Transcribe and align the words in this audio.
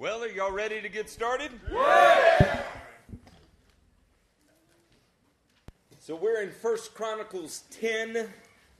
Well, 0.00 0.24
are 0.24 0.28
y'all 0.28 0.50
ready 0.50 0.80
to 0.80 0.88
get 0.88 1.10
started? 1.10 1.50
So 5.98 6.16
we're 6.16 6.40
in 6.40 6.50
First 6.52 6.94
Chronicles 6.94 7.64
10 7.70 8.26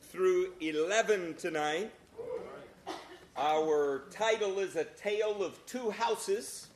through 0.00 0.54
11 0.60 1.34
tonight. 1.34 1.90
Our 3.36 4.04
title 4.10 4.60
is 4.60 4.76
A 4.76 4.84
Tale 4.84 5.44
of 5.44 5.58
Two 5.66 5.90
Houses. 5.90 6.68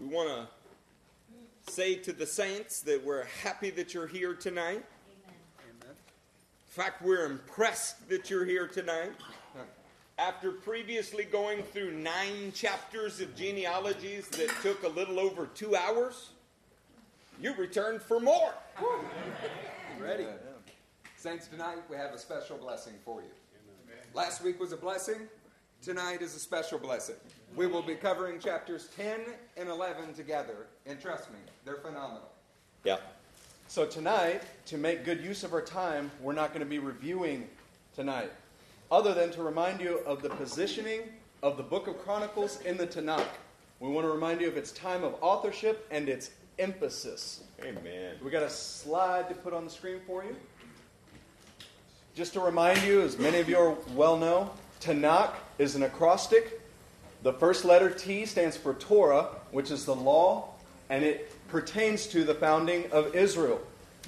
We 0.00 0.06
want 0.06 0.28
to 0.28 1.72
say 1.72 1.96
to 1.96 2.12
the 2.12 2.26
saints 2.26 2.80
that 2.82 3.04
we're 3.04 3.24
happy 3.42 3.70
that 3.70 3.92
you're 3.92 4.06
here 4.06 4.34
tonight. 4.34 4.84
In 5.80 5.94
fact, 6.68 7.02
we're 7.02 7.26
impressed 7.26 8.08
that 8.08 8.30
you're 8.30 8.44
here 8.44 8.68
tonight. 8.68 9.10
After 10.18 10.52
previously 10.52 11.24
going 11.24 11.62
through 11.62 11.92
nine 11.92 12.52
chapters 12.52 13.20
of 13.20 13.34
genealogies 13.34 14.28
that 14.28 14.50
took 14.62 14.82
a 14.84 14.88
little 14.88 15.18
over 15.18 15.46
two 15.46 15.74
hours, 15.74 16.30
you 17.40 17.54
returned 17.54 18.02
for 18.02 18.20
more. 18.20 18.52
Ready? 20.00 20.26
Saints, 21.16 21.46
tonight 21.46 21.78
we 21.88 21.96
have 21.96 22.12
a 22.12 22.18
special 22.18 22.58
blessing 22.58 22.94
for 23.04 23.20
you. 23.20 23.28
Last 24.14 24.44
week 24.44 24.60
was 24.60 24.72
a 24.72 24.76
blessing. 24.76 25.28
Tonight 25.80 26.20
is 26.22 26.36
a 26.36 26.38
special 26.38 26.78
blessing. 26.78 27.16
We 27.56 27.66
will 27.66 27.82
be 27.82 27.94
covering 27.94 28.38
chapters 28.38 28.88
10 28.96 29.20
and 29.56 29.68
11 29.68 30.14
together, 30.14 30.66
and 30.86 31.00
trust 31.00 31.30
me, 31.30 31.38
they're 31.64 31.76
phenomenal. 31.76 32.30
Yeah. 32.84 32.98
So 33.66 33.86
tonight, 33.86 34.42
to 34.66 34.76
make 34.76 35.04
good 35.04 35.22
use 35.22 35.42
of 35.42 35.52
our 35.52 35.62
time, 35.62 36.10
we're 36.20 36.34
not 36.34 36.50
going 36.50 36.60
to 36.60 36.66
be 36.66 36.78
reviewing 36.78 37.48
tonight, 37.94 38.30
other 38.92 39.14
than 39.14 39.30
to 39.30 39.42
remind 39.42 39.80
you 39.80 40.00
of 40.04 40.20
the 40.20 40.28
positioning 40.28 41.00
of 41.42 41.56
the 41.56 41.62
book 41.62 41.88
of 41.88 41.98
Chronicles 42.04 42.60
in 42.60 42.76
the 42.76 42.86
Tanakh. 42.86 43.24
We 43.80 43.88
want 43.88 44.06
to 44.06 44.12
remind 44.12 44.42
you 44.42 44.48
of 44.48 44.58
its 44.58 44.70
time 44.70 45.02
of 45.02 45.16
authorship 45.22 45.88
and 45.90 46.10
its 46.10 46.30
emphasis. 46.58 47.42
Amen. 47.62 48.16
We 48.22 48.30
got 48.30 48.42
a 48.42 48.50
slide 48.50 49.30
to 49.30 49.34
put 49.34 49.54
on 49.54 49.64
the 49.64 49.70
screen 49.70 50.00
for 50.06 50.22
you. 50.22 50.36
Just 52.14 52.34
to 52.34 52.40
remind 52.40 52.82
you, 52.82 53.00
as 53.00 53.18
many 53.18 53.38
of 53.38 53.48
you 53.48 53.56
are 53.56 53.74
well 53.94 54.18
know, 54.18 54.50
Tanakh 54.82 55.32
is 55.58 55.74
an 55.74 55.84
acrostic. 55.84 56.60
The 57.22 57.32
first 57.32 57.64
letter 57.64 57.88
T 57.88 58.26
stands 58.26 58.58
for 58.58 58.74
Torah, 58.74 59.28
which 59.52 59.70
is 59.70 59.86
the 59.86 59.94
law, 59.94 60.50
and 60.90 61.02
it 61.02 61.32
pertains 61.48 62.06
to 62.08 62.24
the 62.24 62.34
founding 62.34 62.92
of 62.92 63.16
Israel. 63.16 63.58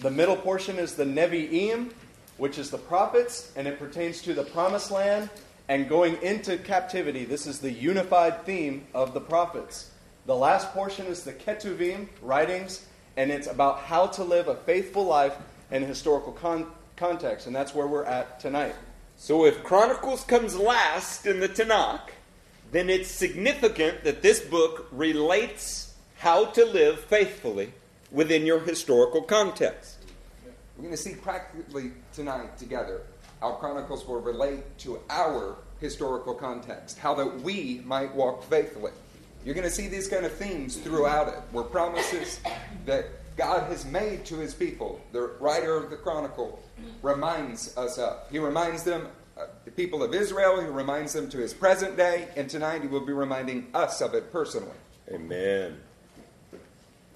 The 0.00 0.10
middle 0.10 0.36
portion 0.36 0.78
is 0.78 0.94
the 0.94 1.04
Nevi'im, 1.04 1.92
which 2.36 2.58
is 2.58 2.70
the 2.70 2.78
prophets, 2.78 3.52
and 3.56 3.66
it 3.66 3.78
pertains 3.78 4.22
to 4.22 4.34
the 4.34 4.42
promised 4.42 4.90
land 4.90 5.30
and 5.68 5.88
going 5.88 6.20
into 6.22 6.58
captivity. 6.58 7.24
This 7.24 7.46
is 7.46 7.60
the 7.60 7.70
unified 7.70 8.44
theme 8.44 8.84
of 8.94 9.14
the 9.14 9.20
prophets. 9.20 9.90
The 10.26 10.34
last 10.34 10.72
portion 10.72 11.06
is 11.06 11.22
the 11.22 11.32
Ketuvim, 11.32 12.08
writings, 12.22 12.86
and 13.16 13.30
it's 13.30 13.46
about 13.46 13.80
how 13.80 14.06
to 14.08 14.24
live 14.24 14.48
a 14.48 14.56
faithful 14.56 15.04
life 15.04 15.36
in 15.70 15.82
historical 15.82 16.32
con- 16.32 16.66
context, 16.96 17.46
and 17.46 17.54
that's 17.54 17.74
where 17.74 17.86
we're 17.86 18.04
at 18.04 18.40
tonight. 18.40 18.74
So 19.16 19.44
if 19.44 19.62
Chronicles 19.62 20.24
comes 20.24 20.56
last 20.56 21.26
in 21.26 21.40
the 21.40 21.48
Tanakh, 21.48 22.10
then 22.72 22.90
it's 22.90 23.08
significant 23.08 24.04
that 24.04 24.22
this 24.22 24.40
book 24.40 24.88
relates 24.90 25.94
how 26.18 26.46
to 26.46 26.64
live 26.64 27.00
faithfully 27.00 27.72
within 28.10 28.46
your 28.46 28.60
historical 28.60 29.22
context. 29.22 29.93
We're 30.76 30.84
going 30.84 30.96
to 30.96 31.02
see 31.02 31.14
practically 31.14 31.92
tonight 32.12 32.58
together 32.58 33.02
how 33.40 33.52
Chronicles 33.52 34.06
will 34.06 34.20
relate 34.20 34.78
to 34.78 34.98
our 35.08 35.56
historical 35.80 36.34
context, 36.34 36.98
how 36.98 37.14
that 37.14 37.40
we 37.42 37.82
might 37.84 38.12
walk 38.14 38.42
faithfully. 38.44 38.92
You're 39.44 39.54
going 39.54 39.68
to 39.68 39.74
see 39.74 39.88
these 39.88 40.08
kind 40.08 40.24
of 40.24 40.32
themes 40.32 40.76
throughout 40.76 41.28
it, 41.28 41.38
where 41.52 41.64
promises 41.64 42.40
that 42.86 43.06
God 43.36 43.68
has 43.68 43.84
made 43.84 44.24
to 44.26 44.36
his 44.36 44.54
people, 44.54 45.00
the 45.12 45.32
writer 45.38 45.76
of 45.76 45.90
the 45.90 45.96
Chronicle 45.96 46.60
reminds 47.02 47.76
us 47.76 47.98
of. 47.98 48.18
He 48.30 48.38
reminds 48.38 48.82
them, 48.82 49.08
uh, 49.36 49.46
the 49.64 49.70
people 49.70 50.02
of 50.02 50.14
Israel, 50.14 50.60
he 50.60 50.66
reminds 50.66 51.12
them 51.12 51.28
to 51.30 51.38
his 51.38 51.52
present 51.52 51.96
day, 51.96 52.28
and 52.36 52.48
tonight 52.48 52.82
he 52.82 52.88
will 52.88 53.04
be 53.04 53.12
reminding 53.12 53.66
us 53.74 54.00
of 54.00 54.14
it 54.14 54.32
personally. 54.32 54.76
Amen. 55.12 55.78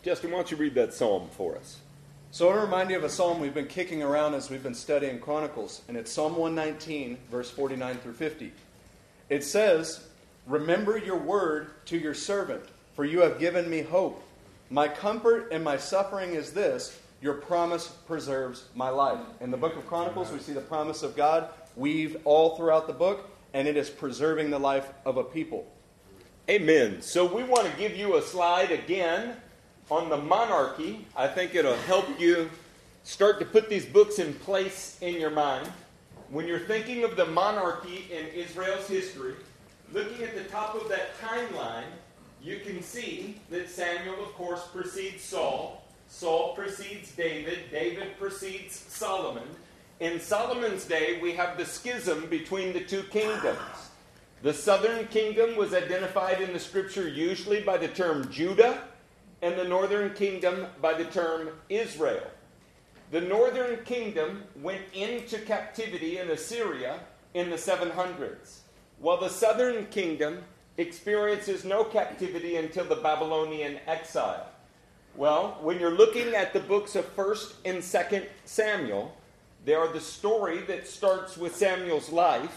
Justin, 0.03 0.31
why 0.31 0.39
don't 0.39 0.51
you 0.51 0.57
read 0.57 0.75
that 0.75 0.93
psalm 0.93 1.29
for 1.33 1.57
us? 1.57 1.79
So 2.31 2.45
I 2.45 2.49
want 2.51 2.61
to 2.61 2.65
remind 2.67 2.91
you 2.91 2.97
of 2.99 3.05
a 3.05 3.09
psalm 3.09 3.41
we've 3.41 3.55
been 3.55 3.67
kicking 3.67 4.03
around 4.03 4.35
as 4.35 4.51
we've 4.51 4.63
been 4.63 4.75
studying 4.75 5.19
Chronicles, 5.19 5.81
and 5.89 5.97
it's 5.97 6.13
Psalm 6.13 6.37
119, 6.37 7.17
verse 7.31 7.51
49 7.51 7.97
through 7.97 8.13
50. 8.13 8.53
It 9.31 9.43
says, 9.43 10.07
Remember 10.47 10.99
your 10.99 11.17
word 11.17 11.71
to 11.87 11.97
your 11.97 12.13
servant, 12.13 12.63
for 12.95 13.07
you 13.07 13.21
have 13.21 13.39
given 13.39 13.71
me 13.71 13.81
hope. 13.81 14.23
My 14.69 14.89
comfort 14.89 15.49
and 15.53 15.65
my 15.65 15.79
suffering 15.79 16.35
is 16.35 16.53
this 16.53 17.01
your 17.23 17.33
promise 17.33 17.89
preserves 17.89 18.67
my 18.75 18.91
life. 18.91 19.21
In 19.41 19.51
the 19.51 19.57
book 19.57 19.77
of 19.77 19.87
Chronicles, 19.87 20.31
we 20.31 20.39
see 20.39 20.53
the 20.53 20.61
promise 20.61 21.03
of 21.03 21.17
God 21.17 21.49
weave 21.77 22.19
all 22.27 22.59
throughout 22.59 22.87
the 22.87 22.93
book, 22.93 23.31
and 23.55 23.67
it 23.67 23.79
is 23.79 23.89
preserving 23.89 24.51
the 24.51 24.59
life 24.59 24.93
of 25.07 25.17
a 25.17 25.25
people. 25.25 25.67
Amen. 26.51 27.01
So 27.01 27.25
we 27.25 27.43
want 27.43 27.71
to 27.71 27.79
give 27.79 27.97
you 27.97 28.17
a 28.17 28.23
slide 28.23 28.71
again 28.71 29.37
on 29.91 30.09
the 30.09 30.17
monarchy. 30.17 31.07
I 31.17 31.27
think 31.27 31.55
it'll 31.55 31.75
help 31.75 32.07
you 32.21 32.51
start 33.05 33.39
to 33.41 33.47
put 33.47 33.69
these 33.69 33.87
books 33.87 34.19
in 34.19 34.35
place 34.35 34.99
in 35.01 35.21
your 35.21 35.31
mind. 35.31 35.69
When 36.31 36.47
you're 36.47 36.59
thinking 36.59 37.05
of 37.05 37.17
the 37.17 37.25
monarchy 37.25 38.07
in 38.13 38.27
Israel's 38.27 38.87
history, 38.87 39.35
looking 39.93 40.23
at 40.23 40.35
the 40.35 40.45
top 40.45 40.75
of 40.75 40.89
that 40.91 41.19
timeline, 41.21 41.85
you 42.43 42.59
can 42.59 42.83
see 42.83 43.41
that 43.51 43.71
Samuel, 43.71 44.23
of 44.23 44.35
course, 44.35 44.67
precedes 44.73 45.25
Saul. 45.25 45.83
Saul 46.09 46.55
precedes 46.55 47.13
David. 47.13 47.59
David 47.71 48.19
precedes 48.19 48.75
Solomon. 48.77 49.49
In 50.01 50.21
Solomon's 50.21 50.85
day, 50.85 51.19
we 51.21 51.33
have 51.33 51.59
the 51.59 51.65
schism 51.65 52.27
between 52.27 52.73
the 52.73 52.81
two 52.85 53.03
kingdoms. 53.05 53.59
The 54.43 54.55
southern 54.55 55.09
kingdom 55.09 55.57
was 55.57 55.75
identified 55.75 56.41
in 56.41 56.53
the 56.53 56.61
scripture 56.61 57.09
usually 57.09 57.61
by 57.61 57.77
the 57.79 57.89
term 57.89 58.31
Judah, 58.31 58.85
and 59.43 59.59
the 59.59 59.65
northern 59.65 60.13
kingdom 60.15 60.67
by 60.81 60.95
the 60.95 61.05
term 61.05 61.51
Israel. 61.69 62.27
The 63.11 63.21
northern 63.21 63.85
kingdom 63.85 64.45
went 64.57 64.83
into 64.93 65.39
captivity 65.39 66.19
in 66.19 66.31
Assyria 66.31 67.01
in 67.35 67.49
the 67.49 67.57
700s, 67.57 68.59
while 68.99 69.19
the 69.19 69.29
southern 69.29 69.87
kingdom 69.87 70.43
experiences 70.77 71.65
no 71.65 71.85
captivity 71.85 72.57
until 72.57 72.85
the 72.85 72.97
Babylonian 72.97 73.79
exile. 73.87 74.47
Well, 75.17 75.59
when 75.63 75.81
you're 75.81 75.91
looking 75.91 76.35
at 76.35 76.53
the 76.53 76.61
books 76.61 76.95
of 76.95 77.17
1st 77.17 77.55
and 77.65 77.79
2nd 77.79 78.27
Samuel, 78.45 79.17
they 79.65 79.75
are 79.75 79.93
the 79.93 80.01
story 80.01 80.61
that 80.63 80.87
starts 80.87 81.37
with 81.37 81.57
Samuel's 81.57 82.11
life 82.11 82.57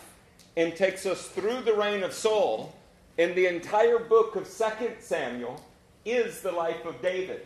and 0.55 0.75
takes 0.75 1.05
us 1.05 1.27
through 1.27 1.61
the 1.61 1.73
reign 1.73 2.03
of 2.03 2.13
Saul, 2.13 2.75
and 3.17 3.33
the 3.35 3.47
entire 3.47 3.99
book 3.99 4.35
of 4.35 4.43
2nd 4.43 5.01
Samuel 5.01 5.63
is 6.05 6.41
the 6.41 6.51
life 6.51 6.85
of 6.85 7.01
David. 7.01 7.45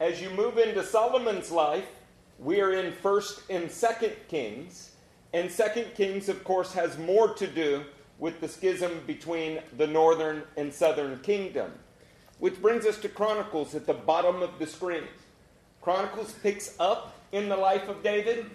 As 0.00 0.20
you 0.20 0.30
move 0.30 0.58
into 0.58 0.82
Solomon's 0.82 1.50
life, 1.50 1.86
we 2.38 2.60
are 2.60 2.72
in 2.72 2.92
1st 2.92 3.42
and 3.50 3.68
2nd 3.68 4.14
Kings, 4.28 4.90
and 5.32 5.48
2nd 5.48 5.94
Kings, 5.94 6.28
of 6.28 6.42
course, 6.44 6.72
has 6.72 6.98
more 6.98 7.32
to 7.34 7.46
do 7.46 7.84
with 8.18 8.40
the 8.40 8.48
schism 8.48 9.02
between 9.06 9.60
the 9.76 9.86
northern 9.86 10.42
and 10.56 10.72
southern 10.72 11.18
kingdom. 11.20 11.72
Which 12.38 12.60
brings 12.60 12.86
us 12.86 12.98
to 12.98 13.08
Chronicles 13.08 13.74
at 13.74 13.86
the 13.86 13.94
bottom 13.94 14.42
of 14.42 14.58
the 14.58 14.66
screen. 14.66 15.04
Chronicles 15.80 16.32
picks 16.42 16.74
up 16.80 17.14
in 17.32 17.48
the 17.48 17.56
life 17.56 17.88
of 17.88 18.02
David 18.02 18.46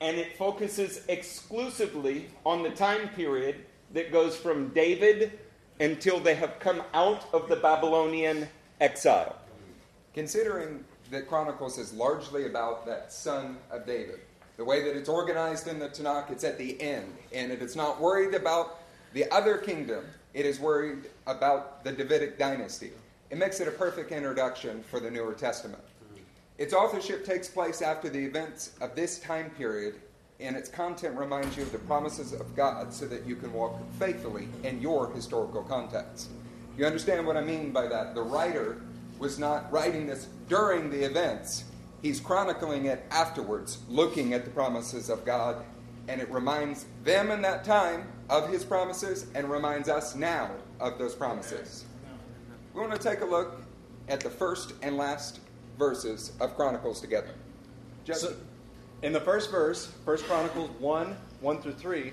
and 0.00 0.16
it 0.16 0.36
focuses 0.36 1.02
exclusively 1.08 2.26
on 2.44 2.62
the 2.62 2.70
time 2.70 3.08
period 3.10 3.64
that 3.92 4.12
goes 4.12 4.36
from 4.36 4.68
David 4.68 5.38
until 5.80 6.20
they 6.20 6.34
have 6.34 6.58
come 6.58 6.82
out 6.92 7.24
of 7.32 7.48
the 7.48 7.56
Babylonian 7.56 8.48
exile. 8.80 9.36
Considering 10.14 10.84
that 11.10 11.28
Chronicles 11.28 11.78
is 11.78 11.92
largely 11.92 12.46
about 12.46 12.86
that 12.86 13.12
son 13.12 13.58
of 13.70 13.86
David, 13.86 14.20
the 14.56 14.64
way 14.64 14.82
that 14.82 14.96
it's 14.96 15.08
organized 15.08 15.68
in 15.68 15.78
the 15.78 15.88
Tanakh, 15.88 16.30
it's 16.30 16.44
at 16.44 16.58
the 16.58 16.80
end, 16.80 17.14
and 17.32 17.52
it 17.52 17.62
is 17.62 17.76
not 17.76 18.00
worried 18.00 18.34
about 18.34 18.80
the 19.12 19.30
other 19.30 19.58
kingdom, 19.58 20.04
it 20.34 20.46
is 20.46 20.58
worried 20.58 21.04
about 21.26 21.84
the 21.84 21.92
Davidic 21.92 22.38
dynasty. 22.38 22.92
It 23.30 23.38
makes 23.38 23.60
it 23.60 23.68
a 23.68 23.72
perfect 23.72 24.12
introduction 24.12 24.82
for 24.82 25.00
the 25.00 25.10
Newer 25.10 25.34
Testament. 25.34 25.82
Its 26.58 26.72
authorship 26.72 27.24
takes 27.24 27.48
place 27.48 27.82
after 27.82 28.08
the 28.08 28.18
events 28.18 28.72
of 28.80 28.94
this 28.94 29.18
time 29.18 29.50
period, 29.50 29.96
and 30.40 30.56
its 30.56 30.68
content 30.68 31.16
reminds 31.18 31.56
you 31.56 31.62
of 31.62 31.72
the 31.72 31.78
promises 31.78 32.32
of 32.32 32.54
God 32.56 32.92
so 32.92 33.06
that 33.06 33.26
you 33.26 33.36
can 33.36 33.52
walk 33.52 33.78
faithfully 33.98 34.48
in 34.62 34.80
your 34.80 35.10
historical 35.12 35.62
context. 35.62 36.30
You 36.76 36.86
understand 36.86 37.26
what 37.26 37.36
I 37.36 37.42
mean 37.42 37.72
by 37.72 37.86
that? 37.88 38.14
The 38.14 38.22
writer 38.22 38.82
was 39.18 39.38
not 39.38 39.72
writing 39.72 40.06
this 40.06 40.28
during 40.48 40.90
the 40.90 41.04
events, 41.04 41.64
he's 42.02 42.20
chronicling 42.20 42.86
it 42.86 43.04
afterwards, 43.10 43.78
looking 43.88 44.34
at 44.34 44.44
the 44.44 44.50
promises 44.50 45.08
of 45.08 45.24
God 45.24 45.64
and 46.08 46.20
it 46.20 46.30
reminds 46.30 46.86
them 47.04 47.30
in 47.30 47.42
that 47.42 47.64
time 47.64 48.06
of 48.28 48.48
his 48.48 48.64
promises 48.64 49.26
and 49.34 49.50
reminds 49.50 49.88
us 49.88 50.14
now 50.14 50.50
of 50.80 50.98
those 50.98 51.14
promises. 51.14 51.84
We 52.74 52.80
want 52.80 52.92
to 52.92 52.98
take 52.98 53.20
a 53.20 53.24
look 53.24 53.62
at 54.08 54.20
the 54.20 54.30
first 54.30 54.74
and 54.82 54.96
last 54.96 55.40
verses 55.78 56.32
of 56.40 56.54
Chronicles 56.54 57.00
together. 57.00 57.34
So, 58.12 58.34
in 59.02 59.12
the 59.12 59.20
first 59.20 59.50
verse, 59.50 59.92
First 60.04 60.24
Chronicles 60.26 60.70
1 60.78 61.16
1 61.40 61.62
through 61.62 61.72
3, 61.72 62.12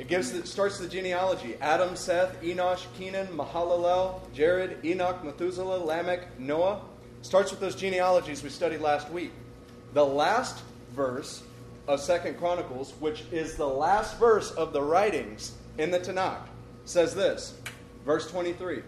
it 0.00 0.08
gives 0.08 0.32
the, 0.32 0.46
starts 0.46 0.78
the 0.78 0.88
genealogy 0.88 1.56
Adam, 1.60 1.94
Seth, 1.94 2.40
Enosh, 2.40 2.86
Kenan, 2.96 3.26
Mahalalel, 3.26 4.20
Jared, 4.32 4.82
Enoch, 4.82 5.22
Methuselah, 5.22 5.76
Lamech, 5.76 6.40
Noah. 6.40 6.80
Starts 7.20 7.50
with 7.50 7.60
those 7.60 7.76
genealogies 7.76 8.42
we 8.42 8.48
studied 8.48 8.80
last 8.80 9.10
week. 9.10 9.30
The 9.92 10.04
last 10.04 10.62
verse 10.94 11.42
of 11.86 12.00
Second 12.00 12.38
Chronicles, 12.38 12.94
which 12.98 13.24
is 13.30 13.56
the 13.56 13.66
last 13.66 14.18
verse 14.18 14.50
of 14.52 14.72
the 14.72 14.80
writings 14.80 15.52
in 15.76 15.90
the 15.90 16.00
Tanakh, 16.00 16.46
says 16.86 17.14
this. 17.14 17.60
Verse 18.06 18.26
23. 18.30 18.80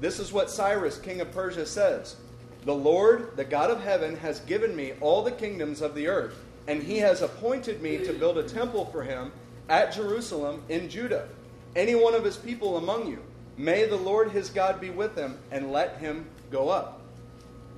This 0.00 0.18
is 0.18 0.32
what 0.32 0.48
Cyrus, 0.48 0.96
king 0.96 1.20
of 1.20 1.30
Persia, 1.32 1.66
says 1.66 2.16
The 2.64 2.74
Lord, 2.74 3.36
the 3.36 3.44
God 3.44 3.70
of 3.70 3.82
heaven, 3.82 4.16
has 4.16 4.40
given 4.40 4.74
me 4.74 4.94
all 5.02 5.22
the 5.22 5.32
kingdoms 5.32 5.82
of 5.82 5.94
the 5.94 6.06
earth, 6.06 6.42
and 6.66 6.82
he 6.82 6.96
has 6.96 7.20
appointed 7.20 7.82
me 7.82 7.98
to 8.06 8.14
build 8.14 8.38
a 8.38 8.42
temple 8.42 8.86
for 8.86 9.02
him 9.02 9.32
at 9.70 9.94
Jerusalem 9.94 10.62
in 10.68 10.90
Judah. 10.90 11.28
Any 11.74 11.94
one 11.94 12.14
of 12.14 12.24
his 12.24 12.36
people 12.36 12.76
among 12.76 13.06
you, 13.06 13.22
may 13.56 13.86
the 13.86 13.96
Lord 13.96 14.32
his 14.32 14.50
God 14.50 14.80
be 14.80 14.90
with 14.90 15.16
him, 15.16 15.38
and 15.50 15.72
let 15.72 15.96
him 15.98 16.26
go 16.50 16.68
up. 16.68 17.00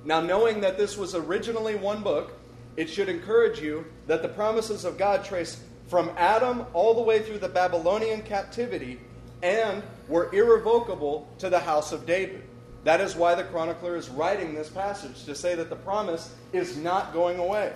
Now, 0.03 0.19
knowing 0.19 0.59
that 0.61 0.77
this 0.77 0.97
was 0.97 1.15
originally 1.15 1.75
one 1.75 2.01
book, 2.01 2.33
it 2.75 2.89
should 2.89 3.07
encourage 3.07 3.61
you 3.61 3.85
that 4.07 4.21
the 4.21 4.27
promises 4.27 4.83
of 4.83 4.97
God 4.97 5.23
trace 5.23 5.61
from 5.87 6.11
Adam 6.17 6.65
all 6.73 6.95
the 6.95 7.01
way 7.01 7.21
through 7.21 7.37
the 7.37 7.47
Babylonian 7.47 8.23
captivity 8.23 8.99
and 9.43 9.83
were 10.07 10.33
irrevocable 10.33 11.29
to 11.37 11.49
the 11.49 11.59
house 11.59 11.91
of 11.91 12.05
David. 12.05 12.41
That 12.83 12.99
is 12.99 13.15
why 13.15 13.35
the 13.35 13.43
chronicler 13.43 13.95
is 13.95 14.09
writing 14.09 14.55
this 14.55 14.69
passage 14.69 15.23
to 15.25 15.35
say 15.35 15.55
that 15.55 15.69
the 15.69 15.75
promise 15.75 16.33
is 16.51 16.75
not 16.75 17.13
going 17.13 17.37
away. 17.39 17.71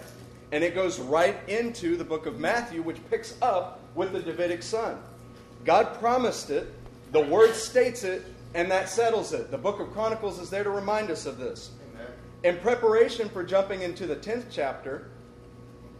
And 0.52 0.64
it 0.64 0.74
goes 0.74 1.00
right 1.00 1.38
into 1.48 1.96
the 1.96 2.04
book 2.04 2.26
of 2.26 2.40
Matthew, 2.40 2.82
which 2.82 2.98
picks 3.10 3.36
up 3.42 3.80
with 3.96 4.14
the 4.14 4.22
Davidic 4.22 4.64
son. 4.64 4.98
God 5.66 6.00
promised 6.00 6.50
it, 6.50 6.74
the 7.12 7.22
word 7.22 7.54
states 7.54 8.04
it, 8.04 8.24
and 8.54 8.72
that 8.72 8.90
settles 8.90 9.34
it. 9.34 9.52
The 9.52 9.58
book 9.58 9.80
of 9.80 9.92
Chronicles 9.92 10.40
is 10.40 10.50
there 10.50 10.64
to 10.64 10.70
remind 10.70 11.12
us 11.12 11.26
of 11.26 11.38
this. 11.38 11.72
In 12.44 12.58
preparation 12.58 13.30
for 13.30 13.44
jumping 13.44 13.82
into 13.82 14.06
the 14.06 14.16
10th 14.16 14.46
chapter, 14.52 15.10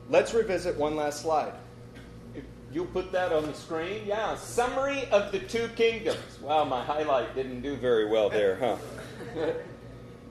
let's 0.10 0.34
revisit 0.34 0.78
one 0.78 0.96
last 0.96 1.22
slide. 1.22 1.54
If 2.36 2.44
you 2.72 2.86
put 2.86 3.12
that 3.12 3.34
on 3.34 3.46
the 3.46 3.54
screen, 3.54 4.04
yeah. 4.06 4.36
Summary 4.36 5.06
of 5.12 5.32
the 5.32 5.40
two 5.40 5.68
kingdoms. 5.70 6.40
Wow, 6.42 6.64
my 6.66 6.84
highlight 6.84 7.34
didn't 7.36 7.62
do 7.62 7.76
very 7.76 8.08
well 8.08 8.30
there, 8.30 8.56
huh? 8.58 8.78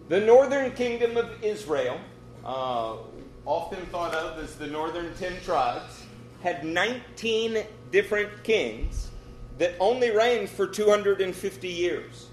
the 0.09 0.21
northern 0.21 0.71
kingdom 0.73 1.17
of 1.17 1.43
Israel, 1.43 2.01
uh, 2.45 2.97
often 3.45 3.85
thought 3.87 4.15
of 4.15 4.43
as 4.43 4.55
the 4.57 4.67
northern 4.67 5.13
ten 5.17 5.41
tribes, 5.43 6.06
had 6.43 6.65
19 6.65 7.65
different 7.91 8.45
kings 8.45 9.11
that 9.59 9.75
only 9.81 10.11
reigned 10.11 10.51
for 10.51 10.67
250 10.67 11.69
years. 11.69 12.29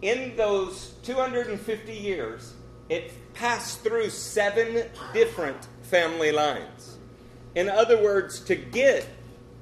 In 0.00 0.36
those 0.36 0.94
250 1.02 1.92
years, 1.92 2.54
it 2.88 3.12
passed 3.34 3.80
through 3.80 4.10
seven 4.10 4.84
different 5.12 5.68
family 5.82 6.32
lines. 6.32 6.98
In 7.54 7.68
other 7.68 8.02
words, 8.02 8.40
to 8.40 8.56
get 8.56 9.06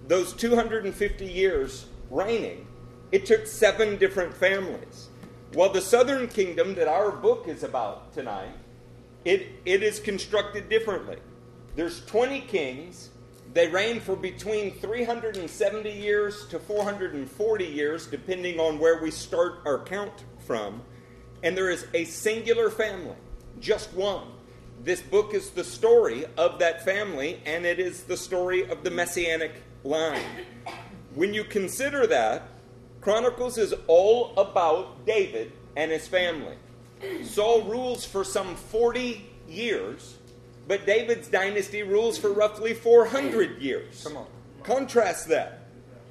those 0.06 0.32
250 0.32 1.26
years 1.26 1.86
reigning, 2.10 2.66
it 3.12 3.26
took 3.26 3.46
seven 3.46 3.96
different 3.96 4.34
families. 4.34 5.08
While 5.52 5.72
the 5.72 5.80
southern 5.80 6.28
kingdom 6.28 6.74
that 6.74 6.86
our 6.86 7.10
book 7.10 7.48
is 7.48 7.64
about 7.64 8.12
tonight, 8.12 8.54
it, 9.24 9.48
it 9.64 9.82
is 9.82 9.98
constructed 9.98 10.68
differently. 10.68 11.18
There's 11.76 12.04
20 12.06 12.40
kings. 12.42 13.10
They 13.52 13.66
reign 13.66 14.00
for 14.00 14.14
between 14.14 14.74
370 14.74 15.90
years 15.90 16.46
to 16.48 16.58
440 16.58 17.64
years, 17.64 18.06
depending 18.06 18.60
on 18.60 18.78
where 18.78 19.02
we 19.02 19.10
start 19.10 19.60
our 19.64 19.82
count 19.84 20.24
from. 20.46 20.82
And 21.42 21.56
there 21.56 21.70
is 21.70 21.86
a 21.92 22.04
singular 22.04 22.70
family, 22.70 23.16
just 23.58 23.92
one. 23.92 24.28
This 24.84 25.02
book 25.02 25.34
is 25.34 25.50
the 25.50 25.64
story 25.64 26.26
of 26.36 26.60
that 26.60 26.84
family, 26.84 27.40
and 27.44 27.66
it 27.66 27.80
is 27.80 28.04
the 28.04 28.16
story 28.16 28.70
of 28.70 28.84
the 28.84 28.90
messianic 28.90 29.52
line. 29.84 30.24
When 31.14 31.34
you 31.34 31.42
consider 31.42 32.06
that, 32.06 32.48
Chronicles 33.00 33.58
is 33.58 33.74
all 33.88 34.32
about 34.36 35.06
David 35.06 35.52
and 35.74 35.90
his 35.90 36.06
family. 36.06 36.56
Saul 37.24 37.62
rules 37.62 38.04
for 38.04 38.22
some 38.24 38.54
40 38.54 39.26
years, 39.48 40.18
but 40.70 40.86
David's 40.86 41.26
dynasty 41.26 41.82
rules 41.82 42.16
for 42.16 42.32
roughly 42.32 42.74
400 42.74 43.60
years. 43.60 44.04
Come 44.04 44.18
on. 44.18 44.26
Contrast 44.62 45.26
that. 45.26 45.64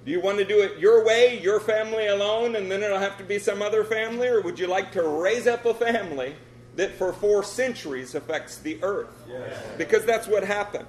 Do 0.03 0.11
you 0.11 0.19
want 0.19 0.37
to 0.39 0.43
do 0.43 0.59
it 0.59 0.77
your 0.79 1.05
way, 1.05 1.39
your 1.39 1.61
family 1.61 2.07
alone, 2.07 2.57
and 2.57 2.69
then 2.69 2.83
it'll 2.83 2.99
have 2.99 3.17
to 3.19 3.23
be 3.23 3.39
some 3.39 3.61
other 3.61 3.85
family? 3.85 4.27
Or 4.27 4.41
would 4.41 4.59
you 4.59 4.67
like 4.67 4.91
to 4.91 5.07
raise 5.07 5.47
up 5.47 5.65
a 5.65 5.73
family 5.73 6.35
that 6.75 6.93
for 6.95 7.13
four 7.13 7.41
centuries 7.41 8.15
affects 8.15 8.57
the 8.57 8.77
earth? 8.83 9.25
Yes. 9.29 9.57
Because 9.77 10.03
that's 10.03 10.27
what 10.27 10.43
happened. 10.43 10.87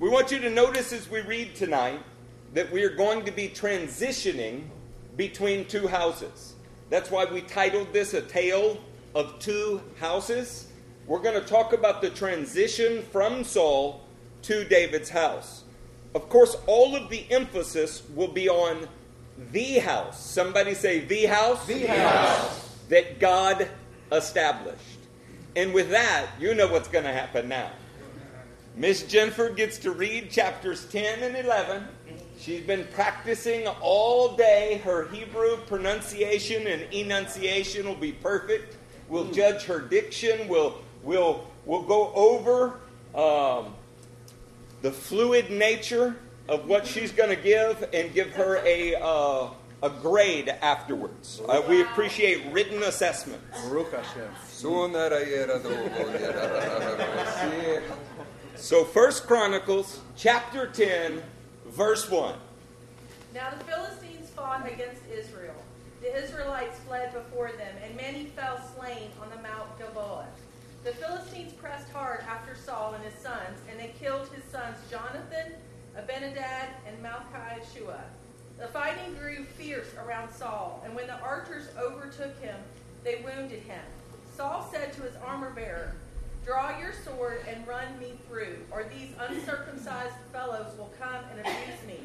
We 0.00 0.08
want 0.08 0.32
you 0.32 0.38
to 0.38 0.48
notice 0.48 0.90
as 0.94 1.10
we 1.10 1.20
read 1.20 1.54
tonight 1.54 2.00
that 2.54 2.72
we 2.72 2.84
are 2.84 2.96
going 2.96 3.26
to 3.26 3.32
be 3.32 3.50
transitioning 3.50 4.62
between 5.14 5.66
two 5.66 5.88
houses. 5.88 6.54
That's 6.88 7.10
why 7.10 7.26
we 7.26 7.42
titled 7.42 7.92
this 7.92 8.14
A 8.14 8.22
Tale 8.22 8.78
of 9.14 9.38
Two 9.40 9.82
Houses. 10.00 10.68
We're 11.06 11.20
going 11.20 11.38
to 11.40 11.46
talk 11.46 11.74
about 11.74 12.00
the 12.00 12.08
transition 12.10 13.02
from 13.12 13.44
Saul 13.44 14.02
to 14.42 14.64
David's 14.64 15.10
house. 15.10 15.64
Of 16.14 16.28
course, 16.28 16.56
all 16.66 16.96
of 16.96 17.10
the 17.10 17.26
emphasis 17.30 18.02
will 18.14 18.28
be 18.28 18.48
on 18.48 18.88
the 19.52 19.80
house. 19.80 20.24
Somebody 20.24 20.74
say, 20.74 21.00
the 21.00 21.26
house? 21.26 21.66
The 21.66 21.86
house. 21.86 22.78
That 22.88 23.18
God 23.18 23.68
established. 24.12 24.80
And 25.56 25.74
with 25.74 25.90
that, 25.90 26.26
you 26.38 26.54
know 26.54 26.68
what's 26.68 26.88
going 26.88 27.04
to 27.04 27.12
happen 27.12 27.48
now. 27.48 27.70
Miss 28.76 29.02
Jennifer 29.04 29.50
gets 29.50 29.78
to 29.78 29.92
read 29.92 30.30
chapters 30.30 30.86
10 30.86 31.22
and 31.22 31.36
11. 31.36 31.86
She's 32.38 32.62
been 32.62 32.86
practicing 32.92 33.66
all 33.80 34.36
day. 34.36 34.80
Her 34.84 35.08
Hebrew 35.08 35.58
pronunciation 35.66 36.66
and 36.66 36.82
enunciation 36.92 37.86
will 37.86 37.94
be 37.94 38.12
perfect. 38.12 38.76
We'll 39.08 39.26
hmm. 39.26 39.32
judge 39.32 39.64
her 39.64 39.80
diction. 39.80 40.48
We'll, 40.48 40.80
we'll, 41.04 41.46
we'll 41.66 41.82
go 41.82 42.12
over 42.14 42.80
um, 43.14 43.74
the 44.82 44.90
fluid 44.90 45.50
nature 45.50 46.16
of 46.48 46.66
what 46.68 46.86
she's 46.86 47.12
going 47.12 47.30
to 47.30 47.42
give 47.42 47.88
and 47.92 48.12
give 48.12 48.30
her 48.32 48.56
a, 48.64 48.94
uh, 48.96 49.48
a 49.82 49.90
grade 49.90 50.48
afterwards. 50.48 51.40
Uh, 51.48 51.62
we 51.68 51.82
appreciate 51.82 52.44
written 52.52 52.82
assessments. 52.82 53.44
So, 58.56 58.84
First 58.84 59.26
Chronicles 59.26 60.00
chapter 60.16 60.66
10, 60.66 61.22
verse 61.66 62.08
1. 62.08 62.34
Now 63.34 63.50
the 63.50 63.64
Philistines 63.64 64.30
fought 64.30 64.66
against 64.70 65.02
Israel. 65.12 65.56
The 66.00 66.22
Israelites 66.22 66.78
fled 66.86 67.12
before 67.12 67.48
them, 67.48 67.74
and 67.82 67.96
many 67.96 68.26
fell 68.26 68.60
slain 68.78 69.10
on 69.20 69.28
the 69.30 69.42
Mount 69.42 69.76
Gilboa. 69.78 70.26
The 70.84 70.92
Philistines 70.92 71.54
pressed 71.54 71.90
hard 71.92 72.20
after 72.28 72.54
Saul 72.54 72.92
and 72.92 73.02
his 73.02 73.14
sons, 73.14 73.58
and 73.70 73.80
they 73.80 73.94
killed 73.98 74.28
his 74.28 74.44
sons 74.44 74.76
Jonathan, 74.90 75.54
Abinadab, 75.96 76.68
and 76.86 77.02
Malchishua. 77.02 78.00
The 78.58 78.66
fighting 78.68 79.14
grew 79.14 79.44
fierce 79.44 79.88
around 79.94 80.30
Saul, 80.30 80.82
and 80.84 80.94
when 80.94 81.06
the 81.06 81.18
archers 81.20 81.68
overtook 81.78 82.38
him, 82.42 82.56
they 83.02 83.24
wounded 83.24 83.62
him. 83.62 83.80
Saul 84.36 84.68
said 84.70 84.92
to 84.92 85.02
his 85.02 85.16
armor 85.24 85.52
bearer, 85.52 85.94
Draw 86.44 86.78
your 86.78 86.92
sword 86.92 87.40
and 87.48 87.66
run 87.66 87.98
me 87.98 88.18
through, 88.28 88.58
or 88.70 88.84
these 88.84 89.08
uncircumcised 89.18 90.16
fellows 90.34 90.76
will 90.76 90.92
come 91.00 91.24
and 91.30 91.40
abuse 91.40 91.82
me. 91.86 91.98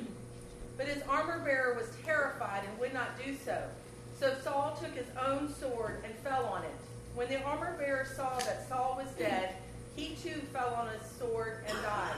But 0.78 0.88
his 0.88 1.04
armor 1.10 1.40
bearer 1.40 1.74
was 1.74 1.92
terrified 2.06 2.64
and 2.64 2.80
would 2.80 2.94
not 2.94 3.22
do 3.22 3.36
so. 3.36 3.62
So 4.18 4.36
Saul 4.42 4.80
took 4.82 4.96
his 4.96 5.08
own 5.22 5.54
sword 5.54 6.02
and 6.06 6.14
fell 6.24 6.46
on 6.46 6.64
it. 6.64 6.89
When 7.16 7.28
the 7.28 7.42
armor 7.44 7.76
bearer 7.78 8.06
saw 8.16 8.38
that 8.40 8.68
Saul 8.70 8.96
was 8.98 9.12
dead, 9.16 9.56
he 9.96 10.16
too 10.24 10.42
fell 10.54 10.74
on 10.76 10.88
his 10.88 11.10
sword 11.20 11.64
and 11.68 11.78
died. 11.82 12.16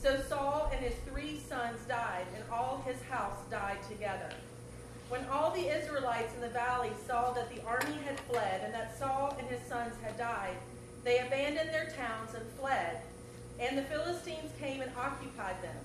So 0.00 0.18
Saul 0.28 0.70
and 0.72 0.84
his 0.84 0.94
three 1.08 1.38
sons 1.48 1.78
died, 1.86 2.26
and 2.34 2.44
all 2.50 2.82
his 2.86 3.00
house 3.02 3.38
died 3.50 3.78
together. 3.88 4.30
When 5.08 5.24
all 5.26 5.50
the 5.50 5.68
Israelites 5.68 6.34
in 6.34 6.40
the 6.40 6.48
valley 6.48 6.90
saw 7.06 7.32
that 7.32 7.54
the 7.54 7.62
army 7.66 7.98
had 8.06 8.18
fled 8.20 8.62
and 8.64 8.72
that 8.72 8.98
Saul 8.98 9.36
and 9.38 9.46
his 9.48 9.60
sons 9.68 9.94
had 10.02 10.16
died, 10.16 10.56
they 11.04 11.18
abandoned 11.18 11.70
their 11.70 11.92
towns 11.96 12.34
and 12.34 12.46
fled, 12.58 12.98
and 13.60 13.76
the 13.76 13.82
Philistines 13.82 14.50
came 14.58 14.80
and 14.80 14.90
occupied 14.96 15.60
them. 15.62 15.76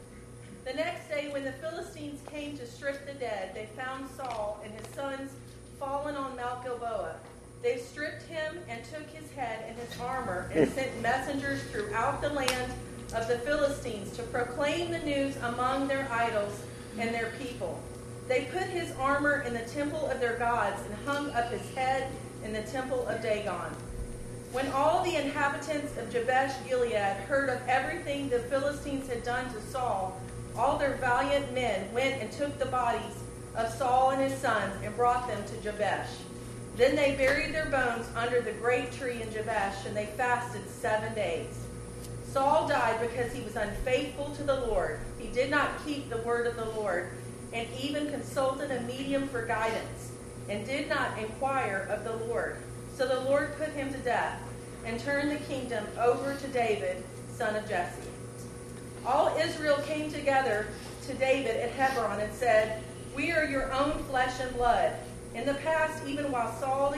The 0.63 0.73
next 0.73 1.09
day, 1.09 1.29
when 1.31 1.43
the 1.43 1.51
Philistines 1.53 2.21
came 2.31 2.57
to 2.57 2.65
strip 2.65 3.05
the 3.05 3.13
dead, 3.13 3.53
they 3.53 3.67
found 3.75 4.09
Saul 4.15 4.61
and 4.63 4.73
his 4.73 4.87
sons 4.95 5.31
fallen 5.79 6.15
on 6.15 6.35
Mount 6.35 6.63
Gilboa. 6.63 7.15
They 7.63 7.77
stripped 7.77 8.23
him 8.23 8.59
and 8.69 8.83
took 8.85 9.07
his 9.09 9.29
head 9.31 9.65
and 9.67 9.77
his 9.77 9.99
armor 9.99 10.49
and 10.53 10.67
hmm. 10.67 10.73
sent 10.75 11.01
messengers 11.01 11.61
throughout 11.63 12.21
the 12.21 12.29
land 12.29 12.71
of 13.15 13.27
the 13.27 13.39
Philistines 13.39 14.15
to 14.17 14.23
proclaim 14.23 14.91
the 14.91 14.99
news 14.99 15.35
among 15.37 15.87
their 15.87 16.07
idols 16.11 16.61
and 16.99 17.13
their 17.13 17.31
people. 17.39 17.81
They 18.27 18.45
put 18.45 18.63
his 18.63 18.91
armor 18.97 19.41
in 19.41 19.53
the 19.53 19.61
temple 19.61 20.05
of 20.07 20.19
their 20.19 20.37
gods 20.37 20.81
and 20.85 20.93
hung 21.07 21.31
up 21.31 21.51
his 21.51 21.69
head 21.73 22.09
in 22.43 22.53
the 22.53 22.63
temple 22.63 23.07
of 23.07 23.21
Dagon. 23.21 23.73
When 24.51 24.67
all 24.71 25.03
the 25.03 25.15
inhabitants 25.15 25.97
of 25.97 26.11
Jabesh 26.11 26.53
Gilead 26.67 27.17
heard 27.27 27.49
of 27.49 27.61
everything 27.67 28.29
the 28.29 28.39
Philistines 28.39 29.07
had 29.09 29.23
done 29.23 29.51
to 29.53 29.61
Saul, 29.61 30.19
all 30.57 30.77
their 30.77 30.95
valiant 30.95 31.53
men 31.53 31.91
went 31.93 32.21
and 32.21 32.31
took 32.31 32.57
the 32.57 32.65
bodies 32.65 33.23
of 33.55 33.71
Saul 33.73 34.11
and 34.11 34.21
his 34.21 34.39
sons 34.39 34.73
and 34.83 34.95
brought 34.95 35.27
them 35.27 35.43
to 35.45 35.61
Jabesh. 35.61 36.09
Then 36.77 36.95
they 36.95 37.15
buried 37.15 37.55
their 37.55 37.65
bones 37.65 38.05
under 38.15 38.39
the 38.39 38.51
great 38.51 38.91
tree 38.91 39.23
in 39.23 39.33
Jabesh, 39.33 39.85
and 39.87 39.97
they 39.97 40.05
fasted 40.05 40.61
seven 40.69 41.13
days. 41.15 41.65
Saul 42.31 42.67
died 42.67 43.01
because 43.01 43.33
he 43.33 43.41
was 43.41 43.55
unfaithful 43.55 44.29
to 44.35 44.43
the 44.43 44.61
Lord. 44.67 44.99
He 45.17 45.27
did 45.29 45.49
not 45.49 45.83
keep 45.83 46.07
the 46.07 46.19
word 46.19 46.45
of 46.45 46.55
the 46.55 46.69
Lord, 46.79 47.09
and 47.51 47.67
even 47.81 48.11
consulted 48.11 48.69
a 48.69 48.81
medium 48.81 49.27
for 49.27 49.43
guidance, 49.43 50.11
and 50.49 50.67
did 50.67 50.87
not 50.87 51.17
inquire 51.17 51.87
of 51.89 52.03
the 52.03 52.25
Lord. 52.27 52.57
So 52.95 53.07
the 53.07 53.21
Lord 53.21 53.57
put 53.57 53.69
him 53.69 53.91
to 53.91 53.99
death, 53.99 54.39
and 54.85 54.99
turned 54.99 55.31
the 55.31 55.43
kingdom 55.45 55.83
over 55.99 56.35
to 56.35 56.47
David, 56.49 57.03
son 57.33 57.55
of 57.55 57.67
Jesse. 57.67 58.01
All 59.03 59.35
Israel 59.37 59.77
came 59.77 60.11
together 60.11 60.67
to 61.07 61.13
David 61.15 61.55
at 61.57 61.71
Hebron 61.71 62.19
and 62.19 62.33
said, 62.33 62.83
We 63.15 63.31
are 63.31 63.45
your 63.45 63.71
own 63.73 64.03
flesh 64.03 64.39
and 64.39 64.55
blood. 64.55 64.93
In 65.37 65.45
the 65.45 65.53
past, 65.53 66.03
even 66.07 66.31
while 66.31 66.51
Saul 66.59 66.95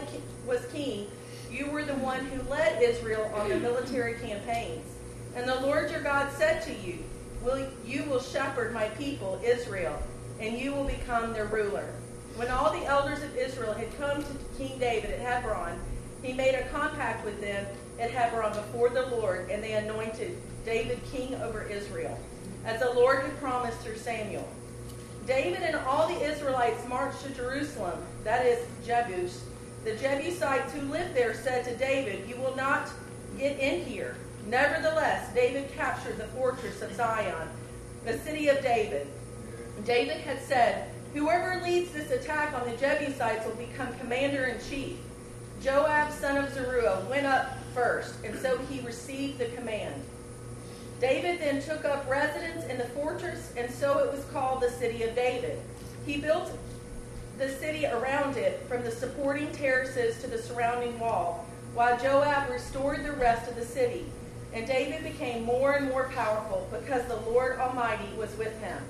was 0.47 0.65
king, 0.71 1.07
you 1.51 1.69
were 1.69 1.83
the 1.83 1.95
one 1.95 2.25
who 2.25 2.49
led 2.49 2.81
Israel 2.81 3.29
on 3.35 3.49
the 3.49 3.59
military 3.59 4.13
campaigns. 4.13 4.87
And 5.35 5.45
the 5.45 5.59
Lord 5.59 5.91
your 5.91 6.01
God 6.01 6.31
said 6.31 6.63
to 6.63 6.73
you, 6.73 6.99
will, 7.43 7.67
You 7.85 8.05
will 8.05 8.21
shepherd 8.21 8.73
my 8.73 8.87
people, 8.89 9.41
Israel, 9.43 10.01
and 10.39 10.57
you 10.57 10.73
will 10.73 10.85
become 10.85 11.33
their 11.33 11.47
ruler. 11.47 11.93
When 12.37 12.47
all 12.47 12.71
the 12.71 12.85
elders 12.85 13.21
of 13.23 13.35
Israel 13.35 13.73
had 13.73 13.97
come 13.97 14.23
to 14.23 14.29
King 14.57 14.79
David 14.79 15.11
at 15.11 15.19
Hebron, 15.19 15.77
he 16.23 16.31
made 16.31 16.55
a 16.55 16.69
compact 16.69 17.25
with 17.25 17.41
them 17.41 17.65
at 17.99 18.11
Hebron 18.11 18.53
before 18.53 18.89
the 18.89 19.07
Lord, 19.07 19.49
and 19.49 19.61
they 19.61 19.73
anointed 19.73 20.37
David 20.63 21.01
king 21.11 21.35
over 21.35 21.63
Israel, 21.63 22.17
as 22.63 22.79
the 22.79 22.93
Lord 22.93 23.23
had 23.23 23.37
promised 23.41 23.79
through 23.79 23.97
Samuel. 23.97 24.47
David 25.29 25.61
and 25.61 25.75
all 25.85 26.07
the 26.07 26.23
Israelites 26.23 26.83
marched 26.87 27.21
to 27.21 27.29
Jerusalem, 27.29 28.01
that 28.23 28.47
is, 28.47 28.65
Jebus. 28.83 29.41
The 29.85 29.95
Jebusites 29.95 30.73
who 30.73 30.81
lived 30.91 31.15
there 31.15 31.35
said 31.35 31.63
to 31.65 31.75
David, 31.77 32.27
You 32.27 32.35
will 32.37 32.55
not 32.55 32.89
get 33.37 33.59
in 33.59 33.85
here. 33.85 34.17
Nevertheless, 34.47 35.31
David 35.35 35.71
captured 35.73 36.17
the 36.17 36.25
fortress 36.29 36.81
of 36.81 36.95
Zion, 36.95 37.47
the 38.05 38.17
city 38.17 38.47
of 38.47 38.63
David. 38.63 39.05
David 39.85 40.17
had 40.17 40.41
said, 40.41 40.89
Whoever 41.13 41.61
leads 41.63 41.91
this 41.91 42.09
attack 42.09 42.55
on 42.55 42.67
the 42.67 42.75
Jebusites 42.77 43.45
will 43.45 43.53
become 43.53 43.93
commander 43.99 44.45
in 44.45 44.59
chief. 44.67 44.97
Joab, 45.61 46.11
son 46.11 46.43
of 46.43 46.51
Zeruiah, 46.55 47.05
went 47.07 47.27
up 47.27 47.55
first, 47.75 48.15
and 48.23 48.37
so 48.39 48.57
he 48.57 48.79
received 48.79 49.37
the 49.37 49.49
command. 49.49 49.93
David 50.99 51.39
then 51.39 51.61
took 51.61 51.85
up 51.85 52.09
residence 52.09 52.65
in 52.65 52.77
the 52.77 52.85
fortress, 52.85 53.53
and 53.55 53.71
so 53.71 53.99
it 53.99 54.11
was 54.11 54.25
called 54.25 54.61
the 54.61 54.69
City 54.69 55.03
of 55.03 55.15
David. 55.15 55.59
He 56.05 56.17
built 56.17 56.51
the 57.37 57.49
city 57.49 57.85
around 57.85 58.35
it 58.35 58.61
from 58.67 58.83
the 58.83 58.91
supporting 58.91 59.49
terraces 59.53 60.21
to 60.21 60.27
the 60.27 60.41
surrounding 60.41 60.99
wall, 60.99 61.45
while 61.73 61.97
Joab 61.97 62.49
restored 62.49 63.05
the 63.05 63.13
rest 63.13 63.49
of 63.49 63.55
the 63.55 63.65
city. 63.65 64.05
And 64.53 64.67
David 64.67 65.03
became 65.03 65.43
more 65.45 65.73
and 65.73 65.87
more 65.87 66.09
powerful 66.09 66.67
because 66.71 67.05
the 67.05 67.29
Lord 67.31 67.59
Almighty 67.59 68.09
was 68.17 68.35
with 68.37 68.59
him. 68.59 68.81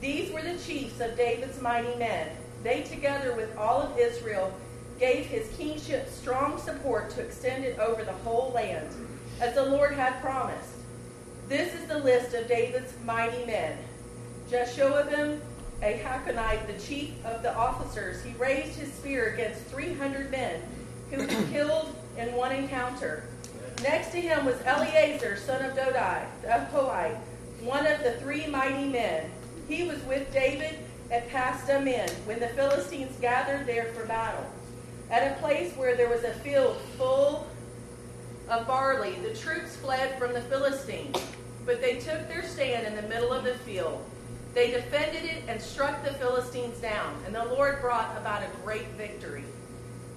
These 0.00 0.32
were 0.32 0.42
the 0.42 0.56
chiefs 0.56 1.00
of 1.00 1.16
David's 1.16 1.60
mighty 1.60 1.94
men. 1.96 2.28
They, 2.62 2.82
together 2.82 3.34
with 3.34 3.54
all 3.58 3.82
of 3.82 3.98
Israel, 3.98 4.54
gave 4.98 5.26
his 5.26 5.48
kingship 5.56 6.08
strong 6.08 6.58
support 6.58 7.10
to 7.10 7.20
extend 7.20 7.64
it 7.64 7.78
over 7.78 8.04
the 8.04 8.12
whole 8.12 8.52
land, 8.54 8.88
as 9.40 9.54
the 9.54 9.66
Lord 9.66 9.92
had 9.92 10.20
promised. 10.22 10.75
This 11.48 11.74
is 11.74 11.86
the 11.86 11.98
list 11.98 12.34
of 12.34 12.48
David's 12.48 12.92
mighty 13.04 13.44
men. 13.46 13.78
Jeshoiabim, 14.50 15.38
a 15.80 16.02
Hakonite, 16.04 16.66
the 16.66 16.82
chief 16.82 17.24
of 17.24 17.42
the 17.42 17.54
officers, 17.54 18.20
he 18.24 18.32
raised 18.32 18.76
his 18.76 18.92
spear 18.92 19.32
against 19.34 19.62
300 19.66 20.30
men 20.32 20.60
who 21.12 21.22
he 21.22 21.46
killed 21.52 21.94
in 22.18 22.34
one 22.34 22.50
encounter. 22.50 23.22
Next 23.80 24.10
to 24.10 24.20
him 24.20 24.44
was 24.44 24.60
Eleazar, 24.64 25.36
son 25.36 25.64
of 25.64 25.76
Dodai, 25.76 26.24
of 26.50 26.66
Hoite, 26.68 27.16
one 27.60 27.86
of 27.86 28.02
the 28.02 28.12
three 28.14 28.48
mighty 28.48 28.88
men. 28.88 29.30
He 29.68 29.86
was 29.86 30.02
with 30.04 30.32
David 30.32 30.78
at 31.12 31.30
Pas-dammim 31.30 32.08
when 32.24 32.40
the 32.40 32.48
Philistines 32.48 33.16
gathered 33.20 33.66
there 33.66 33.92
for 33.92 34.04
battle. 34.06 34.44
At 35.10 35.30
a 35.30 35.40
place 35.40 35.72
where 35.76 35.94
there 35.94 36.08
was 36.08 36.24
a 36.24 36.34
field 36.34 36.80
full 36.98 37.46
of 38.48 38.66
barley, 38.66 39.16
the 39.22 39.34
troops 39.34 39.76
fled 39.76 40.18
from 40.18 40.32
the 40.32 40.40
Philistines, 40.42 41.16
but 41.66 41.82
they 41.82 41.96
took 41.96 42.28
their 42.28 42.44
stand 42.44 42.86
in 42.86 42.96
the 42.96 43.08
middle 43.08 43.32
of 43.32 43.44
the 43.44 43.54
field. 43.54 44.02
They 44.54 44.70
defended 44.70 45.24
it 45.24 45.42
and 45.48 45.60
struck 45.60 46.02
the 46.02 46.14
Philistines 46.14 46.78
down, 46.78 47.14
and 47.26 47.34
the 47.34 47.44
Lord 47.44 47.82
brought 47.82 48.16
about 48.16 48.42
a 48.42 48.48
great 48.64 48.88
victory. 48.90 49.44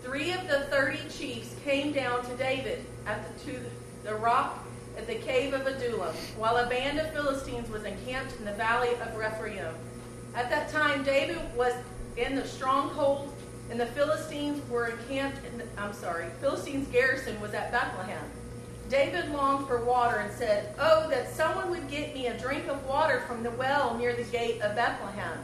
Three 0.03 0.32
of 0.32 0.48
the 0.48 0.62
thirty 0.70 1.00
chiefs 1.10 1.53
came 1.65 1.91
down 1.91 2.24
to 2.24 2.38
David 2.38 2.86
at 3.06 3.38
the, 3.38 3.51
to 3.51 3.60
the 4.06 4.15
rock 4.15 4.65
at 4.98 5.08
the 5.08 5.15
cave 5.15 5.53
of 5.53 5.68
Adullam, 5.68 6.15
while 6.38 6.58
a 6.58 6.70
band 6.70 7.00
of 7.00 7.12
Philistines 7.12 7.70
was 7.70 7.84
encamped 7.84 8.38
in 8.38 8.46
the 8.46 8.53
valley 8.53 8.94
of 8.96 9.15
Rephaim. 9.15 9.74
At 10.36 10.50
that 10.50 10.70
time, 10.70 11.03
David 11.03 11.39
was 11.56 11.74
in 12.15 12.36
the 12.36 12.46
stronghold 12.46 13.34
and 13.70 13.79
the 13.79 13.86
Philistines 13.88 14.68
were 14.70 14.88
encamped 14.88 15.46
in 15.46 15.60
the, 15.60 15.63
I'm 15.77 15.94
sorry, 15.94 16.25
Philistines' 16.41 16.88
garrison 16.88 17.39
was 17.39 17.53
at 17.53 17.72
Bethlehem. 17.72 18.24
David 18.89 19.29
longed 19.29 19.67
for 19.67 19.86
water 19.86 20.17
and 20.17 20.34
said, 20.34 20.74
Oh, 20.79 21.08
that 21.12 21.31
someone 21.31 21.69
would 21.69 21.88
get 21.88 22.15
me 22.15 22.25
a 22.25 22.39
drink 22.39 22.67
of 22.67 22.84
water 22.88 23.22
from 23.27 23.43
the 23.43 23.51
well 23.51 23.96
near 23.96 24.15
the 24.15 24.24
gate 24.24 24.62
of 24.62 24.75
Bethlehem. 24.75 25.38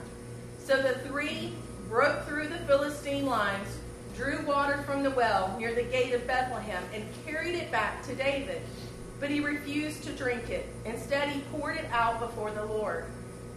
So 0.57 0.81
the 0.81 0.95
three 1.07 1.53
broke 1.87 2.25
through 2.25 2.47
the 2.47 2.57
Philistine 2.59 3.27
lines, 3.27 3.67
drew 4.15 4.43
water 4.47 4.81
from 4.81 5.03
the 5.03 5.11
well 5.11 5.55
near 5.59 5.75
the 5.75 5.83
gate 5.83 6.13
of 6.13 6.25
Bethlehem, 6.25 6.83
and 6.91 7.05
carried 7.23 7.53
it 7.53 7.71
back 7.71 8.03
to 8.07 8.15
David. 8.15 8.63
But 9.19 9.29
he 9.29 9.41
refused 9.41 10.03
to 10.05 10.11
drink 10.13 10.49
it. 10.49 10.67
Instead, 10.83 11.29
he 11.29 11.41
poured 11.51 11.77
it 11.77 11.85
out 11.91 12.19
before 12.19 12.49
the 12.49 12.65
Lord. 12.65 13.05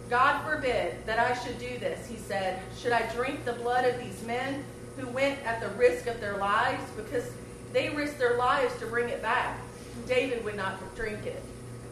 God 0.07 0.43
forbid 0.43 1.03
that 1.07 1.17
I 1.17 1.33
should 1.33 1.57
do 1.57 1.79
this, 1.79 2.07
he 2.07 2.17
said. 2.17 2.61
Should 2.77 2.91
I 2.91 3.11
drink 3.13 3.43
the 3.43 3.53
blood 3.53 3.85
of 3.85 3.99
these 3.99 4.23
men 4.23 4.63
who 4.97 5.07
went 5.07 5.43
at 5.45 5.61
the 5.61 5.69
risk 5.69 6.05
of 6.05 6.21
their 6.21 6.37
lives? 6.37 6.83
Because 6.95 7.31
they 7.73 7.89
risked 7.89 8.19
their 8.19 8.37
lives 8.37 8.77
to 8.79 8.85
bring 8.85 9.09
it 9.09 9.21
back. 9.23 9.59
David 10.07 10.43
would 10.43 10.55
not 10.55 10.95
drink 10.95 11.25
it. 11.25 11.43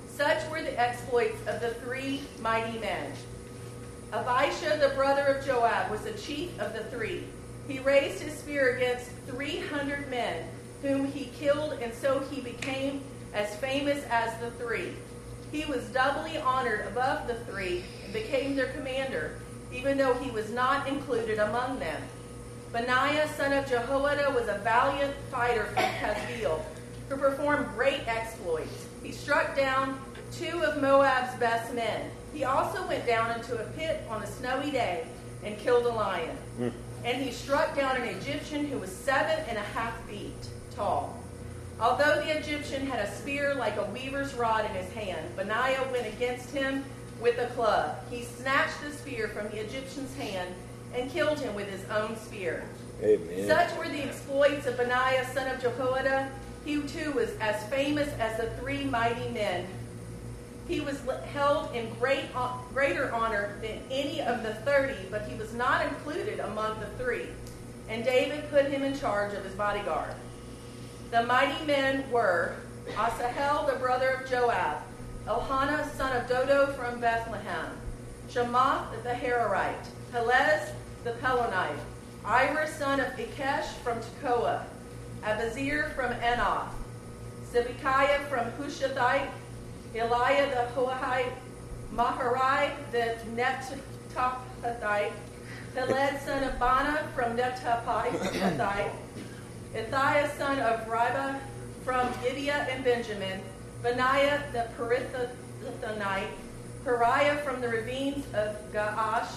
Such 0.09 0.49
were 0.49 0.61
the 0.61 0.79
exploits 0.79 1.39
of 1.47 1.61
the 1.61 1.75
three 1.75 2.21
mighty 2.41 2.79
men. 2.79 3.11
Abishai, 4.13 4.77
the 4.77 4.95
brother 4.95 5.25
of 5.25 5.45
Joab, 5.45 5.91
was 5.91 6.01
the 6.01 6.13
chief 6.13 6.57
of 6.59 6.73
the 6.73 6.83
three. 6.85 7.25
He 7.67 7.79
raised 7.79 8.21
his 8.21 8.33
spear 8.33 8.77
against 8.77 9.11
300 9.27 10.09
men, 10.09 10.47
whom 10.81 11.05
he 11.05 11.25
killed, 11.37 11.73
and 11.81 11.93
so 11.93 12.19
he 12.31 12.41
became 12.41 13.01
as 13.33 13.55
famous 13.57 14.03
as 14.09 14.39
the 14.39 14.51
three. 14.51 14.93
He 15.51 15.65
was 15.65 15.83
doubly 15.89 16.37
honored 16.37 16.87
above 16.87 17.27
the 17.27 17.35
three 17.51 17.83
and 18.03 18.13
became 18.13 18.55
their 18.55 18.71
commander, 18.73 19.37
even 19.73 19.97
though 19.97 20.13
he 20.15 20.31
was 20.31 20.49
not 20.51 20.87
included 20.87 21.39
among 21.39 21.79
them. 21.79 22.01
Benaiah, 22.71 23.27
son 23.35 23.53
of 23.53 23.67
Jehoiada, 23.67 24.31
was 24.31 24.47
a 24.47 24.59
valiant 24.63 25.13
fighter 25.31 25.65
from 25.65 25.83
Kabzeel, 25.83 26.61
who 27.09 27.17
performed 27.17 27.67
great 27.75 28.07
exploits. 28.07 28.87
He 29.03 29.11
struck 29.11 29.55
down 29.55 29.99
two 30.31 30.63
of 30.63 30.81
Moab's 30.81 31.33
best 31.39 31.73
men. 31.73 32.09
He 32.33 32.43
also 32.43 32.85
went 32.87 33.05
down 33.05 33.31
into 33.31 33.57
a 33.57 33.65
pit 33.71 34.03
on 34.09 34.21
a 34.23 34.27
snowy 34.27 34.71
day 34.71 35.05
and 35.43 35.57
killed 35.57 35.85
a 35.85 35.89
lion. 35.89 36.37
Mm. 36.59 36.73
And 37.05 37.21
he 37.21 37.31
struck 37.31 37.75
down 37.75 37.95
an 37.95 38.03
Egyptian 38.03 38.67
who 38.67 38.79
was 38.79 38.91
seven 38.91 39.39
and 39.47 39.57
a 39.57 39.61
half 39.61 39.99
feet 40.05 40.47
tall. 40.75 41.17
Although 41.79 42.15
the 42.15 42.37
Egyptian 42.37 42.87
had 42.87 42.99
a 42.99 43.11
spear 43.15 43.53
like 43.53 43.77
a 43.77 43.85
weaver's 43.85 44.33
rod 44.33 44.65
in 44.65 44.71
his 44.71 44.91
hand, 44.93 45.35
Benaiah 45.35 45.87
went 45.91 46.07
against 46.07 46.51
him 46.51 46.83
with 47.21 47.37
a 47.37 47.47
club. 47.53 47.95
He 48.09 48.23
snatched 48.23 48.81
the 48.83 48.91
spear 48.91 49.27
from 49.27 49.47
the 49.49 49.63
Egyptian's 49.63 50.15
hand 50.17 50.53
and 50.93 51.09
killed 51.11 51.39
him 51.39 51.53
with 51.53 51.69
his 51.69 51.87
own 51.89 52.17
spear. 52.17 52.63
Amen. 53.03 53.47
Such 53.47 53.77
were 53.77 53.87
the 53.87 54.03
exploits 54.03 54.65
of 54.65 54.77
Benaiah, 54.77 55.25
son 55.33 55.53
of 55.53 55.61
Jehoiada. 55.61 56.31
He 56.67 56.81
too 56.81 57.13
was 57.13 57.29
as 57.39 57.63
famous 57.69 58.09
as 58.19 58.35
the 58.35 58.49
three 58.59 58.83
mighty 58.83 59.29
men 59.29 59.65
He 60.67 60.81
was 60.81 61.01
held 61.33 61.73
in 61.73 61.93
great, 61.93 62.25
greater 62.73 63.09
honor 63.13 63.57
than 63.61 63.79
any 63.89 64.19
of 64.19 64.43
the 64.43 64.53
thirty, 64.53 64.97
but 65.09 65.21
he 65.29 65.37
was 65.37 65.53
not 65.53 65.85
included 65.85 66.41
among 66.41 66.77
the 66.81 66.87
three. 67.01 67.27
And 67.87 68.03
David 68.03 68.49
put 68.49 68.65
him 68.65 68.83
in 68.83 68.99
charge 68.99 69.33
of 69.33 69.45
his 69.45 69.53
bodyguard. 69.53 70.13
The 71.09 71.23
mighty 71.23 71.65
men 71.65 72.03
were 72.11 72.57
Asahel, 72.97 73.65
the 73.65 73.79
brother 73.79 74.09
of 74.09 74.29
Joab, 74.29 74.81
Elhanan, 75.25 75.89
son 75.95 76.17
of 76.17 76.27
Dodo 76.27 76.73
from 76.73 76.99
Bethlehem, 76.99 77.77
Shamath 78.29 78.91
the 79.03 79.11
Hararite, 79.11 79.87
Pelez 80.11 80.73
the 81.05 81.11
Pelonite, 81.11 81.79
Ira, 82.25 82.67
son 82.67 82.99
of 82.99 83.07
Ikkesh 83.13 83.67
from 83.85 83.99
Tekoa, 84.01 84.63
Abazir 85.27 85.93
from 85.93 86.13
Enoth, 86.21 86.69
Sibekiah 87.51 88.25
from 88.29 88.49
Hushathite, 88.53 89.27
Eliah 89.93 90.49
the 90.49 90.65
Hoahite, 90.73 91.33
Maharai 91.93 92.71
the 92.93 93.17
Netophathite, 93.35 95.11
Peled 95.75 96.19
son 96.21 96.43
of 96.45 96.53
Baanah 96.53 97.11
from 97.13 97.35
Netophathite, 97.35 98.91
Ithiah 99.75 100.37
son 100.37 100.59
of 100.59 100.87
Riba 100.87 101.39
from 101.83 102.09
Gibeah 102.23 102.65
and 102.71 102.85
Benjamin, 102.85 103.41
Benaiah 103.83 104.41
the 104.53 104.69
Perithonite, 104.77 106.31
Pariah 106.85 107.37
from 107.39 107.59
the 107.59 107.67
ravines 107.67 108.25
of 108.33 108.55
Gaash, 108.71 109.27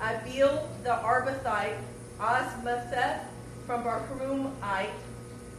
Abil 0.00 0.68
the 0.82 0.90
Arbathite, 0.90 1.78
Asmatheth 2.18 3.20
from 3.66 3.84
Barhumite, 3.84 4.90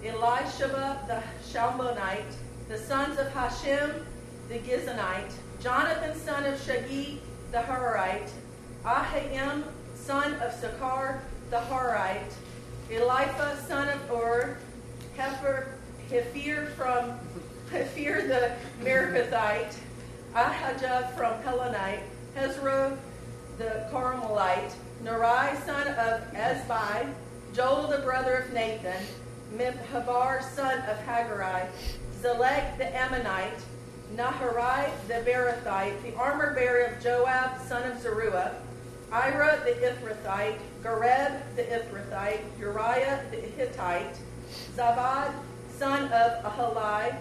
Elishaba 0.03 1.06
the 1.08 1.22
Shalmonite, 1.51 2.36
the 2.70 2.77
sons 2.77 3.20
of 3.20 3.32
Hashem 3.34 4.06
the 4.48 4.60
Gizonite, 4.60 5.34
Jonathan 5.62 6.18
son 6.18 6.46
of 6.46 6.60
Shagee 6.60 7.18
the 7.51 7.58
Harite, 7.58 8.29
Ahiam 8.86 9.63
son 9.96 10.34
of 10.36 10.53
Sakar 10.53 11.20
the 11.50 11.58
Harite, 11.58 12.34
Elipha 12.89 13.58
son 13.68 13.89
of 13.89 14.12
Ur, 14.12 14.58
Hefer, 15.18 15.68
Hephir 16.10 16.72
from 16.72 17.20
Hephir 17.70 18.27
the 18.27 18.53
Meraphithite, 18.84 19.75
Ahijah 20.34 21.12
from 21.18 21.34
Pelonite, 21.44 22.03
Hezro 22.36 22.98
the 23.58 23.88
Carmelite, 23.91 24.72
Nerai 25.03 25.62
son 25.65 25.88
of 25.88 26.22
Ezbai, 26.34 27.12
Joel 27.53 27.88
the 27.88 28.00
brother 28.00 28.36
of 28.36 28.53
Nathan, 28.53 29.03
Mibhabar 29.56 30.44
son 30.44 30.79
of 30.79 30.98
Hagarai, 31.06 31.68
Zelek 32.22 32.77
the 32.77 32.96
Ammonite, 32.96 33.60
Naharai 34.15 34.89
the 35.08 35.15
Berathite, 35.29 36.01
the 36.03 36.15
armor 36.15 36.53
bearer 36.53 36.86
of 36.86 37.03
Joab 37.03 37.60
son 37.68 37.89
of 37.91 38.00
Zeruiah, 38.01 38.56
Ira 39.12 39.60
the 39.65 39.72
Ithrathite, 39.72 40.60
Gareb 40.84 41.41
the 41.56 41.63
Ithrathite, 41.63 42.41
Uriah 42.60 43.24
the 43.32 43.38
Hittite, 43.38 44.18
Zabad 44.75 45.34
son 45.77 46.12
of 46.12 46.44
Ahalai, 46.44 47.15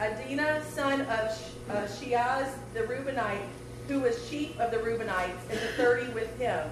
Adina 0.00 0.62
son 0.72 1.02
of 1.02 1.08
uh, 1.70 1.86
Shiaz 1.86 2.48
the 2.72 2.80
Reubenite, 2.80 3.46
who 3.86 4.00
was 4.00 4.28
chief 4.28 4.58
of 4.58 4.70
the 4.70 4.78
Reubenites, 4.78 5.38
and 5.50 5.58
the 5.58 5.68
thirty 5.76 6.10
with 6.12 6.36
him. 6.38 6.68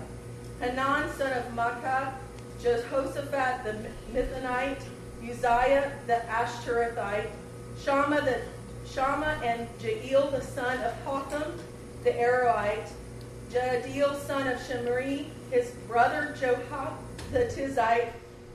Hanan 0.61 1.11
son 1.13 1.33
of 1.33 1.45
Maakah, 1.55 2.15
Jehoshaphat 2.63 3.65
the 3.65 3.75
Mithonite, 4.15 4.83
Uzziah 5.21 5.93
the 6.07 6.23
Ashtorethite, 6.29 7.29
Shammah 7.83 8.21
the 8.21 8.41
Shammah 8.89 9.41
and 9.43 9.69
Jael 9.81 10.31
the 10.31 10.41
son 10.41 10.79
of 10.79 10.95
Hotham 11.03 11.59
the 12.05 12.11
Aroite, 12.11 12.89
Jadiel 13.51 14.17
son 14.27 14.47
of 14.47 14.61
Shemri, 14.61 15.27
his 15.51 15.73
brother 15.89 16.37
Joha 16.41 16.93
the 17.33 17.47
Tizite, 17.47 18.13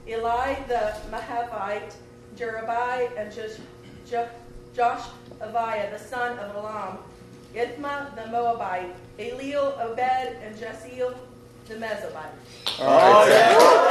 Eli 0.07 0.55
the 0.69 0.95
Mahavite, 1.11 1.93
Jerubai 2.37 3.09
and 3.17 3.33
Josh, 3.33 4.29
Josh 4.73 5.05
Aviah 5.41 5.91
the 5.91 5.99
son 5.99 6.39
of 6.39 6.55
Elam, 6.55 6.99
Ithma 7.53 8.15
the 8.15 8.31
Moabite, 8.31 8.95
Eliel, 9.19 9.77
Obed, 9.81 10.37
and 10.41 10.55
Jesiel 10.55 11.13
the 11.67 11.75
Mesobite. 11.75 12.79
All 12.79 13.27
right. 13.27 13.87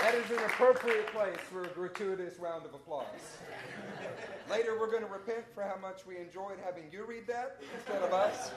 That 0.00 0.14
is 0.14 0.30
an 0.30 0.44
appropriate 0.44 1.06
place 1.08 1.36
for 1.50 1.64
a 1.64 1.68
gratuitous 1.68 2.38
round 2.38 2.64
of 2.64 2.72
applause. 2.74 3.06
Later, 4.50 4.78
we're 4.78 4.90
going 4.90 5.02
to 5.02 5.10
repent 5.10 5.44
for 5.54 5.62
how 5.62 5.76
much 5.80 6.06
we 6.06 6.16
enjoyed 6.16 6.58
having 6.64 6.84
you 6.90 7.04
read 7.04 7.26
that 7.26 7.60
instead 7.76 8.02
of 8.02 8.12
us. 8.12 8.50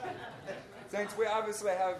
Since 0.90 1.16
we 1.18 1.26
obviously 1.26 1.72
have 1.72 1.98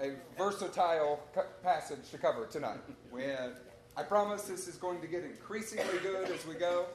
a 0.00 0.12
versatile 0.38 1.20
passage 1.62 2.10
to 2.10 2.18
cover 2.18 2.46
tonight. 2.46 2.80
When 3.10 3.52
I 3.96 4.02
promise 4.02 4.42
this 4.42 4.68
is 4.68 4.76
going 4.76 5.00
to 5.00 5.06
get 5.06 5.24
increasingly 5.24 5.98
good 6.02 6.30
as 6.30 6.46
we 6.46 6.54
go. 6.54 6.86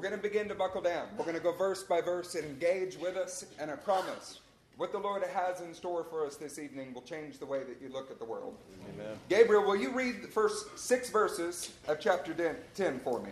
We're 0.00 0.08
going 0.08 0.18
to 0.18 0.28
begin 0.28 0.48
to 0.48 0.54
buckle 0.54 0.80
down. 0.80 1.08
We're 1.18 1.26
going 1.26 1.36
to 1.36 1.42
go 1.42 1.52
verse 1.52 1.82
by 1.82 2.00
verse 2.00 2.34
and 2.34 2.42
engage 2.46 2.96
with 2.96 3.18
us, 3.18 3.44
and 3.58 3.70
I 3.70 3.74
promise 3.74 4.40
what 4.78 4.92
the 4.92 4.98
Lord 4.98 5.22
has 5.22 5.60
in 5.60 5.74
store 5.74 6.04
for 6.04 6.24
us 6.24 6.36
this 6.36 6.58
evening 6.58 6.94
will 6.94 7.02
change 7.02 7.36
the 7.36 7.44
way 7.44 7.64
that 7.64 7.82
you 7.82 7.92
look 7.92 8.10
at 8.10 8.18
the 8.18 8.24
world. 8.24 8.56
Amen. 8.94 9.18
Gabriel, 9.28 9.62
will 9.62 9.76
you 9.76 9.92
read 9.92 10.22
the 10.22 10.28
first 10.28 10.78
six 10.78 11.10
verses 11.10 11.72
of 11.86 12.00
chapter 12.00 12.56
10 12.74 13.00
for 13.00 13.20
me? 13.20 13.28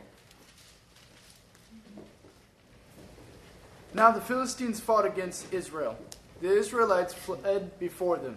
Now 3.94 4.10
the 4.10 4.20
Philistines 4.20 4.78
fought 4.78 5.06
against 5.06 5.50
Israel. 5.50 5.96
The 6.42 6.54
Israelites 6.54 7.14
fled 7.14 7.78
before 7.78 8.18
them, 8.18 8.36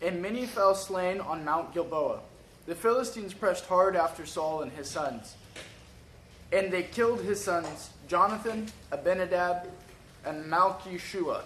and 0.00 0.22
many 0.22 0.46
fell 0.46 0.76
slain 0.76 1.18
on 1.20 1.44
Mount 1.44 1.74
Gilboa. 1.74 2.20
The 2.66 2.76
Philistines 2.76 3.34
pressed 3.34 3.66
hard 3.66 3.96
after 3.96 4.24
Saul 4.24 4.62
and 4.62 4.70
his 4.70 4.88
sons 4.88 5.34
and 6.54 6.72
they 6.72 6.84
killed 6.84 7.20
his 7.20 7.42
sons, 7.42 7.90
Jonathan, 8.06 8.68
Abinadab, 8.92 9.66
and 10.24 10.44
Malchishua. 10.44 11.42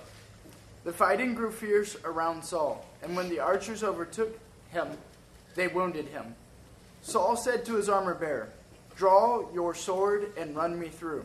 The 0.84 0.92
fighting 0.92 1.34
grew 1.34 1.50
fierce 1.50 1.96
around 2.04 2.44
Saul, 2.44 2.84
and 3.02 3.16
when 3.16 3.30
the 3.30 3.40
archers 3.40 3.82
overtook 3.82 4.38
him, 4.70 4.86
they 5.54 5.66
wounded 5.66 6.08
him. 6.08 6.34
Saul 7.00 7.36
said 7.36 7.64
to 7.64 7.76
his 7.76 7.88
armor 7.88 8.14
bearer, 8.14 8.50
Draw 8.96 9.50
your 9.54 9.74
sword 9.74 10.32
and 10.36 10.54
run 10.54 10.78
me 10.78 10.88
through, 10.88 11.24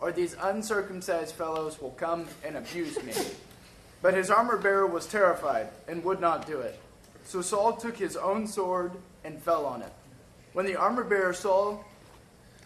or 0.00 0.12
these 0.12 0.36
uncircumcised 0.40 1.34
fellows 1.34 1.80
will 1.80 1.90
come 1.90 2.28
and 2.44 2.56
abuse 2.56 3.02
me. 3.02 3.14
But 4.00 4.14
his 4.14 4.30
armor 4.30 4.58
bearer 4.58 4.86
was 4.86 5.06
terrified 5.06 5.70
and 5.88 6.04
would 6.04 6.20
not 6.20 6.46
do 6.46 6.60
it. 6.60 6.78
So 7.24 7.42
Saul 7.42 7.72
took 7.72 7.96
his 7.96 8.16
own 8.16 8.46
sword 8.46 8.92
and 9.24 9.42
fell 9.42 9.66
on 9.66 9.82
it. 9.82 9.92
When 10.52 10.66
the 10.66 10.76
armor 10.76 11.02
bearer 11.02 11.32
saw 11.32 11.78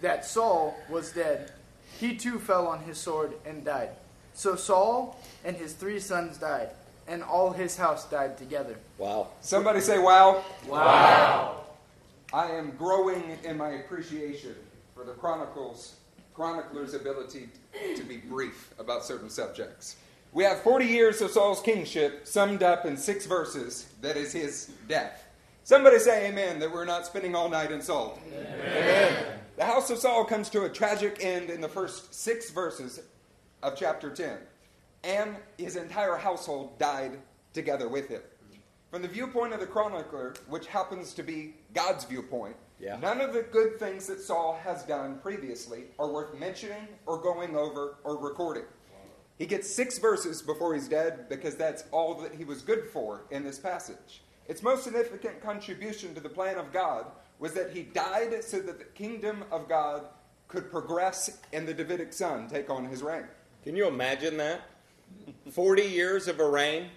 that 0.01 0.25
Saul 0.25 0.77
was 0.89 1.13
dead, 1.13 1.53
he 1.99 2.17
too 2.17 2.39
fell 2.39 2.67
on 2.67 2.81
his 2.81 2.99
sword 2.99 3.33
and 3.45 3.65
died. 3.65 3.91
So 4.35 4.55
Saul 4.55 5.19
and 5.45 5.57
his 5.57 5.73
three 5.73 5.99
sons 5.99 6.39
died, 6.39 6.71
and 7.09 7.23
all 7.23 7.51
his 7.51 7.77
house 7.77 8.09
died 8.09 8.39
together. 8.39 8.77
Wow. 8.99 9.29
Somebody 9.41 9.81
say, 9.81 9.99
Wow. 9.99 10.45
Wow. 10.67 11.65
I 12.33 12.51
am 12.53 12.73
growing 12.73 13.39
in 13.43 13.57
my 13.57 13.71
appreciation 13.71 14.55
for 14.95 15.05
the 15.05 15.13
Chronicles, 15.13 15.97
chronicler's 16.35 16.95
ability 16.95 17.49
to 17.97 18.03
be 18.05 18.19
brief 18.19 18.75
about 18.79 19.05
certain 19.05 19.31
subjects. 19.31 19.97
We 20.33 20.45
have 20.45 20.61
40 20.61 20.85
years 20.85 21.23
of 21.23 21.31
Saul's 21.31 21.61
kingship 21.63 22.27
summed 22.27 22.63
up 22.63 22.85
in 22.85 22.97
six 22.97 23.25
verses 23.25 23.87
that 24.03 24.17
is 24.17 24.33
his 24.33 24.71
death. 24.87 25.25
Somebody 25.68 25.98
say 25.98 26.28
amen 26.31 26.61
that 26.61 26.72
we're 26.72 26.87
not 26.87 27.04
spending 27.04 27.35
all 27.35 27.50
night 27.50 27.70
in 27.70 27.83
Saul. 27.83 28.18
Amen. 28.28 28.46
amen. 28.70 29.38
The 29.57 29.66
house 29.66 29.90
of 29.90 29.98
Saul 29.98 30.24
comes 30.24 30.48
to 30.48 30.64
a 30.64 30.68
tragic 30.70 31.18
end 31.20 31.50
in 31.50 31.61
the 31.61 31.68
first 31.68 32.14
six 32.14 32.48
verses 32.48 33.02
of 33.62 33.76
chapter 33.76 34.09
10, 34.09 34.38
and 35.04 35.37
his 35.59 35.76
entire 35.76 36.16
household 36.16 36.78
died 36.78 37.18
together 37.52 37.87
with 37.87 38.09
him. 38.09 38.22
From 38.90 39.02
the 39.02 39.09
viewpoint 39.09 39.52
of 39.52 39.61
the 39.61 39.66
chronicler, 39.66 40.37
which 40.48 40.68
happens 40.68 41.12
to 41.12 41.22
be 41.22 41.57
God's 41.74 42.07
viewpoint, 42.07 42.57
yeah. 42.81 42.96
none 42.96 43.20
of 43.20 43.35
the 43.35 43.42
good 43.42 43.78
things 43.78 44.07
that 44.07 44.22
Saul 44.22 44.59
has 44.64 44.85
done 44.85 45.18
previously 45.18 45.85
are 45.98 46.11
worth 46.11 46.33
mentioning 46.40 46.88
or 47.04 47.18
going 47.18 47.54
over 47.54 47.96
or 48.04 48.16
recording. 48.16 48.64
He 49.37 49.44
gets 49.44 49.70
six 49.70 49.98
verses 49.98 50.40
before 50.40 50.72
he's 50.72 50.88
dead 50.88 51.28
because 51.28 51.57
that's 51.57 51.85
all 51.92 52.14
that 52.22 52.35
he 52.35 52.46
was 52.46 52.62
good 52.62 52.87
for 52.90 53.26
in 53.31 53.44
this 53.44 53.59
passage. 53.59 54.22
Its 54.49 54.63
most 54.63 54.83
significant 54.83 55.43
contribution 55.43 56.15
to 56.15 56.21
the 56.21 56.29
plan 56.29 56.57
of 56.57 56.73
God 56.73 57.07
was 57.39 57.53
that 57.53 57.71
he 57.71 57.83
died 57.83 58.43
so 58.43 58.59
that 58.61 58.79
the 58.79 58.85
kingdom 58.85 59.45
of 59.53 59.69
God 59.69 60.07
could 60.49 60.71
progress 60.71 61.39
and 61.53 61.69
the 61.69 61.75
Davidic 61.75 62.13
son 62.13 62.49
take 62.49 62.71
on 62.71 62.87
his 62.87 63.03
reign. 63.03 63.25
Can 63.63 63.77
you 63.77 63.87
imagine 63.87 64.39
that? 64.39 64.63
40 65.51 65.83
years 65.83 66.29
of 66.29 66.41
a 66.41 66.49
reign, 66.49 66.89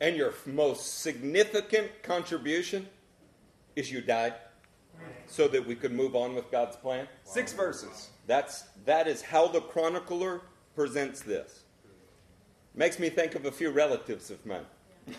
and 0.00 0.16
your 0.16 0.34
most 0.44 1.00
significant 1.00 2.02
contribution 2.02 2.86
is 3.74 3.90
you 3.90 4.00
died. 4.00 4.34
so 5.26 5.48
that 5.48 5.66
we 5.66 5.74
could 5.74 5.92
move 5.92 6.14
on 6.14 6.34
with 6.34 6.50
God's 6.50 6.76
plan? 6.76 7.08
Six 7.24 7.52
verses. 7.52 8.10
That's, 8.26 8.62
that 8.84 9.08
is 9.08 9.20
how 9.20 9.48
the 9.48 9.60
chronicler 9.60 10.40
presents 10.74 11.20
this. 11.20 11.64
Makes 12.74 12.98
me 12.98 13.08
think 13.10 13.34
of 13.34 13.44
a 13.44 13.50
few 13.50 13.70
relatives 13.70 14.30
of 14.30 14.44
mine. 14.46 14.64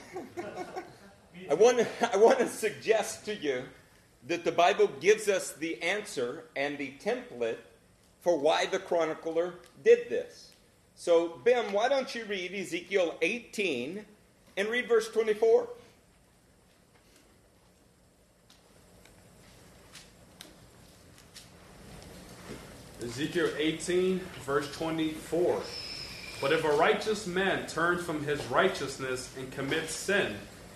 I 1.49 1.53
want, 1.53 1.79
to, 1.79 1.87
I 2.13 2.17
want 2.17 2.39
to 2.39 2.47
suggest 2.47 3.25
to 3.25 3.35
you 3.35 3.63
that 4.27 4.43
the 4.43 4.51
Bible 4.51 4.89
gives 4.99 5.27
us 5.27 5.51
the 5.51 5.81
answer 5.81 6.43
and 6.55 6.77
the 6.77 6.93
template 7.03 7.57
for 8.21 8.37
why 8.37 8.65
the 8.65 8.79
chronicler 8.79 9.53
did 9.83 10.09
this. 10.09 10.51
So, 10.95 11.39
Bim, 11.43 11.71
why 11.71 11.89
don't 11.89 12.13
you 12.13 12.25
read 12.25 12.53
Ezekiel 12.53 13.15
18 13.21 14.03
and 14.57 14.67
read 14.67 14.87
verse 14.87 15.09
24? 15.09 15.67
Ezekiel 23.03 23.49
18, 23.57 24.19
verse 24.43 24.75
24. 24.75 25.61
But 26.41 26.51
if 26.51 26.63
a 26.63 26.71
righteous 26.71 27.27
man 27.27 27.67
turns 27.67 28.03
from 28.03 28.25
his 28.25 28.43
righteousness 28.47 29.33
and 29.37 29.51
commits 29.51 29.93
sin, 29.93 30.35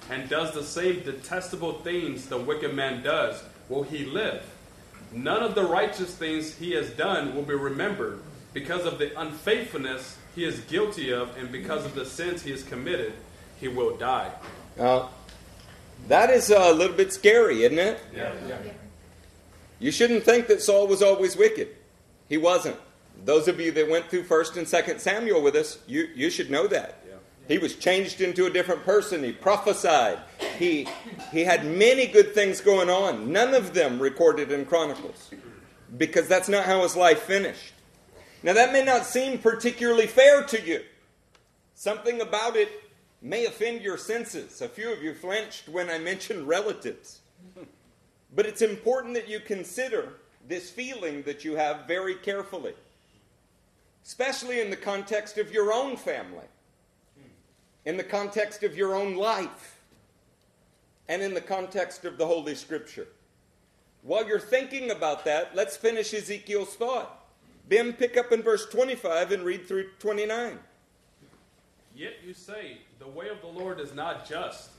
and 0.09 0.29
does 0.29 0.53
the 0.53 0.63
same 0.63 1.01
detestable 1.03 1.73
things 1.79 2.27
the 2.27 2.37
wicked 2.37 2.73
man 2.73 3.03
does, 3.03 3.43
will 3.69 3.83
he 3.83 4.05
live? 4.05 4.43
None 5.13 5.43
of 5.43 5.55
the 5.55 5.63
righteous 5.63 6.15
things 6.15 6.55
he 6.55 6.71
has 6.71 6.89
done 6.91 7.35
will 7.35 7.43
be 7.43 7.53
remembered, 7.53 8.21
because 8.53 8.85
of 8.85 8.97
the 8.97 9.19
unfaithfulness 9.19 10.17
he 10.35 10.45
is 10.45 10.59
guilty 10.61 11.11
of, 11.11 11.35
and 11.37 11.51
because 11.51 11.85
of 11.85 11.95
the 11.95 12.05
sins 12.05 12.41
he 12.43 12.51
has 12.51 12.63
committed, 12.63 13.13
he 13.59 13.67
will 13.67 13.97
die. 13.97 14.31
Now, 14.77 15.09
that 16.07 16.29
is 16.29 16.49
a 16.49 16.73
little 16.73 16.95
bit 16.95 17.13
scary, 17.13 17.63
isn't 17.63 17.77
it? 17.77 17.99
Yeah. 18.15 18.33
yeah. 18.47 18.57
You 19.79 19.91
shouldn't 19.91 20.23
think 20.23 20.47
that 20.47 20.61
Saul 20.61 20.87
was 20.87 21.01
always 21.01 21.35
wicked. 21.35 21.69
He 22.29 22.37
wasn't. 22.37 22.77
Those 23.25 23.47
of 23.47 23.59
you 23.59 23.71
that 23.73 23.89
went 23.89 24.05
through 24.05 24.23
1st 24.23 24.57
and 24.57 24.67
2nd 24.67 24.99
Samuel 24.99 25.41
with 25.41 25.55
us, 25.55 25.79
you, 25.87 26.07
you 26.15 26.29
should 26.29 26.49
know 26.49 26.67
that. 26.67 27.00
He 27.47 27.57
was 27.57 27.75
changed 27.75 28.21
into 28.21 28.45
a 28.45 28.49
different 28.49 28.83
person. 28.83 29.23
He 29.23 29.31
prophesied. 29.31 30.19
He, 30.57 30.87
he 31.31 31.43
had 31.43 31.65
many 31.65 32.07
good 32.07 32.33
things 32.33 32.61
going 32.61 32.89
on, 32.89 33.31
none 33.31 33.53
of 33.53 33.73
them 33.73 33.99
recorded 34.01 34.51
in 34.51 34.65
Chronicles, 34.65 35.31
because 35.97 36.27
that's 36.27 36.49
not 36.49 36.65
how 36.65 36.83
his 36.83 36.95
life 36.95 37.23
finished. 37.23 37.73
Now, 38.43 38.53
that 38.53 38.71
may 38.71 38.83
not 38.83 39.05
seem 39.05 39.37
particularly 39.37 40.07
fair 40.07 40.43
to 40.43 40.61
you. 40.61 40.81
Something 41.75 42.21
about 42.21 42.55
it 42.55 42.69
may 43.21 43.45
offend 43.45 43.81
your 43.81 43.97
senses. 43.97 44.61
A 44.61 44.69
few 44.69 44.91
of 44.91 45.03
you 45.03 45.13
flinched 45.13 45.69
when 45.69 45.89
I 45.89 45.99
mentioned 45.99 46.47
relatives. 46.47 47.19
But 48.33 48.45
it's 48.45 48.61
important 48.61 49.13
that 49.15 49.27
you 49.27 49.39
consider 49.39 50.13
this 50.47 50.69
feeling 50.69 51.21
that 51.23 51.43
you 51.43 51.55
have 51.55 51.87
very 51.87 52.15
carefully, 52.15 52.73
especially 54.05 54.59
in 54.59 54.69
the 54.69 54.77
context 54.77 55.37
of 55.37 55.51
your 55.53 55.71
own 55.71 55.97
family, 55.97 56.45
in 57.85 57.97
the 57.97 58.03
context 58.03 58.63
of 58.63 58.75
your 58.75 58.95
own 58.95 59.15
life, 59.15 59.79
and 61.07 61.21
in 61.21 61.33
the 61.33 61.41
context 61.41 62.05
of 62.05 62.17
the 62.17 62.25
Holy 62.25 62.55
Scripture. 62.55 63.07
While 64.03 64.27
you're 64.27 64.39
thinking 64.39 64.91
about 64.91 65.25
that, 65.25 65.55
let's 65.55 65.77
finish 65.77 66.13
Ezekiel's 66.13 66.75
thought. 66.75 67.25
Bim, 67.67 67.93
pick 67.93 68.17
up 68.17 68.31
in 68.31 68.41
verse 68.41 68.67
25 68.67 69.31
and 69.31 69.43
read 69.43 69.67
through 69.67 69.89
29. 69.99 70.59
Yet 71.95 72.13
you 72.25 72.33
say, 72.33 72.79
The 72.99 73.07
way 73.07 73.29
of 73.29 73.41
the 73.41 73.47
Lord 73.47 73.79
is 73.79 73.93
not 73.93 74.27
just. 74.27 74.71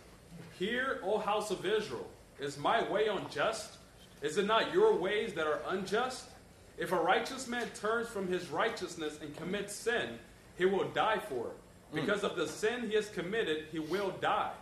Hear, 0.58 1.00
O 1.02 1.18
house 1.18 1.50
of 1.50 1.64
Israel, 1.64 2.08
is 2.40 2.58
my 2.58 2.88
way 2.90 3.06
unjust? 3.06 3.76
Is 4.22 4.38
it 4.38 4.46
not 4.46 4.72
your 4.72 4.94
ways 4.94 5.32
that 5.34 5.46
are 5.46 5.60
unjust? 5.68 6.24
If 6.78 6.92
a 6.92 6.96
righteous 6.96 7.46
man 7.46 7.68
turns 7.80 8.08
from 8.08 8.26
his 8.28 8.48
righteousness 8.48 9.18
and 9.20 9.36
commits 9.36 9.74
sin, 9.74 10.18
he 10.56 10.64
will 10.64 10.88
die 10.88 11.18
for 11.28 11.48
it. 11.48 11.56
Mm. 11.92 12.00
Because 12.00 12.24
of 12.24 12.37
the 12.37 12.46
sin 12.46 12.88
he 12.88 12.96
has 12.96 13.09
committed, 13.09 13.66
he 13.70 13.78
will 13.78 14.12
die. 14.20 14.52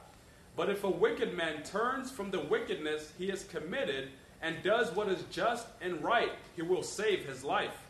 But 0.57 0.69
if 0.69 0.85
a 0.85 0.91
wicked 0.91 1.37
man 1.37 1.63
turns 1.63 2.11
from 2.11 2.31
the 2.31 2.41
wickedness 2.41 3.13
he 3.19 3.29
has 3.29 3.45
committed 3.45 4.09
and 4.43 4.63
does 4.63 4.91
what 4.93 5.09
is 5.09 5.23
just 5.31 5.67
and 5.81 6.03
right, 6.03 6.33
he 6.57 6.63
will 6.63 6.83
save 6.83 7.25
his 7.25 7.45
life. 7.45 7.87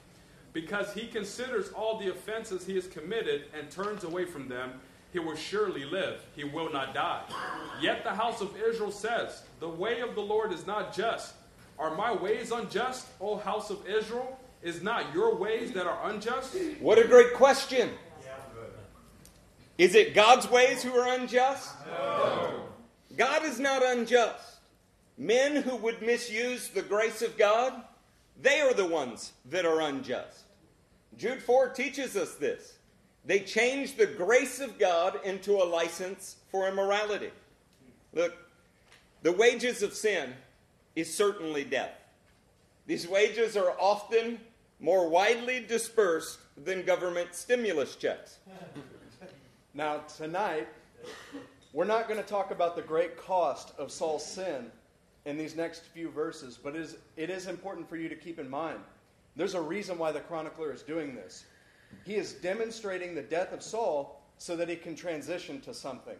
Because 0.52 0.92
he 0.92 1.06
considers 1.06 1.70
all 1.70 1.98
the 1.98 2.10
offenses 2.10 2.66
he 2.66 2.74
has 2.74 2.86
committed 2.86 3.44
and 3.56 3.70
turns 3.70 4.04
away 4.04 4.24
from 4.24 4.48
them, 4.48 4.72
he 5.12 5.18
will 5.18 5.36
surely 5.36 5.84
live. 5.84 6.20
He 6.36 6.44
will 6.44 6.72
not 6.72 6.94
die. 6.94 7.22
Yet 7.80 8.04
the 8.04 8.14
house 8.14 8.40
of 8.40 8.56
Israel 8.56 8.92
says, 8.92 9.42
The 9.58 9.68
way 9.68 10.00
of 10.00 10.14
the 10.14 10.20
Lord 10.20 10.52
is 10.52 10.66
not 10.66 10.94
just. 10.94 11.34
Are 11.78 11.94
my 11.96 12.12
ways 12.12 12.52
unjust, 12.52 13.06
O 13.20 13.36
house 13.36 13.70
of 13.70 13.88
Israel? 13.88 14.38
Is 14.62 14.82
not 14.82 15.14
your 15.14 15.34
ways 15.36 15.72
that 15.72 15.86
are 15.86 16.10
unjust? 16.10 16.54
What 16.80 16.98
a 16.98 17.08
great 17.08 17.32
question. 17.34 17.90
Is 19.80 19.94
it 19.94 20.12
God's 20.12 20.46
ways 20.50 20.82
who 20.82 20.92
are 20.92 21.14
unjust? 21.14 21.72
No. 21.86 22.64
God 23.16 23.46
is 23.46 23.58
not 23.58 23.82
unjust. 23.82 24.58
Men 25.16 25.56
who 25.56 25.74
would 25.76 26.02
misuse 26.02 26.68
the 26.68 26.82
grace 26.82 27.22
of 27.22 27.38
God, 27.38 27.72
they 28.42 28.60
are 28.60 28.74
the 28.74 28.84
ones 28.84 29.32
that 29.46 29.64
are 29.64 29.80
unjust. 29.80 30.44
Jude 31.16 31.40
4 31.40 31.70
teaches 31.70 32.14
us 32.14 32.34
this. 32.34 32.74
They 33.24 33.40
change 33.40 33.96
the 33.96 34.04
grace 34.04 34.60
of 34.60 34.78
God 34.78 35.18
into 35.24 35.52
a 35.52 35.64
license 35.64 36.36
for 36.50 36.68
immorality. 36.68 37.30
Look, 38.12 38.36
the 39.22 39.32
wages 39.32 39.82
of 39.82 39.94
sin 39.94 40.34
is 40.94 41.14
certainly 41.14 41.64
death. 41.64 41.96
These 42.86 43.08
wages 43.08 43.56
are 43.56 43.74
often 43.80 44.40
more 44.78 45.08
widely 45.08 45.60
dispersed 45.60 46.38
than 46.62 46.84
government 46.84 47.34
stimulus 47.34 47.96
checks. 47.96 48.40
Now, 49.80 50.02
tonight, 50.18 50.68
we're 51.72 51.86
not 51.86 52.06
going 52.06 52.20
to 52.20 52.28
talk 52.28 52.50
about 52.50 52.76
the 52.76 52.82
great 52.82 53.16
cost 53.16 53.72
of 53.78 53.90
Saul's 53.90 54.26
sin 54.26 54.70
in 55.24 55.38
these 55.38 55.56
next 55.56 55.84
few 55.84 56.10
verses, 56.10 56.58
but 56.62 56.76
it 56.76 56.82
is, 56.82 56.96
it 57.16 57.30
is 57.30 57.46
important 57.46 57.88
for 57.88 57.96
you 57.96 58.06
to 58.10 58.14
keep 58.14 58.38
in 58.38 58.46
mind. 58.46 58.80
There's 59.36 59.54
a 59.54 59.60
reason 59.62 59.96
why 59.96 60.12
the 60.12 60.20
chronicler 60.20 60.70
is 60.70 60.82
doing 60.82 61.14
this. 61.14 61.46
He 62.04 62.16
is 62.16 62.34
demonstrating 62.34 63.14
the 63.14 63.22
death 63.22 63.54
of 63.54 63.62
Saul 63.62 64.22
so 64.36 64.54
that 64.54 64.68
he 64.68 64.76
can 64.76 64.94
transition 64.94 65.62
to 65.62 65.72
something. 65.72 66.18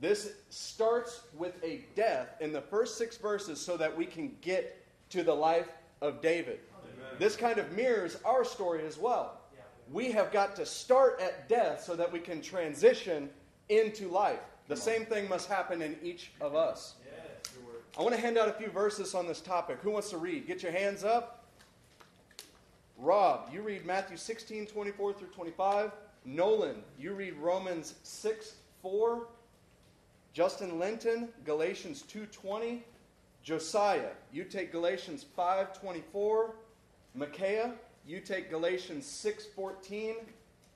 This 0.00 0.32
starts 0.48 1.20
with 1.38 1.62
a 1.62 1.84
death 1.94 2.34
in 2.40 2.52
the 2.52 2.60
first 2.60 2.98
six 2.98 3.16
verses 3.16 3.60
so 3.60 3.76
that 3.76 3.96
we 3.96 4.04
can 4.04 4.34
get 4.40 4.84
to 5.10 5.22
the 5.22 5.32
life 5.32 5.68
of 6.02 6.20
David. 6.20 6.58
Amen. 6.82 7.18
This 7.20 7.36
kind 7.36 7.58
of 7.58 7.70
mirrors 7.70 8.18
our 8.24 8.44
story 8.44 8.84
as 8.84 8.98
well. 8.98 9.39
We 9.92 10.12
have 10.12 10.30
got 10.30 10.54
to 10.56 10.66
start 10.66 11.20
at 11.20 11.48
death 11.48 11.82
so 11.82 11.96
that 11.96 12.12
we 12.12 12.20
can 12.20 12.40
transition 12.40 13.28
into 13.68 14.08
life. 14.08 14.40
The 14.68 14.76
same 14.76 15.04
thing 15.04 15.28
must 15.28 15.48
happen 15.48 15.82
in 15.82 15.96
each 16.02 16.30
of 16.40 16.54
us. 16.54 16.94
I 17.98 18.02
want 18.02 18.14
to 18.14 18.20
hand 18.20 18.38
out 18.38 18.48
a 18.48 18.52
few 18.52 18.70
verses 18.70 19.14
on 19.14 19.26
this 19.26 19.40
topic. 19.40 19.78
Who 19.82 19.90
wants 19.90 20.10
to 20.10 20.16
read? 20.16 20.46
Get 20.46 20.62
your 20.62 20.70
hands 20.70 21.02
up. 21.02 21.44
Rob, 22.96 23.48
you 23.52 23.62
read 23.62 23.84
Matthew 23.84 24.16
16, 24.16 24.66
24 24.66 25.14
through 25.14 25.28
25. 25.28 25.90
Nolan, 26.24 26.82
you 26.98 27.14
read 27.14 27.34
Romans 27.38 27.94
6, 28.04 28.54
4. 28.82 29.26
Justin 30.32 30.78
Linton, 30.78 31.28
Galatians 31.44 32.02
2:20. 32.02 32.84
Josiah, 33.42 34.10
you 34.32 34.44
take 34.44 34.70
Galatians 34.70 35.24
5:24. 35.36 36.54
Micaiah, 37.14 37.74
you 38.10 38.18
take 38.18 38.50
Galatians 38.50 39.06
6:14. 39.06 40.16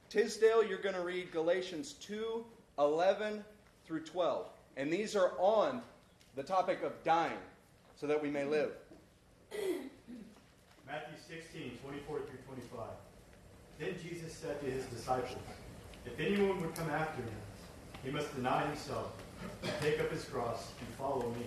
Tisdale, 0.09 0.62
you're 0.62 0.79
going 0.79 0.94
to 0.94 1.01
read 1.01 1.33
Galatians 1.33 1.94
2:11 2.01 3.42
through 3.85 4.05
12. 4.05 4.47
And 4.77 4.92
these 4.92 5.16
are 5.16 5.33
on 5.38 5.83
the 6.37 6.44
topic 6.44 6.85
of 6.85 6.92
dying 7.03 7.38
so 7.97 8.07
that 8.07 8.23
we 8.23 8.31
may 8.31 8.44
live. 8.44 8.73
Matthew 10.87 11.16
16, 11.29 11.79
24 11.83 12.18
through 12.20 12.38
25. 12.47 12.81
Then 13.81 13.94
Jesus 14.01 14.33
said 14.33 14.61
to 14.61 14.66
his 14.66 14.87
disciples, 14.87 15.38
If 16.07 16.20
anyone 16.20 16.61
would 16.61 16.75
come 16.77 16.90
after 16.90 17.20
me, 17.23 17.33
he 18.05 18.11
must 18.12 18.33
deny 18.37 18.64
himself 18.66 19.12
and 19.62 19.73
take 19.81 19.99
up 19.99 20.11
his 20.12 20.25
cross 20.25 20.70
and 20.79 20.88
follow 20.97 21.29
me. 21.31 21.47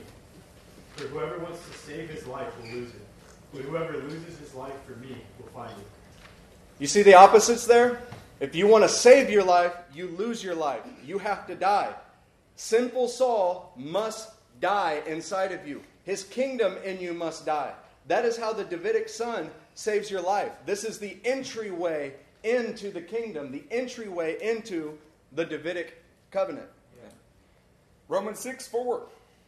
For 0.97 1.07
whoever 1.07 1.39
wants 1.39 1.65
to 1.65 1.77
save 1.77 2.09
his 2.09 2.27
life 2.27 2.51
will 2.61 2.71
lose 2.71 2.89
it. 2.89 3.06
But 3.53 3.61
whoever 3.61 3.93
loses 3.97 4.37
his 4.39 4.53
life 4.53 4.75
for 4.85 4.95
me 4.97 5.17
will 5.39 5.47
find 5.47 5.71
it. 5.71 5.87
You 6.79 6.87
see 6.87 7.01
the 7.01 7.15
opposites 7.15 7.65
there? 7.65 8.01
If 8.39 8.55
you 8.55 8.67
want 8.67 8.83
to 8.83 8.89
save 8.89 9.29
your 9.29 9.43
life, 9.43 9.73
you 9.93 10.09
lose 10.09 10.43
your 10.43 10.53
life. 10.53 10.81
You 11.03 11.17
have 11.17 11.47
to 11.47 11.55
die. 11.55 11.93
Sinful 12.55 13.07
Saul 13.07 13.73
must 13.75 14.29
die 14.59 15.01
inside 15.07 15.51
of 15.51 15.67
you. 15.67 15.81
His 16.03 16.23
kingdom 16.23 16.77
in 16.83 16.99
you 16.99 17.13
must 17.13 17.45
die. 17.45 17.73
That 18.07 18.25
is 18.25 18.37
how 18.37 18.53
the 18.53 18.63
Davidic 18.63 19.09
son 19.09 19.49
saves 19.75 20.09
your 20.09 20.21
life. 20.21 20.51
This 20.65 20.83
is 20.83 20.99
the 20.99 21.17
entryway 21.25 22.13
into 22.43 22.91
the 22.91 23.01
kingdom, 23.01 23.51
the 23.51 23.63
entryway 23.71 24.37
into 24.41 24.97
the 25.33 25.45
Davidic 25.45 26.03
covenant. 26.31 26.67
Romans 28.07 28.39
6 28.39 28.67
4. 28.67 29.01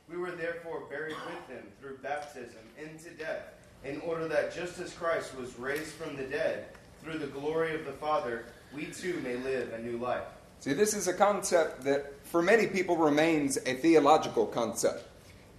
We 0.10 0.18
were 0.18 0.32
therefore 0.32 0.84
buried 0.90 1.16
with 1.28 1.58
him 1.58 1.64
through 1.80 1.98
baptism 1.98 2.60
into 2.78 3.12
death, 3.12 3.54
in 3.84 4.02
order 4.02 4.28
that 4.28 4.54
just 4.54 4.80
as 4.80 4.94
Christ 4.94 5.38
was 5.38 5.58
raised 5.58 5.94
from 5.94 6.16
the 6.16 6.24
dead 6.24 6.66
through 7.04 7.18
the 7.20 7.28
glory 7.28 7.76
of 7.76 7.86
the 7.86 7.94
Father, 7.94 8.46
we 8.74 8.86
too 8.86 9.20
may 9.24 9.38
live 9.38 9.74
a 9.74 9.80
new 9.80 9.98
life. 9.98 10.24
See, 10.60 10.74
this 10.74 10.94
is 10.94 11.08
a 11.08 11.14
concept 11.14 11.84
that 11.86 12.14
for 12.26 12.42
many 12.42 12.68
people 12.68 12.98
remains 12.98 13.58
a 13.66 13.76
theological 13.76 14.46
concept. 14.46 15.06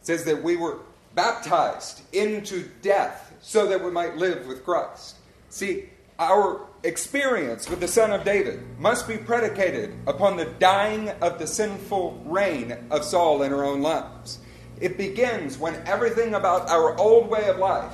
It 0.01 0.07
says 0.07 0.25
that 0.25 0.43
we 0.43 0.57
were 0.57 0.79
baptized 1.15 2.03
into 2.15 2.69
death 2.83 3.33
so 3.41 3.67
that 3.67 3.83
we 3.83 3.91
might 3.91 4.17
live 4.17 4.47
with 4.47 4.65
Christ. 4.65 5.17
See, 5.49 5.89
our 6.19 6.67
experience 6.83 7.69
with 7.69 7.81
the 7.81 7.89
Son 7.89 8.13
of 8.13 8.25
David 8.25 8.61
must 8.79 9.09
be 9.09 9.17
predicated 9.17 9.95
upon 10.07 10.37
the 10.37 10.45
dying 10.45 11.09
of 11.23 11.39
the 11.39 11.47
sinful 11.47 12.23
reign 12.27 12.77
of 12.91 13.05
Saul 13.05 13.43
in 13.43 13.53
our 13.53 13.65
own 13.65 13.81
lives. 13.81 14.39
It 14.81 14.99
begins 14.99 15.59
when 15.59 15.75
everything 15.87 16.35
about 16.35 16.69
our 16.69 16.97
old 16.99 17.29
way 17.29 17.49
of 17.49 17.59
life 17.59 17.93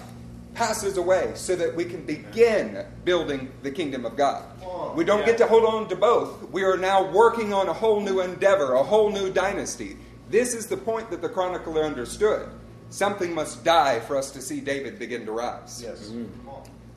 passes 0.57 0.97
away 0.97 1.31
so 1.35 1.55
that 1.55 1.77
we 1.77 1.85
can 1.85 2.03
begin 2.05 2.85
building 3.05 3.53
the 3.62 3.71
kingdom 3.71 4.07
of 4.07 4.16
God. 4.16 4.42
Oh, 4.64 4.92
we 4.97 5.05
don't 5.05 5.25
get 5.27 5.37
to 5.38 5.47
hold 5.47 5.64
on 5.66 5.87
to 5.90 5.97
both. 5.97 6.51
We 6.51 6.64
are 6.64 6.79
now 6.79 7.11
working 7.12 7.53
on 7.53 7.69
a 7.69 7.75
whole 7.75 8.01
new 8.01 8.23
endeavor, 8.23 8.73
a 8.73 8.83
whole 8.83 9.12
new 9.12 9.31
dynasty. 9.31 9.99
This 10.31 10.55
is 10.55 10.66
the 10.66 10.77
point 10.77 11.11
that 11.11 11.21
the 11.21 11.29
chronicler 11.29 11.85
understood. 11.85 12.49
Something 12.88 13.35
must 13.35 13.64
die 13.64 14.01
for 14.01 14.16
us 14.16 14.31
to 14.31 14.40
see 14.40 14.61
David 14.61 14.99
begin 14.99 15.27
to 15.27 15.33
rise. 15.33 15.83
Yes. 15.83 16.09
Mm-hmm. 16.09 16.49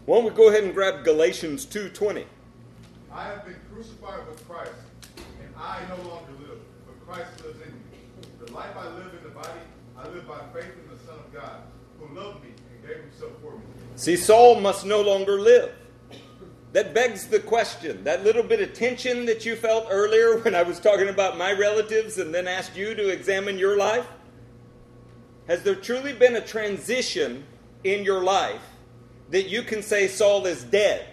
Why 0.06 0.18
don't 0.18 0.24
we 0.24 0.32
go 0.32 0.48
ahead 0.48 0.64
and 0.64 0.74
grab 0.74 1.04
Galatians 1.04 1.66
2.20? 1.66 2.26
I 3.12 3.26
have 3.26 3.46
been 3.46 3.58
crucified 3.74 4.26
with 4.28 4.48
Christ, 4.48 4.72
and 5.18 5.54
I 5.58 5.82
no 5.90 6.10
longer 6.10 6.32
live, 6.40 6.60
but 6.88 7.06
Christ 7.06 7.44
lives 7.44 7.60
in 7.62 7.74
me. 7.74 7.82
The 8.46 8.54
life 8.54 8.76
I 8.78 8.88
live 8.88 9.14
in 9.14 9.24
the 9.24 9.36
body, 9.36 9.60
I 9.98 10.08
live 10.08 10.28
by 10.28 10.40
faith 10.54 10.72
in 10.82 10.96
the 10.96 11.04
Son 11.06 11.16
of 11.20 11.34
God, 11.34 11.62
who 12.00 12.16
loved 12.16 12.44
me 12.44 12.52
See, 13.96 14.16
Saul 14.16 14.62
must 14.62 14.86
no 14.86 15.02
longer 15.02 15.40
live. 15.40 15.74
That 16.72 16.94
begs 16.94 17.28
the 17.28 17.40
question 17.40 18.04
that 18.04 18.24
little 18.24 18.44
bit 18.44 18.62
of 18.62 18.74
tension 18.74 19.26
that 19.26 19.46
you 19.46 19.56
felt 19.56 19.88
earlier 19.90 20.38
when 20.38 20.54
I 20.54 20.64
was 20.64 20.80
talking 20.80 21.10
about 21.10 21.38
my 21.38 21.52
relatives 21.52 22.18
and 22.18 22.34
then 22.34 22.48
asked 22.48 22.78
you 22.78 22.94
to 22.94 23.10
examine 23.10 23.58
your 23.58 23.76
life. 23.76 24.06
Has 25.48 25.64
there 25.64 25.76
truly 25.76 26.14
been 26.14 26.36
a 26.36 26.46
transition 26.46 27.44
in 27.84 28.04
your 28.04 28.24
life 28.24 28.62
that 29.32 29.50
you 29.50 29.64
can 29.64 29.82
say 29.82 30.08
Saul 30.08 30.46
is 30.46 30.64
dead? 30.64 31.08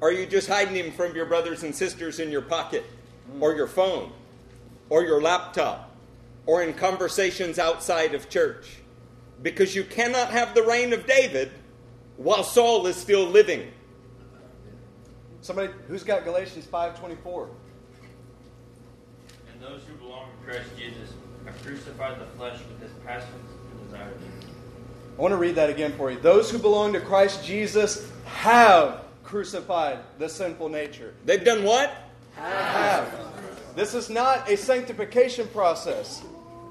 Or 0.00 0.08
are 0.08 0.12
you 0.12 0.26
just 0.26 0.48
hiding 0.48 0.74
him 0.74 0.92
from 0.92 1.14
your 1.14 1.26
brothers 1.26 1.62
and 1.62 1.74
sisters 1.74 2.18
in 2.18 2.30
your 2.30 2.42
pocket, 2.42 2.84
or 3.40 3.54
your 3.54 3.66
phone, 3.66 4.12
or 4.90 5.04
your 5.04 5.22
laptop, 5.22 5.94
or 6.44 6.62
in 6.62 6.74
conversations 6.74 7.58
outside 7.58 8.14
of 8.14 8.28
church? 8.28 8.78
Because 9.42 9.74
you 9.74 9.84
cannot 9.84 10.30
have 10.30 10.54
the 10.54 10.62
reign 10.62 10.92
of 10.92 11.06
David 11.06 11.52
while 12.16 12.42
Saul 12.42 12.86
is 12.86 12.96
still 12.96 13.26
living. 13.26 13.70
Somebody 15.42 15.72
who's 15.86 16.02
got 16.02 16.24
Galatians 16.24 16.66
5:24. 16.66 17.48
And 19.52 19.62
those 19.62 19.82
who 19.86 19.94
belong 19.94 20.28
to 20.30 20.50
Christ 20.50 20.70
Jesus 20.76 21.10
have 21.44 21.62
crucified 21.62 22.20
the 22.20 22.26
flesh 22.36 22.58
with 22.68 22.82
its 22.82 22.92
passions 23.04 23.50
and 23.70 23.84
desires. 23.84 24.20
I 25.16 25.22
want 25.22 25.32
to 25.32 25.38
read 25.38 25.54
that 25.54 25.70
again 25.70 25.92
for 25.96 26.10
you. 26.10 26.18
Those 26.18 26.50
who 26.50 26.58
belong 26.58 26.92
to 26.94 27.00
Christ 27.00 27.44
Jesus 27.44 28.10
have 28.24 29.04
crucified 29.22 29.98
the 30.18 30.28
sinful 30.28 30.68
nature. 30.68 31.14
They've 31.24 31.44
done 31.44 31.64
what? 31.64 31.92
Have. 32.34 33.12
This 33.74 33.94
is 33.94 34.10
not 34.10 34.50
a 34.50 34.56
sanctification 34.56 35.48
process. 35.48 36.22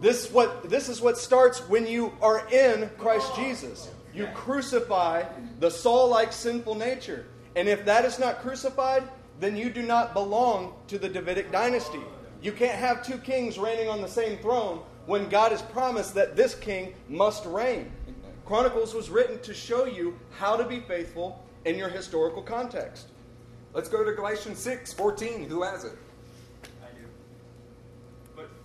This 0.02 0.32
what 0.32 0.70
this 0.70 0.90
is 0.90 1.02
what 1.02 1.18
starts 1.18 1.68
when 1.70 1.88
you 1.88 2.14
are 2.22 2.48
in 2.50 2.90
Christ 2.98 3.36
Jesus. 3.36 3.90
You 4.14 4.28
crucify 4.34 5.24
the 5.60 5.70
Saul-like 5.70 6.32
sinful 6.32 6.76
nature. 6.76 7.26
And 7.56 7.68
if 7.68 7.86
that 7.86 8.06
is 8.06 8.20
not 8.20 8.42
crucified, 8.42 9.04
then 9.40 9.58
you 9.58 9.70
do 9.70 9.82
not 9.82 10.14
belong 10.14 10.74
to 10.88 10.98
the 10.98 11.10
Davidic 11.10 11.52
dynasty. 11.52 12.00
You 12.42 12.52
can't 12.52 12.78
have 12.78 13.06
two 13.06 13.18
kings 13.18 13.58
reigning 13.58 13.90
on 13.90 14.02
the 14.02 14.08
same 14.08 14.38
throne 14.38 14.82
when 15.06 15.30
God 15.30 15.52
has 15.52 15.62
promised 15.62 16.16
that 16.16 16.36
this 16.36 16.56
king 16.56 16.94
must 17.10 17.46
reign. 17.46 17.92
Chronicles 18.46 18.94
was 18.94 19.10
written 19.10 19.40
to 19.42 19.54
show 19.54 19.86
you 19.86 20.18
how 20.38 20.56
to 20.56 20.64
be 20.64 20.80
faithful 20.80 21.44
in 21.66 21.78
your 21.78 21.90
historical 21.90 22.42
context. 22.42 23.08
Let's 23.74 23.90
go 23.90 24.04
to 24.04 24.14
Galatians 24.14 24.60
6 24.60 24.94
14. 24.94 25.50
Who 25.50 25.64
has 25.64 25.84
it? 25.84 25.98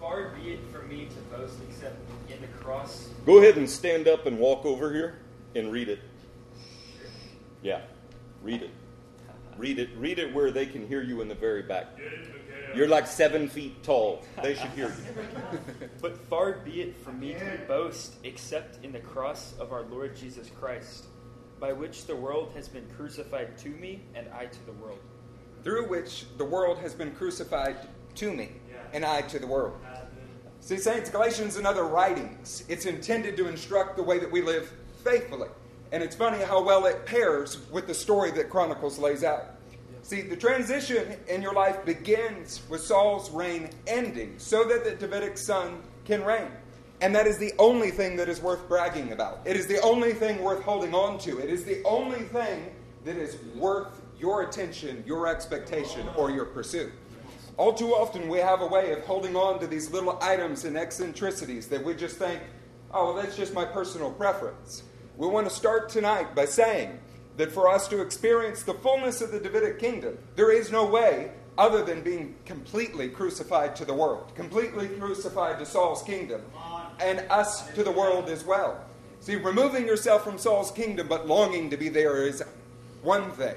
I 0.01 0.07
do. 0.07 0.07
But 0.07 0.09
far 0.09 0.31
be 0.31 0.53
it 0.53 0.61
from 0.73 0.89
me 0.89 1.07
to 1.07 1.37
boast 1.37 1.59
except 1.69 1.97
in 2.29 2.41
the 2.41 2.49
cross. 2.49 3.09
Go 3.27 3.39
ahead 3.39 3.57
and 3.57 3.69
stand 3.69 4.09
up 4.09 4.27
and 4.27 4.39
walk 4.39 4.65
over 4.65 4.93
here 4.93 5.19
and 5.55 5.71
read 5.71 5.89
it. 5.89 6.01
Yeah, 7.63 7.83
read 8.43 8.63
it. 8.63 8.71
Read 9.59 9.79
it. 9.79 9.91
Read 9.97 10.19
it 10.19 10.33
where 10.33 10.51
they 10.51 10.67
can 10.67 10.87
hear 10.87 11.03
you 11.03 11.21
in 11.21 11.29
the 11.29 11.35
very 11.35 11.63
back. 11.63 11.89
You're 12.75 12.89
like 12.89 13.07
seven 13.07 13.49
feet 13.49 13.83
tall. 13.83 14.23
They 14.43 14.55
should 14.55 14.71
hear 14.71 14.89
you. 14.89 15.59
But 16.01 16.17
far 16.17 16.53
be 16.53 16.81
it 16.81 16.97
from 16.97 17.21
me 17.21 17.35
to 17.35 17.61
boast 17.69 18.15
except 18.25 18.83
in 18.83 18.93
the 18.93 19.01
cross 19.01 19.55
of 19.59 19.73
our 19.73 19.83
Lord 19.83 20.17
Jesus 20.17 20.51
Christ, 20.59 21.07
by 21.59 21.73
which 21.73 22.07
the 22.07 22.17
world 22.17 22.53
has 22.55 22.69
been 22.69 22.87
crucified 22.97 23.59
to 23.59 23.69
me 23.69 24.03
and 24.15 24.29
I 24.33 24.47
to 24.47 24.67
the 24.67 24.73
world. 24.73 25.01
Through 25.63 25.89
which 25.89 26.25
the 26.39 26.45
world 26.45 26.79
has 26.79 26.95
been 26.95 27.11
crucified 27.11 27.77
to 28.15 28.33
me, 28.33 28.53
and 28.93 29.05
I 29.05 29.23
to 29.23 29.39
the 29.39 29.47
world. 29.47 29.75
See, 30.61 30.77
Saints, 30.77 31.11
Galatians 31.11 31.57
and 31.57 31.67
other 31.67 31.85
writings, 31.85 32.65
it's 32.69 32.87
intended 32.87 33.37
to 33.39 33.49
instruct 33.49 33.97
the 33.97 34.03
way 34.03 34.19
that 34.19 34.31
we 34.31 34.43
live 34.43 34.73
faithfully. 35.03 35.49
And 35.93 36.03
it's 36.03 36.15
funny 36.15 36.43
how 36.45 36.63
well 36.63 36.87
it 36.87 37.07
pairs 37.07 37.59
with 37.71 37.87
the 37.87 37.95
story 37.95 38.31
that 38.33 38.51
Chronicles 38.51 38.99
lays 38.99 39.25
out. 39.25 39.57
See, 40.03 40.23
the 40.23 40.37
transition 40.37 41.17
in 41.29 41.43
your 41.43 41.53
life 41.53 41.85
begins 41.85 42.63
with 42.69 42.83
Saul's 42.83 43.31
reign 43.31 43.71
ending 43.87 44.35
so 44.39 44.65
that 44.65 44.85
the 44.85 44.93
Davidic 44.93 45.37
son 45.37 45.83
can 46.05 46.25
reign. 46.25 46.51
And 47.01 47.15
that 47.15 47.27
is 47.27 47.39
the 47.39 47.53
only 47.59 47.91
thing 47.91 48.17
that 48.17 48.29
is 48.29 48.41
worth 48.41 48.69
bragging 48.69 49.13
about. 49.13 49.41
It 49.45 49.57
is 49.57 49.67
the 49.67 49.81
only 49.81 50.13
thing 50.13 50.43
worth 50.43 50.63
holding 50.63 50.95
on 50.95 51.19
to. 51.21 51.39
It 51.39 51.49
is 51.49 51.65
the 51.65 51.83
only 51.85 52.21
thing 52.21 52.71
that 53.05 53.17
is 53.17 53.37
worth 53.55 54.01
your 54.19 54.43
attention, 54.43 55.03
your 55.07 55.27
expectation, 55.27 56.07
or 56.17 56.31
your 56.31 56.45
pursuit. 56.45 56.93
All 57.61 57.75
too 57.75 57.95
often, 57.95 58.31
we 58.31 58.39
have 58.39 58.63
a 58.63 58.67
way 58.67 58.91
of 58.93 59.05
holding 59.05 59.37
on 59.37 59.61
to 59.61 59.67
these 59.67 59.91
little 59.91 60.19
items 60.23 60.65
and 60.65 60.79
eccentricities 60.79 61.67
that 61.67 61.85
we 61.85 61.93
just 61.93 62.17
think, 62.17 62.41
oh, 62.91 63.13
well, 63.13 63.23
that's 63.23 63.37
just 63.37 63.53
my 63.53 63.67
personal 63.67 64.11
preference. 64.11 64.83
We 65.19 65.29
want 65.29 65.47
to 65.47 65.55
start 65.55 65.91
tonight 65.91 66.35
by 66.35 66.47
saying 66.47 66.99
that 67.37 67.53
for 67.53 67.69
us 67.69 67.87
to 67.89 68.01
experience 68.01 68.63
the 68.63 68.73
fullness 68.73 69.21
of 69.21 69.31
the 69.31 69.39
Davidic 69.39 69.79
kingdom, 69.79 70.17
there 70.37 70.51
is 70.51 70.73
no 70.73 70.87
way 70.87 71.33
other 71.59 71.85
than 71.85 72.01
being 72.01 72.35
completely 72.47 73.11
crucified 73.11 73.77
to 73.77 73.85
the 73.85 73.93
world, 73.93 74.35
completely 74.35 74.89
crucified 74.89 75.59
to 75.59 75.67
Saul's 75.67 76.03
kingdom, 76.03 76.41
and 76.99 77.27
us 77.29 77.71
to 77.75 77.85
the 77.85 77.93
world 77.93 78.31
as 78.31 78.43
well. 78.43 78.83
See, 79.21 79.37
removing 79.37 79.85
yourself 79.85 80.25
from 80.25 80.39
Saul's 80.39 80.71
kingdom 80.71 81.09
but 81.09 81.29
longing 81.29 81.69
to 81.69 81.77
be 81.77 81.91
there 81.91 82.27
is 82.27 82.43
one 83.03 83.31
thing. 83.33 83.57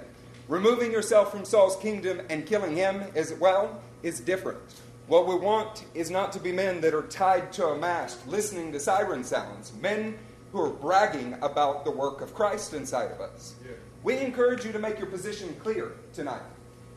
Removing 0.49 0.91
yourself 0.91 1.31
from 1.31 1.45
Saul's 1.45 1.77
kingdom 1.77 2.19
and 2.29 2.45
killing 2.45 2.75
him 2.75 3.01
as 3.15 3.31
well 3.35 3.81
is 4.03 4.19
different. 4.19 4.59
What 5.07 5.27
we 5.27 5.35
want 5.35 5.85
is 5.93 6.11
not 6.11 6.31
to 6.33 6.39
be 6.39 6.51
men 6.51 6.79
that 6.81 6.93
are 6.93 7.03
tied 7.03 7.51
to 7.53 7.67
a 7.67 7.77
mast, 7.77 8.25
listening 8.27 8.71
to 8.71 8.79
siren 8.79 9.23
sounds, 9.23 9.73
men 9.81 10.17
who 10.51 10.61
are 10.61 10.69
bragging 10.69 11.33
about 11.41 11.83
the 11.83 11.91
work 11.91 12.21
of 12.21 12.35
Christ 12.35 12.73
inside 12.73 13.11
of 13.11 13.19
us. 13.19 13.55
We 14.03 14.17
encourage 14.17 14.65
you 14.65 14.71
to 14.71 14.79
make 14.79 14.99
your 14.99 15.07
position 15.07 15.55
clear 15.61 15.93
tonight. 16.13 16.43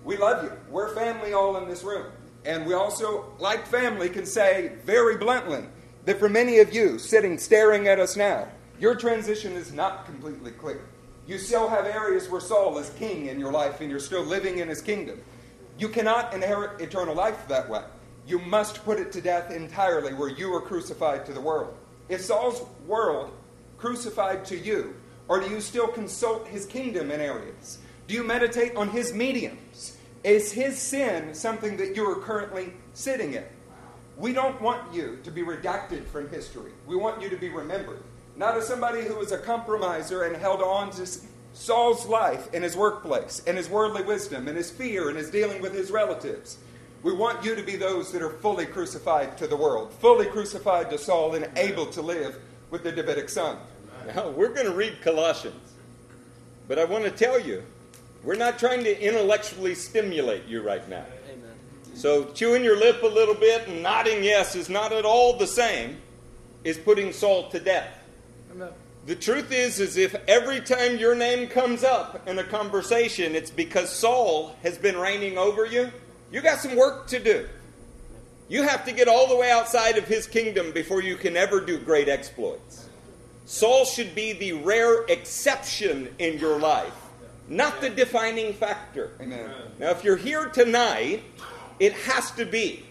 We 0.04 0.16
love 0.16 0.44
you. 0.44 0.52
We're 0.70 0.94
family 0.94 1.32
all 1.32 1.56
in 1.56 1.68
this 1.68 1.82
room. 1.82 2.06
And 2.44 2.64
we 2.64 2.74
also, 2.74 3.32
like 3.40 3.66
family, 3.66 4.08
can 4.08 4.24
say 4.24 4.72
very 4.84 5.16
bluntly 5.16 5.64
that 6.04 6.20
for 6.20 6.28
many 6.28 6.58
of 6.58 6.72
you 6.72 6.98
sitting 6.98 7.38
staring 7.38 7.88
at 7.88 7.98
us 7.98 8.16
now, 8.16 8.46
your 8.78 8.94
transition 8.94 9.52
is 9.54 9.72
not 9.72 10.06
completely 10.06 10.52
clear. 10.52 10.86
You 11.26 11.38
still 11.38 11.68
have 11.68 11.86
areas 11.86 12.28
where 12.28 12.40
Saul 12.40 12.78
is 12.78 12.90
king 12.90 13.26
in 13.26 13.40
your 13.40 13.50
life 13.50 13.80
and 13.80 13.90
you're 13.90 13.98
still 13.98 14.22
living 14.22 14.58
in 14.58 14.68
his 14.68 14.80
kingdom. 14.80 15.20
You 15.78 15.88
cannot 15.88 16.32
inherit 16.32 16.80
eternal 16.80 17.14
life 17.14 17.46
that 17.48 17.68
way. 17.68 17.82
You 18.26 18.38
must 18.38 18.84
put 18.84 18.98
it 18.98 19.12
to 19.12 19.20
death 19.20 19.50
entirely 19.50 20.14
where 20.14 20.28
you 20.28 20.52
are 20.54 20.60
crucified 20.60 21.26
to 21.26 21.32
the 21.32 21.40
world. 21.40 21.76
If 22.08 22.22
Saul's 22.22 22.66
world 22.86 23.30
crucified 23.78 24.44
to 24.46 24.56
you, 24.56 24.96
or 25.28 25.40
do 25.40 25.50
you 25.50 25.60
still 25.60 25.88
consult 25.88 26.46
his 26.48 26.66
kingdom 26.66 27.10
in 27.10 27.20
areas? 27.20 27.78
Do 28.06 28.14
you 28.14 28.24
meditate 28.24 28.76
on 28.76 28.88
his 28.88 29.12
mediums? 29.12 29.96
Is 30.24 30.52
his 30.52 30.78
sin 30.78 31.34
something 31.34 31.76
that 31.76 31.94
you 31.94 32.08
are 32.08 32.16
currently 32.16 32.72
sitting 32.94 33.34
in? 33.34 33.44
We 34.16 34.32
don't 34.32 34.60
want 34.62 34.94
you 34.94 35.18
to 35.24 35.30
be 35.30 35.42
redacted 35.42 36.06
from 36.06 36.30
history. 36.30 36.72
We 36.86 36.96
want 36.96 37.20
you 37.20 37.28
to 37.28 37.36
be 37.36 37.50
remembered. 37.50 38.02
Not 38.34 38.56
as 38.56 38.66
somebody 38.66 39.02
who 39.02 39.16
was 39.16 39.32
a 39.32 39.38
compromiser 39.38 40.24
and 40.24 40.36
held 40.36 40.62
on 40.62 40.90
to 40.92 41.06
Saul's 41.56 42.04
life 42.06 42.50
and 42.52 42.62
his 42.62 42.76
workplace 42.76 43.42
and 43.46 43.56
his 43.56 43.70
worldly 43.70 44.02
wisdom 44.02 44.46
and 44.46 44.58
his 44.58 44.70
fear 44.70 45.08
and 45.08 45.16
his 45.16 45.30
dealing 45.30 45.62
with 45.62 45.72
his 45.72 45.90
relatives. 45.90 46.58
We 47.02 47.14
want 47.14 47.44
you 47.44 47.54
to 47.54 47.62
be 47.62 47.76
those 47.76 48.12
that 48.12 48.20
are 48.20 48.30
fully 48.30 48.66
crucified 48.66 49.38
to 49.38 49.46
the 49.46 49.56
world, 49.56 49.90
fully 49.94 50.26
crucified 50.26 50.90
to 50.90 50.98
Saul, 50.98 51.34
and 51.34 51.48
able 51.56 51.86
to 51.86 52.02
live 52.02 52.36
with 52.70 52.84
the 52.84 52.92
Davidic 52.92 53.30
son. 53.30 53.56
Now, 54.14 54.28
we're 54.28 54.52
going 54.52 54.66
to 54.66 54.74
read 54.74 55.00
Colossians. 55.00 55.72
But 56.68 56.78
I 56.78 56.84
want 56.84 57.04
to 57.04 57.10
tell 57.10 57.40
you, 57.40 57.62
we're 58.22 58.36
not 58.36 58.58
trying 58.58 58.84
to 58.84 59.02
intellectually 59.02 59.74
stimulate 59.74 60.44
you 60.46 60.60
right 60.62 60.86
now. 60.90 61.06
Amen. 61.30 61.54
So, 61.94 62.24
chewing 62.32 62.64
your 62.64 62.78
lip 62.78 63.02
a 63.02 63.06
little 63.06 63.34
bit 63.34 63.66
and 63.66 63.82
nodding 63.82 64.22
yes 64.22 64.54
is 64.54 64.68
not 64.68 64.92
at 64.92 65.06
all 65.06 65.38
the 65.38 65.46
same 65.46 65.96
as 66.66 66.76
putting 66.76 67.14
Saul 67.14 67.48
to 67.48 67.58
death. 67.58 67.95
The 69.06 69.14
truth 69.14 69.52
is, 69.52 69.78
is 69.78 69.96
if 69.96 70.16
every 70.26 70.60
time 70.60 70.96
your 70.96 71.14
name 71.14 71.48
comes 71.48 71.84
up 71.84 72.26
in 72.26 72.40
a 72.40 72.44
conversation, 72.44 73.36
it's 73.36 73.52
because 73.52 73.88
Saul 73.88 74.56
has 74.64 74.76
been 74.78 74.96
reigning 74.96 75.38
over 75.38 75.64
you, 75.64 75.92
you 76.32 76.40
got 76.40 76.58
some 76.58 76.74
work 76.74 77.06
to 77.08 77.22
do. 77.22 77.48
You 78.48 78.64
have 78.64 78.84
to 78.84 78.92
get 78.92 79.06
all 79.06 79.28
the 79.28 79.36
way 79.36 79.48
outside 79.48 79.96
of 79.96 80.08
his 80.08 80.26
kingdom 80.26 80.72
before 80.72 81.02
you 81.02 81.14
can 81.14 81.36
ever 81.36 81.60
do 81.60 81.78
great 81.78 82.08
exploits. 82.08 82.88
Saul 83.44 83.84
should 83.84 84.12
be 84.16 84.32
the 84.32 84.54
rare 84.54 85.04
exception 85.04 86.12
in 86.18 86.40
your 86.40 86.58
life, 86.58 86.94
not 87.48 87.80
the 87.80 87.90
defining 87.90 88.54
factor. 88.54 89.12
Amen. 89.20 89.50
Now, 89.78 89.90
if 89.90 90.02
you're 90.02 90.16
here 90.16 90.46
tonight, 90.46 91.22
it 91.78 91.92
has 91.92 92.32
to 92.32 92.44
be 92.44 92.84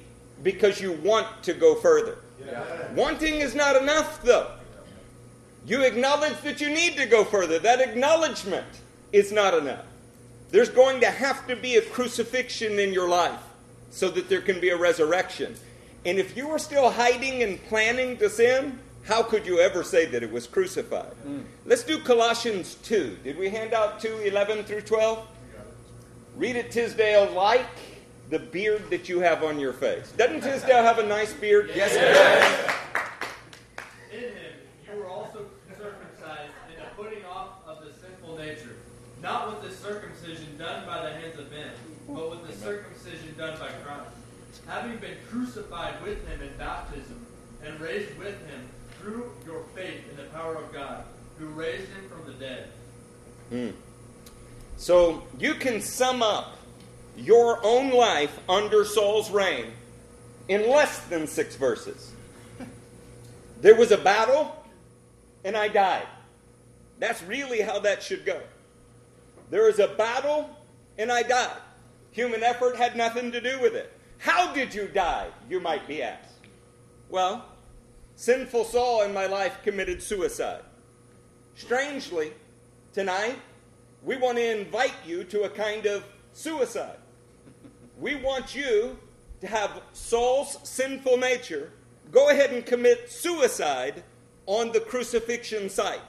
because 0.44 0.80
you 0.80 0.94
want 0.94 1.44
to 1.44 1.54
go 1.54 1.76
further. 1.76 2.20
Wanting 2.94 3.36
is 3.36 3.54
not 3.54 3.76
enough, 3.76 4.24
though. 4.24 4.50
You 5.66 5.84
acknowledge 5.84 6.40
that 6.42 6.62
you 6.62 6.70
need 6.70 6.96
to 6.98 7.06
go 7.06 7.24
further. 7.24 7.60
That 7.60 7.82
acknowledgement 7.82 8.68
is 9.12 9.32
not 9.32 9.54
enough. 9.54 9.86
There's 10.52 10.70
going 10.70 11.02
to 11.02 11.10
have 11.10 11.48
to 11.48 11.56
be 11.56 11.76
a 11.76 11.82
crucifixion 11.82 12.80
in 12.80 12.94
your 12.94 13.10
life 13.10 13.40
so 13.90 14.10
that 14.10 14.30
there 14.30 14.42
can 14.42 14.60
be 14.60 14.70
a 14.70 14.78
resurrection. 14.78 15.56
And 16.06 16.20
if 16.20 16.38
you 16.38 16.48
were 16.48 16.60
still 16.60 16.92
hiding 16.92 17.42
and 17.42 17.62
planning 17.66 18.18
to 18.18 18.30
sin, 18.30 18.78
how 19.06 19.24
could 19.24 19.46
you 19.46 19.60
ever 19.60 19.84
say 19.84 20.06
that 20.06 20.22
it 20.22 20.32
was 20.32 20.48
crucified? 20.48 21.14
Hmm. 21.24 21.42
Let's 21.66 21.84
do 21.84 22.00
Colossians 22.00 22.76
2. 22.84 23.20
Did 23.24 23.38
we 23.38 23.50
hand 23.50 23.74
out 23.74 24.00
2 24.00 24.22
11 24.26 24.66
through 24.66 24.82
12? 24.82 25.28
Read 26.36 26.56
it, 26.56 26.72
Tisdale, 26.72 27.32
like 27.32 27.66
the 28.30 28.40
beard 28.40 28.90
that 28.90 29.08
you 29.08 29.20
have 29.20 29.44
on 29.44 29.60
your 29.60 29.74
face. 29.74 30.12
Doesn't 30.18 30.42
Tisdale 30.42 30.84
have 30.84 31.00
a 31.00 31.06
nice 31.06 31.34
beard? 31.34 31.72
Yes, 31.74 31.94
does. 31.94 32.76
In 34.12 34.20
him 34.20 34.54
you 34.88 35.00
were 35.00 35.08
also 35.08 35.46
circumcised 35.70 36.52
in 36.70 36.76
the 36.76 36.90
putting 36.96 37.24
off 37.26 37.66
of 37.68 37.86
the 37.86 37.94
sinful 37.94 38.38
nature, 38.38 38.76
not 39.22 39.48
with 39.50 39.70
the 39.70 39.76
circumcision 39.76 40.55
done 40.66 40.86
by 40.88 41.04
the 41.04 41.12
hands 41.12 41.38
of 41.38 41.52
men, 41.52 41.72
but 42.08 42.32
with 42.32 42.48
the 42.48 42.54
circumcision 42.54 43.36
done 43.38 43.58
by 43.60 43.68
Christ. 43.84 44.10
Having 44.68 44.98
been 44.98 45.18
crucified 45.30 46.02
with 46.04 46.28
him 46.28 46.42
in 46.42 46.50
baptism, 46.58 47.24
and 47.64 47.80
raised 47.80 48.18
with 48.18 48.40
him 48.48 48.68
through 49.00 49.32
your 49.46 49.64
faith 49.76 50.02
in 50.10 50.18
the 50.18 50.24
power 50.32 50.56
of 50.56 50.74
God, 50.74 51.04
who 51.38 51.48
raised 51.48 51.88
him 51.90 52.10
from 52.10 52.26
the 52.26 52.34
dead. 52.34 52.70
Hmm. 53.50 53.70
So 54.78 55.24
you 55.40 55.54
can 55.54 55.82
sum 55.82 56.24
up 56.24 56.58
your 57.16 57.60
own 57.64 57.92
life 57.92 58.40
under 58.50 58.86
Saul's 58.86 59.30
reign 59.30 59.68
in 60.48 60.70
less 60.70 61.00
than 61.02 61.28
six 61.28 61.56
verses. 61.56 62.12
There 63.62 63.76
was 63.76 63.92
a 63.92 63.98
battle, 63.98 64.66
and 65.44 65.56
I 65.56 65.68
died. 65.68 66.08
That's 67.00 67.22
really 67.24 67.62
how 67.62 67.80
that 67.80 68.02
should 68.02 68.26
go. 68.26 68.42
There 69.50 69.70
is 69.70 69.80
a 69.80 69.88
battle, 69.88 70.55
and 70.98 71.12
I 71.12 71.24
died. 71.24 71.58
Human 72.12 72.44
effort 72.44 72.76
had 72.76 72.96
nothing 72.96 73.32
to 73.32 73.42
do 73.42 73.60
with 73.60 73.76
it. 73.76 73.92
How 74.18 74.54
did 74.54 74.74
you 74.74 74.88
die, 74.88 75.28
you 75.50 75.60
might 75.60 75.88
be 75.88 76.02
asked? 76.02 76.34
Well, 77.10 77.46
sinful 78.16 78.66
Saul 78.66 79.04
in 79.04 79.14
my 79.14 79.26
life 79.26 79.58
committed 79.64 80.02
suicide. 80.02 80.64
Strangely, 81.56 82.34
tonight, 82.94 83.38
we 84.04 84.18
want 84.18 84.38
to 84.38 84.60
invite 84.60 84.96
you 85.06 85.24
to 85.26 85.44
a 85.44 85.50
kind 85.50 85.86
of 85.86 86.04
suicide. 86.34 86.98
We 88.00 88.16
want 88.16 88.56
you 88.56 88.98
to 89.42 89.48
have 89.48 89.82
Saul's 89.94 90.58
sinful 90.64 91.18
nature 91.18 91.72
go 92.12 92.30
ahead 92.30 92.52
and 92.52 92.66
commit 92.66 93.12
suicide 93.12 94.04
on 94.46 94.72
the 94.72 94.80
crucifixion 94.80 95.70
site. 95.70 96.00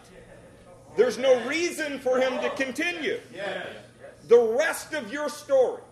There's 0.96 1.18
no 1.18 1.44
reason 1.46 1.98
for 1.98 2.18
him 2.18 2.40
to 2.40 2.50
continue. 2.50 3.20
The 4.28 4.38
rest 4.58 4.92
of 4.92 5.12
your 5.12 5.28
story, 5.28 5.82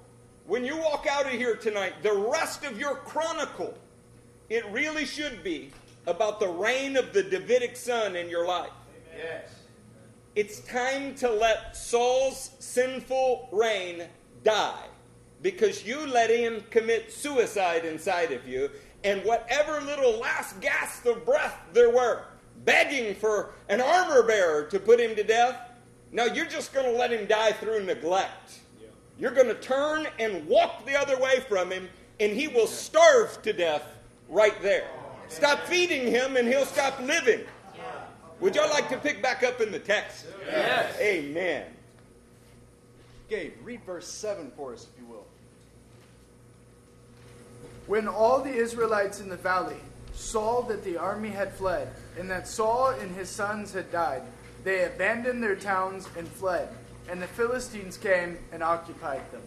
when 0.46 0.64
you 0.64 0.76
walk 0.76 1.06
out 1.08 1.26
of 1.26 1.32
here 1.32 1.54
tonight, 1.54 1.94
the 2.02 2.12
rest 2.12 2.64
of 2.64 2.78
your 2.78 2.96
chronicle, 2.96 3.74
it 4.50 4.66
really 4.72 5.04
should 5.04 5.44
be 5.44 5.70
about 6.06 6.40
the 6.40 6.48
reign 6.48 6.96
of 6.96 7.12
the 7.12 7.22
Davidic 7.22 7.76
son 7.76 8.16
in 8.16 8.28
your 8.28 8.46
life. 8.46 8.72
Yes. 9.16 9.54
It's 10.34 10.60
time 10.60 11.14
to 11.16 11.30
let 11.30 11.76
Saul's 11.76 12.50
sinful 12.58 13.48
reign 13.52 14.04
die 14.42 14.86
because 15.40 15.86
you 15.86 16.04
let 16.06 16.28
him 16.28 16.64
commit 16.70 17.12
suicide 17.12 17.84
inside 17.84 18.32
of 18.32 18.48
you, 18.48 18.70
and 19.04 19.22
whatever 19.24 19.80
little 19.82 20.18
last 20.18 20.60
gasp 20.60 21.06
of 21.06 21.24
breath 21.24 21.56
there 21.72 21.90
were, 21.90 22.24
begging 22.64 23.14
for 23.14 23.52
an 23.68 23.80
armor 23.80 24.22
bearer 24.22 24.64
to 24.64 24.80
put 24.80 24.98
him 24.98 25.14
to 25.14 25.22
death, 25.22 25.70
now 26.14 26.26
you're 26.26 26.46
just 26.46 26.72
going 26.72 26.86
to 26.86 26.96
let 26.96 27.12
him 27.12 27.26
die 27.26 27.50
through 27.52 27.82
neglect. 27.84 28.60
You're 29.18 29.32
going 29.32 29.48
to 29.48 29.54
turn 29.54 30.06
and 30.20 30.46
walk 30.46 30.86
the 30.86 30.96
other 30.96 31.18
way 31.18 31.40
from 31.48 31.72
him, 31.72 31.88
and 32.20 32.32
he 32.32 32.46
will 32.46 32.68
starve 32.68 33.42
to 33.42 33.52
death 33.52 33.82
right 34.28 34.60
there. 34.62 34.88
Stop 35.26 35.64
feeding 35.64 36.06
him, 36.06 36.36
and 36.36 36.46
he'll 36.46 36.66
stop 36.66 37.00
living. 37.00 37.40
Would 38.38 38.54
y'all 38.54 38.70
like 38.70 38.88
to 38.90 38.96
pick 38.96 39.22
back 39.22 39.42
up 39.42 39.60
in 39.60 39.72
the 39.72 39.78
text? 39.80 40.26
Yes. 40.46 40.96
Amen. 41.00 41.66
Gabe, 43.28 43.54
read 43.64 43.82
verse 43.84 44.06
7 44.06 44.52
for 44.56 44.72
us, 44.72 44.86
if 44.92 45.02
you 45.02 45.08
will. 45.08 45.26
When 47.88 48.06
all 48.06 48.40
the 48.40 48.54
Israelites 48.54 49.18
in 49.20 49.28
the 49.28 49.36
valley 49.36 49.80
saw 50.12 50.62
that 50.62 50.84
the 50.84 50.96
army 50.96 51.30
had 51.30 51.52
fled, 51.52 51.92
and 52.16 52.30
that 52.30 52.46
Saul 52.46 52.90
and 52.90 53.14
his 53.16 53.28
sons 53.28 53.72
had 53.72 53.90
died, 53.90 54.22
they 54.64 54.84
abandoned 54.84 55.42
their 55.42 55.56
towns 55.56 56.08
and 56.16 56.26
fled, 56.26 56.68
and 57.08 57.22
the 57.22 57.26
Philistines 57.26 57.96
came 57.96 58.38
and 58.50 58.62
occupied 58.62 59.30
them. 59.30 59.42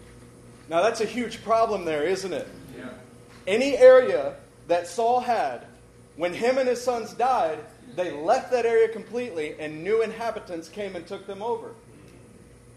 Now, 0.69 0.84
that's 0.84 1.01
a 1.01 1.06
huge 1.06 1.43
problem 1.43 1.86
there, 1.86 2.03
isn't 2.03 2.32
it? 2.32 2.47
Yeah. 2.77 2.89
Any 3.47 3.77
area 3.77 4.36
that 4.67 4.88
Saul 4.88 5.21
had, 5.21 5.65
when 6.15 6.34
him 6.34 6.58
and 6.58 6.69
his 6.69 6.82
sons 6.82 7.13
died, 7.13 7.60
they 7.95 8.12
left 8.12 8.51
that 8.51 8.65
area 8.65 8.89
completely, 8.89 9.56
and 9.60 9.84
new 9.84 10.03
inhabitants 10.03 10.69
came 10.69 10.95
and 10.95 11.08
took 11.08 11.25
them 11.25 11.41
over. 11.41 11.71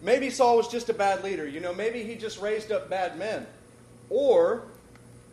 Maybe 0.03 0.31
Saul 0.31 0.57
was 0.57 0.68
just 0.68 0.88
a 0.88 0.94
bad 0.94 1.22
leader. 1.22 1.46
You 1.46 1.61
know, 1.61 1.74
maybe 1.74 2.03
he 2.03 2.14
just 2.14 2.40
raised 2.40 2.72
up 2.72 2.88
bad 2.88 3.18
men. 3.18 3.46
Or 4.09 4.62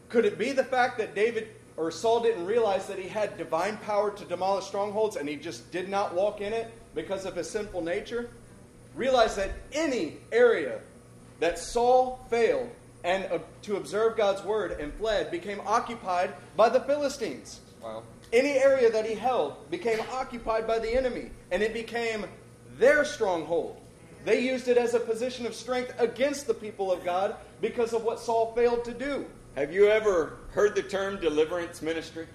could 0.09 0.25
it 0.25 0.37
be 0.37 0.51
the 0.51 0.63
fact 0.63 0.97
that 0.97 1.15
David 1.15 1.49
or 1.77 1.91
Saul 1.91 2.21
didn't 2.21 2.45
realize 2.45 2.87
that 2.87 2.99
he 2.99 3.07
had 3.07 3.37
divine 3.37 3.77
power 3.77 4.11
to 4.11 4.25
demolish 4.25 4.65
strongholds 4.65 5.15
and 5.15 5.29
he 5.29 5.35
just 5.35 5.71
did 5.71 5.87
not 5.87 6.13
walk 6.13 6.41
in 6.41 6.51
it 6.51 6.73
because 6.97 7.25
of 7.25 7.37
his 7.37 7.49
sinful 7.49 7.81
nature? 7.81 8.29
Realize 8.95 9.37
that 9.37 9.51
any 9.71 10.17
area 10.33 10.81
that 11.39 11.59
Saul 11.59 12.19
failed 12.29 12.69
and 13.03 13.23
uh, 13.31 13.39
to 13.61 13.77
observe 13.77 14.17
God's 14.17 14.43
word 14.43 14.71
and 14.79 14.93
fled 14.95 15.31
became 15.31 15.61
occupied 15.65 16.33
by 16.57 16.67
the 16.67 16.81
Philistines. 16.81 17.61
Wow. 17.81 18.03
Any 18.33 18.53
area 18.53 18.91
that 18.91 19.05
he 19.05 19.15
held 19.15 19.69
became 19.71 19.99
occupied 20.11 20.67
by 20.67 20.79
the 20.79 20.93
enemy, 20.93 21.29
and 21.51 21.63
it 21.63 21.73
became 21.73 22.25
their 22.77 23.05
stronghold. 23.05 23.77
They 24.25 24.41
used 24.41 24.67
it 24.67 24.77
as 24.77 24.93
a 24.93 24.99
position 24.99 25.45
of 25.45 25.55
strength 25.55 25.93
against 25.99 26.47
the 26.47 26.53
people 26.53 26.91
of 26.91 27.05
God 27.05 27.35
because 27.61 27.93
of 27.93 28.03
what 28.03 28.19
Saul 28.19 28.53
failed 28.53 28.83
to 28.85 28.93
do. 28.93 29.25
Have 29.55 29.71
you 29.71 29.87
ever 29.87 30.37
heard 30.51 30.75
the 30.75 30.83
term 30.83 31.21
deliverance 31.21 31.81
ministry? 31.81 32.27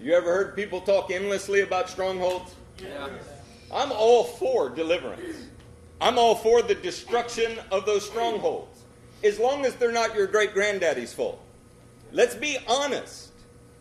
You 0.00 0.14
ever 0.14 0.32
heard 0.32 0.54
people 0.54 0.80
talk 0.80 1.10
endlessly 1.10 1.62
about 1.62 1.88
strongholds? 1.88 2.54
I'm 3.72 3.92
all 3.92 4.24
for 4.24 4.70
deliverance. 4.70 5.46
I'm 6.00 6.18
all 6.18 6.36
for 6.36 6.62
the 6.62 6.74
destruction 6.74 7.58
of 7.72 7.84
those 7.84 8.06
strongholds, 8.06 8.84
as 9.24 9.38
long 9.38 9.66
as 9.66 9.74
they're 9.74 9.92
not 9.92 10.14
your 10.14 10.26
great 10.26 10.54
granddaddy's 10.54 11.12
fault. 11.12 11.40
Let's 12.12 12.34
be 12.34 12.56
honest. 12.68 13.32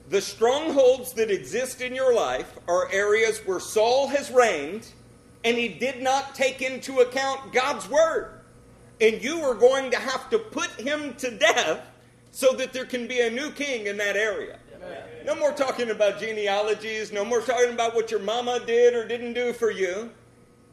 The 0.09 0.21
strongholds 0.21 1.13
that 1.13 1.29
exist 1.29 1.81
in 1.81 1.93
your 1.93 2.13
life 2.13 2.57
are 2.67 2.91
areas 2.91 3.39
where 3.45 3.59
Saul 3.59 4.07
has 4.07 4.31
reigned 4.31 4.87
and 5.43 5.57
he 5.57 5.67
did 5.67 6.01
not 6.01 6.33
take 6.33 6.61
into 6.61 6.99
account 6.99 7.53
God's 7.53 7.89
word. 7.89 8.39
And 8.99 9.21
you 9.23 9.41
are 9.41 9.53
going 9.53 9.91
to 9.91 9.97
have 9.97 10.29
to 10.31 10.39
put 10.39 10.69
him 10.71 11.13
to 11.15 11.37
death 11.37 11.85
so 12.31 12.53
that 12.53 12.73
there 12.73 12.85
can 12.85 13.07
be 13.07 13.21
a 13.21 13.29
new 13.29 13.51
king 13.51 13.87
in 13.87 13.97
that 13.97 14.15
area. 14.15 14.59
No 15.25 15.35
more 15.35 15.51
talking 15.51 15.89
about 15.89 16.19
genealogies, 16.19 17.11
no 17.11 17.25
more 17.25 17.41
talking 17.41 17.73
about 17.73 17.95
what 17.95 18.11
your 18.11 18.19
mama 18.21 18.59
did 18.65 18.93
or 18.93 19.07
didn't 19.07 19.33
do 19.33 19.53
for 19.53 19.71
you. 19.71 20.09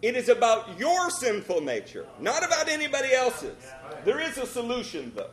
It 0.03 0.17
is 0.17 0.29
about 0.29 0.79
your 0.79 1.11
sinful 1.11 1.63
nature, 1.63 2.07
not 2.21 2.45
about 2.45 2.69
anybody 2.69 3.13
else's. 3.13 3.57
There 4.05 4.21
is 4.21 4.37
a 4.39 4.47
solution, 4.47 5.13
though. 5.17 5.31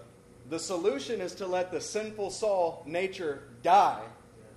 the 0.49 0.59
solution 0.59 1.21
is 1.21 1.33
to 1.35 1.47
let 1.47 1.71
the 1.71 1.79
sinful 1.79 2.29
Saul 2.29 2.83
nature 2.85 3.43
die, 3.63 4.03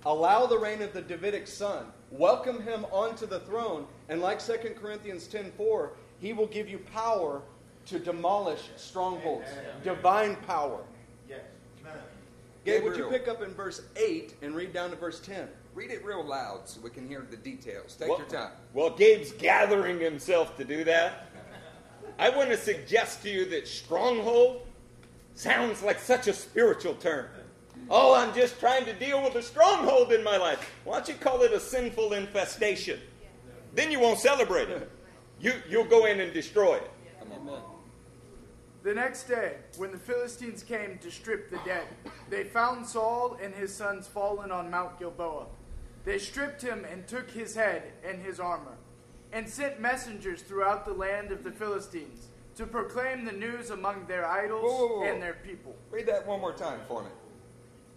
allow 0.05 0.45
the 0.45 0.57
reign 0.57 0.81
of 0.81 0.91
the 0.93 1.01
Davidic 1.01 1.47
son, 1.47 1.85
welcome 2.11 2.61
him 2.61 2.85
onto 2.91 3.25
the 3.25 3.39
throne, 3.39 3.87
and 4.09 4.21
like 4.21 4.39
2 4.39 4.75
Corinthians 4.81 5.27
10:4, 5.27 5.91
he 6.19 6.33
will 6.33 6.47
give 6.47 6.67
you 6.69 6.79
power 6.93 7.41
to 7.85 7.99
demolish 7.99 8.61
strongholds, 8.77 9.47
divine 9.83 10.35
power. 10.47 10.81
Yes. 12.65 12.77
Gabe, 12.79 12.83
would 12.83 12.97
you 12.97 13.07
pick 13.09 13.27
up 13.27 13.41
in 13.43 13.53
verse 13.53 13.81
8 13.95 14.35
and 14.41 14.55
read 14.55 14.73
down 14.73 14.89
to 14.89 14.95
verse 14.95 15.19
10? 15.19 15.47
Read 15.75 15.91
it 15.91 16.03
real 16.03 16.23
loud 16.23 16.61
so 16.67 16.81
we 16.81 16.89
can 16.89 17.07
hear 17.07 17.25
the 17.29 17.37
details. 17.37 17.95
Take 17.95 18.09
Well- 18.09 18.17
your 18.17 18.27
time. 18.27 18.51
Well, 18.73 18.89
Gabe's 18.89 19.31
gathering 19.33 19.99
himself 19.99 20.57
to 20.57 20.63
do 20.63 20.83
that. 20.85 21.27
I 22.17 22.29
want 22.29 22.49
to 22.49 22.57
suggest 22.57 23.21
to 23.23 23.29
you 23.29 23.45
that 23.49 23.67
stronghold 23.67 24.65
sounds 25.35 25.83
like 25.83 25.99
such 25.99 26.27
a 26.27 26.33
spiritual 26.33 26.95
term. 26.95 27.27
Oh, 27.89 28.15
I'm 28.15 28.33
just 28.33 28.59
trying 28.59 28.85
to 28.85 28.93
deal 28.93 29.21
with 29.21 29.35
a 29.35 29.43
stronghold 29.43 30.11
in 30.11 30.23
my 30.23 30.37
life. 30.37 30.71
Why 30.85 30.95
don't 30.95 31.07
you 31.09 31.13
call 31.15 31.41
it 31.43 31.51
a 31.51 31.59
sinful 31.59 32.13
infestation? 32.13 32.99
Then 33.75 33.91
you 33.91 33.99
won't 33.99 34.17
celebrate 34.17 34.69
it. 34.69 34.89
You, 35.39 35.53
you'll 35.69 35.83
go 35.85 36.05
in 36.05 36.21
and 36.21 36.33
destroy 36.33 36.77
it. 36.77 36.89
The 38.85 38.93
next 38.93 39.23
day, 39.23 39.53
when 39.77 39.91
the 39.91 39.97
Philistines 39.97 40.61
came 40.61 40.99
to 40.99 41.09
strip 41.09 41.49
the 41.49 41.57
dead, 41.65 41.87
they 42.29 42.43
found 42.43 42.85
Saul 42.85 43.35
and 43.41 43.51
his 43.51 43.73
sons 43.73 44.05
fallen 44.05 44.51
on 44.51 44.69
Mount 44.69 44.99
Gilboa. 44.99 45.47
They 46.03 46.19
stripped 46.19 46.61
him 46.61 46.85
and 46.91 47.07
took 47.07 47.31
his 47.31 47.55
head 47.55 47.93
and 48.07 48.21
his 48.21 48.39
armor, 48.39 48.77
and 49.33 49.49
sent 49.49 49.81
messengers 49.81 50.43
throughout 50.43 50.85
the 50.85 50.93
land 50.93 51.31
of 51.31 51.43
the 51.43 51.49
Philistines 51.49 52.27
to 52.57 52.67
proclaim 52.67 53.25
the 53.25 53.31
news 53.31 53.71
among 53.71 54.05
their 54.05 54.23
idols 54.23 54.61
Whoa, 54.61 54.87
whoa, 54.87 54.99
whoa. 54.99 55.03
and 55.11 55.19
their 55.19 55.37
people. 55.43 55.75
Read 55.89 56.05
that 56.05 56.27
one 56.27 56.39
more 56.39 56.53
time 56.53 56.81
for 56.87 57.01
me. 57.01 57.09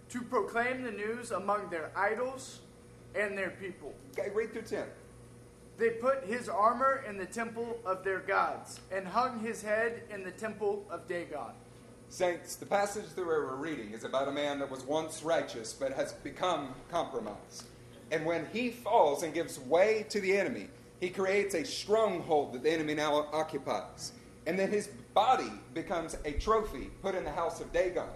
To 0.09 0.21
proclaim 0.23 0.81
the 0.81 0.91
news 0.91 1.29
among 1.29 1.69
their 1.69 1.91
idols 1.95 2.61
and 3.13 3.37
their 3.37 3.51
people. 3.51 3.93
Okay, 4.17 4.31
read 4.33 4.53
through 4.53 4.63
10. 4.63 4.85
They 5.79 5.91
put 5.91 6.25
his 6.25 6.49
armor 6.49 7.05
in 7.07 7.17
the 7.17 7.25
temple 7.25 7.79
of 7.85 8.03
their 8.03 8.19
gods, 8.19 8.81
and 8.91 9.07
hung 9.07 9.39
his 9.39 9.61
head 9.61 10.03
in 10.13 10.25
the 10.25 10.31
temple 10.31 10.85
of 10.89 11.07
Dagon. 11.07 11.53
Saints, 12.09 12.57
the 12.57 12.65
passage 12.65 13.05
that 13.15 13.25
we're 13.25 13.55
reading 13.55 13.91
is 13.93 14.03
about 14.03 14.27
a 14.27 14.31
man 14.31 14.59
that 14.59 14.69
was 14.69 14.83
once 14.83 15.23
righteous 15.23 15.71
but 15.71 15.93
has 15.93 16.11
become 16.11 16.75
compromised. 16.91 17.63
And 18.11 18.25
when 18.25 18.45
he 18.51 18.71
falls 18.71 19.23
and 19.23 19.33
gives 19.33 19.57
way 19.57 20.05
to 20.09 20.19
the 20.19 20.35
enemy, 20.35 20.67
he 20.99 21.09
creates 21.09 21.55
a 21.55 21.63
stronghold 21.63 22.51
that 22.53 22.63
the 22.63 22.71
enemy 22.71 22.95
now 22.95 23.27
occupies. 23.31 24.11
And 24.47 24.59
then 24.59 24.71
his 24.71 24.87
body 25.13 25.51
becomes 25.73 26.17
a 26.25 26.33
trophy 26.33 26.89
put 27.01 27.15
in 27.15 27.23
the 27.23 27.31
house 27.31 27.61
of 27.61 27.71
Dagon. 27.71 28.09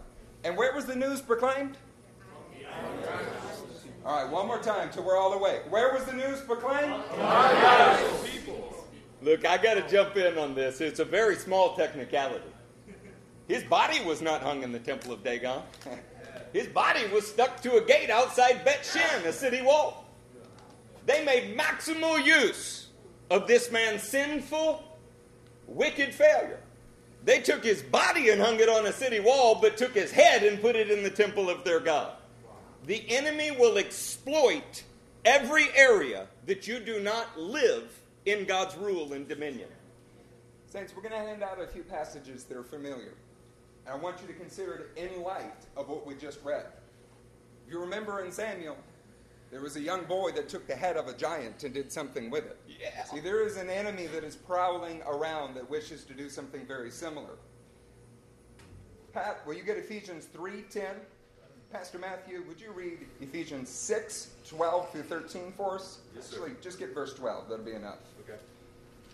And 0.44 0.58
where 0.58 0.76
was 0.76 0.86
the 0.86 0.96
news 0.98 1.22
proclaimed? 1.22 1.78
All 4.06 4.22
right, 4.22 4.30
one 4.30 4.48
more 4.48 4.60
time 4.60 4.90
till 4.92 5.04
we're 5.04 5.18
all 5.18 5.32
awake. 5.32 5.62
Where 5.70 5.94
was 5.94 6.04
the 6.04 6.12
news 6.12 6.42
proclaimed? 6.42 7.02
Look, 9.22 9.46
I 9.46 9.56
got 9.58 9.76
to 9.76 9.88
jump 9.90 10.18
in 10.18 10.38
on 10.38 10.54
this. 10.54 10.82
It's 10.82 11.00
a 11.00 11.06
very 11.06 11.38
small 11.38 11.78
technicality. 11.78 12.44
His 13.48 13.64
body 13.64 14.04
was 14.04 14.22
not 14.22 14.42
hung 14.42 14.62
in 14.64 14.74
the 14.74 14.80
temple 14.80 15.14
of 15.14 15.24
Dagon. 15.24 15.62
His 16.52 16.68
body 16.68 17.08
was 17.14 17.26
stuck 17.26 17.62
to 17.62 17.78
a 17.78 17.82
gate 17.82 18.10
outside 18.10 18.66
Beth 18.66 18.86
Shan, 18.92 19.26
a 19.26 19.32
city 19.32 19.62
wall. 19.62 20.06
They 21.06 21.24
made 21.24 21.58
maximal 21.58 22.24
use 22.24 22.88
of 23.32 23.48
this 23.48 23.72
man's 23.72 24.04
sinful, 24.04 24.84
wicked 25.66 26.14
failure. 26.14 26.60
They 27.24 27.40
took 27.40 27.64
his 27.64 27.82
body 27.82 28.32
and 28.32 28.42
hung 28.42 28.60
it 28.60 28.68
on 28.68 28.86
a 28.86 28.92
city 28.92 29.22
wall, 29.22 29.60
but 29.62 29.78
took 29.78 29.94
his 29.94 30.12
head 30.12 30.44
and 30.44 30.62
put 30.62 30.76
it 30.76 30.92
in 30.92 31.04
the 31.04 31.10
temple 31.10 31.50
of 31.50 31.64
their 31.64 31.80
God. 31.80 32.18
The 32.86 33.04
enemy 33.10 33.52
will 33.52 33.78
exploit 33.78 34.84
every 35.26 35.68
area 35.76 36.28
that 36.46 36.68
you 36.68 36.80
do 36.80 37.00
not 37.00 37.40
live 37.40 37.92
in 38.26 38.46
God's 38.46 38.76
rule 38.78 39.14
and 39.14 39.28
dominion. 39.28 39.70
Saints, 40.68 40.94
we're 40.96 41.04
going 41.04 41.14
to 41.14 41.28
hand 41.28 41.44
out 41.44 41.62
a 41.62 41.68
few 41.68 41.84
passages 41.84 42.44
that 42.46 42.58
are 42.58 42.64
familiar. 42.64 43.14
And 43.86 43.94
I 43.94 43.98
want 43.98 44.22
you 44.22 44.28
to 44.28 44.34
consider 44.34 44.90
it 44.96 45.02
in 45.02 45.22
light 45.22 45.66
of 45.78 45.88
what 45.88 46.06
we 46.06 46.16
just 46.16 46.40
read. 46.44 46.66
If 47.66 47.72
you 47.72 47.80
remember 47.80 48.24
in 48.24 48.32
Samuel, 48.32 48.78
there 49.52 49.62
was 49.62 49.76
a 49.76 49.82
young 49.82 50.04
boy 50.06 50.32
that 50.32 50.50
took 50.50 50.68
the 50.68 50.76
head 50.76 50.98
of 50.98 51.08
a 51.08 51.14
giant 51.14 51.64
and 51.64 51.74
did 51.74 51.92
something 51.92 52.30
with 52.30 52.46
it. 52.46 52.58
Yeah. 52.68 53.04
See, 53.04 53.20
there 53.20 53.46
is 53.46 53.56
an 53.56 53.70
enemy 53.70 54.08
that 54.08 54.24
is 54.24 54.36
prowling 54.36 55.02
around 55.06 55.54
that 55.56 55.70
wishes 55.70 56.04
to 56.06 56.14
do 56.14 56.28
something 56.28 56.66
very 56.66 56.90
similar. 56.90 57.38
Pat, 59.14 59.46
will 59.46 59.54
you 59.54 59.64
get 59.64 59.78
Ephesians 59.78 60.28
3:10? 60.34 60.96
Pastor 61.74 61.98
Matthew, 61.98 62.44
would 62.48 62.62
you 62.62 62.72
read 62.72 63.00
Ephesians 63.20 63.68
6, 63.68 64.30
12 64.48 64.92
through 64.92 65.02
13 65.02 65.54
for 65.58 65.76
us? 65.76 65.98
Yes, 66.14 66.28
sir. 66.28 66.36
Actually, 66.36 66.52
just 66.62 66.78
get 66.78 66.94
verse 66.94 67.16
12. 67.16 67.50
That'll 67.50 67.66
be 67.66 67.72
enough. 67.72 67.98
Okay. 68.24 68.38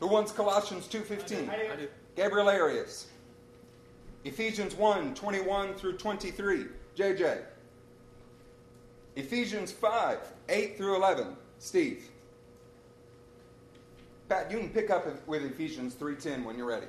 Who 0.01 0.07
wants 0.07 0.33
Colossians 0.33 0.85
2.15? 0.87 1.49
I 1.49 1.75
do. 1.77 1.87
Gabriel 2.17 2.49
Arias. 2.49 3.07
Ephesians 4.25 4.75
1, 4.75 5.15
21 5.15 5.73
through 5.75 5.93
23. 5.97 6.65
JJ. 6.97 7.43
Ephesians 9.15 9.71
5, 9.71 10.19
8 10.49 10.77
through 10.77 10.97
11. 10.97 11.37
Steve. 11.59 12.09
Pat, 14.27 14.51
you 14.51 14.59
can 14.59 14.69
pick 14.69 14.89
up 14.89 15.05
with 15.27 15.45
Ephesians 15.45 15.95
3.10 15.95 16.43
when 16.43 16.57
you're 16.57 16.67
ready. 16.67 16.87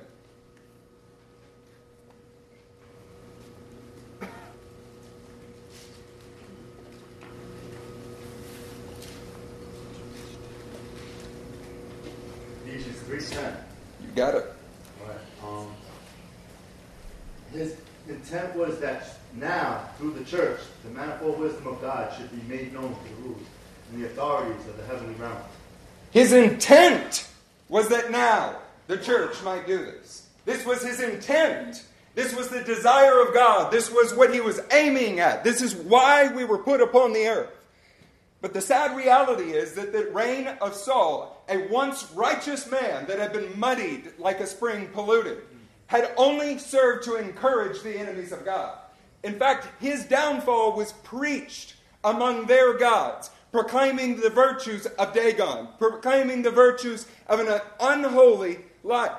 Ephesians 12.65 13.31
3.10. 13.33 13.55
You 14.01 14.07
got 14.21 14.35
it. 14.35 14.45
Um, 15.43 15.67
his 17.51 17.75
intent 18.07 18.55
was 18.55 18.79
that 18.79 19.17
now, 19.33 19.89
through 19.97 20.11
the 20.11 20.23
church, 20.23 20.59
the 20.83 20.91
manifold 20.91 21.39
wisdom 21.39 21.65
of 21.65 21.81
God 21.81 22.15
should 22.15 22.29
be 22.29 22.47
made 22.47 22.71
known 22.71 22.93
to 22.93 23.15
the 23.15 23.21
rulers 23.23 23.47
and 23.91 24.03
the 24.03 24.05
authorities 24.05 24.67
of 24.67 24.77
the 24.77 24.85
heavenly 24.85 25.15
realm. 25.15 25.37
His 26.11 26.33
intent 26.33 27.27
was 27.67 27.89
that 27.89 28.11
now 28.11 28.57
the 28.85 28.97
church 28.97 29.41
might 29.41 29.65
do 29.65 29.79
this. 29.79 30.27
This 30.45 30.67
was 30.67 30.83
his 30.83 30.99
intent. 30.99 31.83
This 32.13 32.35
was 32.35 32.49
the 32.49 32.61
desire 32.61 33.23
of 33.23 33.33
God. 33.33 33.71
This 33.71 33.89
was 33.89 34.13
what 34.13 34.31
he 34.31 34.39
was 34.39 34.59
aiming 34.71 35.19
at. 35.19 35.43
This 35.43 35.63
is 35.63 35.73
why 35.73 36.27
we 36.27 36.45
were 36.45 36.59
put 36.59 36.79
upon 36.79 37.13
the 37.13 37.25
earth. 37.25 37.49
But 38.41 38.53
the 38.53 38.61
sad 38.61 38.97
reality 38.97 39.51
is 39.51 39.73
that 39.73 39.93
the 39.93 40.09
reign 40.11 40.47
of 40.47 40.73
Saul, 40.73 41.43
a 41.47 41.67
once 41.67 42.11
righteous 42.13 42.69
man 42.69 43.05
that 43.05 43.19
had 43.19 43.33
been 43.33 43.57
muddied 43.57 44.13
like 44.17 44.39
a 44.39 44.47
spring 44.47 44.87
polluted, 44.87 45.43
had 45.85 46.11
only 46.17 46.57
served 46.57 47.03
to 47.03 47.15
encourage 47.15 47.81
the 47.81 47.97
enemies 47.97 48.31
of 48.31 48.43
God. 48.43 48.79
In 49.23 49.37
fact, 49.37 49.67
his 49.79 50.05
downfall 50.05 50.75
was 50.75 50.93
preached 51.03 51.75
among 52.03 52.47
their 52.47 52.73
gods, 52.73 53.29
proclaiming 53.51 54.19
the 54.19 54.29
virtues 54.29 54.87
of 54.87 55.13
Dagon, 55.13 55.67
proclaiming 55.77 56.41
the 56.41 56.49
virtues 56.49 57.05
of 57.27 57.39
an 57.39 57.59
unholy 57.79 58.59
life. 58.83 59.11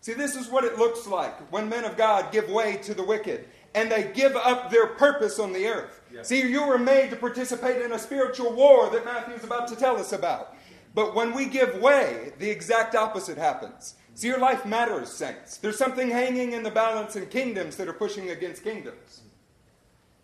See, 0.00 0.14
this 0.14 0.34
is 0.34 0.48
what 0.48 0.64
it 0.64 0.78
looks 0.78 1.06
like 1.06 1.38
when 1.52 1.68
men 1.68 1.84
of 1.84 1.96
God 1.96 2.32
give 2.32 2.48
way 2.48 2.76
to 2.78 2.94
the 2.94 3.04
wicked 3.04 3.46
and 3.74 3.90
they 3.90 4.10
give 4.12 4.36
up 4.36 4.70
their 4.70 4.86
purpose 4.86 5.38
on 5.38 5.52
the 5.52 5.66
earth. 5.66 6.00
See, 6.22 6.48
you 6.48 6.66
were 6.66 6.78
made 6.78 7.10
to 7.10 7.16
participate 7.16 7.80
in 7.80 7.92
a 7.92 7.98
spiritual 7.98 8.52
war 8.52 8.90
that 8.90 9.04
Matthew's 9.04 9.44
about 9.44 9.68
to 9.68 9.76
tell 9.76 9.96
us 9.96 10.12
about. 10.12 10.54
But 10.94 11.14
when 11.14 11.32
we 11.32 11.46
give 11.46 11.80
way, 11.80 12.32
the 12.38 12.50
exact 12.50 12.94
opposite 12.94 13.38
happens. 13.38 13.94
See, 14.14 14.28
your 14.28 14.38
life 14.38 14.66
matters, 14.66 15.10
saints. 15.10 15.56
There's 15.56 15.78
something 15.78 16.10
hanging 16.10 16.52
in 16.52 16.62
the 16.62 16.70
balance 16.70 17.16
in 17.16 17.26
kingdoms 17.26 17.76
that 17.76 17.88
are 17.88 17.94
pushing 17.94 18.30
against 18.30 18.62
kingdoms. 18.62 19.22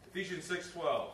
Ephesians 0.06 0.44
6:12. 0.44 1.10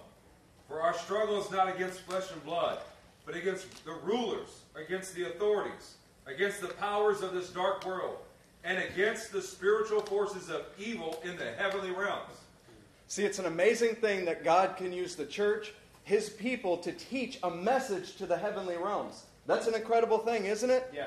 For 0.66 0.80
our 0.80 0.94
struggle 0.94 1.40
is 1.40 1.50
not 1.50 1.72
against 1.72 2.00
flesh 2.00 2.32
and 2.32 2.42
blood, 2.44 2.80
but 3.26 3.36
against 3.36 3.84
the 3.84 3.92
rulers, 3.92 4.48
against 4.74 5.14
the 5.14 5.28
authorities, 5.28 5.94
against 6.26 6.60
the 6.60 6.68
powers 6.68 7.20
of 7.20 7.32
this 7.32 7.50
dark 7.50 7.84
world, 7.86 8.16
and 8.64 8.78
against 8.78 9.30
the 9.30 9.42
spiritual 9.42 10.00
forces 10.00 10.48
of 10.48 10.66
evil 10.78 11.20
in 11.22 11.36
the 11.36 11.52
heavenly 11.52 11.90
realms. 11.90 12.38
See, 13.08 13.24
it's 13.24 13.38
an 13.38 13.46
amazing 13.46 13.96
thing 13.96 14.24
that 14.24 14.44
God 14.44 14.76
can 14.76 14.92
use 14.92 15.14
the 15.14 15.26
church, 15.26 15.72
his 16.04 16.30
people, 16.30 16.78
to 16.78 16.92
teach 16.92 17.38
a 17.42 17.50
message 17.50 18.16
to 18.16 18.26
the 18.26 18.36
heavenly 18.36 18.76
realms. 18.76 19.24
That's 19.46 19.66
an 19.66 19.74
incredible 19.74 20.18
thing, 20.18 20.46
isn't 20.46 20.70
it? 20.70 20.90
Yeah. 20.92 21.06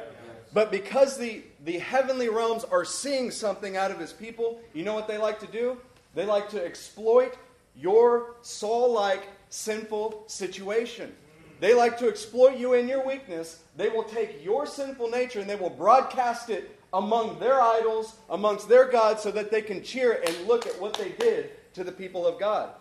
But 0.54 0.72
because 0.72 1.18
the, 1.18 1.44
the 1.66 1.80
heavenly 1.80 2.30
realms 2.30 2.64
are 2.64 2.86
seeing 2.86 3.32
something 3.32 3.76
out 3.76 3.92
of 3.92 4.00
his 4.00 4.14
people, 4.14 4.60
you 4.74 4.84
know 4.84 4.94
what 4.94 5.08
they 5.08 5.18
like 5.18 5.40
to 5.40 5.48
do? 5.48 5.78
They 6.16 6.26
like 6.26 6.50
to 6.50 6.64
exploit 6.64 7.36
your 7.76 8.36
Saul 8.42 8.94
like 8.94 9.28
sinful 9.50 10.24
situation. 10.28 11.14
They 11.60 11.74
like 11.74 11.98
to 12.00 12.08
exploit 12.08 12.58
you 12.58 12.74
in 12.74 12.88
your 12.88 13.06
weakness. 13.06 13.64
They 13.76 13.90
will 13.90 14.04
take 14.04 14.44
your 14.44 14.66
sinful 14.66 15.10
nature 15.10 15.40
and 15.40 15.50
they 15.50 15.56
will 15.56 15.72
broadcast 15.72 16.50
it 16.50 16.80
among 16.94 17.40
their 17.40 17.60
idols, 17.60 18.16
amongst 18.30 18.70
their 18.70 18.86
gods, 18.86 19.24
so 19.24 19.32
that 19.32 19.52
they 19.52 19.62
can 19.62 19.84
cheer 19.84 20.24
and 20.26 20.48
look 20.48 20.66
at 20.68 20.80
what 20.80 20.94
they 20.94 21.10
did 21.10 21.52
to 21.78 21.84
the 21.84 21.92
people 21.92 22.26
of 22.26 22.40
God. 22.40 22.72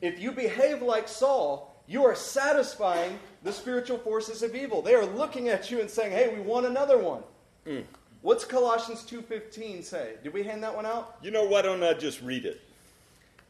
If 0.00 0.18
you 0.18 0.32
behave 0.32 0.80
like 0.80 1.08
Saul, 1.08 1.76
you 1.86 2.04
are 2.04 2.14
satisfying 2.14 3.18
the 3.42 3.52
spiritual 3.52 3.98
forces 3.98 4.42
of 4.42 4.54
evil. 4.54 4.80
They 4.80 4.94
are 4.94 5.04
looking 5.04 5.48
at 5.48 5.70
you 5.70 5.80
and 5.80 5.90
saying, 5.90 6.12
"Hey, 6.12 6.34
we 6.34 6.40
want 6.40 6.64
another 6.64 6.96
one." 6.96 7.22
Mm. 7.66 7.84
What's 8.22 8.46
Colossians 8.46 9.04
2:15 9.04 9.82
say? 9.82 10.16
Did 10.22 10.32
we 10.32 10.42
hand 10.42 10.62
that 10.64 10.74
one 10.74 10.86
out? 10.86 11.18
You 11.22 11.30
know, 11.30 11.44
why 11.44 11.60
don't 11.60 11.82
I 11.82 11.92
just 11.92 12.22
read 12.22 12.46
it? 12.46 12.62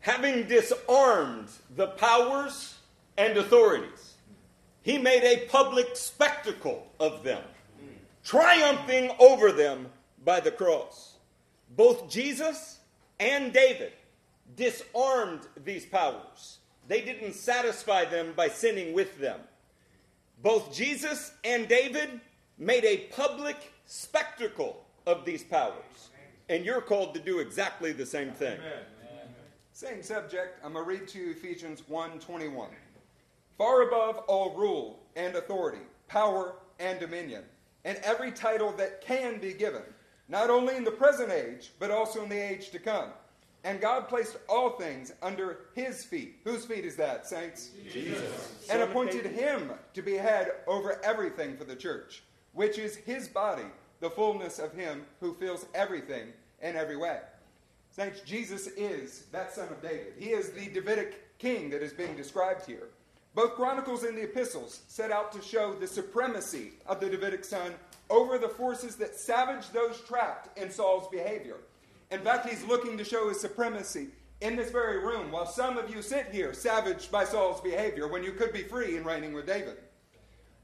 Having 0.00 0.48
disarmed 0.48 1.50
the 1.76 1.88
powers 1.88 2.74
and 3.16 3.36
authorities, 3.36 4.14
he 4.82 4.98
made 4.98 5.22
a 5.22 5.46
public 5.46 5.94
spectacle 5.94 6.90
of 6.98 7.22
them, 7.22 7.44
triumphing 8.24 9.12
over 9.20 9.52
them 9.52 9.92
by 10.24 10.40
the 10.40 10.50
cross. 10.50 11.14
Both 11.76 12.10
Jesus 12.10 12.78
and 13.20 13.52
David 13.52 13.92
disarmed 14.56 15.46
these 15.64 15.86
powers. 15.86 16.58
They 16.88 17.02
didn't 17.02 17.34
satisfy 17.34 18.04
them 18.04 18.32
by 18.34 18.48
sinning 18.48 18.92
with 18.94 19.18
them. 19.18 19.40
Both 20.42 20.74
Jesus 20.74 21.32
and 21.44 21.68
David 21.68 22.20
made 22.58 22.84
a 22.84 23.08
public 23.14 23.72
spectacle 23.86 24.84
of 25.06 25.24
these 25.24 25.44
powers. 25.44 26.10
And 26.48 26.64
you're 26.64 26.80
called 26.80 27.14
to 27.14 27.20
do 27.20 27.38
exactly 27.38 27.92
the 27.92 28.06
same 28.06 28.32
thing. 28.32 28.58
Same 29.72 30.02
subject. 30.02 30.58
I'm 30.64 30.72
going 30.72 30.84
to 30.84 30.88
read 30.88 31.08
to 31.08 31.18
you 31.18 31.30
Ephesians 31.30 31.82
1:21. 31.88 32.68
Far 33.56 33.82
above 33.82 34.18
all 34.26 34.54
rule 34.54 35.00
and 35.16 35.36
authority, 35.36 35.82
power 36.08 36.56
and 36.78 36.98
dominion, 36.98 37.44
and 37.84 37.98
every 37.98 38.32
title 38.32 38.72
that 38.72 39.00
can 39.00 39.38
be 39.38 39.52
given, 39.52 39.82
not 40.28 40.50
only 40.50 40.76
in 40.76 40.84
the 40.84 40.90
present 40.90 41.30
age, 41.30 41.72
but 41.78 41.90
also 41.90 42.22
in 42.22 42.28
the 42.28 42.38
age 42.38 42.70
to 42.70 42.78
come. 42.78 43.10
And 43.62 43.80
God 43.80 44.08
placed 44.08 44.38
all 44.48 44.70
things 44.70 45.12
under 45.22 45.66
his 45.74 46.04
feet. 46.04 46.36
Whose 46.44 46.64
feet 46.64 46.84
is 46.84 46.96
that, 46.96 47.26
saints? 47.26 47.70
Jesus. 47.92 48.66
And 48.70 48.82
appointed 48.82 49.26
him 49.26 49.72
to 49.92 50.02
be 50.02 50.14
head 50.14 50.52
over 50.66 51.04
everything 51.04 51.56
for 51.56 51.64
the 51.64 51.76
church, 51.76 52.22
which 52.52 52.78
is 52.78 52.96
his 52.96 53.28
body, 53.28 53.66
the 54.00 54.10
fullness 54.10 54.58
of 54.58 54.72
him 54.72 55.04
who 55.20 55.34
fills 55.34 55.66
everything 55.74 56.28
in 56.62 56.76
every 56.76 56.96
way. 56.96 57.20
Saints, 57.90 58.20
Jesus 58.20 58.68
is 58.68 59.24
that 59.32 59.52
son 59.52 59.68
of 59.68 59.82
David. 59.82 60.14
He 60.18 60.30
is 60.30 60.50
the 60.50 60.68
Davidic 60.68 61.38
king 61.38 61.68
that 61.70 61.82
is 61.82 61.92
being 61.92 62.16
described 62.16 62.64
here. 62.64 62.88
Both 63.34 63.54
Chronicles 63.54 64.04
and 64.04 64.16
the 64.16 64.22
epistles 64.22 64.80
set 64.88 65.12
out 65.12 65.32
to 65.32 65.42
show 65.42 65.74
the 65.74 65.86
supremacy 65.86 66.72
of 66.86 66.98
the 66.98 67.10
Davidic 67.10 67.44
son 67.44 67.74
over 68.08 68.38
the 68.38 68.48
forces 68.48 68.96
that 68.96 69.16
savaged 69.16 69.72
those 69.72 70.00
trapped 70.00 70.58
in 70.58 70.70
Saul's 70.70 71.08
behavior. 71.08 71.58
In 72.10 72.20
fact, 72.20 72.48
he's 72.48 72.64
looking 72.64 72.98
to 72.98 73.04
show 73.04 73.28
his 73.28 73.40
supremacy 73.40 74.08
in 74.40 74.56
this 74.56 74.70
very 74.70 74.98
room 74.98 75.30
while 75.30 75.46
some 75.46 75.78
of 75.78 75.94
you 75.94 76.02
sit 76.02 76.26
here 76.32 76.52
savaged 76.52 77.10
by 77.12 77.24
Saul's 77.24 77.60
behavior 77.60 78.08
when 78.08 78.24
you 78.24 78.32
could 78.32 78.52
be 78.52 78.62
free 78.62 78.96
and 78.96 79.06
reigning 79.06 79.32
with 79.32 79.46
David. 79.46 79.76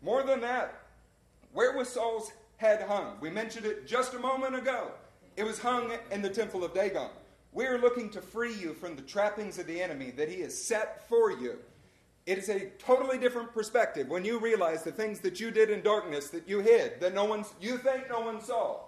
More 0.02 0.22
than 0.22 0.40
that, 0.40 0.74
where 1.52 1.76
was 1.76 1.88
Saul's 1.88 2.32
head 2.56 2.82
hung? 2.82 3.16
We 3.20 3.30
mentioned 3.30 3.66
it 3.66 3.86
just 3.86 4.14
a 4.14 4.18
moment 4.18 4.56
ago. 4.56 4.90
It 5.36 5.44
was 5.44 5.58
hung 5.58 5.92
in 6.10 6.22
the 6.22 6.30
temple 6.30 6.64
of 6.64 6.74
Dagon. 6.74 7.10
We 7.52 7.66
are 7.66 7.78
looking 7.78 8.10
to 8.10 8.20
free 8.20 8.54
you 8.54 8.74
from 8.74 8.96
the 8.96 9.02
trappings 9.02 9.58
of 9.58 9.66
the 9.66 9.80
enemy 9.80 10.10
that 10.12 10.28
he 10.28 10.40
has 10.40 10.60
set 10.60 11.08
for 11.08 11.30
you. 11.30 11.58
It 12.26 12.38
is 12.38 12.48
a 12.48 12.70
totally 12.78 13.18
different 13.18 13.52
perspective 13.52 14.08
when 14.08 14.24
you 14.24 14.40
realize 14.40 14.82
the 14.82 14.90
things 14.90 15.20
that 15.20 15.38
you 15.38 15.50
did 15.50 15.70
in 15.70 15.80
darkness 15.82 16.28
that 16.30 16.48
you 16.48 16.58
hid, 16.58 17.00
that 17.00 17.14
no 17.14 17.24
one 17.24 17.44
you 17.60 17.78
think 17.78 18.08
no 18.10 18.20
one 18.20 18.42
saw, 18.42 18.80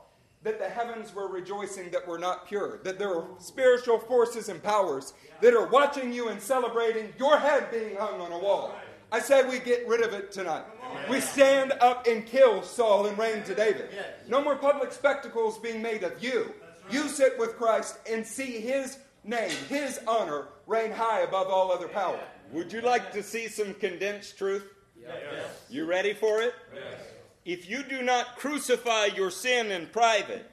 that 0.49 0.59
the 0.59 0.69
heavens 0.69 1.15
were 1.15 1.29
rejoicing 1.29 1.91
that 1.91 2.09
we're 2.09 2.17
not 2.17 2.49
pure, 2.49 2.81
that 2.83 2.99
there 2.99 3.15
are 3.15 3.27
spiritual 3.39 3.99
forces 3.99 4.49
and 4.49 4.63
powers 4.63 5.13
that 5.43 5.53
are 5.53 5.67
watching 5.67 6.11
you 6.11 6.29
and 6.29 6.41
celebrating 6.41 7.13
your 7.19 7.39
head 7.39 7.71
being 7.71 7.95
hung 7.97 8.19
on 8.19 8.33
a 8.33 8.39
wall. 8.39 8.75
I 9.13 9.21
said 9.21 9.51
we 9.51 9.59
get 9.59 9.87
rid 9.87 10.01
of 10.01 10.15
it 10.15 10.33
tonight. 10.33 10.65
We 11.11 11.21
stand 11.21 11.73
up 11.83 12.07
and 12.07 12.25
kill 12.25 12.63
Saul 12.63 13.07
and 13.07 13.19
reign 13.19 13.43
to 13.43 13.55
David. 13.55 13.91
No 14.27 14.43
more 14.43 14.57
public 14.57 14.91
spectacles 14.91 15.59
being 15.59 15.83
made 15.83 16.03
of 16.03 16.23
you. 16.25 16.55
You 16.91 17.09
sit 17.09 17.39
with 17.39 17.57
Christ 17.57 17.99
and 18.11 18.27
see 18.27 18.59
his 18.59 18.99
name, 19.25 19.51
his 19.69 20.01
honor, 20.09 20.49
reign 20.67 20.93
high 20.93 21.21
above 21.21 21.49
all 21.49 21.71
other 21.71 21.89
power. 21.89 22.21
Would 22.53 22.73
you 22.73 22.81
like 22.81 23.13
to 23.13 23.23
see 23.23 23.49
some 23.49 23.75
condensed 23.75 24.39
truth? 24.39 24.65
Yes. 24.99 25.67
You 25.69 25.85
ready 25.85 26.15
for 26.15 26.41
it? 26.41 26.55
Yes. 26.75 27.01
If 27.49 27.67
you 27.67 27.83
do 27.83 28.03
not 28.03 28.37
crucify 28.37 29.07
your 29.07 29.31
sin 29.31 29.73
in 29.73 29.87
private, 29.87 30.51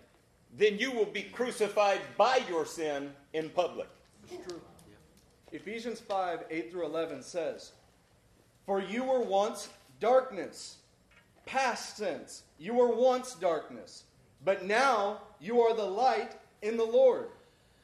then 0.57 0.77
you 0.79 0.93
will 0.93 1.03
be 1.03 1.23
crucified 1.23 1.99
by 2.15 2.39
your 2.47 2.65
sin 2.65 3.11
in 3.33 3.49
public. 3.49 3.89
That's 4.21 4.47
true. 4.47 4.61
Ephesians 5.51 5.99
5 5.99 6.45
8 6.49 6.71
through 6.71 6.85
11 6.85 7.21
says, 7.21 7.73
For 8.65 8.79
you 8.79 9.03
were 9.03 9.19
once 9.19 9.67
darkness, 9.99 10.77
past 11.45 11.97
tense. 11.97 12.43
You 12.59 12.75
were 12.75 12.95
once 12.95 13.35
darkness, 13.35 14.05
but 14.45 14.63
now 14.63 15.19
you 15.41 15.59
are 15.59 15.75
the 15.75 15.83
light 15.83 16.37
in 16.61 16.77
the 16.77 16.85
Lord. 16.85 17.27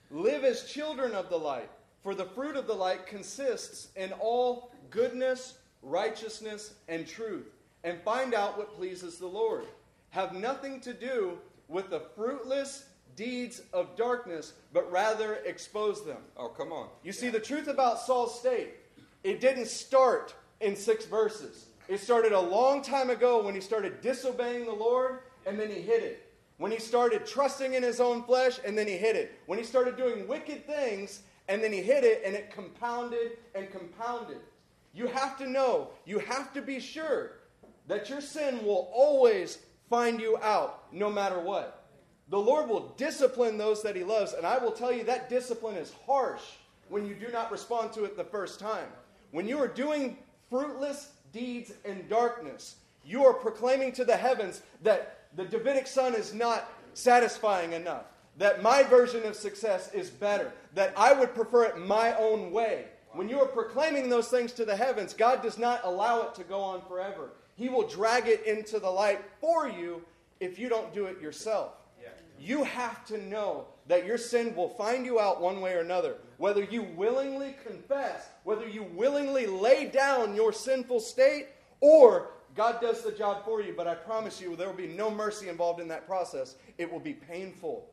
Live 0.09 0.45
as 0.45 0.71
children 0.71 1.11
of 1.11 1.27
the 1.27 1.37
light, 1.37 1.69
for 2.01 2.15
the 2.15 2.27
fruit 2.27 2.55
of 2.55 2.65
the 2.65 2.73
light 2.73 3.07
consists 3.07 3.89
in 3.97 4.13
all 4.21 4.71
goodness, 4.89 5.55
righteousness, 5.81 6.75
and 6.87 7.05
truth, 7.05 7.51
and 7.83 8.01
find 8.01 8.33
out 8.33 8.57
what 8.57 8.75
pleases 8.75 9.17
the 9.17 9.27
Lord. 9.27 9.65
Have 10.11 10.33
nothing 10.33 10.79
to 10.81 10.93
do 10.93 11.37
with 11.67 11.89
the 11.89 12.01
fruitless 12.15 12.85
deeds 13.15 13.61
of 13.73 13.95
darkness, 13.95 14.53
but 14.73 14.89
rather 14.91 15.35
expose 15.45 16.05
them. 16.05 16.17
Oh, 16.37 16.49
come 16.49 16.71
on. 16.71 16.89
You 17.03 17.11
see, 17.11 17.29
the 17.29 17.39
truth 17.39 17.67
about 17.67 17.99
Saul's 17.99 18.39
state, 18.39 18.75
it 19.23 19.39
didn't 19.39 19.67
start 19.67 20.33
in 20.59 20.75
six 20.75 21.05
verses. 21.05 21.67
It 21.87 21.99
started 21.99 22.31
a 22.31 22.39
long 22.39 22.81
time 22.81 23.09
ago 23.09 23.43
when 23.43 23.55
he 23.55 23.61
started 23.61 24.01
disobeying 24.01 24.65
the 24.65 24.73
Lord, 24.73 25.19
and 25.45 25.59
then 25.59 25.69
he 25.69 25.81
hid 25.81 26.03
it. 26.03 26.31
When 26.57 26.71
he 26.71 26.79
started 26.79 27.25
trusting 27.25 27.73
in 27.73 27.83
his 27.83 27.99
own 27.99 28.23
flesh, 28.23 28.59
and 28.65 28.77
then 28.77 28.87
he 28.87 28.95
hid 28.95 29.15
it. 29.15 29.39
When 29.47 29.57
he 29.57 29.65
started 29.65 29.97
doing 29.97 30.27
wicked 30.27 30.65
things, 30.67 31.21
and 31.47 31.63
then 31.63 31.73
he 31.73 31.81
hid 31.81 32.03
it, 32.03 32.21
and 32.23 32.35
it 32.35 32.51
compounded 32.51 33.37
and 33.55 33.69
compounded. 33.71 34.37
You 34.93 35.07
have 35.07 35.37
to 35.39 35.49
know, 35.49 35.89
you 36.05 36.19
have 36.19 36.53
to 36.53 36.61
be 36.61 36.79
sure 36.79 37.31
that 37.87 38.09
your 38.09 38.21
sin 38.21 38.63
will 38.65 38.89
always 38.93 39.59
find 39.89 40.21
you 40.21 40.37
out, 40.37 40.85
no 40.93 41.09
matter 41.09 41.39
what. 41.39 41.85
The 42.29 42.39
Lord 42.39 42.69
will 42.69 42.93
discipline 42.95 43.57
those 43.57 43.83
that 43.83 43.95
He 43.95 44.03
loves, 44.03 44.33
and 44.33 44.45
I 44.45 44.57
will 44.57 44.71
tell 44.71 44.91
you 44.91 45.03
that 45.03 45.29
discipline 45.29 45.75
is 45.75 45.93
harsh 46.05 46.41
when 46.87 47.05
you 47.05 47.13
do 47.13 47.27
not 47.31 47.51
respond 47.51 47.91
to 47.93 48.05
it 48.05 48.15
the 48.15 48.23
first 48.23 48.59
time. 48.59 48.87
When 49.31 49.47
you 49.47 49.57
are 49.59 49.67
doing 49.67 50.17
fruitless 50.49 51.11
deeds 51.33 51.73
in 51.83 52.07
darkness, 52.07 52.75
you 53.05 53.25
are 53.25 53.33
proclaiming 53.33 53.91
to 53.93 54.05
the 54.05 54.15
heavens 54.15 54.61
that 54.81 55.25
the 55.35 55.45
Davidic 55.45 55.87
son 55.87 56.13
is 56.13 56.33
not 56.33 56.71
satisfying 56.93 57.73
enough, 57.73 58.05
that 58.37 58.61
my 58.61 58.83
version 58.83 59.25
of 59.25 59.35
success 59.35 59.91
is 59.93 60.09
better, 60.09 60.51
that 60.73 60.93
I 60.97 61.13
would 61.13 61.33
prefer 61.33 61.65
it 61.65 61.77
my 61.77 62.13
own 62.15 62.51
way. 62.51 62.85
When 63.13 63.27
you 63.27 63.41
are 63.41 63.47
proclaiming 63.47 64.09
those 64.09 64.29
things 64.29 64.53
to 64.53 64.65
the 64.65 64.75
heavens, 64.75 65.13
God 65.13 65.41
does 65.41 65.57
not 65.57 65.81
allow 65.83 66.21
it 66.21 66.35
to 66.35 66.43
go 66.43 66.61
on 66.61 66.81
forever. 66.87 67.31
He 67.61 67.69
will 67.69 67.87
drag 67.87 68.27
it 68.27 68.43
into 68.47 68.79
the 68.79 68.89
light 68.89 69.21
for 69.39 69.69
you 69.69 70.01
if 70.39 70.57
you 70.57 70.67
don't 70.67 70.91
do 70.95 71.05
it 71.05 71.21
yourself. 71.21 71.73
You 72.39 72.63
have 72.63 73.05
to 73.05 73.23
know 73.23 73.67
that 73.85 74.03
your 74.03 74.17
sin 74.17 74.55
will 74.55 74.69
find 74.69 75.05
you 75.05 75.19
out 75.19 75.39
one 75.39 75.61
way 75.61 75.75
or 75.75 75.81
another. 75.81 76.15
Whether 76.37 76.63
you 76.63 76.81
willingly 76.81 77.55
confess, 77.63 78.27
whether 78.45 78.67
you 78.67 78.81
willingly 78.81 79.45
lay 79.45 79.85
down 79.85 80.33
your 80.33 80.51
sinful 80.51 81.01
state, 81.01 81.49
or 81.81 82.31
God 82.55 82.81
does 82.81 83.03
the 83.03 83.11
job 83.11 83.45
for 83.45 83.61
you. 83.61 83.75
But 83.77 83.87
I 83.87 83.93
promise 83.93 84.41
you, 84.41 84.55
there 84.55 84.67
will 84.67 84.73
be 84.73 84.87
no 84.87 85.11
mercy 85.11 85.47
involved 85.47 85.79
in 85.79 85.87
that 85.89 86.07
process. 86.07 86.55
It 86.79 86.91
will 86.91 86.99
be 86.99 87.13
painful. 87.13 87.87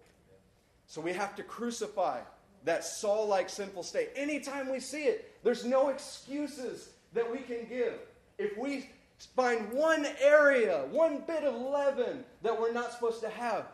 So 0.86 1.02
we 1.02 1.12
have 1.12 1.36
to 1.36 1.42
crucify 1.42 2.20
that 2.64 2.84
Saul 2.84 3.28
like 3.28 3.50
sinful 3.50 3.82
state. 3.82 4.12
Anytime 4.16 4.72
we 4.72 4.80
see 4.80 5.04
it, 5.04 5.38
there's 5.44 5.66
no 5.66 5.90
excuses 5.90 6.88
that 7.12 7.30
we 7.30 7.40
can 7.40 7.66
give. 7.68 7.98
If 8.38 8.56
we 8.56 8.88
find 9.26 9.72
one 9.72 10.06
area, 10.20 10.86
one 10.90 11.22
bit 11.26 11.44
of 11.44 11.54
leaven 11.54 12.24
that 12.42 12.58
we're 12.58 12.72
not 12.72 12.92
supposed 12.92 13.20
to 13.22 13.28
have, 13.28 13.66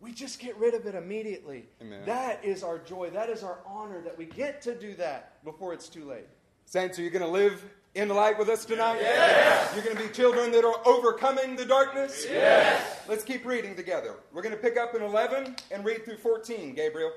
we 0.00 0.12
just 0.12 0.38
get 0.38 0.56
rid 0.56 0.74
of 0.74 0.86
it 0.86 0.94
immediately. 0.94 1.66
Amen. 1.82 2.00
That 2.06 2.44
is 2.44 2.62
our 2.62 2.78
joy. 2.78 3.10
That 3.10 3.28
is 3.28 3.42
our 3.42 3.58
honor 3.66 4.00
that 4.02 4.16
we 4.16 4.26
get 4.26 4.62
to 4.62 4.74
do 4.74 4.94
that 4.94 5.42
before 5.44 5.72
it's 5.74 5.88
too 5.88 6.04
late. 6.04 6.28
Saints, 6.66 6.98
are 6.98 7.02
you 7.02 7.10
going 7.10 7.24
to 7.24 7.30
live 7.30 7.62
in 7.94 8.08
the 8.08 8.14
light 8.14 8.38
with 8.38 8.48
us 8.48 8.64
tonight? 8.64 8.98
Yes. 9.00 9.74
You're 9.74 9.84
going 9.84 9.96
to 9.96 10.02
be 10.02 10.08
children 10.10 10.52
that 10.52 10.64
are 10.64 10.86
overcoming 10.86 11.56
the 11.56 11.64
darkness? 11.64 12.26
Yes. 12.28 13.00
Let's 13.08 13.24
keep 13.24 13.44
reading 13.44 13.74
together. 13.74 14.14
We're 14.32 14.42
going 14.42 14.54
to 14.54 14.60
pick 14.60 14.76
up 14.76 14.94
in 14.94 15.02
11 15.02 15.56
and 15.70 15.84
read 15.84 16.04
through 16.04 16.18
14, 16.18 16.74
Gabriel. 16.74 17.10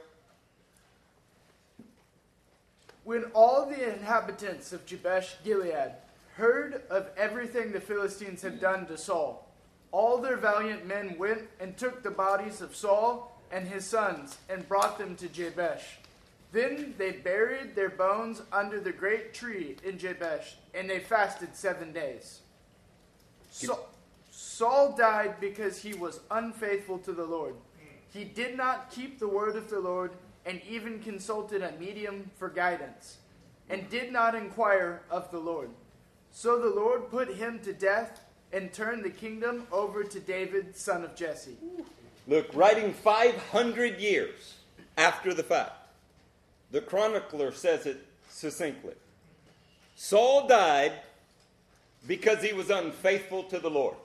When 3.03 3.25
all 3.33 3.65
the 3.65 3.93
inhabitants 3.93 4.73
of 4.73 4.85
Jabesh 4.85 5.35
Gilead 5.43 5.93
heard 6.35 6.83
of 6.89 7.09
everything 7.17 7.71
the 7.71 7.81
Philistines 7.81 8.41
had 8.41 8.59
done 8.59 8.85
to 8.87 8.97
Saul, 8.97 9.47
all 9.91 10.19
their 10.19 10.37
valiant 10.37 10.85
men 10.85 11.15
went 11.17 11.41
and 11.59 11.77
took 11.77 12.01
the 12.01 12.11
bodies 12.11 12.61
of 12.61 12.75
Saul 12.75 13.37
and 13.51 13.67
his 13.67 13.85
sons 13.85 14.37
and 14.49 14.67
brought 14.67 14.97
them 14.97 15.15
to 15.17 15.27
Jabesh. 15.27 15.97
Then 16.51 16.95
they 16.97 17.11
buried 17.11 17.75
their 17.75 17.89
bones 17.89 18.41
under 18.51 18.79
the 18.79 18.91
great 18.91 19.33
tree 19.33 19.77
in 19.83 19.97
Jabesh, 19.97 20.55
and 20.73 20.89
they 20.89 20.99
fasted 20.99 21.55
seven 21.55 21.93
days. 21.93 22.39
Sa- 23.49 23.77
Saul 24.31 24.95
died 24.97 25.35
because 25.39 25.81
he 25.81 25.93
was 25.93 26.19
unfaithful 26.29 26.97
to 26.99 27.13
the 27.13 27.25
Lord. 27.25 27.55
He 28.13 28.25
did 28.25 28.57
not 28.57 28.91
keep 28.91 29.19
the 29.19 29.27
word 29.27 29.55
of 29.55 29.69
the 29.69 29.79
Lord, 29.79 30.11
and 30.45 30.61
even 30.67 30.99
consulted 30.99 31.61
a 31.61 31.71
medium 31.73 32.29
for 32.37 32.49
guidance, 32.49 33.17
and 33.69 33.89
did 33.89 34.11
not 34.11 34.35
inquire 34.35 35.03
of 35.09 35.31
the 35.31 35.39
Lord. 35.39 35.69
So 36.31 36.59
the 36.59 36.69
Lord 36.69 37.09
put 37.09 37.35
him 37.35 37.59
to 37.59 37.73
death 37.73 38.21
and 38.53 38.73
turned 38.73 39.03
the 39.03 39.09
kingdom 39.09 39.67
over 39.71 40.03
to 40.03 40.19
David, 40.19 40.75
son 40.75 41.03
of 41.03 41.15
Jesse. 41.15 41.57
Look, 42.27 42.49
writing 42.53 42.93
500 42.93 43.99
years 43.99 44.55
after 44.97 45.33
the 45.33 45.43
fact, 45.43 45.73
the 46.71 46.81
chronicler 46.81 47.51
says 47.51 47.85
it 47.85 48.05
succinctly. 48.29 48.93
Saul 49.95 50.47
died 50.47 50.93
because 52.07 52.41
he 52.41 52.53
was 52.53 52.69
unfaithful 52.69 53.43
to 53.43 53.59
the 53.59 53.69
Lord. 53.69 53.95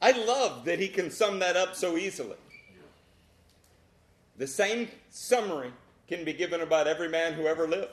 I 0.00 0.12
love 0.12 0.64
that 0.66 0.78
he 0.78 0.88
can 0.88 1.10
sum 1.10 1.38
that 1.38 1.56
up 1.56 1.74
so 1.74 1.96
easily. 1.96 2.36
The 4.36 4.46
same 4.46 4.88
summary 5.10 5.72
can 6.08 6.24
be 6.24 6.32
given 6.32 6.60
about 6.60 6.86
every 6.86 7.08
man 7.08 7.32
who 7.32 7.46
ever 7.46 7.66
lived. 7.66 7.92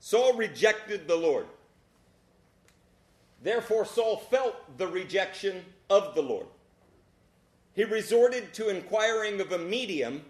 Saul 0.00 0.34
rejected 0.34 1.08
the 1.08 1.16
Lord. 1.16 1.46
Therefore, 3.42 3.84
Saul 3.84 4.16
felt 4.16 4.78
the 4.78 4.86
rejection 4.86 5.64
of 5.90 6.14
the 6.14 6.22
Lord. 6.22 6.46
He 7.74 7.84
resorted 7.84 8.52
to 8.54 8.68
inquiring 8.68 9.40
of 9.40 9.52
a 9.52 9.58
medium 9.58 10.24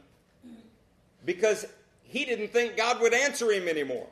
because 1.25 1.67
he 2.03 2.25
didn't 2.25 2.49
think 2.49 2.77
God 2.77 3.01
would 3.01 3.15
answer 3.15 3.51
him 3.51 3.69
anymore. 3.69 4.07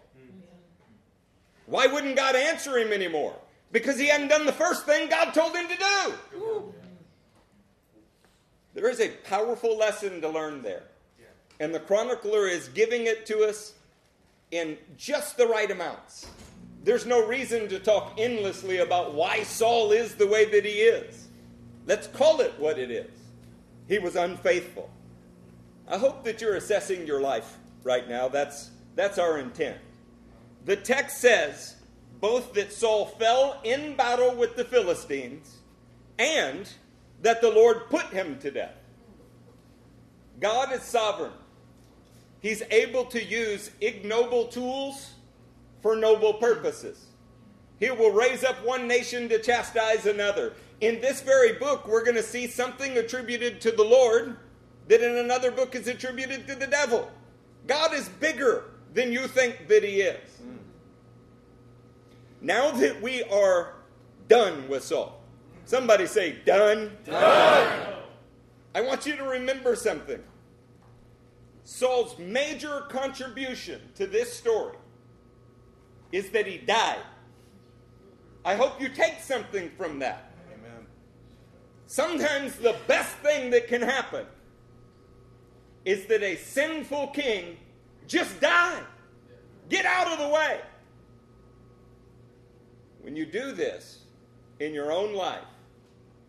Why 1.67 1.87
wouldn't 1.87 2.17
God 2.17 2.37
answer 2.37 2.79
him 2.79 2.93
anymore? 2.93 3.35
Because 3.73 3.99
he 3.99 4.07
hadn't 4.07 4.29
done 4.29 4.47
the 4.47 4.53
first 4.53 4.87
thing 4.87 5.09
God 5.09 5.33
told 5.33 5.55
him 5.55 5.67
to 5.69 5.77
do. 5.77 6.75
There 8.75 8.89
is 8.89 9.01
a 9.01 9.09
powerful 9.09 9.77
lesson 9.77 10.21
to 10.21 10.29
learn 10.29 10.63
there. 10.63 10.85
And 11.59 11.75
the 11.75 11.81
chronicler 11.81 12.47
is 12.47 12.69
giving 12.69 13.07
it 13.07 13.27
to 13.27 13.41
us 13.41 13.73
in 14.51 14.79
just 14.97 15.37
the 15.37 15.47
right 15.47 15.71
amounts. 15.71 16.27
There's 16.85 17.07
no 17.07 17.27
reason 17.27 17.69
to 17.69 17.79
talk 17.79 18.15
endlessly 18.17 18.79
about 18.79 19.15
why 19.15 19.43
Saul 19.43 19.91
is 19.93 20.15
the 20.15 20.27
way 20.27 20.45
that 20.45 20.65
he 20.65 20.83
is. 20.83 21.29
Let's 21.87 22.07
call 22.07 22.41
it 22.41 22.55
what 22.59 22.79
it 22.79 22.91
is. 22.91 23.11
He 23.89 23.99
was 23.99 24.17
unfaithful. 24.17 24.91
I 25.89 25.99
hope 25.99 26.25
that 26.25 26.41
you're 26.41 26.57
assessing 26.57 27.07
your 27.07 27.21
life 27.21 27.57
right 27.83 28.09
now. 28.09 28.29
That's, 28.29 28.71
that's 28.95 29.19
our 29.19 29.39
intent. 29.39 29.79
The 30.65 30.77
text 30.77 31.19
says 31.19 31.77
both 32.21 32.55
that 32.55 32.73
Saul 32.73 33.07
fell 33.07 33.61
in 33.63 33.95
battle 33.97 34.35
with 34.35 34.57
the 34.57 34.65
Philistines 34.65 35.59
and 36.19 36.69
that 37.23 37.41
the 37.41 37.51
Lord 37.51 37.89
put 37.91 38.07
him 38.07 38.39
to 38.41 38.51
death. 38.51 38.75
God 40.41 40.73
is 40.73 40.83
sovereign. 40.83 41.33
He's 42.41 42.63
able 42.71 43.05
to 43.07 43.23
use 43.23 43.71
ignoble 43.81 44.47
tools 44.47 45.15
for 45.83 45.97
noble 45.97 46.35
purposes. 46.35 47.07
He 47.79 47.91
will 47.91 48.11
raise 48.11 48.45
up 48.45 48.65
one 48.65 48.89
nation 48.89 49.29
to 49.29 49.39
chastise 49.41 50.07
another. 50.07 50.55
In 50.81 51.01
this 51.01 51.21
very 51.23 51.53
book, 51.55 51.87
we're 51.87 52.05
going 52.05 52.17
to 52.17 52.23
see 52.23 52.47
something 52.47 52.97
attributed 52.97 53.61
to 53.63 53.73
the 53.73 53.85
Lord 53.85 54.37
that 54.89 55.01
in 55.01 55.17
another 55.17 55.51
book 55.51 55.75
is 55.75 55.89
attributed 55.89 56.47
to 56.47 56.55
the 56.55 56.67
devil. 56.67 57.11
God 57.67 57.93
is 57.93 58.09
bigger 58.09 58.65
than 58.95 59.13
you 59.13 59.27
think 59.27 59.69
that 59.69 59.83
He 59.83 60.01
is. 60.01 60.31
Hmm. 60.39 60.57
Now 62.41 62.71
that 62.71 63.01
we 63.03 63.23
are 63.25 63.75
done 64.29 64.69
with 64.69 64.85
Saul, 64.85 65.21
somebody 65.65 66.07
say, 66.07 66.37
done. 66.45 66.97
Done. 67.05 67.95
I 68.75 68.81
want 68.81 69.07
you 69.07 69.17
to 69.17 69.25
remember 69.25 69.75
something. 69.75 70.23
Saul's 71.67 72.17
major 72.17 72.83
contribution 72.89 73.81
to 73.97 74.07
this 74.07 74.33
story 74.33 74.77
is 76.13 76.31
that 76.31 76.47
he 76.47 76.59
died. 76.59 77.03
I 78.45 78.55
hope 78.55 78.81
you 78.81 78.89
take 78.89 79.19
something 79.21 79.73
from 79.77 79.99
that. 79.99 80.31
Amen. 80.55 80.87
Sometimes 81.89 82.55
the 82.55 82.77
best 82.87 83.17
thing 83.17 83.51
that 83.51 83.67
can 83.67 83.83
happen 83.83 84.27
is 85.85 86.07
that 86.07 86.23
a 86.23 86.37
sinful 86.37 87.09
king 87.09 87.57
just 88.07 88.41
die. 88.41 88.81
Get 89.69 89.85
out 89.87 90.13
of 90.13 90.21
the 90.21 90.29
way. 90.29 90.61
When 93.01 93.17
you 93.17 93.27
do 93.27 93.51
this 93.51 94.05
in 94.61 94.73
your 94.73 94.93
own 94.93 95.15
life, 95.15 95.43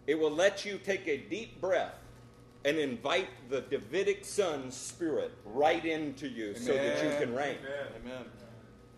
it 0.07 0.17
will 0.17 0.31
let 0.31 0.65
you 0.65 0.79
take 0.79 1.07
a 1.07 1.17
deep 1.17 1.61
breath 1.61 1.93
and 2.68 2.78
invite 2.78 3.30
the 3.49 3.61
Davidic 3.61 4.26
Son 4.26 4.70
spirit 4.70 5.32
right 5.45 5.86
into 5.86 6.28
you 6.28 6.53
so 6.53 6.74
that 6.74 7.01
you 7.01 7.09
can 7.18 7.34
reign. 7.34 7.55
Amen. 7.95 8.26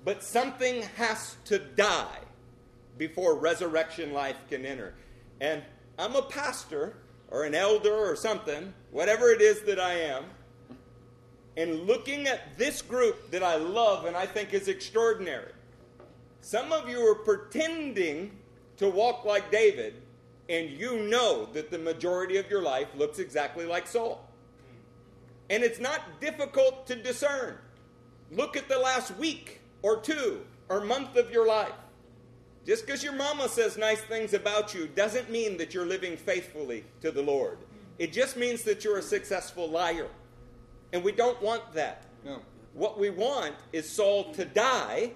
But 0.04 0.24
something 0.24 0.82
has 0.98 1.36
to 1.46 1.60
die 1.60 2.18
before 2.98 3.36
resurrection 3.38 4.12
life 4.12 4.38
can 4.50 4.66
enter. 4.66 4.96
And 5.40 5.62
I'm 6.00 6.16
a 6.16 6.24
pastor 6.24 6.96
or 7.30 7.44
an 7.44 7.54
elder 7.54 7.94
or 7.94 8.16
something, 8.16 8.74
whatever 8.90 9.30
it 9.30 9.40
is 9.40 9.62
that 9.62 9.80
I 9.80 9.94
am, 9.94 10.24
and 11.56 11.86
looking 11.86 12.26
at 12.26 12.58
this 12.58 12.82
group 12.82 13.30
that 13.30 13.44
I 13.44 13.58
love 13.58 14.06
and 14.06 14.18
I 14.18 14.26
think 14.26 14.52
is 14.52 14.68
extraordinary. 14.68 15.52
Some 16.42 16.72
of 16.72 16.90
you 16.90 17.00
are 17.08 17.16
pretending 17.16 18.32
to 18.78 18.90
walk 18.90 19.26
like 19.26 19.52
David, 19.52 20.02
and 20.50 20.72
you 20.72 21.04
know 21.04 21.48
that 21.54 21.70
the 21.70 21.78
majority 21.78 22.38
of 22.38 22.50
your 22.50 22.62
life 22.62 22.88
looks 22.98 23.20
exactly 23.20 23.66
like 23.66 23.88
Saul. 23.88 24.28
And 25.52 25.64
it's 25.64 25.80
not 25.80 26.20
difficult 26.20 26.88
to 26.88 26.96
discern. 26.96 27.58
Look 28.32 28.58
at 28.58 28.68
the 28.68 28.78
last 28.78 29.16
week 29.18 29.62
or 29.84 30.02
two 30.02 30.42
or 30.68 30.82
month 30.82 31.16
of 31.16 31.32
your 31.32 31.48
life. 31.48 31.74
Just 32.66 32.86
because 32.86 33.04
your 33.04 33.14
mama 33.14 33.48
says 33.48 33.78
nice 33.78 34.02
things 34.02 34.34
about 34.34 34.74
you 34.74 34.88
doesn't 34.88 35.30
mean 35.30 35.58
that 35.58 35.74
you're 35.74 35.86
living 35.86 36.18
faithfully 36.18 36.84
to 37.02 37.12
the 37.12 37.22
Lord. 37.22 37.60
It 38.00 38.12
just 38.12 38.38
means 38.38 38.64
that 38.64 38.84
you're 38.84 38.98
a 38.98 39.04
successful 39.04 39.68
liar. 39.70 40.08
And 40.94 41.04
we 41.04 41.12
don't 41.12 41.42
want 41.42 41.74
that. 41.74 42.06
No. 42.26 42.40
What 42.74 43.00
we 43.00 43.10
want 43.10 43.56
is 43.72 43.90
Saul 43.90 44.32
to 44.34 44.46
die 44.46 45.12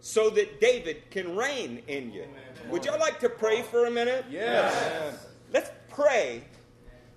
so 0.00 0.30
that 0.30 0.60
David 0.60 1.10
can 1.10 1.36
reign 1.36 1.82
in 1.88 2.12
you. 2.12 2.24
Would 2.70 2.84
y'all 2.84 2.98
like 2.98 3.20
to 3.20 3.28
pray 3.28 3.62
for 3.62 3.86
a 3.86 3.90
minute? 3.90 4.24
Yes. 4.30 5.26
Let's 5.52 5.70
pray 5.88 6.42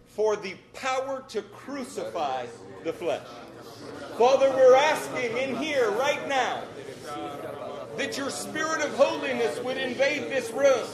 for 0.08 0.36
the 0.36 0.56
power 0.74 1.24
to 1.30 1.42
crucify 1.42 2.46
the 2.84 2.94
flesh. 2.94 3.26
Father, 4.18 4.50
we're 4.50 4.76
asking 4.76 5.38
in 5.38 5.56
here 5.58 5.92
right 5.92 6.28
now 6.28 6.64
that 7.98 8.18
your 8.18 8.30
spirit 8.30 8.82
of 8.82 8.94
holiness 8.96 9.60
would 9.64 9.78
invade 9.78 10.24
this 10.30 10.52
room. 10.52 10.86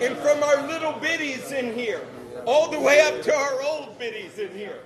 And 0.00 0.16
from 0.18 0.42
our 0.42 0.66
little 0.66 0.92
biddies 1.00 1.52
in 1.52 1.74
here, 1.74 2.02
all 2.46 2.70
the 2.70 2.80
way 2.80 3.00
up 3.00 3.22
to 3.22 3.34
our 3.34 3.62
old 3.62 3.98
biddies 3.98 4.38
in 4.38 4.50
here. 4.56 4.80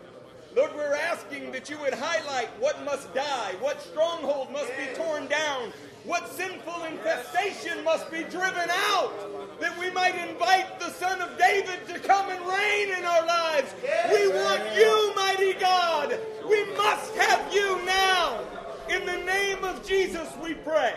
Lord, 0.55 0.75
we're 0.75 0.95
asking 0.95 1.53
that 1.53 1.69
you 1.69 1.79
would 1.79 1.95
highlight 1.95 2.49
what 2.61 2.83
must 2.85 3.13
die, 3.15 3.55
what 3.61 3.81
stronghold 3.83 4.51
must 4.53 4.71
be 4.77 4.87
torn 4.95 5.27
down, 5.27 5.73
what 6.07 6.29
sinful 6.29 6.85
infestation 6.85 7.83
must 7.83 8.11
be 8.11 8.23
driven 8.25 8.71
out, 8.71 9.61
that 9.61 9.77
we 9.79 9.91
might 9.91 10.15
invite 10.29 10.79
the 10.79 10.91
Son 10.91 11.21
of 11.21 11.37
David 11.37 11.87
to 11.89 11.99
come 11.99 12.31
and 12.31 12.41
reign 12.47 12.97
in 12.97 13.05
our 13.05 13.27
lives. 13.27 13.75
We 14.11 14.29
want 14.29 14.63
you, 14.75 15.13
mighty 15.17 15.55
God. 15.55 16.19
We 16.49 16.65
must 16.77 17.15
have 17.17 17.53
you 17.53 17.85
now. 17.85 18.41
In 18.89 19.05
the 19.05 19.19
name 19.25 19.65
of 19.65 19.85
Jesus, 19.87 20.29
we 20.43 20.55
pray. 20.55 20.95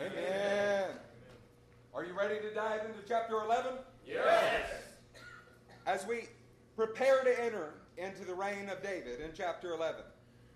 Amen. 0.00 0.90
Are 1.94 2.04
you 2.04 2.18
ready 2.18 2.40
to 2.40 2.52
dive 2.52 2.80
into 2.84 2.98
chapter 3.06 3.40
11? 3.42 3.74
Yes. 4.04 4.68
As 5.86 6.04
we 6.06 6.28
prepare 6.74 7.22
to 7.22 7.44
enter 7.44 7.74
into 7.96 8.24
the 8.24 8.34
reign 8.34 8.68
of 8.68 8.82
David 8.82 9.20
in 9.20 9.30
chapter 9.34 9.72
11, 9.72 10.02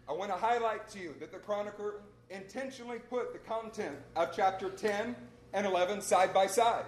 I 0.09 0.12
want 0.12 0.33
to 0.33 0.37
highlight 0.37 0.89
to 0.91 0.99
you 0.99 1.14
that 1.21 1.31
the 1.31 1.39
chronicler 1.39 1.95
intentionally 2.31 2.99
put 2.99 3.33
the 3.33 3.39
content 3.39 3.97
of 4.14 4.35
chapter 4.35 4.70
10 4.70 5.16
and 5.53 5.66
11 5.66 6.01
side 6.01 6.33
by 6.33 6.47
side. 6.47 6.85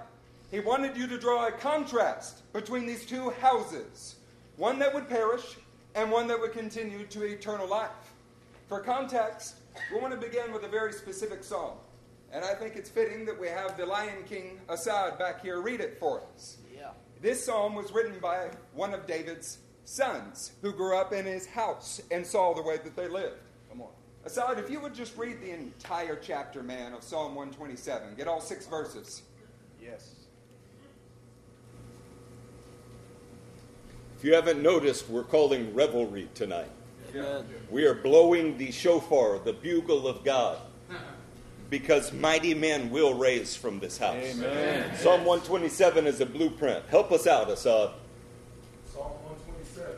He 0.51 0.61
wanted 0.61 0.97
you 0.97 1.07
to 1.09 1.19
draw 1.19 1.49
a 1.49 1.53
contrast 1.53 2.53
between 2.53 2.87
these 2.87 3.05
two 3.05 3.31
houses, 3.31 4.17
one 4.57 4.79
that 4.79 4.95
would 4.95 5.09
perish 5.09 5.57
and 5.95 6.11
one 6.11 6.29
that 6.29 6.41
would 6.41 6.53
continue 6.53 7.05
to 7.07 7.25
eternal 7.25 7.67
life. 7.67 7.91
For 8.69 8.81
context, 8.81 9.57
we 9.93 10.01
want 10.01 10.15
to 10.15 10.21
begin 10.21 10.53
with 10.53 10.65
a 10.65 10.69
very 10.69 10.93
specific 10.93 11.43
psalm. 11.43 11.77
And 12.33 12.45
I 12.45 12.55
think 12.55 12.77
it's 12.77 12.89
fitting 12.89 13.27
that 13.27 13.39
we 13.39 13.49
have 13.49 13.77
the 13.77 13.85
Lion 13.85 14.25
King 14.27 14.61
Assad 14.69 15.19
back 15.19 15.43
here 15.43 15.61
read 15.61 15.81
it 15.81 15.99
for 15.99 16.23
us. 16.35 16.59
Yeah. 16.75 16.91
This 17.21 17.45
psalm 17.45 17.75
was 17.75 17.93
written 17.93 18.19
by 18.21 18.51
one 18.75 18.95
of 18.95 19.07
David's 19.07 19.59
sons 19.85 20.53
who 20.63 20.73
grew 20.73 20.97
up 20.97 21.13
in 21.13 21.27
his 21.27 21.47
house 21.47 22.01
and 22.11 22.27
saw 22.27 22.55
the 22.55 22.63
way 22.63 22.79
that 22.79 22.97
they 22.97 23.09
lived. 23.09 23.37
Come 24.25 24.43
on. 24.43 24.51
Assad, 24.51 24.59
if 24.65 24.71
you 24.71 24.81
would 24.81 24.95
just 24.95 25.17
read 25.17 25.41
the 25.41 25.53
entire 25.53 26.17
chapter, 26.17 26.63
man, 26.63 26.93
of 26.93 27.03
Psalm 27.03 27.35
127, 27.35 28.15
get 28.17 28.29
all 28.29 28.41
six 28.41 28.67
verses. 28.67 29.23
Yes. 29.81 30.15
If 34.19 34.25
you 34.25 34.35
haven't 34.35 34.63
noticed, 34.63 35.09
we're 35.09 35.25
calling 35.25 35.75
reveille 35.75 36.29
tonight. 36.35 36.71
Amen. 37.15 37.45
We 37.71 37.85
are 37.85 37.95
blowing 37.95 38.57
the 38.57 38.71
shofar, 38.71 39.41
the 39.41 39.53
bugle 39.53 40.07
of 40.07 40.25
God, 40.25 40.59
because 41.69 42.13
mighty 42.13 42.55
men 42.55 42.91
will 42.91 43.15
raise 43.15 43.57
from 43.57 43.81
this 43.81 43.99
house. 43.99 44.15
Amen. 44.15 44.97
Psalm 44.97 45.25
127 45.25 46.07
is 46.07 46.21
a 46.21 46.27
blueprint. 46.27 46.85
Help 46.89 47.11
us 47.11 47.27
out, 47.27 47.51
Assad. 47.51 47.91
Psalm 48.93 49.11
127. 49.25 49.97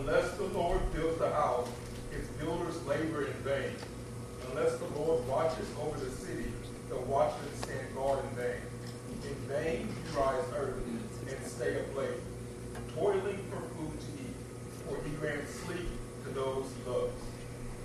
Unless 0.00 0.32
the 0.32 0.44
Lord 0.44 0.80
builds 0.92 1.18
the 1.18 1.30
house, 1.30 1.68
its 1.68 1.78
builders 1.78 1.79
labor 2.90 3.22
in 3.26 3.32
vain. 3.44 3.72
Unless 4.50 4.78
the 4.78 4.86
Lord 4.98 5.26
watches 5.28 5.68
over 5.80 5.96
the 5.98 6.10
city, 6.10 6.50
the 6.88 6.96
watchmen 6.96 7.54
stand 7.62 7.94
guard 7.94 8.18
in 8.24 8.36
vain. 8.36 8.60
In 9.22 9.34
vain 9.46 9.88
you 9.88 10.18
rise 10.18 10.42
early 10.56 10.98
and 11.28 11.46
stay 11.46 11.78
up 11.78 11.96
late, 11.96 12.18
toiling 12.96 13.38
for 13.48 13.60
food 13.76 13.94
to 14.00 14.10
eat, 14.18 14.34
for 14.84 14.96
he 15.04 15.10
grants 15.16 15.54
sleep 15.54 15.86
to 16.24 16.30
those 16.30 16.66
he 16.76 16.90
loves. 16.90 17.12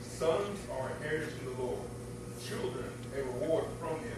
Sons 0.02 0.60
are 0.72 0.90
a 0.90 1.04
heritage 1.04 1.36
in 1.40 1.56
the 1.56 1.62
Lord, 1.62 1.80
children 2.44 2.90
a 3.16 3.22
reward 3.22 3.66
from 3.80 4.00
him. 4.00 4.18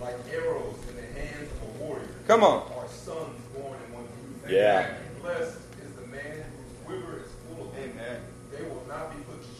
Like 0.00 0.16
arrows 0.30 0.76
in 0.90 0.96
the 0.96 1.20
hands 1.20 1.48
of 1.52 1.68
a 1.80 1.84
warrior 1.84 2.08
Come 2.26 2.42
on. 2.42 2.70
are 2.76 2.88
sons 2.88 3.40
born 3.54 3.78
in 3.86 3.94
one 3.94 4.04
youth. 4.04 4.50
Yeah. 4.50 4.92
Blessed 5.22 5.56
is 5.80 5.92
the 5.98 6.06
man 6.08 6.44
whose 6.52 6.84
quiver 6.84 7.20
is 7.20 7.30
full 7.48 7.66
of 7.68 7.74
them. 7.74 7.90
Amen. 7.96 8.20
They 8.52 8.62
will 8.62 8.84
not 8.88 9.10
be 9.16 9.22
put 9.24 9.40
to 9.40 9.48
shame 9.48 9.55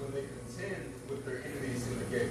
when 0.00 0.12
they 0.12 0.28
contend 0.56 0.92
with 1.08 1.24
their 1.24 1.42
enemies 1.44 1.86
in 1.86 1.98
the 1.98 2.04
gate. 2.06 2.30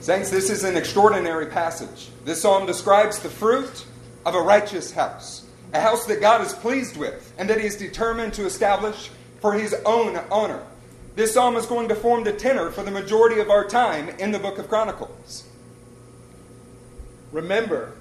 Saints, 0.00 0.30
this 0.30 0.50
is 0.50 0.64
an 0.64 0.76
extraordinary 0.76 1.46
passage. 1.46 2.10
This 2.24 2.40
psalm 2.42 2.66
describes 2.66 3.18
the 3.18 3.28
fruit 3.28 3.84
of 4.24 4.34
a 4.34 4.40
righteous 4.40 4.92
house, 4.92 5.46
a 5.72 5.80
house 5.80 6.06
that 6.06 6.20
God 6.20 6.40
is 6.40 6.52
pleased 6.52 6.96
with 6.96 7.32
and 7.38 7.50
that 7.50 7.60
He 7.60 7.66
is 7.66 7.76
determined 7.76 8.34
to 8.34 8.46
establish 8.46 9.10
for 9.40 9.54
His 9.54 9.74
own 9.84 10.16
honor. 10.30 10.62
This 11.16 11.34
psalm 11.34 11.56
is 11.56 11.66
going 11.66 11.88
to 11.88 11.94
form 11.94 12.24
the 12.24 12.32
tenor 12.32 12.70
for 12.70 12.82
the 12.82 12.90
majority 12.90 13.40
of 13.40 13.50
our 13.50 13.66
time 13.66 14.10
in 14.10 14.32
the 14.32 14.38
book 14.38 14.58
of 14.58 14.68
Chronicles. 14.68 15.44
Remember 17.32 17.94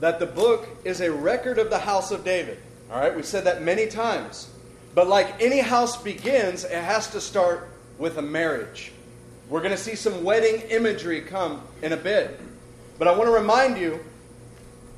that 0.00 0.18
the 0.18 0.26
book 0.26 0.68
is 0.84 1.00
a 1.00 1.12
record 1.12 1.58
of 1.58 1.70
the 1.70 1.80
house 1.80 2.10
of 2.10 2.24
David. 2.24 2.58
All 2.90 3.00
right, 3.00 3.14
we've 3.14 3.26
said 3.26 3.44
that 3.44 3.62
many 3.62 3.86
times. 3.86 4.50
But 4.94 5.08
like 5.08 5.40
any 5.40 5.60
house 5.60 6.00
begins, 6.00 6.64
it 6.64 6.72
has 6.72 7.08
to 7.10 7.20
start 7.20 7.68
with 7.98 8.18
a 8.18 8.22
marriage. 8.22 8.92
We're 9.48 9.60
going 9.60 9.72
to 9.72 9.78
see 9.78 9.94
some 9.94 10.24
wedding 10.24 10.62
imagery 10.70 11.22
come 11.22 11.62
in 11.82 11.92
a 11.92 11.96
bit. 11.96 12.38
But 12.98 13.08
I 13.08 13.12
want 13.12 13.28
to 13.28 13.32
remind 13.32 13.78
you 13.78 14.04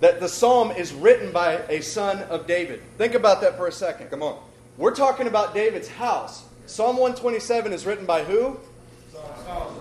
that 0.01 0.19
the 0.19 0.29
psalm 0.29 0.71
is 0.71 0.93
written 0.93 1.31
by 1.31 1.59
a 1.69 1.83
son 1.83 2.19
of 2.25 2.47
David. 2.47 2.83
Think 2.99 3.15
about 3.15 3.41
that 3.43 3.57
for 3.57 3.67
a 3.67 3.73
second. 3.73 4.09
Come 4.09 4.23
on. 4.23 4.39
We're 4.77 4.95
talking 4.95 5.27
about 5.27 5.55
David's 5.55 5.89
house. 5.89 6.45
Psalm 6.67 6.97
127 6.97 7.73
is 7.73 7.85
written 7.85 8.07
by 8.07 8.25
who? 8.25 8.59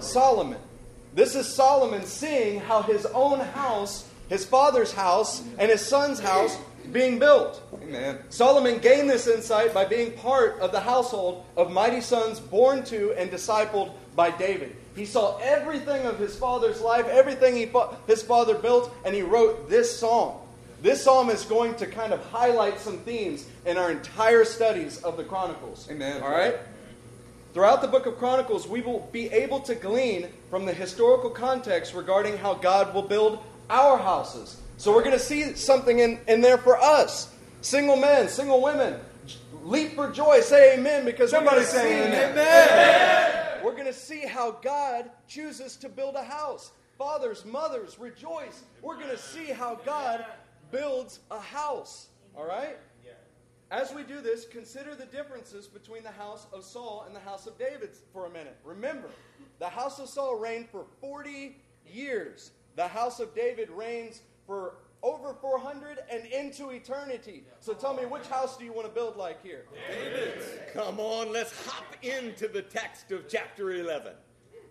Solomon. 0.01 0.60
This 1.14 1.36
is 1.36 1.55
Solomon 1.55 2.05
seeing 2.05 2.60
how 2.60 2.82
his 2.82 3.05
own 3.07 3.39
house, 3.39 4.07
his 4.28 4.45
father's 4.45 4.91
house, 4.91 5.41
and 5.57 5.72
his 5.72 5.86
son's 5.86 6.20
house 6.20 6.57
being 6.92 7.20
built. 7.20 7.62
Amen. 7.82 8.20
Solomon 8.30 8.80
gained 8.80 9.10
this 9.10 9.28
insight 9.28 9.74
by 9.74 9.86
being 9.86 10.12
part 10.14 10.60
of 10.60 10.72
the 10.72 10.80
household 10.80 11.46
of 11.56 11.72
mighty 11.72 12.02
sons 12.02 12.40
born 12.40 12.84
to 12.86 13.14
and 13.14 13.32
discipled 13.32 13.92
by 14.16 14.32
David. 14.32 14.76
He 14.96 15.06
saw 15.06 15.38
everything 15.38 16.06
of 16.06 16.20
his 16.20 16.36
father's 16.36 16.82
life, 16.82 17.06
everything 17.08 17.56
he 17.56 17.70
his 18.08 18.22
father 18.22 18.56
built, 18.56 18.94
and 19.06 19.16
he 19.16 19.22
wrote 19.22 19.70
this 19.70 19.98
psalm. 19.98 20.36
This 20.82 21.04
psalm 21.04 21.30
is 21.30 21.44
going 21.44 21.76
to 21.76 21.86
kind 21.86 22.14
of 22.14 22.26
highlight 22.28 22.80
some 22.80 23.00
themes 23.00 23.46
in 23.66 23.78
our 23.78 23.92
entire 23.92 24.46
studies 24.46 25.02
of 25.04 25.18
the 25.18 25.24
Chronicles. 25.24 25.88
Amen. 25.92 26.22
All 26.24 26.32
right? 26.32 26.56
Throughout 27.54 27.82
the 27.82 27.88
book 27.88 28.06
of 28.06 28.18
Chronicles, 28.18 28.68
we 28.68 28.82
will 28.82 29.10
be 29.12 29.28
able 29.32 29.60
to 29.62 29.76
glean 29.76 30.28
from 30.50 30.66
the 30.66 30.74
historical 30.74 31.30
context 31.30 31.94
regarding 31.94 32.38
how 32.38 32.54
God 32.54 32.94
will 32.94 33.02
build 33.02 33.40
our 33.70 33.98
houses. 33.98 34.62
So 34.80 34.95
we're 34.95 35.03
going 35.03 35.11
to 35.11 35.19
see 35.19 35.55
something 35.55 35.99
in, 35.99 36.21
in 36.30 36.39
there 36.39 36.57
for 36.57 36.77
us. 36.77 37.36
Single 37.59 37.97
men, 37.97 38.30
single 38.30 38.61
women, 38.61 38.97
leap 39.61 39.93
for 39.95 40.09
joy, 40.09 40.39
say 40.39 40.77
amen 40.77 41.03
because 41.03 41.32
Somebody 41.32 41.63
say 41.63 41.97
see- 41.97 42.15
amen. 42.15 43.61
We're 43.61 43.73
going 43.73 43.88
to 43.88 43.93
see 43.93 44.21
how 44.21 44.51
God 44.51 45.11
chooses 45.27 45.75
to 45.75 45.89
build 45.89 46.15
a 46.15 46.23
house. 46.23 46.71
Fathers, 46.97 47.43
mothers, 47.43 47.99
rejoice. 47.99 48.63
We're 48.82 48.95
going 48.95 49.09
to 49.09 49.17
see 49.17 49.47
how 49.47 49.82
God 49.86 50.25
builds 50.71 51.19
a 51.30 51.41
house. 51.41 52.07
All 52.34 52.47
right? 52.47 52.77
As 53.71 53.93
we 53.93 54.03
do 54.03 54.21
this, 54.21 54.47
consider 54.47 54.95
the 54.95 55.05
differences 55.05 55.67
between 55.67 56.03
the 56.03 56.11
house 56.11 56.47
of 56.53 56.63
Saul 56.63 57.03
and 57.05 57.13
the 57.13 57.19
house 57.19 57.47
of 57.47 57.59
David 57.59 57.89
for 58.13 58.27
a 58.27 58.30
minute. 58.30 58.55
Remember, 58.63 59.09
the 59.59 59.67
house 59.67 59.99
of 59.99 60.07
Saul 60.07 60.39
reigned 60.39 60.69
for 60.69 60.86
40 61.01 61.57
years. 61.86 62.51
The 62.77 62.88
house 62.88 63.19
of 63.19 63.36
David 63.36 63.69
reigns 63.69 64.21
for 64.50 64.78
over 65.04 65.36
400 65.39 66.00
and 66.12 66.26
into 66.26 66.72
eternity. 66.72 67.43
So 67.60 67.76
tell 67.76 67.93
me, 67.93 68.08
which 68.08 68.26
house 68.26 68.58
do 68.58 68.66
you 68.66 68.74
want 68.74 68.88
to 68.88 68.93
build 68.93 69.16
like 69.16 69.43
here? 69.43 69.66
Come 70.74 71.00
on, 71.00 71.32
let's 71.32 71.54
hop 71.68 71.86
into 72.02 72.47
the 72.47 72.64
text 72.64 73.12
of 73.12 73.30
chapter 73.30 73.74
11. 73.74 74.14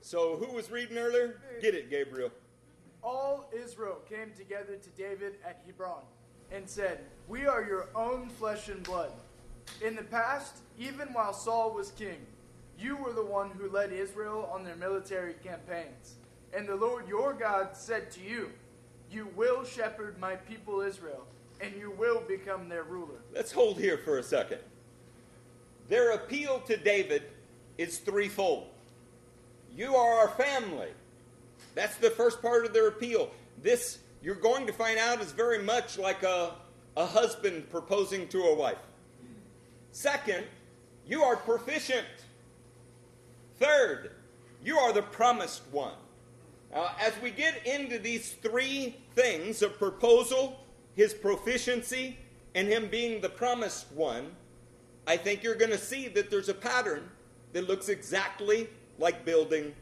So, 0.00 0.36
who 0.36 0.52
was 0.52 0.70
reading 0.70 0.98
earlier? 0.98 1.40
Get 1.60 1.74
it, 1.74 1.90
Gabriel. 1.90 2.30
All 3.02 3.48
Israel 3.56 4.00
came 4.08 4.32
together 4.36 4.76
to 4.76 4.90
David 4.90 5.36
at 5.46 5.62
Hebron 5.64 6.02
and 6.50 6.68
said, 6.68 7.00
We 7.28 7.46
are 7.46 7.62
your 7.62 7.88
own 7.94 8.28
flesh 8.30 8.68
and 8.68 8.82
blood. 8.82 9.12
In 9.80 9.94
the 9.94 10.02
past, 10.02 10.56
even 10.78 11.12
while 11.12 11.32
Saul 11.32 11.72
was 11.72 11.92
king, 11.92 12.26
you 12.78 12.96
were 12.96 13.12
the 13.12 13.24
one 13.24 13.50
who 13.50 13.70
led 13.70 13.92
Israel 13.92 14.50
on 14.52 14.64
their 14.64 14.76
military 14.76 15.34
campaigns. 15.34 16.16
And 16.52 16.66
the 16.66 16.76
Lord 16.76 17.08
your 17.08 17.32
God 17.32 17.76
said 17.76 18.10
to 18.12 18.20
you, 18.20 18.50
You 19.10 19.28
will 19.36 19.64
shepherd 19.64 20.18
my 20.18 20.36
people 20.36 20.80
Israel, 20.80 21.24
and 21.60 21.74
you 21.76 21.90
will 21.90 22.20
become 22.20 22.68
their 22.68 22.84
ruler. 22.84 23.20
Let's 23.34 23.52
hold 23.52 23.78
here 23.78 23.98
for 23.98 24.18
a 24.18 24.22
second. 24.22 24.58
Their 25.88 26.12
appeal 26.12 26.60
to 26.66 26.76
David 26.76 27.22
is 27.78 27.98
threefold. 27.98 28.68
You 29.74 29.94
are 29.94 30.20
our 30.20 30.28
family. 30.28 30.88
That's 31.74 31.96
the 31.96 32.10
first 32.10 32.42
part 32.42 32.66
of 32.66 32.74
their 32.74 32.88
appeal. 32.88 33.30
This, 33.62 33.98
you're 34.22 34.34
going 34.34 34.66
to 34.66 34.72
find 34.72 34.98
out, 34.98 35.20
is 35.20 35.32
very 35.32 35.62
much 35.62 35.96
like 35.98 36.22
a, 36.22 36.52
a 36.96 37.06
husband 37.06 37.70
proposing 37.70 38.28
to 38.28 38.42
a 38.42 38.54
wife. 38.54 38.78
Second, 39.92 40.44
you 41.06 41.22
are 41.22 41.36
proficient. 41.36 42.06
Third, 43.58 44.10
you 44.62 44.76
are 44.76 44.92
the 44.92 45.02
promised 45.02 45.62
one. 45.70 45.94
Now, 46.72 46.90
as 47.00 47.14
we 47.22 47.30
get 47.30 47.66
into 47.66 47.98
these 47.98 48.32
three 48.32 48.96
things 49.14 49.62
of 49.62 49.78
proposal, 49.78 50.60
his 50.94 51.14
proficiency, 51.14 52.18
and 52.54 52.68
him 52.68 52.88
being 52.88 53.20
the 53.20 53.28
promised 53.28 53.90
one, 53.92 54.32
I 55.06 55.16
think 55.16 55.42
you're 55.42 55.54
going 55.54 55.70
to 55.70 55.78
see 55.78 56.08
that 56.08 56.30
there's 56.30 56.48
a 56.48 56.54
pattern 56.54 57.08
that 57.52 57.66
looks 57.66 57.88
exactly 57.88 58.68
like 58.98 59.24
building 59.24 59.74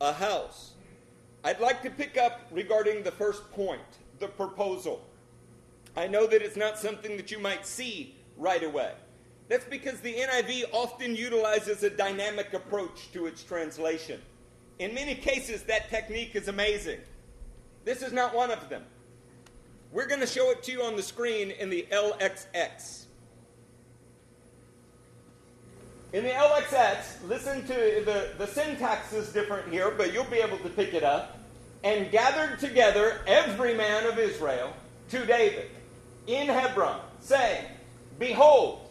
a 0.00 0.12
house. 0.12 0.72
I'd 1.44 1.60
like 1.60 1.82
to 1.82 1.90
pick 1.90 2.16
up 2.16 2.40
regarding 2.50 3.02
the 3.02 3.12
first 3.12 3.50
point 3.52 3.80
the 4.18 4.28
proposal. 4.28 5.04
I 5.96 6.06
know 6.06 6.26
that 6.26 6.42
it's 6.42 6.56
not 6.56 6.78
something 6.78 7.16
that 7.16 7.30
you 7.30 7.38
might 7.38 7.66
see 7.66 8.14
right 8.36 8.62
away. 8.62 8.92
That's 9.48 9.64
because 9.64 10.00
the 10.00 10.14
NIV 10.14 10.64
often 10.72 11.14
utilizes 11.14 11.82
a 11.82 11.90
dynamic 11.90 12.54
approach 12.54 13.12
to 13.12 13.26
its 13.26 13.42
translation. 13.42 14.20
In 14.78 14.94
many 14.94 15.14
cases, 15.14 15.62
that 15.64 15.90
technique 15.90 16.34
is 16.34 16.48
amazing. 16.48 17.00
This 17.84 18.02
is 18.02 18.12
not 18.12 18.34
one 18.34 18.50
of 18.50 18.68
them. 18.68 18.84
We're 19.92 20.06
going 20.06 20.20
to 20.20 20.26
show 20.26 20.50
it 20.50 20.62
to 20.64 20.72
you 20.72 20.82
on 20.82 20.96
the 20.96 21.02
screen 21.02 21.50
in 21.50 21.68
the 21.68 21.86
LXX. 21.90 23.04
In 26.12 26.24
the 26.24 26.30
LXX, 26.30 27.28
listen 27.28 27.62
to 27.62 28.02
the, 28.04 28.32
the 28.38 28.46
syntax 28.46 29.12
is 29.12 29.32
different 29.32 29.72
here, 29.72 29.90
but 29.90 30.12
you'll 30.12 30.24
be 30.24 30.38
able 30.38 30.58
to 30.58 30.68
pick 30.68 30.94
it 30.94 31.02
up. 31.02 31.38
And 31.84 32.12
gathered 32.12 32.60
together 32.60 33.22
every 33.26 33.74
man 33.74 34.06
of 34.06 34.18
Israel 34.18 34.72
to 35.10 35.26
David 35.26 35.68
in 36.28 36.46
Hebron, 36.46 37.00
saying, 37.20 37.64
Behold, 38.20 38.81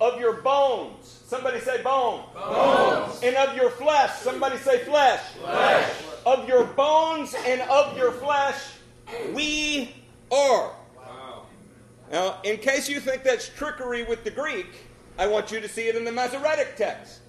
of 0.00 0.18
your 0.18 0.40
bones, 0.40 1.22
somebody 1.26 1.60
say 1.60 1.82
bones. 1.82 2.24
Bones. 2.34 3.20
And 3.22 3.36
of 3.36 3.54
your 3.54 3.70
flesh, 3.70 4.12
somebody 4.20 4.56
say 4.56 4.78
flesh. 4.84 5.20
Flesh. 5.42 5.92
Of 6.24 6.48
your 6.48 6.64
bones 6.64 7.34
and 7.46 7.60
of 7.62 7.96
your 7.96 8.12
flesh, 8.12 8.56
we 9.34 9.94
are. 10.32 10.72
Wow. 10.96 11.42
Now, 12.10 12.40
in 12.44 12.56
case 12.58 12.88
you 12.88 13.00
think 13.00 13.22
that's 13.24 13.48
trickery 13.48 14.04
with 14.04 14.24
the 14.24 14.30
Greek, 14.30 14.66
I 15.18 15.26
want 15.26 15.52
you 15.52 15.60
to 15.60 15.68
see 15.68 15.88
it 15.88 15.96
in 15.96 16.04
the 16.04 16.12
Masoretic 16.12 16.76
text. 16.76 17.20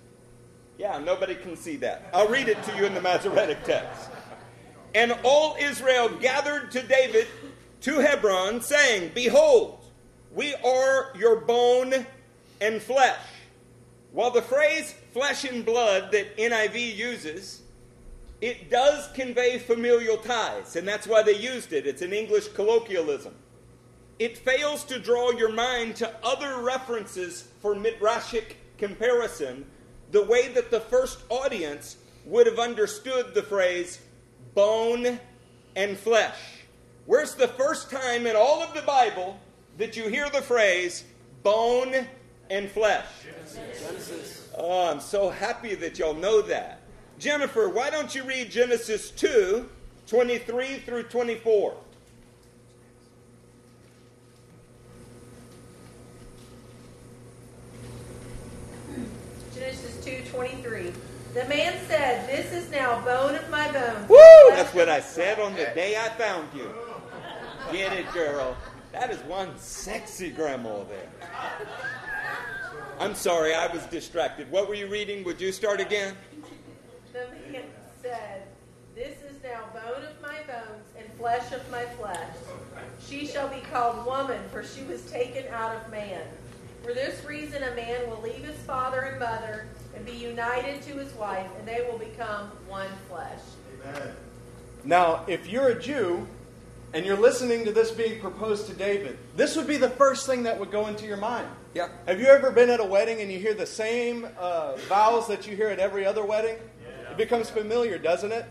Yeah, 0.77 0.97
nobody 0.99 1.35
can 1.35 1.55
see 1.55 1.75
that. 1.77 2.09
I'll 2.13 2.29
read 2.29 2.47
it 2.47 2.61
to 2.63 2.75
you 2.75 2.85
in 2.85 2.93
the 2.93 3.01
Masoretic 3.01 3.63
text. 3.63 4.09
And 4.95 5.15
all 5.23 5.55
Israel 5.59 6.09
gathered 6.09 6.71
to 6.71 6.81
David 6.81 7.27
to 7.81 7.99
Hebron, 7.99 8.61
saying, 8.61 9.11
Behold, 9.13 9.85
we 10.33 10.53
are 10.55 11.11
your 11.15 11.41
bone 11.41 12.05
and 12.61 12.81
flesh. 12.81 13.19
While 14.11 14.31
the 14.31 14.41
phrase 14.41 14.93
flesh 15.13 15.43
and 15.43 15.65
blood 15.65 16.11
that 16.11 16.37
NIV 16.37 16.95
uses, 16.95 17.61
it 18.39 18.69
does 18.69 19.09
convey 19.13 19.59
familial 19.59 20.17
ties, 20.17 20.75
and 20.75 20.87
that's 20.87 21.07
why 21.07 21.23
they 21.23 21.35
used 21.35 21.73
it. 21.73 21.85
It's 21.85 22.01
an 22.01 22.13
English 22.13 22.49
colloquialism. 22.49 23.35
It 24.19 24.37
fails 24.37 24.83
to 24.85 24.99
draw 24.99 25.31
your 25.31 25.51
mind 25.51 25.95
to 25.97 26.13
other 26.23 26.61
references 26.61 27.47
for 27.61 27.75
midrashic 27.75 28.55
comparison, 28.77 29.65
the 30.11 30.23
way 30.23 30.47
that 30.49 30.71
the 30.71 30.79
first 30.79 31.19
audience 31.29 31.97
would 32.25 32.47
have 32.47 32.59
understood 32.59 33.33
the 33.33 33.43
phrase 33.43 33.99
bone 34.53 35.19
and 35.75 35.97
flesh. 35.97 36.37
Where's 37.05 37.35
the 37.35 37.47
first 37.47 37.89
time 37.89 38.27
in 38.27 38.35
all 38.35 38.61
of 38.61 38.73
the 38.73 38.81
Bible 38.81 39.39
that 39.77 39.95
you 39.95 40.07
hear 40.07 40.29
the 40.29 40.41
phrase 40.41 41.03
bone 41.43 42.07
and 42.51 42.69
flesh? 42.69 43.05
Genesis. 43.53 44.49
Oh, 44.57 44.91
I'm 44.91 44.99
so 44.99 45.29
happy 45.29 45.73
that 45.75 45.97
y'all 45.97 46.13
know 46.13 46.41
that. 46.41 46.81
Jennifer, 47.17 47.69
why 47.69 47.89
don't 47.89 48.13
you 48.13 48.23
read 48.23 48.51
Genesis 48.51 49.09
2 49.11 49.67
23 50.07 50.79
through 50.79 51.03
24? 51.03 51.75
Genesis 59.55 60.03
2:23. 60.03 60.93
The 61.33 61.45
man 61.45 61.73
said, 61.87 62.27
"This 62.27 62.51
is 62.51 62.69
now 62.71 62.99
bone 63.05 63.35
of 63.35 63.49
my 63.49 63.71
bones." 63.71 64.09
Woo! 64.09 64.17
That's 64.49 64.73
what 64.73 64.89
I 64.89 64.99
said 64.99 65.39
on 65.39 65.53
the 65.53 65.65
day 65.75 65.95
I 65.95 66.09
found 66.09 66.49
you. 66.53 66.73
Get 67.71 67.93
it, 67.93 68.11
girl. 68.11 68.57
That 68.91 69.11
is 69.11 69.19
one 69.19 69.57
sexy 69.57 70.31
grandma 70.31 70.83
there. 70.83 71.09
I'm 73.01 73.15
sorry, 73.15 73.55
I 73.55 73.65
was 73.65 73.83
distracted. 73.87 74.51
What 74.51 74.67
were 74.67 74.75
you 74.75 74.85
reading? 74.85 75.23
Would 75.23 75.41
you 75.41 75.51
start 75.51 75.81
again? 75.81 76.15
The 77.11 77.25
man 77.51 77.63
said, 77.99 78.43
"This 78.93 79.17
is 79.23 79.41
now 79.43 79.63
bone 79.73 80.03
of 80.03 80.21
my 80.21 80.37
bones 80.45 80.85
and 80.95 81.11
flesh 81.13 81.51
of 81.51 81.67
my 81.71 81.83
flesh. 81.97 82.35
She 83.03 83.25
shall 83.25 83.47
be 83.47 83.61
called 83.71 84.05
woman, 84.05 84.39
for 84.51 84.63
she 84.63 84.83
was 84.83 85.01
taken 85.09 85.51
out 85.51 85.75
of 85.75 85.89
man. 85.89 86.21
For 86.83 86.93
this 86.93 87.25
reason, 87.25 87.63
a 87.63 87.73
man 87.73 88.07
will 88.07 88.21
leave 88.21 88.45
his 88.45 88.57
father 88.67 89.01
and 89.01 89.19
mother 89.19 89.65
and 89.95 90.05
be 90.05 90.11
united 90.11 90.83
to 90.83 90.91
his 90.91 91.11
wife, 91.13 91.49
and 91.57 91.67
they 91.67 91.83
will 91.89 91.97
become 91.97 92.51
one 92.67 92.91
flesh." 93.09 93.41
Amen. 93.83 94.15
Now, 94.83 95.25
if 95.25 95.47
you're 95.47 95.69
a 95.69 95.79
Jew 95.81 96.27
and 96.93 97.03
you're 97.03 97.17
listening 97.17 97.65
to 97.65 97.71
this 97.71 97.89
being 97.89 98.21
proposed 98.21 98.67
to 98.67 98.73
David, 98.73 99.17
this 99.35 99.55
would 99.55 99.65
be 99.65 99.77
the 99.77 99.89
first 99.89 100.27
thing 100.27 100.43
that 100.43 100.59
would 100.59 100.69
go 100.69 100.85
into 100.85 101.07
your 101.07 101.17
mind. 101.17 101.47
Yeah. 101.73 101.87
Have 102.05 102.19
you 102.19 102.27
ever 102.27 102.51
been 102.51 102.69
at 102.69 102.81
a 102.81 102.85
wedding 102.85 103.21
and 103.21 103.31
you 103.31 103.39
hear 103.39 103.53
the 103.53 103.65
same 103.65 104.27
uh, 104.37 104.75
vows 104.89 105.25
that 105.29 105.47
you 105.47 105.55
hear 105.55 105.69
at 105.69 105.79
every 105.79 106.05
other 106.05 106.25
wedding? 106.25 106.57
It 107.09 107.15
becomes 107.15 107.49
familiar, 107.49 107.97
doesn't 107.97 108.33
it? 108.33 108.45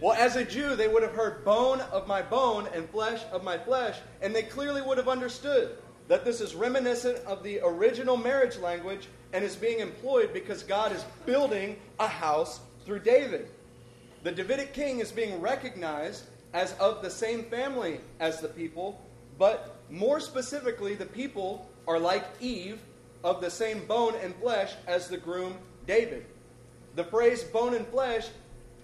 Well, 0.00 0.14
as 0.14 0.36
a 0.36 0.44
Jew, 0.44 0.74
they 0.74 0.88
would 0.88 1.02
have 1.02 1.12
heard 1.12 1.44
bone 1.44 1.80
of 1.92 2.06
my 2.06 2.22
bone 2.22 2.66
and 2.74 2.88
flesh 2.88 3.20
of 3.30 3.44
my 3.44 3.58
flesh, 3.58 3.98
and 4.22 4.34
they 4.34 4.42
clearly 4.42 4.80
would 4.80 4.96
have 4.96 5.08
understood 5.08 5.76
that 6.08 6.24
this 6.24 6.40
is 6.40 6.54
reminiscent 6.54 7.18
of 7.26 7.42
the 7.42 7.60
original 7.62 8.16
marriage 8.16 8.56
language 8.56 9.08
and 9.34 9.44
is 9.44 9.54
being 9.54 9.80
employed 9.80 10.32
because 10.32 10.62
God 10.62 10.92
is 10.92 11.04
building 11.26 11.76
a 12.00 12.08
house 12.08 12.60
through 12.86 13.00
David. 13.00 13.50
The 14.22 14.32
Davidic 14.32 14.72
king 14.72 15.00
is 15.00 15.12
being 15.12 15.42
recognized 15.42 16.24
as 16.54 16.72
of 16.74 17.02
the 17.02 17.10
same 17.10 17.44
family 17.44 18.00
as 18.18 18.40
the 18.40 18.48
people, 18.48 19.04
but 19.38 19.76
more 19.90 20.20
specifically, 20.20 20.94
the 20.94 21.06
people 21.06 21.68
are 21.86 21.98
like 21.98 22.24
Eve, 22.40 22.80
of 23.24 23.40
the 23.40 23.50
same 23.50 23.86
bone 23.86 24.14
and 24.22 24.34
flesh 24.36 24.72
as 24.86 25.08
the 25.08 25.16
groom 25.16 25.56
David. 25.86 26.26
The 26.96 27.04
phrase 27.04 27.44
bone 27.44 27.74
and 27.74 27.86
flesh 27.86 28.28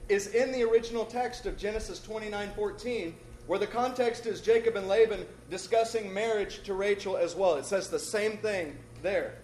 is 0.09 0.29
in 0.29 0.53
the 0.53 0.63
original 0.63 1.05
text 1.05 1.47
of 1.47 1.57
Genesis 1.57 2.01
29 2.01 2.53
14, 2.55 3.15
where 3.47 3.59
the 3.59 3.67
context 3.67 4.27
is 4.27 4.41
Jacob 4.41 4.77
and 4.77 4.89
Laban 4.89 5.27
discussing 5.51 6.13
marriage 6.13 6.63
to 6.63 6.75
Rachel 6.75 7.17
as 7.17 7.35
well. 7.35 7.57
It 7.57 7.67
says 7.67 7.89
the 7.89 7.99
same 7.99 8.39
thing 8.39 8.77
there. 9.03 9.35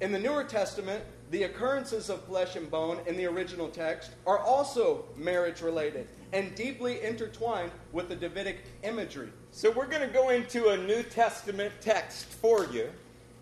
In 0.00 0.12
the 0.12 0.18
Newer 0.18 0.44
Testament, 0.44 1.02
the 1.30 1.44
occurrences 1.44 2.10
of 2.10 2.22
flesh 2.24 2.54
and 2.54 2.70
bone 2.70 3.00
in 3.06 3.16
the 3.16 3.26
original 3.26 3.68
text 3.68 4.12
are 4.26 4.38
also 4.38 5.04
marriage 5.16 5.60
related 5.60 6.06
and 6.32 6.54
deeply 6.54 7.02
intertwined 7.02 7.70
with 7.92 8.08
the 8.08 8.16
Davidic 8.16 8.64
imagery. 8.82 9.28
So, 9.50 9.70
we're 9.70 9.86
going 9.86 10.06
to 10.06 10.12
go 10.12 10.30
into 10.30 10.68
a 10.68 10.76
New 10.76 11.02
Testament 11.02 11.72
text 11.80 12.26
for 12.26 12.66
you, 12.66 12.90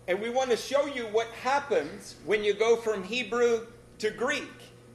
and 0.07 0.21
we 0.21 0.29
want 0.29 0.51
to 0.51 0.57
show 0.57 0.85
you 0.85 1.03
what 1.07 1.27
happens 1.27 2.15
when 2.25 2.43
you 2.43 2.53
go 2.53 2.75
from 2.75 3.03
Hebrew 3.03 3.67
to 3.99 4.11
Greek. 4.11 4.51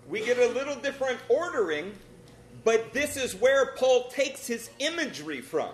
We 0.08 0.24
get 0.24 0.38
a 0.38 0.48
little 0.48 0.76
different 0.76 1.18
ordering, 1.28 1.92
but 2.64 2.92
this 2.92 3.16
is 3.16 3.34
where 3.34 3.72
Paul 3.76 4.08
takes 4.08 4.46
his 4.46 4.70
imagery 4.78 5.40
from. 5.40 5.70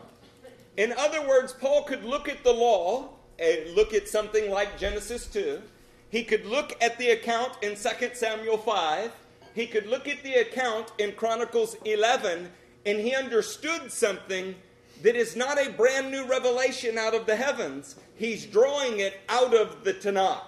In 0.76 0.92
other 0.92 1.26
words, 1.26 1.52
Paul 1.52 1.84
could 1.84 2.04
look 2.04 2.28
at 2.28 2.44
the 2.44 2.52
law, 2.52 3.08
eh, 3.38 3.64
look 3.74 3.94
at 3.94 4.08
something 4.08 4.50
like 4.50 4.78
Genesis 4.78 5.26
2. 5.26 5.62
He 6.10 6.22
could 6.22 6.44
look 6.44 6.76
at 6.82 6.98
the 6.98 7.10
account 7.10 7.52
in 7.62 7.76
2 7.76 8.14
Samuel 8.14 8.58
5. 8.58 9.10
He 9.57 9.66
could 9.66 9.86
look 9.86 10.07
at 10.07 10.22
the 10.22 10.34
account 10.34 10.92
in 10.98 11.12
Chronicles 11.12 11.76
11, 11.84 12.52
and 12.84 13.00
he 13.00 13.12
understood 13.14 13.90
something 13.90 14.54
that 15.02 15.16
is 15.16 15.34
not 15.34 15.59
a 15.59 15.70
brand 15.70 16.12
new 16.12 16.24
revelation 16.26 16.96
out 16.96 17.14
of 17.14 17.26
the 17.26 17.34
heavens. 17.34 17.96
He's 18.14 18.46
drawing 18.46 19.00
it 19.00 19.18
out 19.28 19.52
of 19.52 19.82
the 19.82 19.94
Tanakh. 19.94 20.44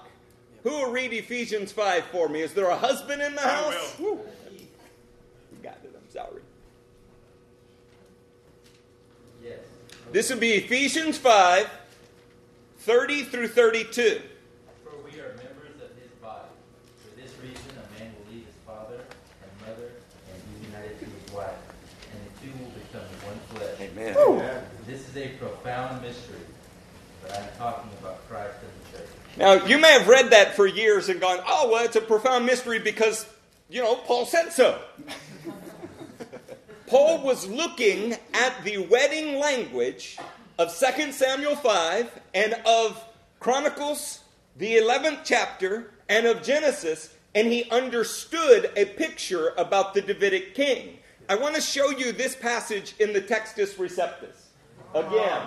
Who 0.62 0.70
will 0.70 0.92
read 0.92 1.12
Ephesians 1.12 1.72
5 1.72 2.04
for 2.04 2.28
me? 2.28 2.42
Is 2.42 2.54
there 2.54 2.68
a 2.68 2.76
husband 2.76 3.22
in 3.22 3.34
the 3.34 3.40
house? 3.40 3.96
I 3.98 4.02
will. 4.02 4.24
Got 5.62 5.78
it, 5.82 5.94
I'm 5.96 6.10
sorry. 6.10 6.42
Yes. 9.42 9.58
This 10.12 10.30
would 10.30 10.40
be 10.40 10.52
Ephesians 10.52 11.18
5 11.18 11.68
30 12.78 13.24
through 13.24 13.48
32. 13.48 14.22
For 14.82 14.90
we 15.04 15.20
are 15.20 15.28
members 15.36 15.76
of 15.82 15.90
his 16.00 16.10
body. 16.22 16.48
For 17.02 17.20
this 17.20 17.32
reason, 17.42 17.70
a 17.76 18.00
man 18.00 18.14
will 18.16 18.32
leave 18.32 18.46
his 18.46 18.54
father 18.66 19.04
and 19.42 19.50
mother 19.60 19.90
and 20.32 20.60
be 20.60 20.66
united 20.66 20.98
to 20.98 21.04
his 21.04 21.32
wife, 21.34 21.58
and 22.12 22.20
the 22.24 22.32
two 22.40 22.52
will 22.58 22.70
become 22.70 23.08
one 23.26 23.38
flesh. 23.50 23.90
Amen. 23.90 24.16
Amen. 24.16 24.64
This 24.86 25.06
is 25.06 25.07
a 25.22 25.28
profound 25.38 26.02
mystery, 26.02 26.36
but 27.22 27.36
I'm 27.36 27.48
talking 27.58 27.90
about 28.00 28.26
Christ 28.28 28.54
and 28.62 28.70
the 28.84 28.98
church. 28.98 29.08
Now, 29.36 29.66
you 29.66 29.78
may 29.78 29.92
have 29.92 30.08
read 30.08 30.30
that 30.30 30.54
for 30.54 30.66
years 30.66 31.08
and 31.08 31.20
gone, 31.20 31.40
oh, 31.46 31.70
well, 31.70 31.84
it's 31.84 31.96
a 31.96 32.00
profound 32.00 32.46
mystery 32.46 32.78
because, 32.78 33.26
you 33.68 33.82
know, 33.82 33.96
Paul 33.96 34.26
said 34.26 34.50
so. 34.50 34.80
Paul 36.86 37.22
was 37.22 37.46
looking 37.46 38.16
at 38.32 38.64
the 38.64 38.78
wedding 38.78 39.38
language 39.38 40.18
of 40.58 40.76
2 40.76 41.12
Samuel 41.12 41.56
5 41.56 42.20
and 42.34 42.54
of 42.64 43.02
Chronicles, 43.40 44.20
the 44.56 44.76
11th 44.76 45.20
chapter, 45.24 45.92
and 46.08 46.26
of 46.26 46.42
Genesis, 46.42 47.14
and 47.34 47.48
he 47.48 47.70
understood 47.70 48.72
a 48.76 48.84
picture 48.84 49.52
about 49.58 49.94
the 49.94 50.00
Davidic 50.00 50.54
king. 50.54 50.98
I 51.28 51.34
want 51.34 51.54
to 51.56 51.60
show 51.60 51.90
you 51.90 52.12
this 52.12 52.34
passage 52.34 52.94
in 52.98 53.12
the 53.12 53.20
Textus 53.20 53.74
Receptus. 53.74 54.47
Again, 54.94 55.42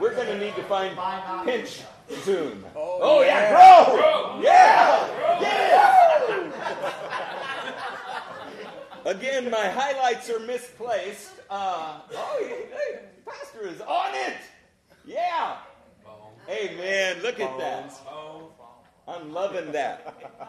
we're 0.00 0.14
going 0.14 0.26
to 0.26 0.38
need 0.38 0.54
to 0.56 0.62
find 0.64 0.96
pinch 1.44 1.82
soon. 2.22 2.64
Oh, 2.74 3.22
yeah, 3.22 3.50
grow! 3.50 4.40
Yeah! 4.42 5.40
Yeah! 5.40 6.04
Again, 9.04 9.50
my 9.50 9.68
highlights 9.68 10.30
are 10.30 10.40
misplaced. 10.40 11.30
Uh, 11.50 12.00
oh, 12.14 12.38
hey, 12.40 12.66
hey, 12.72 13.00
Pastor 13.26 13.68
is 13.68 13.80
on 13.82 14.14
it. 14.14 14.38
Yeah. 15.04 15.58
Amen. 16.48 17.22
Look 17.22 17.38
at 17.38 17.58
that. 17.58 17.92
I'm 19.06 19.32
loving 19.32 19.72
that. 19.72 20.40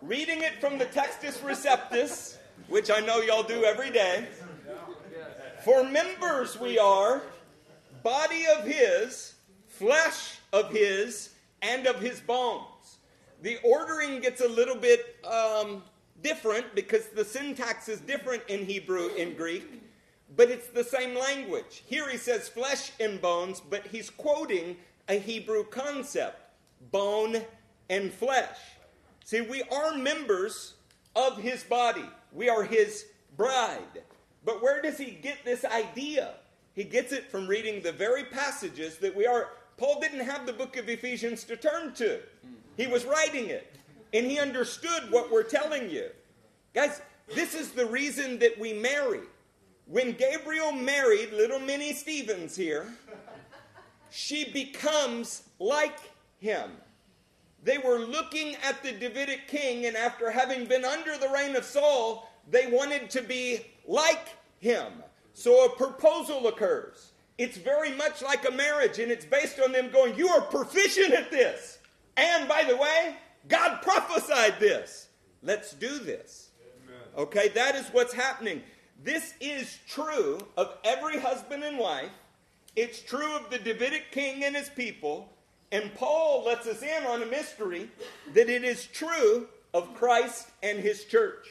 Reading 0.00 0.42
it 0.42 0.60
from 0.60 0.78
the 0.78 0.86
Textus 0.86 1.38
Receptus, 1.40 2.38
which 2.68 2.90
I 2.90 3.00
know 3.00 3.20
y'all 3.20 3.42
do 3.42 3.64
every 3.64 3.90
day. 3.90 4.28
For 5.64 5.84
members 5.84 6.58
we 6.58 6.78
are, 6.78 7.22
body 8.02 8.44
of 8.58 8.64
his, 8.64 9.34
flesh 9.66 10.38
of 10.52 10.70
his, 10.70 11.30
and 11.62 11.86
of 11.86 12.00
his 12.00 12.20
bones. 12.20 12.98
The 13.42 13.58
ordering 13.64 14.20
gets 14.20 14.40
a 14.40 14.48
little 14.48 14.76
bit 14.76 15.16
um, 15.24 15.82
different 16.22 16.74
because 16.74 17.08
the 17.08 17.24
syntax 17.24 17.88
is 17.88 18.00
different 18.00 18.42
in 18.48 18.64
Hebrew 18.64 19.10
and 19.18 19.36
Greek, 19.36 19.82
but 20.36 20.50
it's 20.50 20.68
the 20.68 20.84
same 20.84 21.16
language. 21.16 21.82
Here 21.86 22.08
he 22.08 22.16
says 22.16 22.48
flesh 22.48 22.92
and 23.00 23.20
bones, 23.20 23.60
but 23.60 23.86
he's 23.86 24.10
quoting 24.10 24.76
a 25.08 25.18
Hebrew 25.18 25.64
concept 25.64 26.38
bone 26.90 27.42
and 27.90 28.12
flesh. 28.12 28.58
See, 29.24 29.40
we 29.40 29.62
are 29.64 29.94
members 29.94 30.74
of 31.14 31.38
his 31.38 31.62
body, 31.64 32.04
we 32.32 32.48
are 32.48 32.62
his 32.62 33.06
bride. 33.36 34.02
But 34.44 34.62
where 34.62 34.82
does 34.82 34.98
he 34.98 35.12
get 35.12 35.44
this 35.44 35.64
idea? 35.64 36.34
He 36.74 36.84
gets 36.84 37.12
it 37.12 37.30
from 37.30 37.46
reading 37.46 37.82
the 37.82 37.92
very 37.92 38.24
passages 38.24 38.98
that 38.98 39.14
we 39.14 39.26
are. 39.26 39.50
Paul 39.76 40.00
didn't 40.00 40.20
have 40.20 40.46
the 40.46 40.52
book 40.52 40.76
of 40.76 40.88
Ephesians 40.88 41.44
to 41.44 41.56
turn 41.56 41.92
to, 41.94 42.20
he 42.76 42.86
was 42.86 43.04
writing 43.04 43.48
it, 43.48 43.76
and 44.12 44.26
he 44.26 44.38
understood 44.38 45.10
what 45.10 45.30
we're 45.30 45.42
telling 45.42 45.90
you. 45.90 46.08
Guys, 46.74 47.02
this 47.34 47.54
is 47.54 47.70
the 47.72 47.86
reason 47.86 48.38
that 48.38 48.58
we 48.58 48.72
marry. 48.72 49.20
When 49.86 50.12
Gabriel 50.12 50.72
married 50.72 51.32
little 51.32 51.58
Minnie 51.58 51.92
Stevens 51.92 52.56
here, 52.56 52.92
she 54.10 54.50
becomes 54.50 55.42
like 55.58 55.98
him. 56.38 56.70
They 57.64 57.78
were 57.78 57.98
looking 57.98 58.56
at 58.64 58.82
the 58.82 58.92
Davidic 58.92 59.48
king, 59.48 59.86
and 59.86 59.96
after 59.96 60.30
having 60.30 60.66
been 60.66 60.84
under 60.84 61.16
the 61.16 61.28
reign 61.28 61.54
of 61.56 61.64
Saul, 61.64 62.28
they 62.50 62.66
wanted 62.66 63.10
to 63.10 63.22
be 63.22 63.60
like 63.86 64.28
him. 64.60 64.92
So 65.34 65.66
a 65.66 65.76
proposal 65.76 66.46
occurs. 66.46 67.12
It's 67.38 67.56
very 67.56 67.90
much 67.92 68.22
like 68.22 68.46
a 68.48 68.52
marriage, 68.52 68.98
and 68.98 69.10
it's 69.10 69.24
based 69.24 69.58
on 69.58 69.72
them 69.72 69.90
going, 69.90 70.16
You 70.16 70.28
are 70.28 70.42
proficient 70.42 71.12
at 71.12 71.30
this. 71.30 71.78
And 72.16 72.48
by 72.48 72.64
the 72.68 72.76
way, 72.76 73.16
God 73.48 73.80
prophesied 73.82 74.60
this. 74.60 75.08
Let's 75.42 75.72
do 75.72 75.98
this. 75.98 76.50
Okay, 77.16 77.48
that 77.48 77.74
is 77.74 77.88
what's 77.88 78.14
happening. 78.14 78.62
This 79.02 79.34
is 79.40 79.78
true 79.88 80.38
of 80.56 80.78
every 80.84 81.18
husband 81.18 81.64
and 81.64 81.78
wife. 81.78 82.12
It's 82.76 83.02
true 83.02 83.36
of 83.36 83.50
the 83.50 83.58
Davidic 83.58 84.12
king 84.12 84.44
and 84.44 84.56
his 84.56 84.70
people. 84.70 85.30
And 85.72 85.94
Paul 85.94 86.44
lets 86.44 86.66
us 86.66 86.82
in 86.82 87.04
on 87.04 87.22
a 87.22 87.26
mystery 87.26 87.90
that 88.34 88.48
it 88.48 88.64
is 88.64 88.86
true 88.86 89.48
of 89.74 89.94
Christ 89.94 90.48
and 90.62 90.78
his 90.78 91.04
church. 91.04 91.48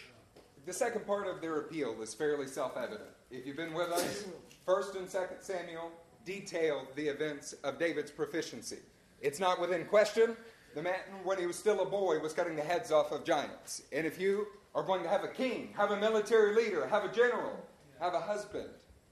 The 0.65 0.73
second 0.73 1.05
part 1.05 1.27
of 1.27 1.41
their 1.41 1.57
appeal 1.57 2.01
is 2.01 2.13
fairly 2.13 2.47
self 2.47 2.77
evident. 2.77 3.09
If 3.33 3.47
you've 3.47 3.55
been 3.55 3.73
with 3.73 3.87
us, 3.91 4.25
1st 4.67 4.95
and 4.97 5.07
2nd 5.07 5.41
Samuel 5.41 5.89
detail 6.25 6.85
the 6.95 7.07
events 7.07 7.53
of 7.63 7.79
David's 7.79 8.11
proficiency. 8.11 8.79
It's 9.21 9.39
not 9.39 9.61
within 9.61 9.85
question. 9.85 10.35
The 10.75 10.81
man, 10.81 10.99
when 11.23 11.39
he 11.39 11.45
was 11.45 11.57
still 11.57 11.79
a 11.79 11.85
boy, 11.85 12.19
was 12.19 12.33
cutting 12.33 12.57
the 12.57 12.61
heads 12.61 12.91
off 12.91 13.13
of 13.13 13.23
giants. 13.23 13.83
And 13.93 14.05
if 14.05 14.19
you 14.19 14.47
are 14.75 14.83
going 14.83 15.01
to 15.03 15.09
have 15.09 15.23
a 15.23 15.29
king, 15.29 15.73
have 15.77 15.91
a 15.91 15.97
military 15.97 16.53
leader, 16.53 16.85
have 16.87 17.05
a 17.05 17.11
general, 17.13 17.57
have 18.01 18.13
a 18.13 18.19
husband, 18.19 18.67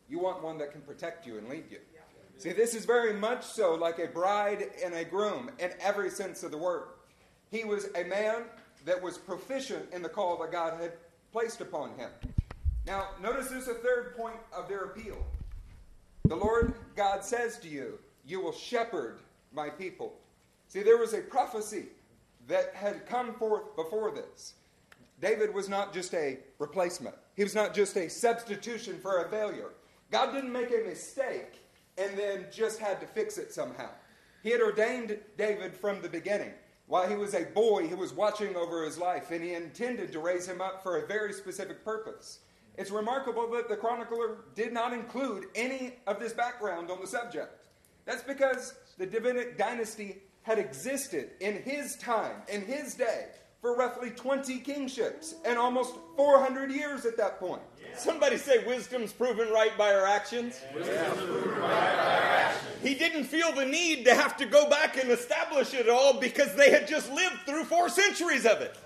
you 0.09 0.19
want 0.19 0.43
one 0.43 0.57
that 0.57 0.73
can 0.73 0.81
protect 0.81 1.25
you 1.25 1.37
and 1.37 1.47
lead 1.47 1.71
you. 1.71 1.79
See, 2.37 2.51
this 2.51 2.75
is 2.75 2.83
very 2.83 3.13
much 3.13 3.45
so 3.45 3.73
like 3.75 3.99
a 3.99 4.07
bride 4.07 4.65
and 4.83 4.93
a 4.95 5.05
groom 5.05 5.49
in 5.59 5.71
every 5.79 6.09
sense 6.09 6.43
of 6.43 6.51
the 6.51 6.57
word. 6.57 6.89
He 7.51 7.63
was 7.63 7.87
a 7.95 8.03
man 8.03 8.43
that 8.83 9.01
was 9.01 9.17
proficient 9.17 9.93
in 9.93 10.01
the 10.01 10.09
call 10.09 10.37
that 10.39 10.51
God 10.51 10.81
had 10.81 10.91
placed 11.31 11.61
upon 11.61 11.91
him. 11.97 12.09
Now, 12.85 13.09
notice 13.21 13.49
there's 13.49 13.67
a 13.67 13.75
third 13.75 14.15
point 14.15 14.37
of 14.51 14.67
their 14.67 14.85
appeal. 14.85 15.25
The 16.25 16.35
Lord 16.35 16.73
God 16.95 17.23
says 17.23 17.57
to 17.59 17.67
you, 17.67 17.99
You 18.25 18.41
will 18.41 18.51
shepherd 18.51 19.19
my 19.53 19.69
people. 19.69 20.13
See, 20.67 20.83
there 20.83 20.97
was 20.97 21.13
a 21.13 21.21
prophecy 21.21 21.85
that 22.47 22.73
had 22.73 23.05
come 23.07 23.33
forth 23.33 23.75
before 23.75 24.11
this. 24.11 24.53
David 25.21 25.53
was 25.53 25.67
not 25.67 25.93
just 25.93 26.13
a 26.13 26.39
replacement, 26.59 27.15
he 27.35 27.43
was 27.43 27.55
not 27.55 27.73
just 27.73 27.95
a 27.97 28.09
substitution 28.09 28.99
for 29.01 29.23
a 29.23 29.29
failure. 29.29 29.71
God 30.11 30.33
didn't 30.33 30.51
make 30.51 30.71
a 30.71 30.87
mistake 30.87 31.59
and 31.97 32.17
then 32.17 32.45
just 32.51 32.79
had 32.79 32.99
to 33.01 33.07
fix 33.07 33.37
it 33.37 33.53
somehow. 33.53 33.89
He 34.41 34.49
had 34.49 34.61
ordained 34.61 35.17
David 35.37 35.75
from 35.75 36.01
the 36.01 36.09
beginning. 36.09 36.53
While 36.87 37.07
he 37.07 37.15
was 37.15 37.35
a 37.35 37.43
boy, 37.43 37.87
he 37.87 37.93
was 37.93 38.13
watching 38.13 38.55
over 38.55 38.83
his 38.83 38.97
life, 38.97 39.29
and 39.29 39.43
he 39.43 39.53
intended 39.53 40.11
to 40.11 40.19
raise 40.19 40.47
him 40.47 40.61
up 40.61 40.81
for 40.81 40.97
a 40.97 41.05
very 41.05 41.33
specific 41.33 41.85
purpose. 41.85 42.39
It's 42.79 42.91
remarkable 42.91 43.45
that 43.51 43.67
the 43.67 43.75
chronicler 43.75 44.37
did 44.55 44.71
not 44.71 44.93
include 44.93 45.47
any 45.53 45.95
of 46.07 46.17
this 46.17 46.31
background 46.31 46.89
on 46.89 47.01
the 47.01 47.07
subject. 47.07 47.51
That's 48.05 48.23
because 48.23 48.73
the 48.97 49.05
Davidic 49.05 49.57
dynasty 49.57 50.19
had 50.43 50.59
existed 50.59 51.31
in 51.41 51.61
his 51.63 51.97
time, 51.97 52.37
in 52.47 52.61
his 52.61 52.95
day, 52.95 53.25
for 53.61 53.75
roughly 53.75 54.11
20 54.11 54.59
kingships 54.59 55.35
and 55.43 55.59
almost 55.59 55.93
400 56.15 56.71
years 56.71 57.05
at 57.05 57.17
that 57.17 57.37
point. 57.37 57.61
Somebody 57.97 58.37
say 58.37 58.65
wisdom's 58.65 59.11
proven 59.11 59.49
right 59.49 59.77
by 59.77 59.93
our 59.93 60.05
actions. 60.05 60.61
He 62.81 62.95
didn't 62.95 63.25
feel 63.25 63.51
the 63.51 63.65
need 63.65 64.05
to 64.05 64.15
have 64.15 64.37
to 64.37 64.45
go 64.45 64.69
back 64.69 64.95
and 64.95 65.11
establish 65.11 65.73
it 65.73 65.89
all 65.89 66.17
because 66.17 66.55
they 66.55 66.71
had 66.71 66.87
just 66.87 67.11
lived 67.11 67.39
through 67.45 67.65
four 67.65 67.89
centuries 67.89 68.45
of 68.45 68.61
it. 68.61 68.77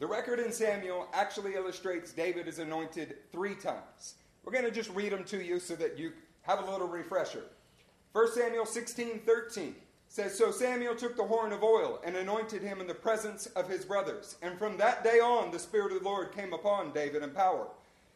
The 0.00 0.06
record 0.06 0.40
in 0.40 0.50
Samuel 0.50 1.06
actually 1.12 1.54
illustrates 1.54 2.12
David 2.12 2.48
is 2.48 2.58
anointed 2.58 3.16
three 3.30 3.54
times. 3.54 4.16
We're 4.44 4.52
going 4.52 4.64
to 4.64 4.70
just 4.70 4.90
read 4.90 5.12
them 5.12 5.24
to 5.24 5.42
you 5.42 5.60
so 5.60 5.76
that 5.76 5.98
you 5.98 6.12
have 6.42 6.66
a 6.66 6.70
little 6.70 6.88
refresher. 6.88 7.44
1 8.12 8.32
Samuel 8.32 8.66
16 8.66 9.20
13 9.20 9.74
says, 10.08 10.36
So 10.36 10.50
Samuel 10.50 10.96
took 10.96 11.16
the 11.16 11.24
horn 11.24 11.52
of 11.52 11.62
oil 11.62 12.00
and 12.04 12.16
anointed 12.16 12.62
him 12.62 12.80
in 12.80 12.86
the 12.86 12.94
presence 12.94 13.46
of 13.46 13.68
his 13.68 13.84
brothers. 13.84 14.36
And 14.42 14.58
from 14.58 14.76
that 14.78 15.04
day 15.04 15.20
on, 15.20 15.50
the 15.50 15.58
Spirit 15.58 15.92
of 15.92 16.02
the 16.02 16.08
Lord 16.08 16.32
came 16.32 16.52
upon 16.52 16.92
David 16.92 17.22
in 17.22 17.30
power. 17.30 17.68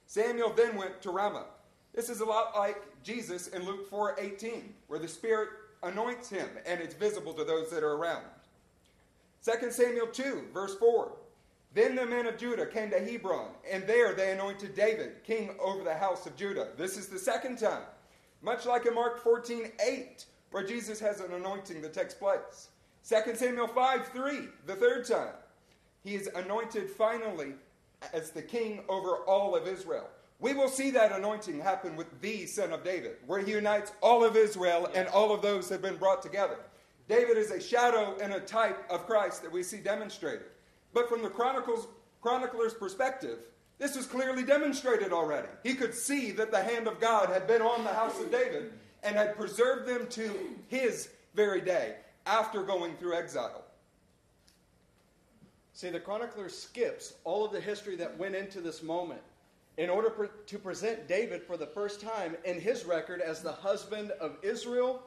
Samuel 0.06 0.52
then 0.52 0.76
went 0.76 1.00
to 1.02 1.10
Ramah. 1.10 1.46
This 1.94 2.08
is 2.08 2.20
a 2.20 2.24
lot 2.24 2.56
like 2.56 2.82
Jesus 3.04 3.48
in 3.48 3.64
Luke 3.64 3.88
4 3.88 4.16
18, 4.18 4.74
where 4.88 4.98
the 4.98 5.08
Spirit 5.08 5.48
anoints 5.84 6.28
him 6.28 6.48
and 6.66 6.80
it's 6.80 6.94
visible 6.94 7.32
to 7.34 7.44
those 7.44 7.70
that 7.70 7.84
are 7.84 7.94
around. 7.94 8.24
2 9.44 9.70
Samuel 9.70 10.08
2, 10.08 10.48
verse 10.52 10.74
4. 10.74 11.12
Then 11.78 11.94
the 11.94 12.04
men 12.04 12.26
of 12.26 12.36
Judah 12.36 12.66
came 12.66 12.90
to 12.90 12.98
Hebron, 12.98 13.50
and 13.70 13.86
there 13.86 14.12
they 14.12 14.32
anointed 14.32 14.74
David 14.74 15.22
king 15.22 15.54
over 15.60 15.84
the 15.84 15.94
house 15.94 16.26
of 16.26 16.34
Judah. 16.34 16.70
This 16.76 16.96
is 16.96 17.06
the 17.06 17.20
second 17.20 17.56
time. 17.56 17.84
Much 18.42 18.66
like 18.66 18.84
in 18.84 18.96
Mark 18.96 19.22
14, 19.22 19.70
8, 19.86 20.24
where 20.50 20.66
Jesus 20.66 20.98
has 20.98 21.20
an 21.20 21.32
anointing 21.32 21.80
that 21.82 21.92
takes 21.92 22.14
place. 22.14 22.70
2 23.08 23.36
Samuel 23.36 23.68
5 23.68 24.08
3, 24.08 24.38
the 24.66 24.74
third 24.74 25.06
time. 25.06 25.34
He 26.02 26.16
is 26.16 26.28
anointed 26.34 26.90
finally 26.90 27.52
as 28.12 28.32
the 28.32 28.42
king 28.42 28.82
over 28.88 29.18
all 29.18 29.54
of 29.54 29.68
Israel. 29.68 30.08
We 30.40 30.54
will 30.54 30.68
see 30.68 30.90
that 30.90 31.12
anointing 31.12 31.60
happen 31.60 31.94
with 31.94 32.20
the 32.20 32.46
son 32.46 32.72
of 32.72 32.82
David, 32.82 33.18
where 33.28 33.38
he 33.38 33.52
unites 33.52 33.92
all 34.02 34.24
of 34.24 34.34
Israel 34.34 34.90
and 34.96 35.06
all 35.06 35.30
of 35.30 35.42
those 35.42 35.68
have 35.68 35.82
been 35.82 35.96
brought 35.96 36.22
together. 36.22 36.58
David 37.08 37.38
is 37.38 37.52
a 37.52 37.60
shadow 37.60 38.16
and 38.20 38.32
a 38.32 38.40
type 38.40 38.84
of 38.90 39.06
Christ 39.06 39.42
that 39.44 39.52
we 39.52 39.62
see 39.62 39.78
demonstrated. 39.78 40.46
But 40.92 41.08
from 41.08 41.22
the 41.22 41.30
chronicler's 41.30 42.74
perspective, 42.74 43.38
this 43.78 43.96
was 43.96 44.06
clearly 44.06 44.42
demonstrated 44.42 45.12
already. 45.12 45.48
He 45.62 45.74
could 45.74 45.94
see 45.94 46.32
that 46.32 46.50
the 46.50 46.62
hand 46.62 46.88
of 46.88 47.00
God 47.00 47.28
had 47.28 47.46
been 47.46 47.62
on 47.62 47.84
the 47.84 47.92
house 47.92 48.20
of 48.20 48.30
David 48.30 48.72
and 49.02 49.14
had 49.14 49.36
preserved 49.36 49.86
them 49.86 50.08
to 50.08 50.32
his 50.66 51.10
very 51.34 51.60
day 51.60 51.96
after 52.26 52.62
going 52.62 52.96
through 52.96 53.14
exile. 53.14 53.64
See, 55.72 55.90
the 55.90 56.00
chronicler 56.00 56.48
skips 56.48 57.14
all 57.22 57.44
of 57.44 57.52
the 57.52 57.60
history 57.60 57.94
that 57.96 58.18
went 58.18 58.34
into 58.34 58.60
this 58.60 58.82
moment 58.82 59.20
in 59.76 59.88
order 59.88 60.10
per- 60.10 60.26
to 60.26 60.58
present 60.58 61.06
David 61.06 61.44
for 61.44 61.56
the 61.56 61.68
first 61.68 62.00
time 62.00 62.36
in 62.44 62.60
his 62.60 62.84
record 62.84 63.20
as 63.20 63.42
the 63.42 63.52
husband 63.52 64.10
of 64.20 64.36
Israel, 64.42 65.00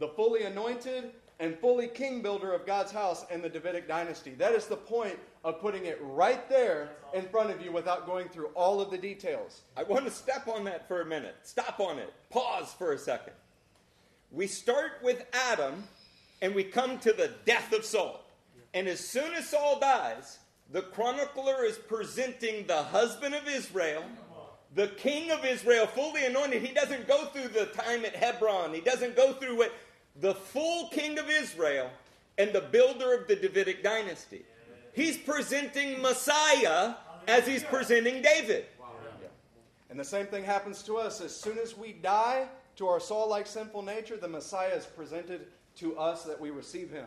the 0.00 0.08
fully 0.08 0.42
anointed 0.42 1.12
and 1.38 1.58
fully 1.58 1.86
king 1.86 2.22
builder 2.22 2.52
of 2.52 2.66
God's 2.66 2.92
house 2.92 3.26
and 3.30 3.42
the 3.42 3.48
Davidic 3.48 3.86
dynasty. 3.86 4.30
That 4.34 4.52
is 4.52 4.66
the 4.66 4.76
point 4.76 5.18
of 5.44 5.60
putting 5.60 5.84
it 5.84 5.98
right 6.00 6.48
there 6.48 6.90
in 7.14 7.26
front 7.28 7.50
of 7.50 7.60
you 7.60 7.72
without 7.72 8.06
going 8.06 8.28
through 8.28 8.46
all 8.54 8.80
of 8.80 8.90
the 8.90 8.98
details. 8.98 9.62
I 9.76 9.82
want 9.82 10.06
to 10.06 10.10
step 10.10 10.48
on 10.48 10.64
that 10.64 10.88
for 10.88 11.02
a 11.02 11.06
minute. 11.06 11.36
Stop 11.42 11.78
on 11.78 11.98
it. 11.98 12.12
Pause 12.30 12.74
for 12.78 12.92
a 12.92 12.98
second. 12.98 13.34
We 14.30 14.46
start 14.46 14.92
with 15.02 15.24
Adam 15.32 15.84
and 16.42 16.54
we 16.54 16.64
come 16.64 16.98
to 17.00 17.12
the 17.12 17.32
death 17.44 17.72
of 17.72 17.84
Saul. 17.84 18.22
And 18.74 18.88
as 18.88 19.00
soon 19.00 19.32
as 19.34 19.48
Saul 19.48 19.78
dies, 19.78 20.38
the 20.70 20.82
chronicler 20.82 21.64
is 21.64 21.78
presenting 21.78 22.66
the 22.66 22.82
husband 22.82 23.34
of 23.34 23.46
Israel, 23.46 24.04
the 24.74 24.88
king 24.88 25.30
of 25.30 25.44
Israel, 25.44 25.86
fully 25.86 26.26
anointed. 26.26 26.62
He 26.62 26.74
doesn't 26.74 27.06
go 27.06 27.26
through 27.26 27.48
the 27.48 27.66
time 27.66 28.04
at 28.04 28.16
Hebron, 28.16 28.74
he 28.74 28.80
doesn't 28.80 29.16
go 29.16 29.32
through 29.34 29.58
what 29.58 29.72
the 30.20 30.34
full 30.34 30.88
king 30.88 31.18
of 31.18 31.28
Israel 31.28 31.90
and 32.38 32.52
the 32.52 32.60
builder 32.60 33.14
of 33.14 33.26
the 33.26 33.36
Davidic 33.36 33.82
dynasty. 33.82 34.44
He's 34.92 35.16
presenting 35.16 36.00
Messiah 36.00 36.94
as 37.28 37.46
he's 37.46 37.64
presenting 37.64 38.22
David. 38.22 38.66
And 39.90 39.98
the 39.98 40.04
same 40.04 40.26
thing 40.26 40.44
happens 40.44 40.82
to 40.84 40.96
us. 40.96 41.20
As 41.20 41.34
soon 41.34 41.58
as 41.58 41.76
we 41.76 41.92
die 41.92 42.46
to 42.76 42.86
our 42.88 43.00
Saul 43.00 43.28
like 43.28 43.46
sinful 43.46 43.82
nature, 43.82 44.16
the 44.16 44.28
Messiah 44.28 44.74
is 44.74 44.86
presented 44.86 45.46
to 45.76 45.96
us 45.98 46.24
that 46.24 46.40
we 46.40 46.50
receive 46.50 46.90
him. 46.90 47.06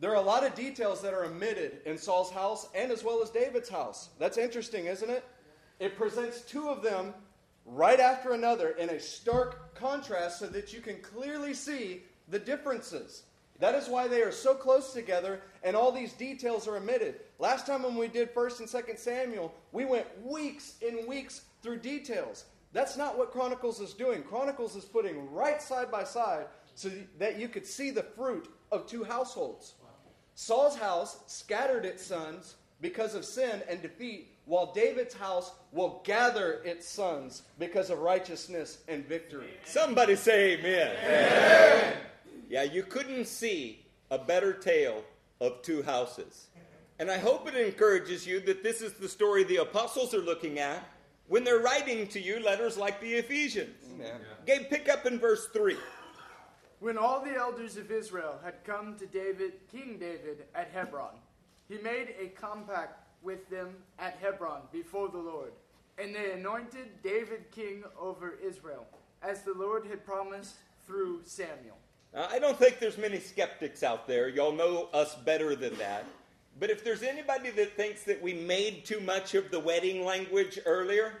There 0.00 0.10
are 0.10 0.16
a 0.16 0.20
lot 0.20 0.44
of 0.44 0.54
details 0.54 1.00
that 1.02 1.14
are 1.14 1.24
omitted 1.24 1.78
in 1.86 1.96
Saul's 1.96 2.30
house 2.30 2.68
and 2.74 2.90
as 2.90 3.04
well 3.04 3.22
as 3.22 3.30
David's 3.30 3.68
house. 3.68 4.10
That's 4.18 4.38
interesting, 4.38 4.86
isn't 4.86 5.08
it? 5.08 5.24
It 5.80 5.96
presents 5.96 6.42
two 6.42 6.68
of 6.68 6.82
them 6.82 7.14
right 7.64 8.00
after 8.00 8.32
another 8.32 8.70
in 8.70 8.90
a 8.90 9.00
stark 9.00 9.74
contrast 9.74 10.38
so 10.38 10.46
that 10.46 10.72
you 10.72 10.80
can 10.80 11.00
clearly 11.00 11.54
see 11.54 12.02
the 12.28 12.38
differences. 12.38 13.24
That 13.60 13.74
is 13.74 13.88
why 13.88 14.08
they 14.08 14.22
are 14.22 14.32
so 14.32 14.54
close 14.54 14.92
together 14.92 15.40
and 15.62 15.76
all 15.76 15.92
these 15.92 16.12
details 16.12 16.66
are 16.66 16.76
omitted. 16.76 17.20
Last 17.38 17.66
time 17.66 17.82
when 17.82 17.96
we 17.96 18.08
did 18.08 18.34
1st 18.34 18.60
and 18.60 18.68
2nd 18.68 18.98
Samuel, 18.98 19.54
we 19.72 19.84
went 19.84 20.06
weeks 20.24 20.74
and 20.86 21.06
weeks 21.06 21.42
through 21.62 21.78
details. 21.78 22.46
That's 22.72 22.96
not 22.96 23.16
what 23.16 23.30
Chronicles 23.30 23.80
is 23.80 23.94
doing. 23.94 24.22
Chronicles 24.22 24.74
is 24.74 24.84
putting 24.84 25.32
right 25.32 25.62
side 25.62 25.90
by 25.90 26.04
side 26.04 26.46
so 26.74 26.90
that 27.18 27.38
you 27.38 27.48
could 27.48 27.64
see 27.64 27.90
the 27.90 28.02
fruit 28.02 28.48
of 28.72 28.86
two 28.86 29.04
households. 29.04 29.74
Saul's 30.34 30.76
house 30.76 31.20
scattered 31.28 31.84
its 31.84 32.04
sons 32.04 32.56
because 32.80 33.14
of 33.14 33.24
sin 33.24 33.62
and 33.68 33.80
defeat, 33.80 34.33
while 34.46 34.72
David's 34.72 35.14
house 35.14 35.52
will 35.72 36.02
gather 36.04 36.60
its 36.64 36.88
sons 36.88 37.42
because 37.58 37.90
of 37.90 37.98
righteousness 37.98 38.78
and 38.88 39.06
victory. 39.06 39.50
Somebody 39.64 40.16
say 40.16 40.58
amen. 40.58 40.96
amen. 41.04 41.96
Yeah, 42.48 42.62
you 42.62 42.82
couldn't 42.82 43.26
see 43.26 43.84
a 44.10 44.18
better 44.18 44.52
tale 44.52 45.02
of 45.40 45.62
two 45.62 45.82
houses. 45.82 46.48
And 46.98 47.10
I 47.10 47.18
hope 47.18 47.48
it 47.48 47.56
encourages 47.56 48.26
you 48.26 48.40
that 48.40 48.62
this 48.62 48.80
is 48.80 48.92
the 48.92 49.08
story 49.08 49.44
the 49.44 49.56
apostles 49.56 50.14
are 50.14 50.18
looking 50.18 50.58
at 50.58 50.84
when 51.26 51.42
they're 51.42 51.58
writing 51.58 52.06
to 52.08 52.20
you 52.20 52.38
letters 52.40 52.76
like 52.76 53.00
the 53.00 53.14
Ephesians. 53.14 53.74
Amen. 53.94 54.20
Gabe, 54.46 54.68
pick 54.68 54.88
up 54.88 55.06
in 55.06 55.18
verse 55.18 55.48
3. 55.52 55.76
When 56.80 56.98
all 56.98 57.24
the 57.24 57.34
elders 57.34 57.76
of 57.76 57.90
Israel 57.90 58.38
had 58.44 58.62
come 58.62 58.96
to 58.98 59.06
David, 59.06 59.54
King 59.72 59.96
David, 59.98 60.44
at 60.54 60.70
Hebron, 60.72 61.14
he 61.68 61.78
made 61.78 62.14
a 62.20 62.28
compact 62.28 63.03
with 63.24 63.48
them 63.48 63.70
at 63.98 64.18
Hebron 64.20 64.60
before 64.70 65.08
the 65.08 65.18
Lord. 65.18 65.52
And 65.98 66.14
they 66.14 66.32
anointed 66.32 67.02
David 67.02 67.50
king 67.50 67.84
over 67.98 68.38
Israel, 68.44 68.86
as 69.22 69.42
the 69.42 69.54
Lord 69.54 69.86
had 69.86 70.04
promised 70.04 70.56
through 70.86 71.20
Samuel. 71.24 71.78
Now, 72.12 72.28
I 72.30 72.38
don't 72.38 72.58
think 72.58 72.78
there's 72.78 72.98
many 72.98 73.18
skeptics 73.18 73.82
out 73.82 74.06
there. 74.06 74.28
Y'all 74.28 74.52
know 74.52 74.88
us 74.92 75.14
better 75.14 75.56
than 75.56 75.76
that. 75.78 76.04
But 76.60 76.70
if 76.70 76.84
there's 76.84 77.02
anybody 77.02 77.50
that 77.50 77.76
thinks 77.76 78.04
that 78.04 78.22
we 78.22 78.34
made 78.34 78.84
too 78.84 79.00
much 79.00 79.34
of 79.34 79.50
the 79.50 79.58
wedding 79.58 80.04
language 80.04 80.58
earlier, 80.66 81.14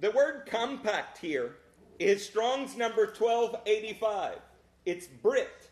the 0.00 0.10
word 0.10 0.46
compact 0.46 1.18
here 1.18 1.56
is 1.98 2.24
Strong's 2.24 2.76
number 2.76 3.06
1285. 3.06 4.38
It's 4.84 5.06
Brit. 5.06 5.70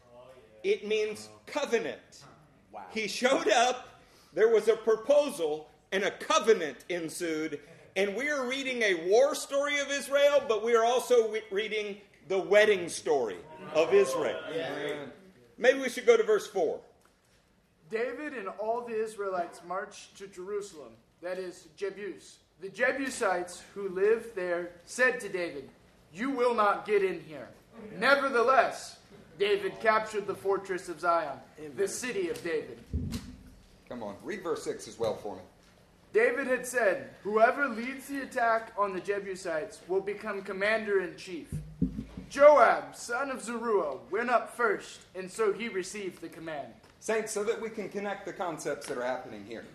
It 0.62 0.86
means 0.86 1.28
covenant. 1.46 2.22
Wow. 2.72 2.82
He 2.90 3.08
showed 3.08 3.48
up 3.48 3.91
there 4.34 4.48
was 4.48 4.68
a 4.68 4.76
proposal 4.76 5.68
and 5.92 6.04
a 6.04 6.10
covenant 6.10 6.78
ensued. 6.88 7.60
And 7.96 8.16
we 8.16 8.30
are 8.30 8.46
reading 8.46 8.82
a 8.82 9.08
war 9.08 9.34
story 9.34 9.78
of 9.78 9.90
Israel, 9.90 10.42
but 10.48 10.64
we 10.64 10.74
are 10.74 10.84
also 10.84 11.34
reading 11.50 11.98
the 12.28 12.38
wedding 12.38 12.88
story 12.88 13.36
of 13.74 13.92
Israel. 13.92 14.40
Maybe 15.58 15.80
we 15.80 15.88
should 15.88 16.06
go 16.06 16.16
to 16.16 16.22
verse 16.22 16.46
4. 16.46 16.80
David 17.90 18.32
and 18.32 18.48
all 18.48 18.80
the 18.80 18.94
Israelites 18.94 19.60
marched 19.68 20.16
to 20.16 20.26
Jerusalem, 20.26 20.92
that 21.20 21.38
is, 21.38 21.68
Jebus. 21.76 22.36
The 22.62 22.70
Jebusites 22.70 23.62
who 23.74 23.90
lived 23.90 24.34
there 24.34 24.70
said 24.86 25.20
to 25.20 25.28
David, 25.28 25.68
You 26.14 26.30
will 26.30 26.54
not 26.54 26.86
get 26.86 27.04
in 27.04 27.20
here. 27.20 27.48
Nevertheless, 27.98 28.96
David 29.38 29.78
captured 29.80 30.26
the 30.26 30.34
fortress 30.34 30.88
of 30.88 31.00
Zion, 31.00 31.38
the 31.76 31.88
city 31.88 32.30
of 32.30 32.42
David. 32.42 32.78
Come 33.92 34.04
on, 34.04 34.16
read 34.24 34.42
verse 34.42 34.64
6 34.64 34.88
as 34.88 34.98
well 34.98 35.16
for 35.16 35.36
me. 35.36 35.42
David 36.14 36.46
had 36.46 36.66
said, 36.66 37.10
Whoever 37.22 37.68
leads 37.68 38.08
the 38.08 38.22
attack 38.22 38.72
on 38.78 38.94
the 38.94 39.00
Jebusites 39.00 39.80
will 39.86 40.00
become 40.00 40.40
commander 40.40 41.02
in 41.02 41.14
chief. 41.18 41.48
Joab, 42.30 42.96
son 42.96 43.30
of 43.30 43.42
Zeruiah, 43.42 43.98
went 44.10 44.30
up 44.30 44.56
first, 44.56 45.00
and 45.14 45.30
so 45.30 45.52
he 45.52 45.68
received 45.68 46.22
the 46.22 46.30
command. 46.30 46.72
Saints, 47.00 47.32
so 47.32 47.44
that 47.44 47.60
we 47.60 47.68
can 47.68 47.90
connect 47.90 48.24
the 48.24 48.32
concepts 48.32 48.86
that 48.86 48.96
are 48.96 49.04
happening 49.04 49.44
here. 49.46 49.66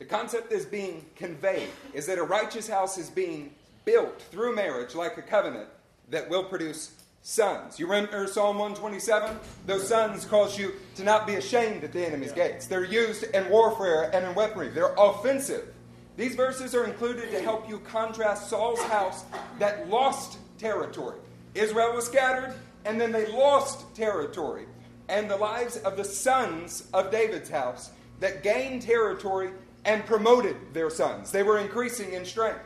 The 0.00 0.04
concept 0.04 0.50
is 0.50 0.64
being 0.64 1.04
conveyed 1.14 1.68
is 1.94 2.06
that 2.06 2.18
a 2.18 2.24
righteous 2.24 2.66
house 2.66 2.98
is 2.98 3.08
being 3.08 3.52
built 3.84 4.20
through 4.32 4.56
marriage 4.56 4.96
like 4.96 5.16
a 5.16 5.22
covenant 5.22 5.68
that 6.08 6.28
will 6.28 6.42
produce 6.42 6.99
sons. 7.22 7.78
You 7.78 7.86
remember 7.86 8.26
Psalm 8.26 8.58
127? 8.58 9.38
Those 9.66 9.88
sons 9.88 10.24
cause 10.24 10.58
you 10.58 10.72
to 10.96 11.04
not 11.04 11.26
be 11.26 11.34
ashamed 11.34 11.84
at 11.84 11.92
the 11.92 12.06
enemy's 12.06 12.32
yeah. 12.36 12.48
gates. 12.48 12.66
They're 12.66 12.84
used 12.84 13.24
in 13.24 13.48
warfare 13.50 14.10
and 14.14 14.26
in 14.26 14.34
weaponry. 14.34 14.68
They're 14.68 14.94
offensive. 14.96 15.74
These 16.16 16.34
verses 16.34 16.74
are 16.74 16.84
included 16.84 17.30
to 17.30 17.40
help 17.40 17.68
you 17.68 17.78
contrast 17.80 18.48
Saul's 18.50 18.82
house 18.82 19.24
that 19.58 19.88
lost 19.88 20.38
territory. 20.58 21.18
Israel 21.54 21.94
was 21.94 22.06
scattered, 22.06 22.54
and 22.84 23.00
then 23.00 23.12
they 23.12 23.26
lost 23.26 23.94
territory. 23.94 24.66
And 25.08 25.30
the 25.30 25.36
lives 25.36 25.76
of 25.78 25.96
the 25.96 26.04
sons 26.04 26.88
of 26.92 27.10
David's 27.10 27.50
house 27.50 27.90
that 28.20 28.42
gained 28.42 28.82
territory 28.82 29.50
and 29.84 30.04
promoted 30.04 30.56
their 30.72 30.90
sons. 30.90 31.32
They 31.32 31.42
were 31.42 31.58
increasing 31.58 32.12
in 32.12 32.24
strength. 32.24 32.60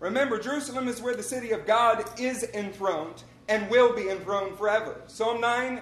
Remember, 0.00 0.38
Jerusalem 0.38 0.88
is 0.88 1.00
where 1.00 1.16
the 1.16 1.22
city 1.22 1.52
of 1.52 1.66
God 1.66 2.04
is 2.20 2.44
enthroned, 2.54 3.22
and 3.48 3.68
will 3.70 3.94
be 3.94 4.08
enthroned 4.08 4.56
forever. 4.58 5.00
Psalm 5.06 5.40
9, 5.40 5.80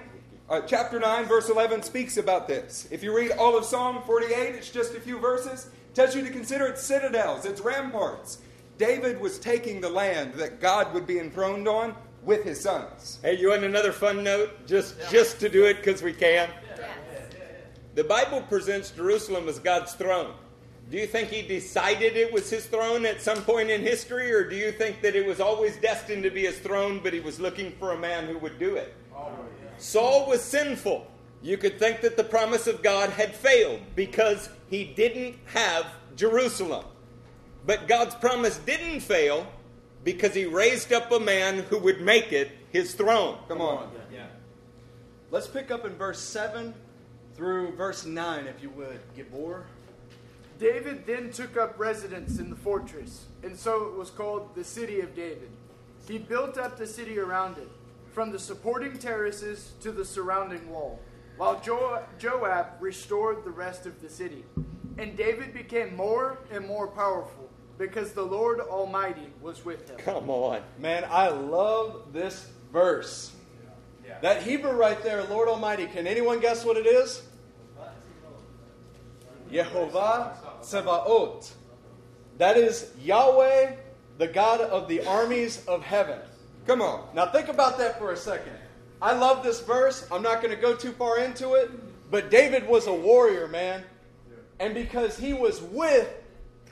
uh, 0.49 0.61
chapter 0.61 0.99
9, 0.99 1.25
verse 1.25 1.49
11 1.49 1.83
speaks 1.83 2.17
about 2.17 2.47
this. 2.47 2.87
If 2.91 3.03
you 3.03 3.15
read 3.15 3.31
all 3.31 3.57
of 3.57 3.65
Psalm 3.65 4.01
48, 4.05 4.55
it's 4.55 4.71
just 4.71 4.95
a 4.95 4.99
few 4.99 5.19
verses, 5.19 5.69
tells 5.93 6.15
you 6.15 6.23
to 6.23 6.29
consider 6.29 6.67
its 6.67 6.83
citadels, 6.83 7.45
its 7.45 7.61
ramparts. 7.61 8.39
David 8.77 9.19
was 9.19 9.39
taking 9.39 9.81
the 9.81 9.89
land 9.89 10.35
that 10.35 10.61
God 10.61 10.93
would 10.93 11.07
be 11.07 11.19
enthroned 11.19 11.67
on 11.67 11.95
with 12.23 12.43
his 12.43 12.59
sons. 12.59 13.19
Hey, 13.23 13.37
you 13.37 13.49
want 13.49 13.63
another 13.63 13.91
fun 13.91 14.23
note? 14.23 14.67
Just, 14.67 14.95
yeah. 14.99 15.09
just 15.09 15.39
to 15.39 15.49
do 15.49 15.65
it 15.65 15.77
because 15.77 16.01
we 16.01 16.13
can? 16.13 16.49
Yeah. 16.77 16.87
The 17.95 18.03
Bible 18.03 18.41
presents 18.43 18.91
Jerusalem 18.91 19.49
as 19.49 19.57
God's 19.59 19.93
throne. 19.93 20.33
Do 20.89 20.97
you 20.97 21.05
think 21.05 21.29
he 21.29 21.41
decided 21.41 22.15
it 22.15 22.31
was 22.31 22.49
his 22.49 22.65
throne 22.65 23.05
at 23.05 23.21
some 23.21 23.41
point 23.43 23.69
in 23.69 23.81
history, 23.81 24.31
or 24.31 24.49
do 24.49 24.55
you 24.55 24.71
think 24.71 25.01
that 25.01 25.15
it 25.15 25.25
was 25.25 25.41
always 25.41 25.75
destined 25.77 26.23
to 26.23 26.29
be 26.29 26.45
his 26.45 26.57
throne, 26.59 27.01
but 27.03 27.11
he 27.11 27.19
was 27.19 27.39
looking 27.39 27.73
for 27.73 27.91
a 27.91 27.97
man 27.97 28.25
who 28.25 28.37
would 28.37 28.57
do 28.57 28.75
it? 28.75 28.93
Saul 29.77 30.27
was 30.27 30.41
sinful. 30.41 31.05
You 31.41 31.57
could 31.57 31.77
think 31.77 32.01
that 32.01 32.15
the 32.15 32.23
promise 32.23 32.67
of 32.67 32.81
God 32.81 33.09
had 33.09 33.35
failed 33.35 33.81
because 33.95 34.49
he 34.69 34.85
didn't 34.85 35.35
have 35.45 35.85
Jerusalem. 36.15 36.85
But 37.65 37.87
God's 37.87 38.15
promise 38.15 38.57
didn't 38.57 39.01
fail 39.01 39.45
because 40.03 40.33
he 40.33 40.45
raised 40.45 40.93
up 40.93 41.11
a 41.11 41.19
man 41.19 41.59
who 41.69 41.77
would 41.79 41.99
make 41.99 42.31
it 42.31 42.49
his 42.71 42.93
throne. 42.93 43.37
Come 43.49 43.61
on. 43.61 43.91
Yeah. 44.11 44.27
Let's 45.31 45.47
pick 45.47 45.69
up 45.69 45.85
in 45.85 45.93
verse 45.95 46.19
7 46.19 46.73
through 47.35 47.75
verse 47.75 48.05
9, 48.05 48.47
if 48.47 48.63
you 48.63 48.69
would, 48.69 48.99
Gibor. 49.15 49.63
David 50.59 51.05
then 51.05 51.31
took 51.31 51.55
up 51.57 51.77
residence 51.77 52.39
in 52.39 52.49
the 52.49 52.55
fortress, 52.55 53.25
and 53.43 53.57
so 53.57 53.85
it 53.85 53.95
was 53.95 54.09
called 54.09 54.55
the 54.55 54.63
City 54.63 55.01
of 55.01 55.15
David. 55.15 55.49
He 56.07 56.17
built 56.17 56.57
up 56.57 56.77
the 56.77 56.87
city 56.87 57.19
around 57.19 57.57
it, 57.57 57.67
from 58.13 58.31
the 58.31 58.39
supporting 58.39 58.97
terraces 58.97 59.73
to 59.81 59.91
the 59.91 60.05
surrounding 60.05 60.69
wall, 60.69 60.99
while 61.35 61.59
jo- 61.59 62.01
Joab 62.17 62.67
restored 62.79 63.43
the 63.43 63.51
rest 63.51 63.85
of 63.85 64.01
the 64.01 64.09
city. 64.09 64.43
And 64.97 65.15
David 65.15 65.53
became 65.53 65.95
more 65.95 66.39
and 66.49 66.65
more 66.65 66.87
powerful 66.87 67.49
because 67.77 68.13
the 68.13 68.23
Lord 68.23 68.59
Almighty 68.59 69.27
was 69.41 69.63
with 69.63 69.87
him. 69.87 69.97
Come 69.99 70.29
on. 70.31 70.61
Man, 70.79 71.05
I 71.07 71.27
love 71.27 72.11
this 72.11 72.49
verse. 72.73 73.31
Yeah. 74.03 74.17
That 74.21 74.41
Hebrew 74.41 74.71
right 74.71 75.01
there, 75.03 75.23
Lord 75.25 75.47
Almighty, 75.47 75.85
can 75.85 76.07
anyone 76.07 76.39
guess 76.39 76.65
what 76.65 76.77
it 76.77 76.87
is? 76.87 77.21
Yehovah 79.51 80.33
Tsevaot. 80.61 81.51
That 82.37 82.57
is 82.57 82.91
Yahweh, 83.01 83.75
the 84.17 84.27
God 84.27 84.61
of 84.61 84.87
the 84.87 85.05
armies 85.05 85.65
of 85.65 85.83
heaven. 85.83 86.19
Come 86.65 86.81
on. 86.81 87.07
Now 87.15 87.27
think 87.27 87.47
about 87.47 87.77
that 87.77 87.97
for 87.97 88.11
a 88.11 88.17
second. 88.17 88.53
I 89.01 89.13
love 89.13 89.43
this 89.43 89.61
verse. 89.61 90.07
I'm 90.11 90.21
not 90.21 90.41
going 90.41 90.53
to 90.53 90.61
go 90.61 90.75
too 90.75 90.91
far 90.91 91.19
into 91.19 91.53
it, 91.53 91.71
but 92.11 92.29
David 92.29 92.67
was 92.67 92.87
a 92.87 92.93
warrior, 92.93 93.47
man. 93.47 93.83
And 94.59 94.73
because 94.73 95.17
he 95.17 95.33
was 95.33 95.61
with 95.61 96.09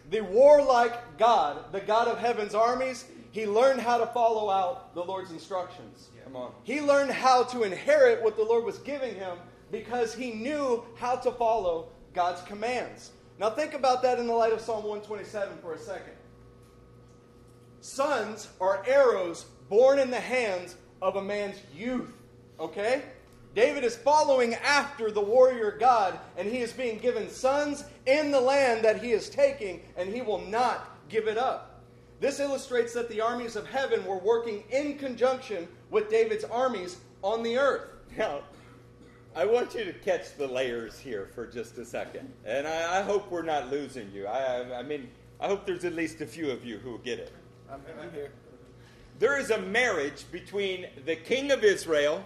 the 0.09 0.21
warlike 0.21 1.17
God, 1.17 1.71
the 1.71 1.81
God 1.81 2.07
of 2.07 2.17
heaven's 2.17 2.55
armies, 2.55 3.05
he 3.31 3.45
learned 3.45 3.81
how 3.81 3.97
to 3.97 4.05
follow 4.07 4.49
out 4.49 4.95
the 4.95 5.03
Lord's 5.03 5.31
instructions. 5.31 6.09
Come 6.23 6.35
on. 6.35 6.51
He 6.63 6.81
learned 6.81 7.11
how 7.11 7.43
to 7.43 7.63
inherit 7.63 8.23
what 8.23 8.35
the 8.37 8.43
Lord 8.43 8.63
was 8.63 8.79
giving 8.79 9.13
him 9.15 9.37
because 9.71 10.13
he 10.13 10.31
knew 10.31 10.83
how 10.95 11.15
to 11.17 11.31
follow 11.31 11.89
God's 12.15 12.41
commands. 12.43 13.11
Now, 13.37 13.49
think 13.49 13.73
about 13.73 14.01
that 14.03 14.17
in 14.17 14.27
the 14.27 14.33
light 14.33 14.53
of 14.53 14.61
Psalm 14.61 14.83
127 14.85 15.57
for 15.57 15.73
a 15.73 15.77
second. 15.77 16.13
Sons 17.81 18.47
are 18.59 18.83
arrows 18.87 19.45
born 19.69 19.99
in 19.99 20.09
the 20.09 20.19
hands 20.19 20.75
of 21.01 21.17
a 21.17 21.21
man's 21.21 21.57
youth. 21.75 22.13
Okay? 22.59 23.03
David 23.53 23.83
is 23.83 23.95
following 23.95 24.53
after 24.55 25.11
the 25.11 25.21
warrior 25.21 25.75
God, 25.79 26.17
and 26.37 26.47
he 26.47 26.59
is 26.59 26.73
being 26.73 26.97
given 26.97 27.29
sons 27.29 27.83
in 28.05 28.31
the 28.31 28.39
land 28.39 28.83
that 28.83 29.01
he 29.01 29.11
is 29.11 29.29
taking, 29.29 29.81
and 29.97 30.13
he 30.13 30.21
will 30.21 30.41
not 30.47 30.97
give 31.09 31.27
it 31.27 31.37
up. 31.37 31.83
This 32.19 32.39
illustrates 32.39 32.93
that 32.93 33.09
the 33.09 33.21
armies 33.21 33.55
of 33.55 33.67
heaven 33.67 34.05
were 34.05 34.17
working 34.17 34.63
in 34.71 34.97
conjunction 34.97 35.67
with 35.89 36.09
David's 36.09 36.45
armies 36.45 36.97
on 37.21 37.43
the 37.43 37.57
earth. 37.57 37.89
Now, 38.17 38.41
I 39.35 39.43
want 39.43 39.75
you 39.75 39.83
to 39.83 39.91
catch 39.91 40.37
the 40.37 40.47
layers 40.47 40.97
here 40.97 41.27
for 41.35 41.45
just 41.45 41.77
a 41.77 41.85
second. 41.85 42.31
And 42.45 42.65
I, 42.65 42.99
I 42.99 43.01
hope 43.01 43.29
we're 43.29 43.41
not 43.41 43.69
losing 43.69 44.09
you. 44.13 44.27
I, 44.27 44.61
I, 44.61 44.79
I 44.79 44.83
mean, 44.83 45.09
I 45.41 45.47
hope 45.47 45.65
there's 45.65 45.83
at 45.83 45.93
least 45.93 46.21
a 46.21 46.25
few 46.25 46.49
of 46.49 46.63
you 46.63 46.77
who 46.77 46.97
get 46.99 47.19
it. 47.19 47.33
I'm, 47.69 47.81
I'm 48.01 48.11
here. 48.13 48.31
There 49.19 49.37
is 49.37 49.49
a 49.49 49.59
marriage 49.59 50.23
between 50.31 50.87
the 51.05 51.17
king 51.17 51.51
of 51.51 51.65
Israel 51.65 52.25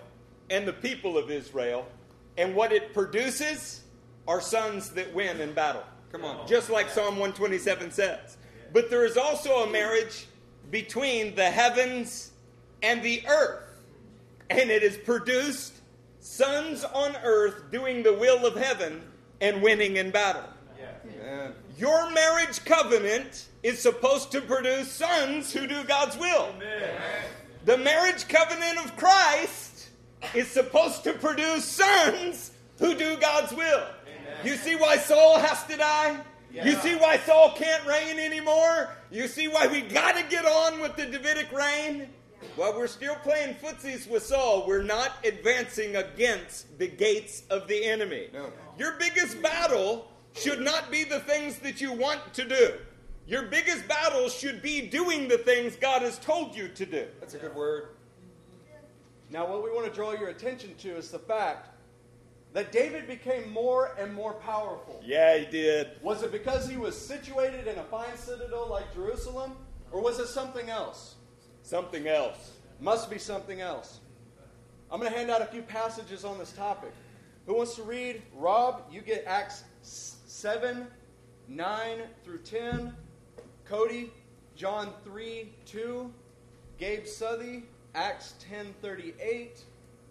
and 0.52 0.68
the 0.68 0.74
people 0.74 1.18
of 1.18 1.32
Israel, 1.32 1.88
and 2.38 2.56
what 2.56 2.72
it 2.72 2.94
produces 2.94 3.82
are 4.28 4.40
sons 4.40 4.92
that 4.92 5.12
win 5.12 5.42
in 5.42 5.54
battle. 5.54 5.84
Come 6.12 6.24
on. 6.24 6.48
Just 6.48 6.70
like 6.70 6.90
Psalm 6.90 7.18
127 7.18 7.92
says. 7.92 8.38
But 8.72 8.92
there 8.92 9.04
is 9.06 9.18
also 9.18 9.64
a 9.64 9.70
marriage 9.72 10.28
between 10.70 11.34
the 11.34 11.50
heavens 11.50 12.32
and 12.84 13.02
the 13.02 13.24
earth, 13.28 13.82
and 14.52 14.70
it 14.70 14.84
is 14.84 14.96
produced 14.98 15.79
sons 16.20 16.84
on 16.84 17.16
earth 17.24 17.72
doing 17.72 18.04
the 18.04 18.14
will 18.14 18.46
of 18.46 18.56
heaven 18.56 19.02
and 19.42 19.62
winning 19.62 19.98
in 19.98 20.12
battle. 20.12 20.44
Amen. 21.06 21.54
Your 21.78 22.12
marriage 22.12 22.64
covenant 22.66 23.48
is 23.64 23.80
supposed 23.80 24.32
to 24.34 24.42
produce 24.42 24.92
sons 24.92 25.54
who 25.54 25.66
do 25.68 25.84
God's 25.84 26.18
will. 26.18 26.50
The 27.66 27.78
marriage 27.78 28.28
covenant 28.28 28.78
of 28.84 28.96
Christ 28.98 29.90
is 30.34 30.48
supposed 30.48 31.04
to 31.06 31.14
produce 31.14 31.66
sons 31.66 32.52
who 32.80 32.96
do 32.96 33.18
God's 33.18 33.54
will. 33.54 33.84
You 34.44 34.56
see 34.56 34.76
why 34.76 34.98
Saul 34.98 35.40
has 35.40 35.64
to 35.66 35.78
die? 35.78 36.20
You 36.52 36.74
see 36.76 36.96
why 36.96 37.18
Saul 37.18 37.54
can't 37.56 37.86
reign 37.86 38.20
anymore? 38.20 38.90
You 39.12 39.28
see 39.28 39.48
why 39.48 39.68
we 39.68 39.82
got 39.82 40.16
to 40.16 40.24
get 40.30 40.46
on 40.46 40.82
with 40.82 40.96
the 40.96 41.06
Davidic 41.06 41.52
reign? 41.52 42.10
While 42.60 42.76
we're 42.76 42.88
still 42.88 43.16
playing 43.16 43.56
footsies 43.56 44.06
with 44.06 44.22
Saul, 44.22 44.68
we're 44.68 44.84
not 44.84 45.14
advancing 45.24 45.96
against 45.96 46.78
the 46.78 46.90
gates 46.90 47.44
of 47.50 47.70
the 47.70 47.86
enemy. 47.86 48.28
No. 48.34 48.52
Your 48.78 48.98
biggest 49.00 49.42
battle 49.42 50.12
should 50.34 50.60
not 50.60 50.92
be 50.92 51.06
the 51.06 51.22
things 51.22 51.60
that 51.60 51.80
you 51.80 51.94
want 51.94 52.34
to 52.34 52.46
do. 52.46 52.74
Your 53.26 53.44
biggest 53.44 53.88
battle 53.88 54.28
should 54.28 54.62
be 54.62 54.82
doing 54.82 55.30
the 55.30 55.38
things 55.38 55.78
God 55.78 56.02
has 56.02 56.20
told 56.20 56.54
you 56.54 56.68
to 56.68 56.86
do. 56.86 57.08
That's 57.22 57.34
a 57.34 57.38
good 57.38 57.56
word. 57.56 57.92
Now, 59.30 59.48
what 59.48 59.64
we 59.64 59.72
want 59.72 59.88
to 59.88 59.94
draw 59.94 60.12
your 60.12 60.28
attention 60.28 60.76
to 60.80 60.98
is 60.98 61.12
the 61.12 61.20
fact 61.20 61.70
that 62.52 62.74
David 62.74 63.08
became 63.08 63.50
more 63.54 63.96
and 63.98 64.14
more 64.14 64.34
powerful. 64.34 65.02
Yeah, 65.02 65.38
he 65.38 65.46
did. 65.46 65.92
Was 66.02 66.24
it 66.24 66.34
because 66.34 66.68
he 66.68 66.76
was 66.76 67.00
situated 67.00 67.68
in 67.68 67.78
a 67.78 67.84
fine 67.84 68.18
citadel 68.18 68.68
like 68.70 68.94
Jerusalem, 68.94 69.56
or 69.94 70.02
was 70.02 70.20
it 70.20 70.28
something 70.28 70.70
else? 70.70 71.16
Something 71.70 72.08
else. 72.08 72.54
Must 72.80 73.12
be 73.12 73.20
something 73.20 73.62
else. 73.62 74.00
I'm 74.92 75.00
going 75.00 75.12
to 75.12 75.16
hand 75.16 75.30
out 75.30 75.44
a 75.44 75.46
few 75.46 75.62
passages 75.62 76.26
on 76.26 76.40
this 76.40 76.52
topic. 76.52 76.92
Who 77.46 77.54
wants 77.54 77.76
to 77.76 77.84
read? 77.84 78.24
Rob, 78.36 78.82
you 78.92 79.02
get 79.02 79.24
Acts 79.28 79.66
7, 79.84 80.88
9 81.48 81.98
through 82.24 82.40
10. 82.40 82.96
Cody, 83.66 84.12
John 84.56 84.92
3, 85.04 85.54
2. 85.68 86.12
Gabe 86.80 87.06
Southey, 87.06 87.66
Acts 87.94 88.34
10, 88.50 88.74
38. 88.82 89.62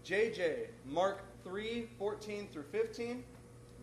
JJ, 0.05 0.69
Mark 0.87 1.25
3, 1.43 1.89
14 1.99 2.49
through 2.53 2.67
15. 2.71 3.25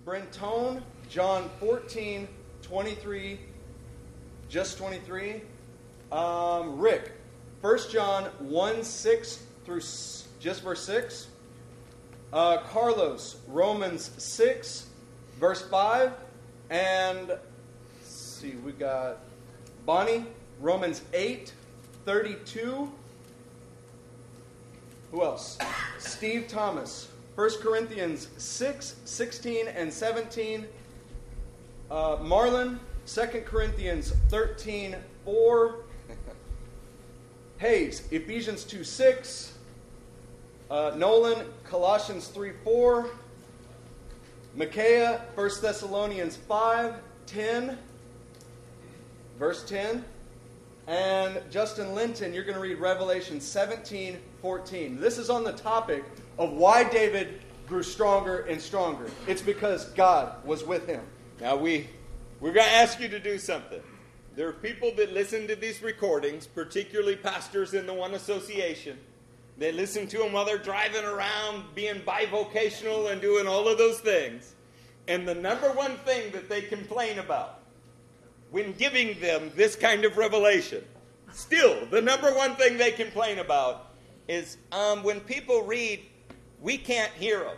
Brentone, 0.05 0.81
John 1.09 1.49
14, 1.59 2.25
23, 2.61 3.39
just 4.47 4.77
23. 4.77 5.41
Um, 6.13 6.79
Rick, 6.79 7.11
1 7.65 7.79
John 7.89 8.25
1, 8.37 8.83
6 8.83 9.43
through 9.65 9.81
just 10.39 10.61
verse 10.61 10.83
6. 10.83 11.29
Uh, 12.31 12.57
Carlos, 12.57 13.37
Romans 13.47 14.11
6, 14.19 14.85
verse 15.39 15.67
5. 15.67 16.11
And 16.69 17.31
see, 18.03 18.51
we 18.63 18.71
got 18.71 19.17
Bonnie, 19.83 20.25
Romans 20.61 21.01
8, 21.11 21.53
32. 22.05 22.91
Who 25.09 25.23
else? 25.23 25.57
Steve 25.97 26.47
Thomas, 26.47 27.07
1 27.33 27.49
Corinthians 27.63 28.27
6, 28.37 28.95
16 29.05 29.69
and 29.69 29.91
17. 29.91 30.67
Uh, 31.89 32.17
Marlon, 32.17 32.77
2 33.07 33.41
Corinthians 33.43 34.13
13, 34.29 34.97
4. 35.23 35.84
Hayes, 37.65 38.03
Ephesians 38.11 38.63
2, 38.63 38.83
6. 38.83 39.53
Uh, 40.69 40.91
Nolan, 40.95 41.47
Colossians 41.63 42.27
3, 42.27 42.51
4. 42.63 43.09
Micaiah, 44.53 45.21
1 45.33 45.49
Thessalonians 45.63 46.35
5, 46.35 46.93
10. 47.25 47.77
Verse 49.39 49.67
10. 49.67 50.05
And 50.85 51.41
Justin 51.49 51.95
Linton, 51.95 52.35
you're 52.35 52.43
going 52.43 52.53
to 52.53 52.61
read 52.61 52.77
Revelation 52.77 53.41
17, 53.41 54.19
14. 54.43 55.01
This 55.01 55.17
is 55.17 55.31
on 55.31 55.43
the 55.43 55.53
topic 55.53 56.03
of 56.37 56.51
why 56.51 56.83
David 56.83 57.41
grew 57.67 57.81
stronger 57.81 58.41
and 58.41 58.61
stronger. 58.61 59.09
It's 59.25 59.41
because 59.41 59.85
God 59.93 60.45
was 60.45 60.63
with 60.63 60.85
him. 60.85 61.01
Now 61.41 61.55
we 61.55 61.89
we're 62.39 62.53
going 62.53 62.67
to 62.67 62.73
ask 62.73 62.99
you 62.99 63.07
to 63.07 63.19
do 63.19 63.39
something. 63.39 63.81
There 64.35 64.49
are 64.49 64.53
people 64.53 64.91
that 64.97 65.13
listen 65.13 65.47
to 65.47 65.55
these 65.55 65.81
recordings, 65.81 66.45
particularly 66.45 67.15
pastors 67.15 67.73
in 67.73 67.87
the 67.87 67.93
One 67.93 68.15
Association. 68.15 68.97
They 69.57 69.71
listen 69.71 70.07
to 70.07 70.17
them 70.17 70.33
while 70.33 70.43
they're 70.43 70.57
driving 70.57 71.05
around, 71.05 71.63
being 71.73 72.01
bivocational 72.01 73.11
and 73.11 73.21
doing 73.21 73.47
all 73.47 73.69
of 73.69 73.77
those 73.77 73.99
things. 74.01 74.53
And 75.07 75.25
the 75.25 75.35
number 75.35 75.69
one 75.69 75.95
thing 75.99 76.33
that 76.33 76.49
they 76.49 76.63
complain 76.63 77.19
about 77.19 77.59
when 78.51 78.73
giving 78.73 79.17
them 79.21 79.51
this 79.55 79.77
kind 79.77 80.03
of 80.03 80.17
revelation, 80.17 80.83
still, 81.31 81.85
the 81.85 82.01
number 82.01 82.33
one 82.33 82.55
thing 82.55 82.77
they 82.77 82.91
complain 82.91 83.39
about 83.39 83.93
is 84.27 84.57
um, 84.73 85.01
when 85.03 85.21
people 85.21 85.61
read, 85.61 86.01
we 86.59 86.77
can't 86.77 87.11
hear 87.13 87.39
them. 87.39 87.55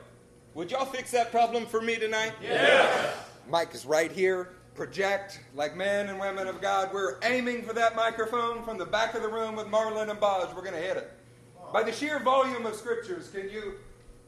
Would 0.54 0.70
y'all 0.70 0.86
fix 0.86 1.10
that 1.12 1.32
problem 1.32 1.66
for 1.66 1.82
me 1.82 1.96
tonight? 1.96 2.34
Yes. 2.40 3.18
Mike 3.50 3.74
is 3.74 3.86
right 3.86 4.12
here. 4.12 4.50
Project 4.78 5.40
like 5.56 5.76
men 5.76 6.08
and 6.08 6.20
women 6.20 6.48
of 6.48 6.62
God. 6.62 6.94
We're 6.94 7.18
aiming 7.24 7.64
for 7.64 7.74
that 7.74 7.96
microphone 7.96 8.64
from 8.64 8.78
the 8.78 8.86
back 8.86 9.16
of 9.16 9.24
the 9.24 9.28
room 9.28 9.56
with 9.56 9.66
Marlon 9.66 10.12
and 10.12 10.20
Bodge. 10.20 10.56
We're 10.56 10.62
going 10.62 10.76
to 10.76 10.80
hit 10.80 10.98
it. 10.98 11.12
By 11.74 11.82
the 11.82 11.92
sheer 11.92 12.20
volume 12.20 12.64
of 12.68 12.76
scriptures, 12.76 13.28
can 13.30 13.50
you 13.50 13.74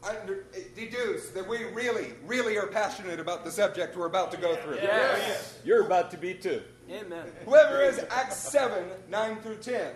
under, 0.02 0.44
deduce 0.74 1.30
that 1.30 1.48
we 1.48 1.64
really, 1.66 2.14
really 2.26 2.58
are 2.58 2.66
passionate 2.66 3.20
about 3.20 3.44
the 3.44 3.50
subject 3.52 3.96
we're 3.96 4.06
about 4.06 4.32
to 4.32 4.36
go 4.38 4.56
through? 4.56 4.74
Yes, 4.82 5.56
You're 5.64 5.86
about 5.86 6.10
to 6.10 6.18
be 6.18 6.34
too. 6.34 6.62
Amen. 6.90 7.26
Whoever 7.44 7.82
is 7.82 8.04
Acts 8.10 8.36
7, 8.36 8.88
9 9.08 9.36
through 9.42 9.58
10, 9.58 9.92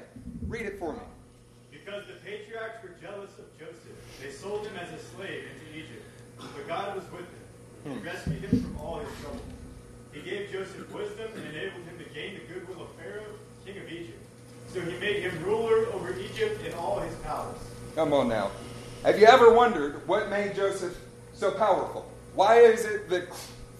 read 0.47 0.67
it 0.67 0.79
for 0.79 0.93
me. 0.93 1.01
Because 1.73 2.05
the 2.07 2.15
patriarchs 2.25 2.81
were 2.81 2.95
jealous 3.03 3.31
of 3.39 3.59
Joseph, 3.59 4.23
they 4.23 4.31
sold 4.31 4.69
him 4.69 4.77
as 4.77 4.93
a 4.93 5.05
slave 5.17 5.43
into 5.53 5.77
Egypt. 5.77 6.05
But 6.39 6.69
God 6.69 6.95
was 6.95 7.05
with 7.11 7.23
him. 7.23 7.29
He 7.85 7.91
hmm. 7.91 8.07
rescued 8.07 8.45
him 8.45 8.63
from 8.63 8.79
all 8.79 9.01
his 9.01 9.09
trouble. 9.21 9.41
He 10.15 10.21
gave 10.21 10.51
Joseph 10.53 10.93
wisdom 10.95 11.29
and 11.35 11.45
enabled 11.49 11.83
him 11.85 11.99
to 11.99 12.15
gain 12.15 12.35
the 12.35 12.55
goodwill 12.55 12.85
of 12.85 12.91
Pharaoh, 12.93 13.25
king 13.67 13.79
of 13.79 13.91
Egypt. 13.91 14.19
So 14.73 14.81
he 14.81 14.97
made 14.99 15.23
him 15.23 15.43
ruler 15.45 15.87
over 15.93 16.17
Egypt 16.19 16.65
and 16.65 16.75
all 16.75 17.01
his 17.01 17.15
palace. 17.17 17.59
Come 17.97 18.13
on 18.13 18.29
now. 18.29 18.53
Have 19.05 19.19
you 19.19 19.27
ever 19.27 19.53
wondered 19.53 20.07
what 20.07 20.31
made 20.31 20.55
Joseph 20.55 20.97
so 21.35 21.51
powerful? 21.51 22.09
Why 22.35 22.61
is 22.61 22.85
it 22.85 23.11
that 23.11 23.29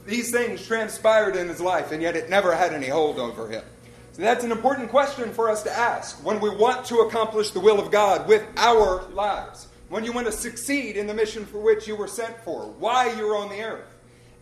these 0.07 0.31
things 0.31 0.67
transpired 0.67 1.37
in 1.37 1.49
his 1.49 1.61
life 1.61 1.93
and 1.93 2.03
yet 2.03 2.17
it 2.17 2.29
never 2.29 2.55
had 2.55 2.73
any 2.73 2.89
hold 2.89 3.19
over 3.19 3.49
him? 3.49 3.65
So 4.13 4.23
that's 4.23 4.45
an 4.45 4.53
important 4.53 4.91
question 4.91 5.33
for 5.33 5.49
us 5.49 5.63
to 5.65 5.73
ask 5.73 6.25
when 6.25 6.41
we 6.41 6.51
want 6.51 6.85
to 6.87 6.99
accomplish 6.99 7.51
the 7.51 7.61
will 7.61 7.81
of 7.81 7.91
God 7.91 8.29
with 8.29 8.45
our 8.57 9.03
lives. 9.11 9.69
When 9.89 10.05
you 10.05 10.13
want 10.13 10.27
to 10.27 10.33
succeed 10.33 10.97
in 10.97 11.07
the 11.07 11.15
mission 11.15 11.45
for 11.45 11.59
which 11.59 11.89
you 11.89 11.97
were 11.97 12.09
sent 12.09 12.37
for, 12.45 12.67
why 12.79 13.13
you're 13.13 13.37
on 13.37 13.49
the 13.49 13.63
earth. 13.63 13.94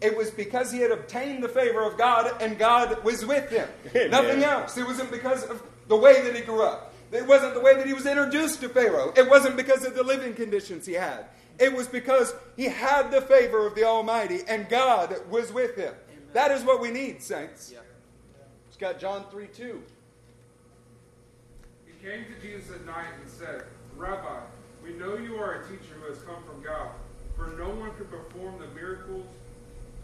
It 0.02 0.16
was 0.16 0.30
because 0.30 0.72
he 0.72 0.80
had 0.80 0.90
obtained 0.90 1.44
the 1.44 1.48
favor 1.48 1.82
of 1.82 1.96
God 1.96 2.42
and 2.42 2.58
God 2.58 3.02
was 3.04 3.24
with 3.24 3.48
him. 3.50 3.68
Amen. 3.94 4.10
Nothing 4.10 4.42
else. 4.42 4.76
It 4.76 4.86
wasn't 4.86 5.10
because 5.10 5.44
of 5.44 5.62
the 5.88 5.96
way 5.96 6.22
that 6.22 6.34
he 6.34 6.42
grew 6.42 6.62
up. 6.62 6.92
It 7.12 7.26
wasn't 7.26 7.54
the 7.54 7.60
way 7.60 7.76
that 7.76 7.86
he 7.86 7.92
was 7.92 8.06
introduced 8.06 8.60
to 8.62 8.68
Pharaoh. 8.68 9.12
It 9.16 9.28
wasn't 9.28 9.56
because 9.56 9.84
of 9.84 9.94
the 9.94 10.02
living 10.02 10.34
conditions 10.34 10.86
he 10.86 10.94
had. 10.94 11.26
It 11.58 11.72
was 11.72 11.86
because 11.86 12.34
he 12.56 12.64
had 12.64 13.10
the 13.10 13.20
favor 13.20 13.66
of 13.66 13.74
the 13.74 13.84
Almighty 13.84 14.40
and 14.48 14.68
God 14.68 15.14
was 15.30 15.52
with 15.52 15.76
him. 15.76 15.94
That 16.32 16.50
is 16.50 16.64
what 16.64 16.80
we 16.80 16.90
need, 16.90 17.22
saints. 17.22 17.74
It's 18.68 18.76
got 18.78 18.98
John 18.98 19.26
3, 19.30 19.46
2. 19.48 19.82
He 21.84 22.08
came 22.08 22.24
to 22.24 22.40
Jesus 22.40 22.74
at 22.74 22.84
night 22.86 23.12
and 23.20 23.30
said, 23.30 23.64
Rabbi, 23.96 24.40
we 24.82 24.94
know 24.94 25.16
you 25.16 25.36
are 25.36 25.60
a 25.60 25.62
teacher 25.68 25.94
who 26.00 26.08
has 26.08 26.22
come 26.22 26.42
from 26.44 26.62
God, 26.62 26.90
for 27.36 27.48
no 27.58 27.68
one 27.68 27.92
could 27.96 28.10
perform 28.10 28.58
the 28.58 28.66
miracles, 28.68 29.26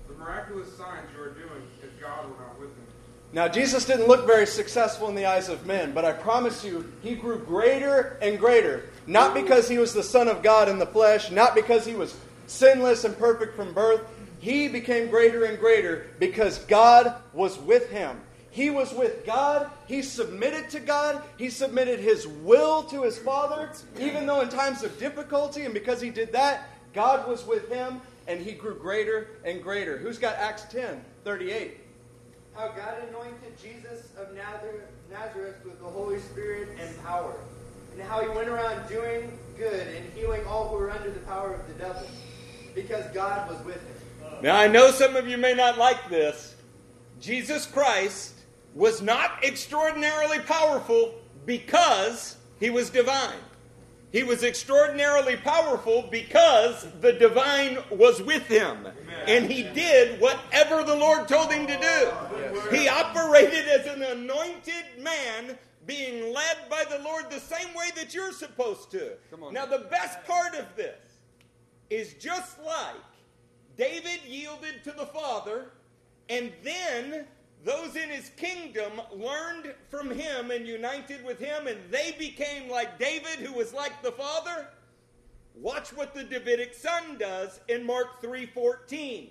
the 0.09 0.15
miraculous 0.15 0.75
signs 0.77 1.09
you 1.17 1.23
are 1.23 1.31
doing, 1.31 1.63
if 1.83 2.01
God 2.01 2.25
were 2.25 2.37
not 2.43 2.59
with 2.59 2.71
him. 2.71 2.87
Now, 3.33 3.47
Jesus 3.47 3.85
didn't 3.85 4.09
look 4.09 4.27
very 4.27 4.47
successful 4.47 5.09
in 5.09 5.15
the 5.15 5.27
eyes 5.27 5.49
of 5.51 5.67
men, 5.67 5.93
but 5.93 6.05
I 6.05 6.13
promise 6.13 6.65
you, 6.65 6.91
he 7.03 7.15
grew 7.15 7.39
greater 7.39 8.17
and 8.23 8.39
greater. 8.39 8.85
Not 9.07 9.35
because 9.35 9.69
he 9.69 9.77
was 9.79 9.93
the 9.93 10.03
Son 10.03 10.29
of 10.29 10.43
God 10.43 10.69
in 10.69 10.79
the 10.79 10.87
flesh, 10.87 11.31
not 11.31 11.55
because 11.55 11.85
he 11.85 11.95
was 11.95 12.17
sinless 12.47 13.05
and 13.05 13.17
perfect 13.19 13.55
from 13.55 13.75
birth, 13.75 14.01
he 14.41 14.69
became 14.69 15.11
greater 15.11 15.45
and 15.45 15.59
greater 15.59 16.07
because 16.19 16.59
God 16.61 17.15
was 17.33 17.59
with 17.59 17.91
him. 17.91 18.19
He 18.51 18.71
was 18.71 18.95
with 18.95 19.27
God. 19.27 19.71
He 19.87 20.03
submitted 20.03 20.71
to 20.71 20.81
God. 20.81 21.23
He 21.37 21.51
submitted 21.51 22.01
his 22.01 22.27
will 22.27 22.83
to 22.85 23.03
his 23.03 23.19
Father, 23.19 23.71
even 24.01 24.27
though 24.27 24.41
in 24.41 24.49
times 24.49 24.83
of 24.83 24.99
difficulty. 24.99 25.65
And 25.65 25.75
because 25.75 26.01
he 26.01 26.11
did 26.11 26.33
that, 26.33 26.69
God 26.95 27.29
was 27.29 27.47
with 27.47 27.69
him 27.69 28.01
and 28.29 28.41
he 28.41 28.53
grew 28.53 28.79
greater 28.79 29.31
and 29.45 29.63
greater. 29.63 29.97
Who's 29.97 30.19
got 30.19 30.37
Acts 30.37 30.65
10 30.71 31.05
38? 31.25 31.79
How 32.55 32.69
God 32.69 32.95
anointed 33.09 33.59
Jesus 33.61 34.11
of 34.19 34.35
Nazareth 34.35 35.65
with 35.65 35.81
the 35.81 35.87
Holy 35.87 36.21
Spirit 36.21 36.69
and 36.79 37.05
power, 37.05 37.35
and 37.93 38.03
how 38.03 38.21
he 38.21 38.29
went 38.29 38.49
around 38.49 38.89
doing 38.89 39.37
good 39.57 39.89
and 39.89 40.13
healing 40.13 40.45
all 40.47 40.69
who 40.69 40.77
were 40.77 40.91
under 40.91 41.11
the 41.11 41.21
power 41.21 41.55
of 41.55 41.67
the 41.67 41.75
devil, 41.75 42.07
because 42.75 43.07
God 43.15 43.49
was 43.49 43.65
with 43.65 43.77
him. 43.77 44.33
Now, 44.43 44.57
I 44.57 44.69
know 44.69 44.91
some 44.91 45.17
of 45.17 45.27
you 45.27 45.39
may 45.39 45.55
not 45.55 45.79
like 45.79 46.09
this. 46.11 46.55
Jesus 47.21 47.67
Christ 47.67 48.35
was 48.75 49.01
not 49.03 49.43
extraordinarily 49.43 50.39
powerful 50.41 51.15
because 51.47 52.37
he 52.61 52.71
was 52.71 52.91
divine. 52.91 53.39
He 54.11 54.23
was 54.23 54.43
extraordinarily 54.43 55.37
powerful 55.37 56.09
because 56.11 56.87
the 57.01 57.13
divine 57.13 57.79
was 57.91 58.23
with 58.23 58.47
him. 58.47 58.79
Amen. 58.79 58.95
And 59.27 59.51
he 59.51 59.65
did 59.65 60.19
whatever 60.21 60.83
the 60.83 60.97
Lord 60.97 61.29
told 61.29 61.53
him 61.53 61.67
to 61.67 61.75
do. 61.75 61.81
Yes. 61.81 62.71
He 62.71 62.89
operated 62.89 63.69
as 63.69 63.87
an 63.87 64.03
anointed 64.03 65.03
man 65.03 65.59
being 65.85 66.33
led 66.33 66.57
by 66.71 66.85
the 66.89 67.03
Lord 67.03 67.31
the 67.31 67.41
same 67.41 67.75
way 67.75 67.91
that 67.97 68.15
you're 68.15 68.33
supposed 68.33 68.91
to. 68.93 69.13
Now, 69.53 69.67
the 69.67 69.87
best 69.91 70.25
part 70.25 70.55
of 70.55 70.67
this 70.77 70.99
is 71.91 72.15
just 72.15 72.59
like 72.65 72.95
David 73.77 74.21
yielded 74.27 74.85
to 74.85 74.93
the 74.93 75.07
Father, 75.07 75.73
and 76.29 76.53
then 76.63 77.27
those 77.65 77.97
in 77.97 78.09
his 78.09 78.31
kingdom 78.37 78.93
learned 79.13 79.75
from 79.89 80.11
him 80.11 80.51
and 80.51 80.67
united 80.67 81.25
with 81.25 81.39
him, 81.39 81.67
and 81.67 81.79
they 81.91 82.15
became 82.19 82.71
like 82.71 82.99
David, 82.99 83.39
who 83.41 83.53
was 83.53 83.73
like 83.73 84.03
the 84.03 84.13
Father. 84.13 84.69
Watch 85.55 85.93
what 85.93 86.15
the 86.15 86.23
Davidic 86.23 86.75
son 86.75 87.19
does 87.19 87.61
in 87.69 87.85
Mark 87.85 88.23
3:14. 88.23 89.31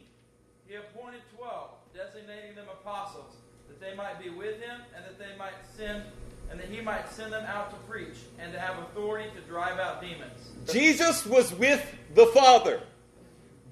He 0.68 0.76
appointed 0.76 1.22
twelve, 1.36 1.72
designating 1.94 2.56
them 2.56 2.68
apostles, 2.70 3.36
that 3.70 3.80
they 3.80 3.96
might 3.96 4.22
be 4.22 4.30
with 4.30 4.60
him, 4.62 4.82
and 4.96 5.06
that 5.06 5.18
they 5.18 5.38
might 5.38 5.54
send, 5.78 6.04
and 6.52 6.60
that 6.60 6.68
he 6.68 6.82
might 6.82 7.10
send 7.10 7.32
them 7.32 7.46
out 7.46 7.70
to 7.70 7.78
preach, 7.90 8.18
and 8.40 8.52
to 8.52 8.60
have 8.60 8.78
authority 8.80 9.30
to 9.36 9.42
drive 9.42 9.80
out 9.80 10.02
demons. 10.02 10.52
Jesus 10.70 11.26
was 11.26 11.54
with 11.54 11.96
the 12.14 12.26
Father 12.28 12.82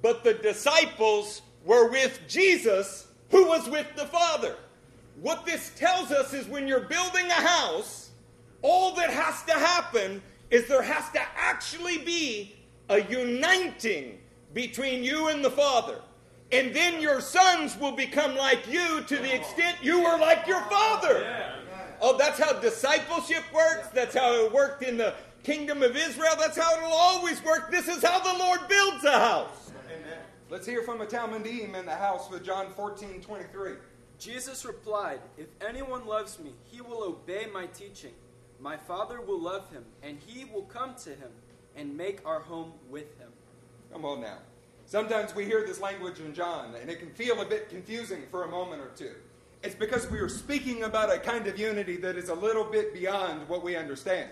but 0.06 0.24
the 0.24 0.36
disciples 0.36 1.42
were 1.66 1.90
with 1.90 2.20
Jesus, 2.28 3.08
who 3.36 3.46
was 3.48 3.68
with 3.68 3.94
the 3.98 4.06
Father. 4.06 4.56
What 5.20 5.46
this 5.46 5.72
tells 5.76 6.10
us 6.10 6.34
is 6.34 6.48
when 6.48 6.70
you're 6.70 6.80
building 6.80 7.26
a 7.26 7.34
house, 7.34 8.12
all 8.62 8.96
that 8.96 9.10
has 9.10 9.44
to 9.44 9.52
happen 9.52 10.22
is 10.50 10.70
there 10.70 10.82
has 10.82 11.12
to 11.12 11.22
actually 11.36 11.98
be 11.98 12.56
a 12.88 13.02
uniting 13.02 14.20
between 14.54 15.04
you 15.04 15.28
and 15.28 15.44
the 15.44 15.52
Father. 15.52 16.00
And 16.54 16.74
then 16.74 17.02
your 17.02 17.20
sons 17.20 17.78
will 17.78 17.92
become 17.92 18.38
like 18.38 18.72
you 18.72 19.02
to 19.02 19.18
the 19.18 19.36
extent 19.36 19.80
you 19.82 20.02
were 20.02 20.18
like 20.18 20.48
your 20.48 20.62
father. 20.62 21.52
Oh, 22.00 22.18
that's 22.18 22.40
how 22.40 22.54
discipleship 22.54 23.44
works. 23.54 23.90
That's 23.90 24.16
how 24.16 24.46
it 24.46 24.54
worked 24.54 24.82
in 24.82 24.96
the 24.96 25.14
kingdom 25.44 25.84
of 25.84 25.98
Israel. 25.98 26.36
That's 26.40 26.58
how 26.58 26.78
it'll 26.78 26.94
always 26.94 27.44
work. 27.44 27.70
This 27.70 27.90
is 27.90 28.02
how 28.02 28.20
the 28.20 28.40
Lord 28.40 28.62
builds 28.70 29.04
a 29.04 29.20
house. 29.20 29.74
Let's 30.56 30.68
hear 30.68 30.84
from 30.84 31.02
a 31.02 31.06
Talmidim 31.06 31.76
in 31.78 31.86
the 31.86 31.96
house 31.98 32.30
with 32.32 32.46
John 32.46 32.72
14 32.78 33.20
23. 33.20 33.74
Jesus 34.18 34.64
replied, 34.64 35.20
If 35.38 35.48
anyone 35.60 36.08
loves 36.08 36.40
me, 36.40 36.52
he 36.64 36.80
will 36.80 37.04
obey 37.04 37.48
my 37.54 37.66
teaching. 37.66 38.14
My 38.62 38.78
Father 38.78 39.20
will 39.20 39.42
love 39.42 39.70
him, 39.70 39.84
and 40.02 40.18
he 40.26 40.46
will 40.46 40.62
come 40.62 40.96
to 41.04 41.10
him 41.10 41.28
and 41.76 41.98
make 41.98 42.26
our 42.26 42.40
home 42.40 42.72
with 42.90 43.20
him. 43.20 43.28
Come 43.92 44.06
on 44.06 44.22
now. 44.22 44.38
Sometimes 44.86 45.36
we 45.36 45.44
hear 45.44 45.66
this 45.68 45.82
language 45.82 46.22
in 46.22 46.34
John, 46.34 46.74
and 46.76 46.90
it 46.90 47.00
can 47.00 47.10
feel 47.10 47.42
a 47.42 47.46
bit 47.46 47.68
confusing 47.68 48.22
for 48.32 48.46
a 48.46 48.50
moment 48.50 48.82
or 48.82 48.92
two. 48.96 49.16
It's 49.62 49.76
because 49.76 50.10
we 50.10 50.20
are 50.20 50.30
speaking 50.30 50.84
about 50.84 51.14
a 51.14 51.20
kind 51.20 51.48
of 51.48 51.60
unity 51.60 51.98
that 51.98 52.16
is 52.16 52.30
a 52.30 52.34
little 52.34 52.64
bit 52.64 52.94
beyond 52.94 53.50
what 53.50 53.62
we 53.62 53.76
understand. 53.76 54.30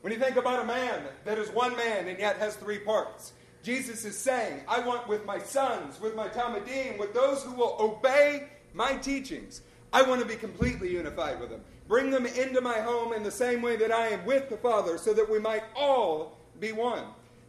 When 0.00 0.10
you 0.10 0.18
think 0.18 0.36
about 0.36 0.62
a 0.62 0.66
man 0.66 1.02
that 1.26 1.36
is 1.36 1.50
one 1.50 1.76
man 1.76 2.08
and 2.08 2.18
yet 2.18 2.38
has 2.38 2.56
three 2.56 2.78
parts, 2.78 3.32
Jesus 3.66 4.04
is 4.04 4.16
saying, 4.16 4.60
I 4.68 4.78
want 4.78 5.08
with 5.08 5.26
my 5.26 5.40
sons, 5.40 6.00
with 6.00 6.14
my 6.14 6.28
Talmidim, 6.28 7.00
with 7.00 7.12
those 7.12 7.42
who 7.42 7.50
will 7.50 7.76
obey 7.80 8.44
my 8.72 8.94
teachings, 8.94 9.62
I 9.92 10.02
want 10.02 10.20
to 10.20 10.24
be 10.26 10.36
completely 10.36 10.92
unified 10.92 11.40
with 11.40 11.50
them. 11.50 11.62
Bring 11.88 12.12
them 12.12 12.26
into 12.26 12.60
my 12.60 12.78
home 12.78 13.12
in 13.12 13.24
the 13.24 13.30
same 13.32 13.62
way 13.62 13.74
that 13.74 13.90
I 13.90 14.06
am 14.06 14.24
with 14.24 14.50
the 14.50 14.56
Father, 14.56 14.98
so 14.98 15.12
that 15.14 15.28
we 15.28 15.40
might 15.40 15.64
all 15.74 16.38
be 16.60 16.70
one. 16.70 17.06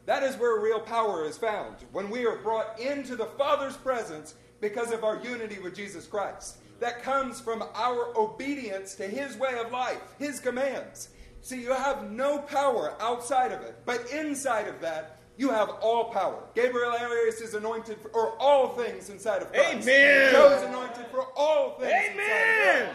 That 0.08 0.24
is 0.24 0.36
where 0.38 0.60
real 0.60 0.80
power 0.80 1.24
is 1.24 1.38
found, 1.38 1.76
when 1.92 2.10
we 2.10 2.26
are 2.26 2.38
brought 2.38 2.80
into 2.80 3.16
the 3.16 3.28
Father's 3.38 3.78
presence 3.78 4.34
because 4.60 4.92
of 4.92 5.04
our 5.04 5.22
unity 5.24 5.60
with 5.60 5.76
Jesus 5.76 6.08
Christ. 6.08 6.58
That 6.80 7.04
comes 7.04 7.40
from 7.40 7.64
our 7.76 8.18
obedience 8.18 8.96
to 8.96 9.04
His 9.04 9.38
way 9.38 9.56
of 9.64 9.72
life, 9.72 10.02
His 10.18 10.40
commands. 10.40 11.10
See, 11.44 11.62
you 11.62 11.74
have 11.74 12.10
no 12.10 12.40
power 12.40 12.96
outside 13.00 13.52
of 13.52 13.62
it, 13.62 13.76
but 13.86 14.10
inside 14.10 14.68
of 14.68 14.82
that, 14.82 15.17
you 15.38 15.50
have 15.50 15.70
all 15.82 16.06
power. 16.06 16.44
Gabriel 16.56 16.92
Arias 16.92 17.42
is 17.42 17.54
anointed 17.54 17.98
for 18.00 18.32
all 18.40 18.70
things 18.70 19.10
inside 19.10 19.42
of 19.42 19.52
Christ. 19.54 19.88
Amen. 19.88 20.32
Joe 20.32 20.58
is 20.58 20.64
anointed 20.64 21.06
for 21.12 21.28
all 21.36 21.78
things 21.80 21.94
Amen. 22.12 22.90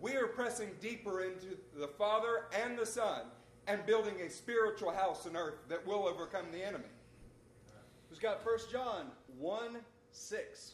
We 0.00 0.16
are 0.16 0.26
pressing 0.26 0.70
deeper 0.80 1.22
into 1.22 1.56
the 1.76 1.88
Father 1.88 2.44
and 2.62 2.78
the 2.78 2.86
Son 2.86 3.22
and 3.66 3.84
building 3.86 4.14
a 4.20 4.30
spiritual 4.30 4.92
house 4.92 5.26
on 5.26 5.36
earth 5.36 5.54
that 5.68 5.86
will 5.86 6.06
overcome 6.06 6.46
the 6.52 6.62
enemy. 6.62 6.84
Who's 8.08 8.18
got 8.18 8.44
1 8.44 8.58
John 8.70 9.06
1 9.38 9.78
6? 10.12 10.72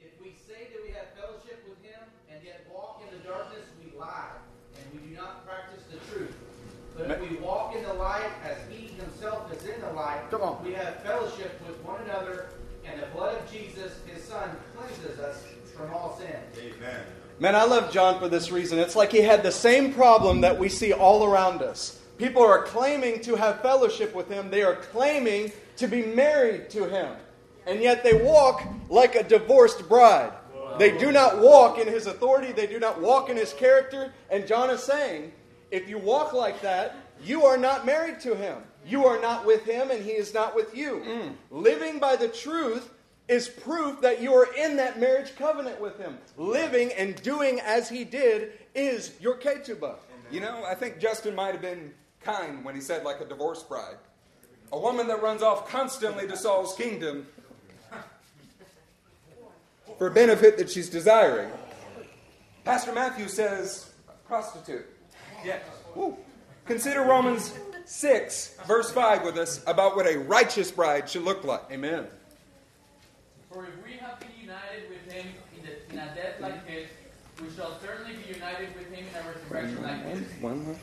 If 0.00 0.20
we 0.22 0.34
say 0.46 0.68
that 0.72 0.82
we 0.86 0.92
have 0.94 1.06
fellowship 1.18 1.62
with 1.68 1.82
him 1.84 2.00
and 2.32 2.42
yet 2.44 2.66
walk 2.72 3.02
in 3.04 3.18
the 3.18 3.22
darkness, 3.24 3.66
we 3.84 3.98
lie, 3.98 4.30
and 4.76 5.00
we 5.00 5.08
do 5.08 5.14
not 5.14 5.44
practice 5.46 5.84
the 5.90 5.98
truth. 6.10 6.34
But 7.06 7.10
if 7.22 7.30
we 7.30 7.36
walk 7.36 7.74
in 7.74 7.82
the 7.82 7.94
light 7.94 8.30
as 8.44 8.56
he 8.70 8.88
himself 8.88 9.52
is 9.52 9.64
in 9.66 9.80
the 9.80 9.90
light, 9.92 10.20
Come 10.30 10.42
on. 10.42 10.64
we 10.64 10.72
have 10.72 11.02
fellowship 11.02 11.60
with 11.66 11.76
one 11.84 12.00
another, 12.02 12.48
and 12.84 13.00
the 13.00 13.06
blood 13.06 13.36
of 13.38 13.50
Jesus, 13.50 13.92
his 14.06 14.22
son, 14.24 14.50
cleanses 14.76 15.18
us 15.18 15.42
from 15.76 15.92
all 15.94 16.16
sin. 16.18 16.36
Amen. 16.58 17.00
Man, 17.38 17.54
I 17.56 17.64
love 17.64 17.90
John 17.90 18.18
for 18.20 18.28
this 18.28 18.50
reason. 18.50 18.78
It's 18.78 18.96
like 18.96 19.10
he 19.12 19.22
had 19.22 19.42
the 19.42 19.52
same 19.52 19.94
problem 19.94 20.42
that 20.42 20.58
we 20.58 20.68
see 20.68 20.92
all 20.92 21.24
around 21.24 21.62
us. 21.62 21.98
People 22.18 22.42
are 22.42 22.62
claiming 22.64 23.20
to 23.22 23.34
have 23.34 23.62
fellowship 23.62 24.14
with 24.14 24.28
him, 24.28 24.50
they 24.50 24.62
are 24.62 24.76
claiming 24.76 25.50
to 25.78 25.86
be 25.88 26.02
married 26.04 26.68
to 26.70 26.84
him, 26.86 27.14
and 27.66 27.80
yet 27.80 28.04
they 28.04 28.12
walk 28.12 28.62
like 28.90 29.14
a 29.14 29.22
divorced 29.22 29.88
bride. 29.88 30.32
They 30.78 30.96
do 30.96 31.12
not 31.12 31.40
walk 31.40 31.78
in 31.78 31.88
his 31.88 32.06
authority, 32.06 32.52
they 32.52 32.66
do 32.66 32.78
not 32.78 33.00
walk 33.00 33.30
in 33.30 33.36
his 33.36 33.52
character. 33.54 34.12
And 34.30 34.46
John 34.46 34.70
is 34.70 34.82
saying, 34.82 35.32
if 35.70 35.88
you 35.88 35.98
walk 35.98 36.32
like 36.32 36.60
that, 36.62 36.96
you 37.24 37.44
are 37.44 37.56
not 37.56 37.86
married 37.86 38.20
to 38.20 38.34
him. 38.34 38.58
You 38.86 39.04
are 39.06 39.20
not 39.20 39.44
with 39.44 39.64
him, 39.64 39.90
and 39.90 40.04
he 40.04 40.12
is 40.12 40.32
not 40.32 40.54
with 40.54 40.76
you. 40.76 41.02
Mm. 41.06 41.32
Living 41.50 41.98
by 41.98 42.16
the 42.16 42.28
truth 42.28 42.90
is 43.28 43.48
proof 43.48 44.00
that 44.00 44.20
you 44.20 44.32
are 44.34 44.48
in 44.56 44.76
that 44.76 44.98
marriage 44.98 45.36
covenant 45.36 45.80
with 45.80 45.98
him. 45.98 46.18
Living 46.36 46.90
and 46.92 47.20
doing 47.22 47.60
as 47.60 47.88
he 47.88 48.04
did 48.04 48.52
is 48.74 49.12
your 49.20 49.36
ketubah. 49.36 49.96
You 50.30 50.40
know, 50.40 50.64
I 50.64 50.74
think 50.74 50.98
Justin 50.98 51.34
might 51.34 51.52
have 51.52 51.60
been 51.60 51.92
kind 52.22 52.64
when 52.64 52.74
he 52.74 52.80
said, 52.80 53.04
like 53.04 53.20
a 53.20 53.24
divorced 53.24 53.68
bride. 53.68 53.96
A 54.72 54.78
woman 54.78 55.08
that 55.08 55.22
runs 55.22 55.42
off 55.42 55.68
constantly 55.68 56.26
to 56.26 56.36
Saul's 56.36 56.74
kingdom 56.74 57.26
for 59.98 60.10
benefit 60.10 60.56
that 60.58 60.70
she's 60.70 60.88
desiring. 60.88 61.50
Pastor 62.64 62.92
Matthew 62.92 63.28
says, 63.28 63.90
prostitute. 64.26 64.86
Yes. 65.44 65.62
Woo. 65.94 66.16
Consider 66.66 67.02
Romans 67.02 67.52
6, 67.86 68.56
verse 68.66 68.90
5 68.92 69.24
with 69.24 69.36
us 69.36 69.62
about 69.66 69.96
what 69.96 70.06
a 70.06 70.18
righteous 70.18 70.70
bride 70.70 71.08
should 71.08 71.22
look 71.22 71.42
like. 71.44 71.62
Amen. 71.72 72.06
For 73.50 73.64
if 73.64 73.84
we 73.84 73.94
have 73.94 74.20
been 74.20 74.28
united 74.40 74.88
with 74.88 75.12
him 75.12 75.26
in, 75.56 75.64
the, 75.64 75.92
in 75.92 75.98
a 75.98 76.14
death 76.14 76.40
like 76.40 76.66
his, 76.68 76.86
we 77.42 77.48
shall 77.56 77.80
certainly 77.80 78.12
be 78.12 78.34
united 78.34 78.68
with 78.76 78.92
him 78.92 79.04
in 79.04 79.14
a 79.16 79.28
resurrection 79.28 79.82
like 79.82 80.04
his. 80.04 80.42
One 80.42 80.64
more. 80.64 80.76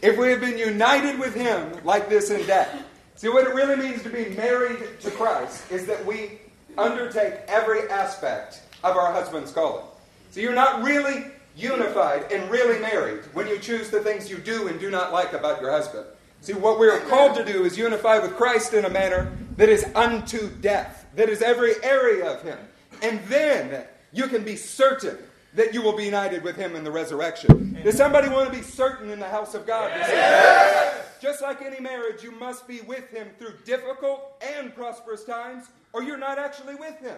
If 0.00 0.18
we 0.18 0.30
have 0.30 0.40
been 0.40 0.58
united 0.58 1.18
with 1.18 1.34
him 1.34 1.72
like 1.84 2.08
this 2.08 2.30
in 2.30 2.46
death. 2.46 2.84
See, 3.16 3.28
what 3.28 3.46
it 3.46 3.54
really 3.54 3.76
means 3.76 4.02
to 4.02 4.10
be 4.10 4.30
married 4.36 5.00
to 5.00 5.10
Christ 5.10 5.70
is 5.70 5.86
that 5.86 6.04
we 6.04 6.40
undertake 6.78 7.34
every 7.48 7.88
aspect 7.88 8.62
of 8.84 8.96
our 8.96 9.12
husband's 9.12 9.52
calling. 9.52 9.84
So 10.30 10.40
you're 10.40 10.54
not 10.54 10.82
really 10.82 11.26
unified 11.56 12.30
and 12.32 12.50
really 12.50 12.78
married 12.80 13.24
when 13.32 13.46
you 13.46 13.58
choose 13.58 13.90
the 13.90 14.00
things 14.00 14.30
you 14.30 14.38
do 14.38 14.68
and 14.68 14.80
do 14.80 14.90
not 14.90 15.12
like 15.12 15.32
about 15.32 15.60
your 15.60 15.70
husband. 15.70 16.06
See, 16.40 16.54
what 16.54 16.78
we 16.78 16.88
are 16.88 16.98
called 17.00 17.36
to 17.36 17.44
do 17.44 17.64
is 17.64 17.78
unify 17.78 18.18
with 18.18 18.34
Christ 18.36 18.74
in 18.74 18.84
a 18.84 18.90
manner 18.90 19.32
that 19.56 19.68
is 19.68 19.84
unto 19.94 20.50
death, 20.60 21.06
that 21.14 21.28
is 21.28 21.40
every 21.42 21.74
area 21.84 22.28
of 22.28 22.42
him. 22.42 22.58
And 23.02 23.20
then 23.28 23.84
you 24.12 24.26
can 24.26 24.42
be 24.42 24.56
certain 24.56 25.18
that 25.54 25.74
you 25.74 25.82
will 25.82 25.96
be 25.96 26.04
united 26.04 26.42
with 26.42 26.56
him 26.56 26.74
in 26.74 26.82
the 26.82 26.90
resurrection. 26.90 27.78
Does 27.84 27.96
somebody 27.96 28.28
want 28.28 28.50
to 28.50 28.56
be 28.56 28.62
certain 28.62 29.10
in 29.10 29.20
the 29.20 29.28
house 29.28 29.54
of 29.54 29.66
God? 29.66 29.92
Yes. 29.94 31.06
Just 31.20 31.42
like 31.42 31.62
any 31.62 31.78
marriage, 31.78 32.22
you 32.22 32.32
must 32.32 32.66
be 32.66 32.80
with 32.80 33.08
him 33.10 33.28
through 33.38 33.54
difficult 33.64 34.42
and 34.56 34.74
prosperous 34.74 35.24
times, 35.24 35.66
or 35.92 36.02
you're 36.02 36.16
not 36.16 36.38
actually 36.38 36.74
with 36.74 36.98
him. 36.98 37.16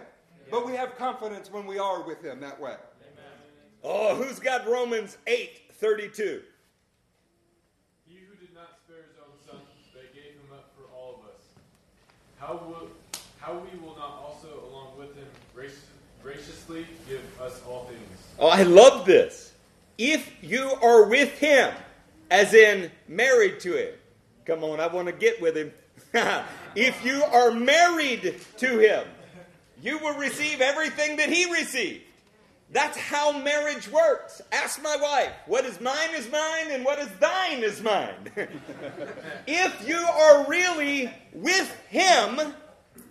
But 0.51 0.67
we 0.67 0.73
have 0.75 0.97
confidence 0.97 1.51
when 1.51 1.65
we 1.65 1.79
are 1.79 2.03
with 2.03 2.23
him 2.23 2.41
that 2.41 2.61
way. 2.61 2.77
Oh, 3.87 4.15
who's 4.15 4.39
got 4.39 4.67
Romans 4.67 5.19
8 5.27 5.61
32? 5.73 6.41
He 8.09 8.15
who 8.17 8.35
did 8.37 8.55
not 8.55 8.79
spare 8.83 9.03
his 9.03 9.21
own 9.21 9.37
son, 9.47 9.61
but 9.93 10.15
gave 10.15 10.33
him 10.33 10.53
up 10.55 10.71
for 10.75 10.85
all 10.97 11.21
of 11.21 11.35
us, 11.35 11.43
how 12.39 12.55
will 12.67 12.89
how 13.39 13.53
we 13.53 13.79
will 13.79 13.95
not 13.95 14.23
also, 14.25 14.49
along 14.71 14.97
with 14.99 15.15
him, 15.15 15.27
gracious, 15.55 15.85
graciously 16.23 16.87
give 17.07 17.21
us 17.39 17.61
all 17.69 17.85
things? 17.85 18.01
Oh, 18.39 18.49
I 18.49 18.63
love 18.63 19.05
this. 19.05 19.53
If 19.99 20.33
you 20.43 20.73
are 20.83 21.05
with 21.05 21.39
him, 21.39 21.75
as 22.31 22.55
in 22.55 22.91
married 23.07 23.61
to 23.61 23.75
him, 23.75 23.95
come 24.47 24.65
on, 24.65 24.81
I 24.81 24.87
want 24.87 25.09
to 25.09 25.13
get 25.13 25.43
with 25.43 25.59
him. 25.59 25.73
if 26.75 27.05
you 27.05 27.23
are 27.23 27.51
married 27.51 28.35
to 28.57 28.79
him, 28.79 29.07
you 29.83 29.99
will 29.99 30.17
receive 30.17 30.63
everything 30.63 31.17
that 31.19 31.29
he 31.29 31.53
received. 31.53 32.01
That's 32.71 32.99
how 32.99 33.39
marriage 33.39 33.89
works. 33.89 34.43
Ask 34.51 34.83
my 34.83 34.97
wife, 34.97 35.33
what 35.47 35.65
is 35.65 35.81
mine 35.81 36.15
is 36.15 36.31
mine, 36.31 36.71
and 36.71 36.85
what 36.85 36.99
is 36.99 37.09
thine 37.21 37.63
is 37.63 37.81
mine. 37.81 38.31
if 39.47 39.89
you 39.89 39.97
are 39.97 40.47
really 40.49 41.11
with 41.33 41.71
him, 41.89 42.55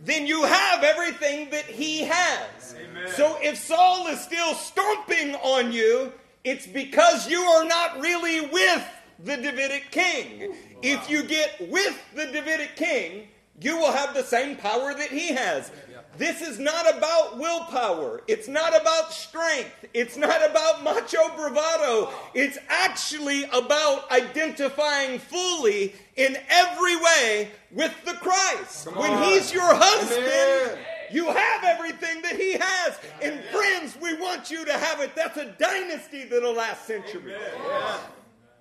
then 0.03 0.27
you 0.27 0.43
have 0.43 0.83
everything 0.83 1.49
that 1.51 1.65
he 1.65 2.01
has. 2.01 2.75
Amen. 2.75 3.09
So 3.15 3.37
if 3.41 3.57
Saul 3.57 4.07
is 4.07 4.19
still 4.19 4.53
stomping 4.53 5.35
on 5.35 5.71
you, 5.71 6.11
it's 6.43 6.67
because 6.67 7.29
you 7.29 7.39
are 7.39 7.63
not 7.63 7.99
really 8.01 8.41
with 8.41 8.85
the 9.23 9.37
Davidic 9.37 9.91
king. 9.91 10.53
If 10.81 11.09
you 11.09 11.23
get 11.23 11.69
with 11.69 11.97
the 12.13 12.25
Davidic 12.25 12.75
king, 12.75 13.29
you 13.61 13.77
will 13.77 13.91
have 13.91 14.13
the 14.13 14.23
same 14.23 14.57
power 14.57 14.93
that 14.93 15.09
he 15.09 15.29
has. 15.29 15.71
This 16.17 16.41
is 16.41 16.59
not 16.59 16.95
about 16.95 17.39
willpower. 17.39 18.21
It's 18.27 18.47
not 18.47 18.79
about 18.79 19.11
strength. 19.11 19.85
It's 19.93 20.15
not 20.15 20.47
about 20.47 20.83
macho 20.83 21.35
bravado. 21.35 22.11
It's 22.35 22.57
actually 22.69 23.45
about 23.45 24.11
identifying 24.11 25.19
fully 25.19 25.95
in 26.15 26.37
every 26.49 26.95
way 26.97 27.49
with 27.71 27.93
the 28.05 28.13
Christ. 28.13 28.85
Come 28.85 28.95
When 28.99 29.11
on. 29.11 29.23
he's 29.23 29.51
your 29.51 29.73
husband, 29.73 30.23
Amen. 30.27 30.77
you 31.11 31.25
have 31.31 31.63
everything 31.63 32.21
that 32.21 32.35
he 32.35 32.53
has. 32.59 32.99
And 33.21 33.43
friends, 33.45 33.97
we 33.99 34.15
want 34.19 34.51
you 34.51 34.65
to 34.65 34.73
have 34.73 35.01
it. 35.01 35.15
That's 35.15 35.37
a 35.37 35.45
dynasty 35.57 36.25
that'll 36.25 36.53
last 36.53 36.85
centuries. 36.85 37.37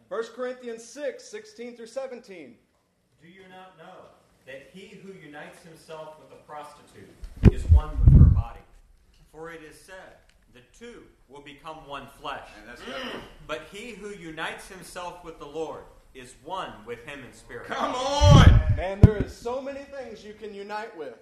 1 0.09 0.23
Corinthians 0.35 0.85
6, 0.85 1.23
16 1.23 1.77
through 1.77 1.87
17. 1.87 2.55
Do 3.21 3.29
you 3.29 3.43
not 3.51 3.77
know 3.79 4.07
that 4.47 4.71
he 4.73 4.89
who 5.03 5.13
unites 5.25 5.63
himself 5.65 6.17
with 6.19 6.33
a 6.39 6.43
prostitute 6.43 7.09
is 7.09 7.22
one 7.73 7.91
with 8.05 8.13
her 8.13 8.25
body? 8.27 8.61
For 9.31 9.51
it 9.51 9.63
is 9.63 9.79
said, 9.79 10.17
the 10.55 10.61
two 10.79 11.03
will 11.29 11.41
become 11.41 11.77
one 11.89 12.07
flesh. 12.21 12.47
Mm. 12.67 13.21
But 13.47 13.69
he 13.73 13.93
who 13.93 14.11
unites 14.11 14.69
himself 14.69 15.25
with 15.25 15.39
the 15.39 15.47
Lord 15.47 15.85
is 16.15 16.35
one 16.45 16.73
with 16.87 17.05
him 17.07 17.25
in 17.25 17.33
spirit. 17.33 17.67
Come 17.67 17.95
on! 17.95 18.77
Man, 18.77 19.01
there 19.01 19.17
is 19.17 19.35
so 19.35 19.63
many 19.63 19.81
things 19.81 20.25
you 20.25 20.35
can 20.35 20.55
unite 20.55 20.97
with. 20.97 21.15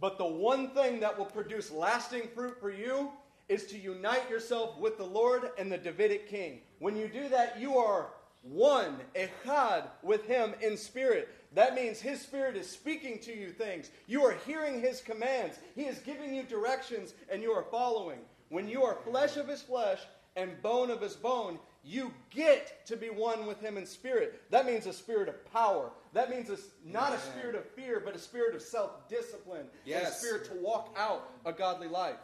But 0.00 0.18
the 0.18 0.26
one 0.26 0.70
thing 0.70 1.00
that 1.00 1.16
will 1.18 1.24
produce 1.24 1.70
lasting 1.70 2.28
fruit 2.34 2.60
for 2.60 2.70
you 2.70 3.10
is 3.48 3.64
to 3.66 3.78
unite 3.78 4.28
yourself 4.28 4.78
with 4.78 4.98
the 4.98 5.04
Lord 5.04 5.50
and 5.58 5.72
the 5.72 5.78
Davidic 5.78 6.28
king. 6.28 6.60
When 6.78 6.94
you 6.96 7.08
do 7.08 7.28
that, 7.30 7.58
you 7.58 7.78
are 7.78 8.08
one, 8.42 8.96
echad, 9.14 9.88
with 10.02 10.24
him 10.26 10.54
in 10.60 10.76
spirit. 10.76 11.28
That 11.54 11.74
means 11.74 12.00
his 12.00 12.20
spirit 12.20 12.56
is 12.56 12.68
speaking 12.68 13.18
to 13.20 13.36
you 13.36 13.50
things. 13.50 13.90
You 14.06 14.24
are 14.24 14.36
hearing 14.46 14.80
his 14.80 15.00
commands. 15.00 15.58
He 15.74 15.82
is 15.82 15.98
giving 15.98 16.34
you 16.34 16.42
directions 16.42 17.14
and 17.30 17.42
you 17.42 17.52
are 17.52 17.64
following. 17.70 18.18
When 18.48 18.68
you 18.68 18.82
are 18.84 18.98
flesh 19.04 19.36
of 19.36 19.48
his 19.48 19.62
flesh 19.62 20.00
and 20.36 20.60
bone 20.62 20.90
of 20.90 21.00
his 21.00 21.16
bone, 21.16 21.58
you 21.84 22.12
get 22.30 22.86
to 22.86 22.96
be 22.96 23.08
one 23.08 23.46
with 23.46 23.60
him 23.60 23.78
in 23.78 23.86
spirit. 23.86 24.42
That 24.50 24.66
means 24.66 24.86
a 24.86 24.92
spirit 24.92 25.28
of 25.28 25.52
power. 25.52 25.90
That 26.12 26.28
means 26.28 26.50
it's 26.50 26.68
not 26.84 27.12
a 27.14 27.18
spirit 27.18 27.54
of 27.54 27.64
fear, 27.70 28.02
but 28.04 28.14
a 28.14 28.18
spirit 28.18 28.54
of 28.54 28.62
self 28.62 29.08
discipline. 29.08 29.66
And 30.00 30.06
a 30.08 30.12
spirit 30.12 30.44
to 30.46 30.54
walk 30.60 30.94
out 30.98 31.30
a 31.46 31.52
godly 31.52 31.88
life. 31.88 32.16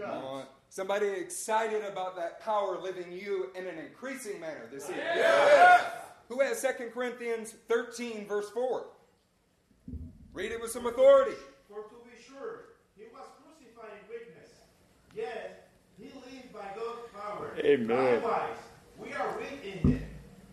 Come. 0.00 0.42
Somebody 0.68 1.06
excited 1.08 1.84
about 1.84 2.16
that 2.16 2.40
power 2.40 2.78
living 2.80 3.12
you 3.12 3.50
in 3.54 3.66
an 3.66 3.78
increasing 3.78 4.40
manner 4.40 4.68
this 4.72 4.88
evening. 4.88 5.04
Who 6.28 6.40
has 6.40 6.62
2 6.62 6.90
Corinthians 6.94 7.54
13, 7.68 8.26
verse 8.26 8.48
4? 8.50 8.86
Read 10.32 10.52
it 10.52 10.60
with 10.60 10.70
some 10.70 10.86
authority. 10.86 11.36
For 11.68 11.82
to 11.82 11.96
be 12.04 12.22
sure, 12.22 12.68
he 12.96 13.04
was 13.12 13.26
crucified 13.42 13.90
in 14.00 14.08
weakness, 14.08 14.50
yet 15.14 15.68
he 15.98 16.04
lived 16.04 16.52
by 16.52 16.70
God's 16.74 17.10
power. 17.14 17.54
Amen. 17.58 18.22
Likewise, 18.22 18.58
we 18.98 19.12
are 19.12 19.38
weak 19.38 19.60
in 19.64 19.90
him, 19.90 20.02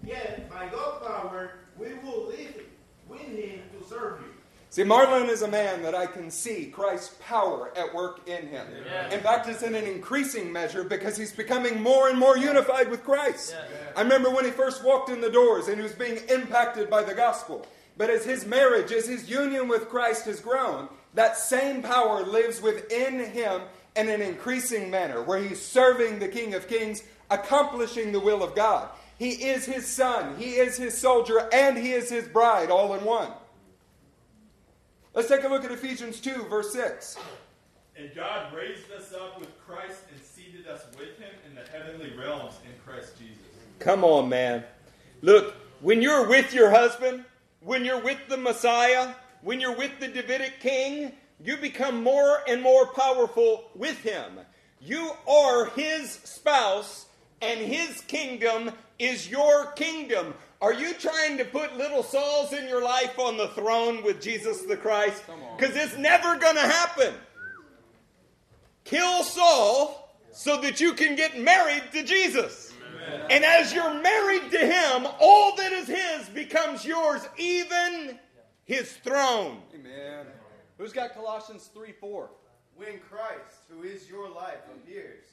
yet 0.03 0.49
by 0.49 0.67
God's 0.67 1.05
power 1.07 1.51
we 1.77 1.93
will 2.03 2.27
live 2.27 2.61
with 3.07 3.21
him 3.21 3.61
to 3.77 3.87
serve 3.87 4.19
you. 4.21 4.28
See, 4.71 4.83
Marlon 4.83 5.29
is 5.29 5.41
a 5.41 5.47
man 5.47 5.81
that 5.81 5.95
I 5.95 6.05
can 6.05 6.29
see 6.29 6.67
Christ's 6.67 7.15
power 7.21 7.71
at 7.75 7.91
work 7.91 8.27
in 8.29 8.47
him. 8.47 8.67
In 9.11 9.19
fact, 9.19 9.47
it's 9.47 9.63
in 9.63 9.73
an 9.73 9.85
increasing 9.85 10.51
measure 10.51 10.83
because 10.83 11.17
he's 11.17 11.31
becoming 11.31 11.81
more 11.81 12.09
and 12.09 12.19
more 12.19 12.37
unified 12.37 12.89
with 12.89 13.03
Christ. 13.03 13.55
I 13.95 14.01
remember 14.01 14.29
when 14.29 14.45
he 14.45 14.51
first 14.51 14.83
walked 14.83 15.09
in 15.09 15.21
the 15.21 15.31
doors 15.31 15.67
and 15.67 15.77
he 15.77 15.83
was 15.83 15.93
being 15.93 16.19
impacted 16.29 16.87
by 16.87 17.01
the 17.01 17.15
gospel. 17.15 17.65
But 17.97 18.11
as 18.11 18.23
his 18.25 18.45
marriage, 18.45 18.91
as 18.91 19.07
his 19.07 19.27
union 19.27 19.67
with 19.67 19.89
Christ 19.89 20.25
has 20.25 20.39
grown, 20.39 20.87
that 21.15 21.35
same 21.35 21.81
power 21.81 22.21
lives 22.23 22.61
within 22.61 23.19
him 23.19 23.63
in 23.95 24.07
an 24.07 24.21
increasing 24.21 24.91
manner, 24.91 25.23
where 25.23 25.41
he's 25.41 25.59
serving 25.61 26.19
the 26.19 26.27
King 26.27 26.53
of 26.53 26.67
Kings, 26.67 27.01
accomplishing 27.31 28.11
the 28.11 28.19
will 28.19 28.43
of 28.43 28.55
God. 28.55 28.87
He 29.17 29.31
is 29.31 29.65
his 29.65 29.87
son, 29.87 30.37
he 30.37 30.51
is 30.51 30.77
his 30.77 30.95
soldier, 30.95 31.49
and 31.51 31.77
he 31.77 31.91
is 31.91 32.09
his 32.09 32.27
bride 32.27 32.69
all 32.69 32.93
in 32.93 33.03
one. 33.03 33.31
Let's 35.13 35.27
take 35.27 35.43
a 35.43 35.47
look 35.47 35.65
at 35.65 35.71
Ephesians 35.71 36.19
2, 36.19 36.43
verse 36.43 36.71
6. 36.71 37.17
And 37.97 38.11
God 38.15 38.53
raised 38.53 38.91
us 38.91 39.11
up 39.13 39.39
with 39.39 39.49
Christ 39.65 40.03
and 40.13 40.21
seated 40.21 40.67
us 40.67 40.83
with 40.97 41.17
him 41.17 41.33
in 41.47 41.55
the 41.55 41.69
heavenly 41.71 42.15
realms 42.15 42.53
in 42.63 42.71
Christ 42.85 43.17
Jesus. 43.17 43.43
Come 43.79 44.03
on, 44.03 44.29
man. 44.29 44.63
Look, 45.21 45.55
when 45.81 46.01
you're 46.01 46.27
with 46.29 46.53
your 46.53 46.69
husband, 46.69 47.25
when 47.61 47.83
you're 47.83 48.01
with 48.01 48.19
the 48.29 48.37
Messiah, 48.37 49.13
when 49.41 49.59
you're 49.59 49.75
with 49.75 49.99
the 49.99 50.07
Davidic 50.07 50.59
king, 50.59 51.11
you 51.43 51.57
become 51.57 52.03
more 52.03 52.39
and 52.47 52.61
more 52.61 52.85
powerful 52.85 53.69
with 53.75 53.97
him. 54.01 54.39
You 54.79 55.11
are 55.27 55.65
his 55.71 56.11
spouse, 56.11 57.07
and 57.41 57.59
his 57.59 58.01
kingdom 58.01 58.71
is 58.99 59.29
your 59.29 59.71
kingdom. 59.71 60.35
Are 60.61 60.73
you 60.73 60.93
trying 60.93 61.37
to 61.37 61.45
put 61.45 61.77
little 61.77 62.03
Sauls 62.03 62.51
in 62.51 62.67
your 62.67 62.83
life 62.83 63.17
on 63.17 63.37
the 63.37 63.47
throne 63.49 64.03
with 64.03 64.21
Jesus 64.21 64.61
the 64.63 64.75
Christ? 64.75 65.23
Because 65.57 65.75
it's 65.75 65.97
never 65.97 66.37
going 66.37 66.55
to 66.55 66.61
happen. 66.61 67.13
Kill 68.83 69.23
Saul 69.23 70.17
so 70.31 70.59
that 70.61 70.81
you 70.81 70.93
can 70.93 71.15
get 71.15 71.39
married 71.39 71.83
to 71.93 72.03
Jesus. 72.03 72.73
And 73.29 73.45
as 73.45 73.73
you're 73.73 74.01
married 74.01 74.51
to 74.51 74.59
him, 74.59 75.07
all 75.19 75.55
that 75.55 75.71
is 75.71 75.87
his 75.87 76.27
becomes 76.29 76.83
yours, 76.83 77.21
even 77.37 78.19
his 78.65 78.91
throne. 78.97 79.61
Amen. 79.73 80.25
Who's 80.77 80.93
got 80.93 81.13
Colossians 81.13 81.69
3 81.73 81.93
4? 81.93 82.29
When 82.75 82.99
Christ, 83.09 83.59
who 83.69 83.83
is 83.83 84.09
your 84.09 84.29
life, 84.29 84.59
appears, 84.73 85.25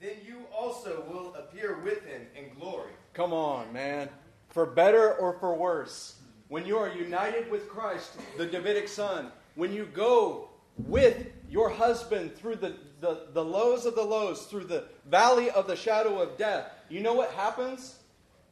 then 0.00 0.16
you 0.26 0.42
also 0.54 1.04
will 1.10 1.34
appear 1.34 1.80
with 1.80 2.04
him 2.04 2.22
in 2.36 2.58
glory. 2.58 2.92
Come 3.12 3.32
on, 3.32 3.72
man. 3.72 4.08
For 4.54 4.64
better 4.64 5.14
or 5.14 5.32
for 5.40 5.52
worse, 5.56 6.14
when 6.46 6.64
you 6.64 6.78
are 6.78 6.88
united 6.88 7.50
with 7.50 7.68
Christ, 7.68 8.12
the 8.38 8.46
Davidic 8.46 8.86
son, 8.86 9.32
when 9.56 9.72
you 9.72 9.84
go 9.84 10.48
with 10.78 11.26
your 11.50 11.68
husband 11.68 12.36
through 12.36 12.56
the, 12.56 12.76
the, 13.00 13.26
the 13.32 13.44
lows 13.44 13.84
of 13.84 13.96
the 13.96 14.02
lows, 14.04 14.46
through 14.46 14.66
the 14.66 14.84
valley 15.10 15.50
of 15.50 15.66
the 15.66 15.74
shadow 15.74 16.22
of 16.22 16.38
death, 16.38 16.70
you 16.88 17.00
know 17.00 17.14
what 17.14 17.32
happens? 17.32 17.98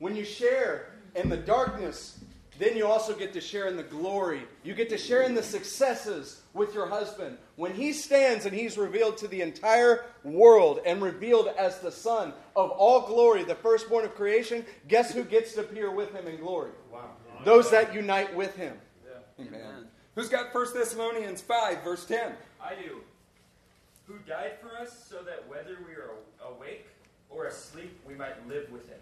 When 0.00 0.16
you 0.16 0.24
share 0.24 0.88
in 1.14 1.28
the 1.28 1.36
darkness, 1.36 2.18
then 2.58 2.76
you 2.76 2.84
also 2.84 3.14
get 3.14 3.32
to 3.34 3.40
share 3.40 3.68
in 3.68 3.76
the 3.76 3.84
glory. 3.84 4.42
You 4.64 4.74
get 4.74 4.88
to 4.88 4.98
share 4.98 5.22
in 5.22 5.36
the 5.36 5.42
successes 5.42 6.41
with 6.54 6.74
your 6.74 6.86
husband. 6.86 7.38
When 7.56 7.74
he 7.74 7.92
stands 7.92 8.46
and 8.46 8.54
he's 8.54 8.76
revealed 8.76 9.16
to 9.18 9.28
the 9.28 9.40
entire 9.40 10.04
world 10.22 10.80
and 10.84 11.02
revealed 11.02 11.48
as 11.58 11.78
the 11.80 11.92
Son 11.92 12.32
of 12.54 12.70
all 12.70 13.06
glory, 13.06 13.44
the 13.44 13.54
firstborn 13.54 14.04
of 14.04 14.14
creation, 14.14 14.64
guess 14.88 15.12
who 15.12 15.24
gets 15.24 15.54
to 15.54 15.60
appear 15.60 15.90
with 15.90 16.12
him 16.14 16.26
in 16.26 16.38
glory? 16.38 16.70
Wow. 16.92 17.10
Those 17.44 17.70
that 17.70 17.94
unite 17.94 18.34
with 18.34 18.54
him. 18.56 18.76
Amen. 19.40 19.86
Who's 20.14 20.28
got 20.28 20.54
1 20.54 20.66
Thessalonians 20.74 21.40
5, 21.40 21.82
verse 21.82 22.04
10? 22.04 22.32
I 22.60 22.74
do. 22.74 23.00
Who 24.06 24.18
died 24.28 24.52
for 24.60 24.76
us 24.76 25.06
so 25.08 25.22
that 25.22 25.48
whether 25.48 25.78
we 25.86 25.94
are 25.94 26.10
awake 26.54 26.86
or 27.30 27.46
asleep, 27.46 27.98
we 28.06 28.14
might 28.14 28.46
live 28.46 28.70
with 28.70 28.88
him. 28.88 28.98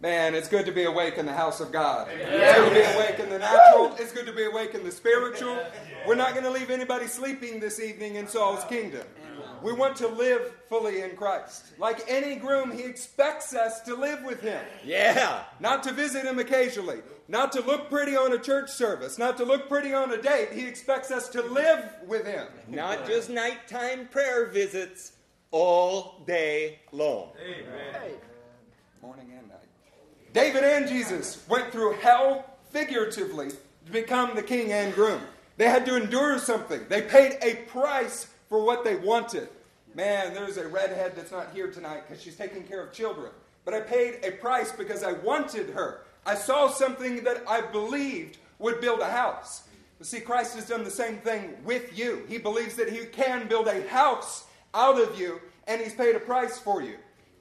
Man, 0.00 0.34
it's 0.34 0.48
good 0.48 0.66
to 0.66 0.72
be 0.72 0.84
awake 0.84 1.16
in 1.16 1.24
the 1.24 1.32
house 1.32 1.60
of 1.60 1.72
God. 1.72 2.08
Amen. 2.08 2.28
It's 2.28 2.58
good 2.58 2.68
to 2.68 2.74
be 2.74 2.94
awake 2.96 3.18
in 3.18 3.30
the 3.30 3.38
natural. 3.38 3.96
It's 3.98 4.12
good 4.12 4.26
to 4.26 4.32
be 4.32 4.44
awake 4.44 4.74
in 4.74 4.84
the 4.84 4.92
spiritual. 4.92 5.58
We're 6.06 6.16
not 6.16 6.32
going 6.32 6.44
to 6.44 6.50
leave 6.50 6.70
anybody 6.70 7.06
sleeping 7.06 7.60
this 7.60 7.80
evening 7.80 8.16
in 8.16 8.28
Saul's 8.28 8.64
kingdom. 8.64 9.06
We 9.62 9.72
want 9.72 9.96
to 9.96 10.08
live 10.08 10.52
fully 10.68 11.00
in 11.00 11.16
Christ. 11.16 11.72
Like 11.78 12.04
any 12.08 12.36
groom, 12.36 12.70
he 12.70 12.82
expects 12.82 13.54
us 13.54 13.80
to 13.82 13.94
live 13.94 14.22
with 14.22 14.42
him. 14.42 14.62
Yeah. 14.84 15.44
Not 15.60 15.82
to 15.84 15.92
visit 15.92 16.24
him 16.24 16.38
occasionally. 16.38 17.00
Not 17.28 17.52
to 17.52 17.62
look 17.62 17.88
pretty 17.88 18.16
on 18.16 18.32
a 18.32 18.38
church 18.38 18.70
service. 18.70 19.16
Not 19.18 19.38
to 19.38 19.44
look 19.44 19.68
pretty 19.68 19.94
on 19.94 20.12
a 20.12 20.20
date. 20.20 20.52
He 20.52 20.66
expects 20.66 21.10
us 21.10 21.28
to 21.30 21.42
live 21.42 21.90
with 22.06 22.26
him. 22.26 22.46
Not 22.68 23.06
just 23.06 23.30
nighttime 23.30 24.08
prayer 24.08 24.46
visits 24.46 25.12
all 25.50 26.22
day 26.26 26.80
long. 26.92 27.30
Amen. 27.42 28.12
Morning 29.00 29.32
and 29.36 29.48
night. 29.48 29.56
David 30.36 30.64
and 30.64 30.86
Jesus 30.86 31.42
went 31.48 31.72
through 31.72 31.94
hell 31.94 32.44
figuratively 32.68 33.48
to 33.86 33.90
become 33.90 34.36
the 34.36 34.42
king 34.42 34.70
and 34.70 34.94
groom. 34.94 35.22
They 35.56 35.64
had 35.64 35.86
to 35.86 35.96
endure 35.96 36.38
something. 36.38 36.82
They 36.90 37.00
paid 37.00 37.38
a 37.40 37.54
price 37.70 38.26
for 38.50 38.62
what 38.62 38.84
they 38.84 38.96
wanted. 38.96 39.48
Man, 39.94 40.34
there's 40.34 40.58
a 40.58 40.68
redhead 40.68 41.16
that's 41.16 41.32
not 41.32 41.54
here 41.54 41.70
tonight 41.70 42.02
because 42.06 42.22
she's 42.22 42.36
taking 42.36 42.64
care 42.64 42.82
of 42.82 42.92
children. 42.92 43.32
But 43.64 43.72
I 43.72 43.80
paid 43.80 44.18
a 44.24 44.32
price 44.32 44.72
because 44.72 45.02
I 45.02 45.12
wanted 45.12 45.70
her. 45.70 46.02
I 46.26 46.34
saw 46.34 46.68
something 46.68 47.24
that 47.24 47.42
I 47.48 47.62
believed 47.62 48.36
would 48.58 48.82
build 48.82 49.00
a 49.00 49.10
house. 49.10 49.62
But 49.96 50.06
see, 50.06 50.20
Christ 50.20 50.54
has 50.56 50.68
done 50.68 50.84
the 50.84 50.90
same 50.90 51.16
thing 51.16 51.54
with 51.64 51.98
you. 51.98 52.26
He 52.28 52.36
believes 52.36 52.74
that 52.74 52.92
He 52.92 53.06
can 53.06 53.48
build 53.48 53.68
a 53.68 53.88
house 53.88 54.44
out 54.74 55.00
of 55.00 55.18
you, 55.18 55.40
and 55.66 55.80
He's 55.80 55.94
paid 55.94 56.14
a 56.14 56.20
price 56.20 56.58
for 56.58 56.82
you. 56.82 56.96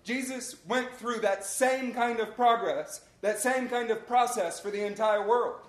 Jesus 0.05 0.57
went 0.67 0.95
through 0.95 1.19
that 1.21 1.43
same 1.43 1.91
kind 1.93 2.19
of 2.19 2.35
progress, 2.35 3.01
that 3.21 3.39
same 3.39 3.67
kind 3.67 3.89
of 3.89 4.05
process 4.05 4.59
for 4.59 4.69
the 4.69 4.85
entire 4.85 5.27
world. 5.27 5.61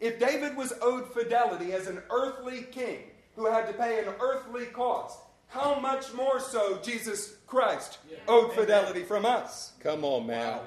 If 0.00 0.18
David 0.18 0.56
was 0.56 0.72
owed 0.82 1.12
fidelity 1.12 1.72
as 1.72 1.86
an 1.86 2.02
earthly 2.10 2.62
king 2.62 3.04
who 3.36 3.46
had 3.46 3.68
to 3.68 3.72
pay 3.72 4.00
an 4.00 4.12
earthly 4.20 4.66
cost, 4.66 5.20
how 5.46 5.78
much 5.78 6.12
more 6.12 6.40
so 6.40 6.80
Jesus 6.82 7.36
Christ 7.46 7.98
owed 8.26 8.52
fidelity 8.52 9.04
from 9.04 9.24
us? 9.24 9.72
Come 9.78 10.04
on, 10.04 10.26
man. 10.26 10.58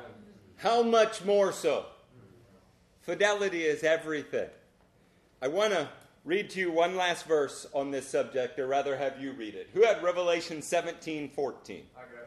How 0.55 0.81
much 0.81 1.25
more 1.25 1.51
so? 1.51 1.85
Fidelity 3.01 3.63
is 3.63 3.83
everything. 3.83 4.49
I 5.41 5.49
want 5.49 5.73
to 5.73 5.89
read 6.23 6.49
to 6.51 6.59
you 6.59 6.71
one 6.71 6.95
last 6.95 7.25
verse 7.25 7.67
on 7.73 7.91
this 7.91 8.07
subject, 8.07 8.57
or 8.57 8.67
rather 8.67 8.95
have 8.97 9.19
you 9.21 9.33
read 9.33 9.55
it. 9.55 9.69
Who 9.73 9.83
had 9.83 10.01
Revelation 10.01 10.61
17 10.61 11.29
14? 11.29 11.83
I 11.95 11.99
got 11.99 12.07
it. 12.07 12.26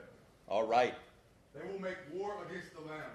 All 0.50 0.66
right. 0.66 0.94
They 1.54 1.66
will 1.72 1.80
make 1.80 1.96
war 2.12 2.32
against 2.48 2.74
the 2.74 2.80
Lamb, 2.80 3.10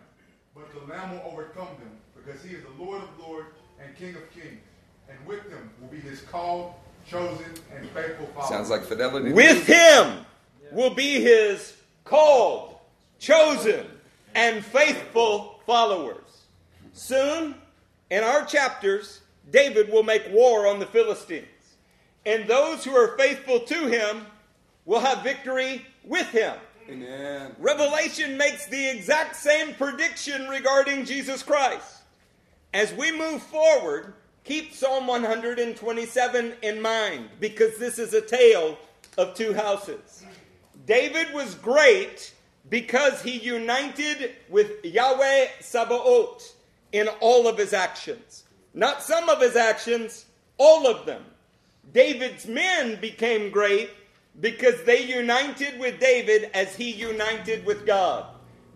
but 0.56 0.74
the 0.74 0.92
Lamb 0.92 1.12
will 1.12 1.32
overcome 1.32 1.68
them, 1.80 1.92
because 2.16 2.42
he 2.42 2.56
is 2.56 2.64
the 2.64 2.84
Lord 2.84 3.02
of 3.02 3.10
lords 3.20 3.50
and 3.84 3.96
King 3.98 4.16
of 4.16 4.32
kings. 4.32 4.62
And 5.10 5.18
with 5.28 5.50
them 5.50 5.70
will 5.80 5.90
be 5.90 6.00
his 6.00 6.22
called, 6.22 6.74
chosen, 7.08 7.54
and 7.76 7.90
faithful 7.90 8.26
followers. 8.28 8.50
Sounds 8.50 8.70
like 8.70 8.84
fidelity. 8.84 9.34
With 9.34 9.68
him 9.68 10.26
will 10.72 10.96
be 10.96 11.22
his 11.22 11.76
called, 12.06 12.78
chosen, 13.20 13.86
and 14.34 14.64
faithful 14.64 15.60
followers. 15.66 16.46
Soon, 16.94 17.56
in 18.10 18.24
our 18.24 18.46
chapters, 18.46 19.22
David 19.52 19.92
will 19.92 20.04
make 20.04 20.24
war 20.32 20.68
on 20.68 20.80
the 20.80 20.86
Philistines. 20.86 21.46
And 22.26 22.48
those 22.48 22.84
who 22.84 22.96
are 22.96 23.18
faithful 23.18 23.60
to 23.60 23.88
him 23.88 24.26
will 24.86 25.02
have 25.02 25.22
victory 25.22 25.86
with 26.04 26.28
him. 26.30 26.56
Amen. 26.88 27.56
Revelation 27.58 28.38
makes 28.38 28.68
the 28.68 28.90
exact 28.90 29.36
same 29.36 29.74
prediction 29.74 30.48
regarding 30.48 31.06
Jesus 31.06 31.42
Christ. 31.42 32.04
As 32.74 32.94
we 32.94 33.12
move 33.12 33.42
forward, 33.42 34.14
keep 34.44 34.74
Psalm 34.74 35.08
127 35.08 36.54
in 36.62 36.82
mind 36.82 37.30
because 37.40 37.78
this 37.78 37.98
is 37.98 38.14
a 38.14 38.22
tale 38.22 38.78
of 39.18 39.34
two 39.34 39.54
houses. 39.54 40.24
David 40.86 41.34
was 41.34 41.56
great 41.56 42.34
because 42.70 43.22
he 43.22 43.40
united 43.40 44.36
with 44.50 44.84
Yahweh 44.86 45.48
Sabaoth 45.62 46.54
in 46.92 47.08
all 47.20 47.48
of 47.48 47.58
his 47.58 47.74
actions. 47.74 48.44
Not 48.76 49.02
some 49.02 49.28
of 49.30 49.42
his 49.42 49.56
actions, 49.56 50.26
all 50.58 50.86
of 50.86 51.08
them. 51.08 51.24
David's 51.94 52.46
men 52.46 53.00
became 53.00 53.50
great 53.50 53.90
because 54.40 54.84
they 54.84 55.02
united 55.04 55.80
with 55.80 56.00
David 56.00 56.50
as 56.54 56.76
he 56.76 56.92
united 56.92 57.66
with 57.66 57.86
God. 57.86 58.26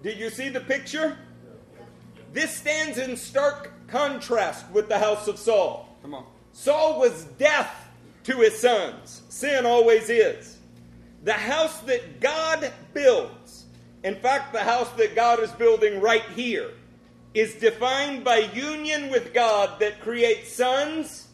Do 0.02 0.10
you 0.10 0.30
see 0.30 0.49
the 0.49 0.61
picture? 0.61 1.18
This 2.31 2.56
stands 2.56 2.98
in 2.98 3.18
stark 3.18 3.73
contrast 3.88 4.69
with 4.72 4.88
the 4.88 4.99
house 4.99 5.27
of 5.27 5.38
Saul. 5.38 5.98
Come 6.02 6.14
on. 6.14 6.26
Saul 6.53 6.99
was 6.99 7.26
death 7.38 7.88
to 8.23 8.38
his 8.38 8.57
sons. 8.57 9.23
Sin 9.30 9.65
always 9.65 10.10
is. 10.10 10.57
The 11.23 11.34
house 11.34 11.80
that 11.81 12.22
God 12.22 12.72
builds, 12.94 13.65
in 14.03 14.15
fact, 14.15 14.53
the 14.53 14.64
house 14.64 14.90
that 14.91 15.15
God 15.15 15.40
is 15.41 15.52
building 15.52 15.99
right 15.99 16.23
here, 16.36 16.72
is 17.34 17.56
defined 17.56 18.23
by 18.23 18.38
union 18.53 19.10
with 19.10 19.34
God 19.34 19.80
that 19.80 20.02
creates 20.02 20.53
sons 20.53 21.27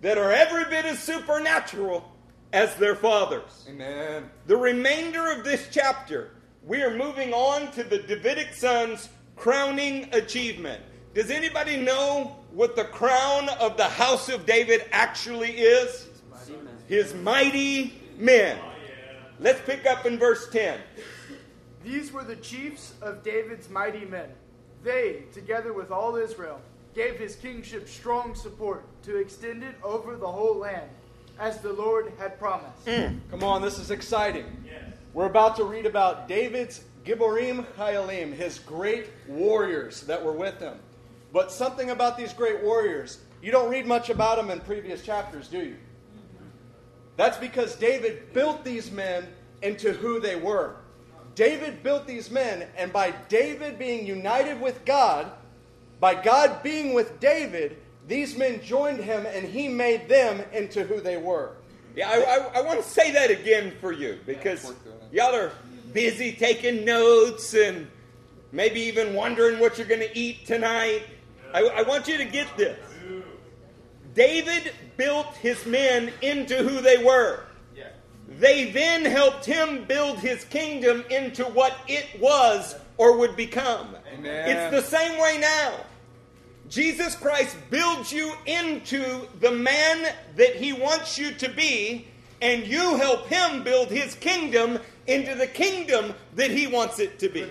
that 0.00 0.18
are 0.18 0.32
every 0.32 0.64
bit 0.64 0.84
as 0.84 0.98
supernatural 1.00 2.13
as 2.54 2.76
their 2.76 2.94
fathers. 2.94 3.66
Amen. 3.68 4.30
The 4.46 4.56
remainder 4.56 5.32
of 5.32 5.42
this 5.42 5.66
chapter, 5.72 6.30
we 6.64 6.82
are 6.82 6.96
moving 6.96 7.34
on 7.34 7.72
to 7.72 7.82
the 7.82 7.98
Davidic 7.98 8.54
sons' 8.54 9.08
crowning 9.34 10.08
achievement. 10.14 10.80
Does 11.14 11.32
anybody 11.32 11.76
know 11.76 12.36
what 12.52 12.76
the 12.76 12.84
crown 12.84 13.48
of 13.60 13.76
the 13.76 13.88
house 13.88 14.28
of 14.28 14.46
David 14.46 14.84
actually 14.92 15.50
is? 15.50 16.06
His 16.86 17.12
mighty 17.12 17.94
men. 18.18 18.56
Let's 19.40 19.60
pick 19.62 19.84
up 19.84 20.06
in 20.06 20.16
verse 20.16 20.48
10. 20.50 20.78
These 21.82 22.12
were 22.12 22.22
the 22.22 22.36
chiefs 22.36 22.94
of 23.02 23.24
David's 23.24 23.68
mighty 23.68 24.04
men. 24.04 24.28
They, 24.84 25.24
together 25.32 25.72
with 25.72 25.90
all 25.90 26.14
Israel, 26.14 26.60
gave 26.94 27.18
his 27.18 27.34
kingship 27.34 27.88
strong 27.88 28.36
support 28.36 28.84
to 29.02 29.16
extend 29.16 29.64
it 29.64 29.74
over 29.82 30.14
the 30.14 30.30
whole 30.30 30.56
land, 30.56 30.88
as 31.38 31.58
the 31.58 31.72
Lord 31.72 32.12
had 32.18 32.38
promised. 32.38 32.84
Mm. 32.86 33.20
Come 33.30 33.42
on, 33.42 33.62
this 33.62 33.78
is 33.78 33.90
exciting. 33.90 34.46
We're 35.12 35.26
about 35.26 35.56
to 35.56 35.64
read 35.64 35.86
about 35.86 36.26
David's 36.26 36.82
Gibborim 37.04 37.64
Chayalim, 37.76 38.32
his 38.32 38.58
great 38.58 39.06
warriors 39.28 40.00
that 40.02 40.24
were 40.24 40.32
with 40.32 40.58
him. 40.58 40.78
But 41.32 41.52
something 41.52 41.90
about 41.90 42.16
these 42.16 42.32
great 42.32 42.62
warriors, 42.62 43.18
you 43.42 43.52
don't 43.52 43.70
read 43.70 43.86
much 43.86 44.10
about 44.10 44.36
them 44.36 44.50
in 44.50 44.60
previous 44.60 45.02
chapters, 45.02 45.48
do 45.48 45.58
you? 45.58 45.76
That's 47.16 47.36
because 47.36 47.76
David 47.76 48.32
built 48.32 48.64
these 48.64 48.90
men 48.90 49.28
into 49.62 49.92
who 49.92 50.18
they 50.18 50.36
were. 50.36 50.76
David 51.34 51.82
built 51.82 52.06
these 52.06 52.30
men, 52.30 52.66
and 52.76 52.92
by 52.92 53.12
David 53.28 53.78
being 53.78 54.06
united 54.06 54.60
with 54.60 54.84
God, 54.84 55.30
by 56.00 56.14
God 56.14 56.62
being 56.62 56.94
with 56.94 57.20
David, 57.20 57.76
these 58.08 58.36
men 58.36 58.60
joined 58.62 58.98
him 59.00 59.26
and 59.26 59.46
he 59.46 59.68
made 59.68 60.08
them 60.08 60.42
into 60.52 60.84
who 60.84 61.00
they 61.00 61.16
were. 61.16 61.52
Yeah, 61.96 62.10
I, 62.10 62.14
I, 62.16 62.60
I 62.60 62.62
want 62.62 62.82
to 62.82 62.88
say 62.88 63.12
that 63.12 63.30
again 63.30 63.72
for 63.80 63.92
you 63.92 64.18
because 64.26 64.72
y'all 65.12 65.34
are 65.34 65.52
busy 65.92 66.32
taking 66.32 66.84
notes 66.84 67.54
and 67.54 67.88
maybe 68.52 68.80
even 68.80 69.14
wondering 69.14 69.58
what 69.58 69.78
you're 69.78 69.86
going 69.86 70.00
to 70.00 70.18
eat 70.18 70.46
tonight. 70.46 71.02
I, 71.52 71.62
I 71.62 71.82
want 71.82 72.08
you 72.08 72.16
to 72.18 72.24
get 72.24 72.48
this. 72.56 72.78
David 74.14 74.72
built 74.96 75.34
his 75.36 75.64
men 75.66 76.12
into 76.20 76.56
who 76.56 76.80
they 76.80 77.02
were. 77.02 77.44
They 78.38 78.70
then 78.70 79.04
helped 79.04 79.44
him 79.44 79.84
build 79.84 80.18
his 80.18 80.44
kingdom 80.44 81.04
into 81.10 81.44
what 81.44 81.76
it 81.86 82.20
was 82.20 82.74
or 82.96 83.18
would 83.18 83.36
become. 83.36 83.96
Amen. 84.12 84.48
It's 84.48 84.74
the 84.74 84.96
same 84.96 85.20
way 85.20 85.38
now. 85.38 85.74
Jesus 86.74 87.14
Christ 87.14 87.56
builds 87.70 88.12
you 88.12 88.34
into 88.46 89.28
the 89.38 89.52
man 89.52 90.12
that 90.34 90.56
he 90.56 90.72
wants 90.72 91.16
you 91.16 91.30
to 91.34 91.48
be, 91.48 92.08
and 92.42 92.66
you 92.66 92.96
help 92.96 93.28
him 93.28 93.62
build 93.62 93.90
his 93.90 94.16
kingdom 94.16 94.80
into 95.06 95.36
the 95.36 95.46
kingdom 95.46 96.14
that 96.34 96.50
he 96.50 96.66
wants 96.66 96.98
it 96.98 97.20
to 97.20 97.28
be. 97.28 97.48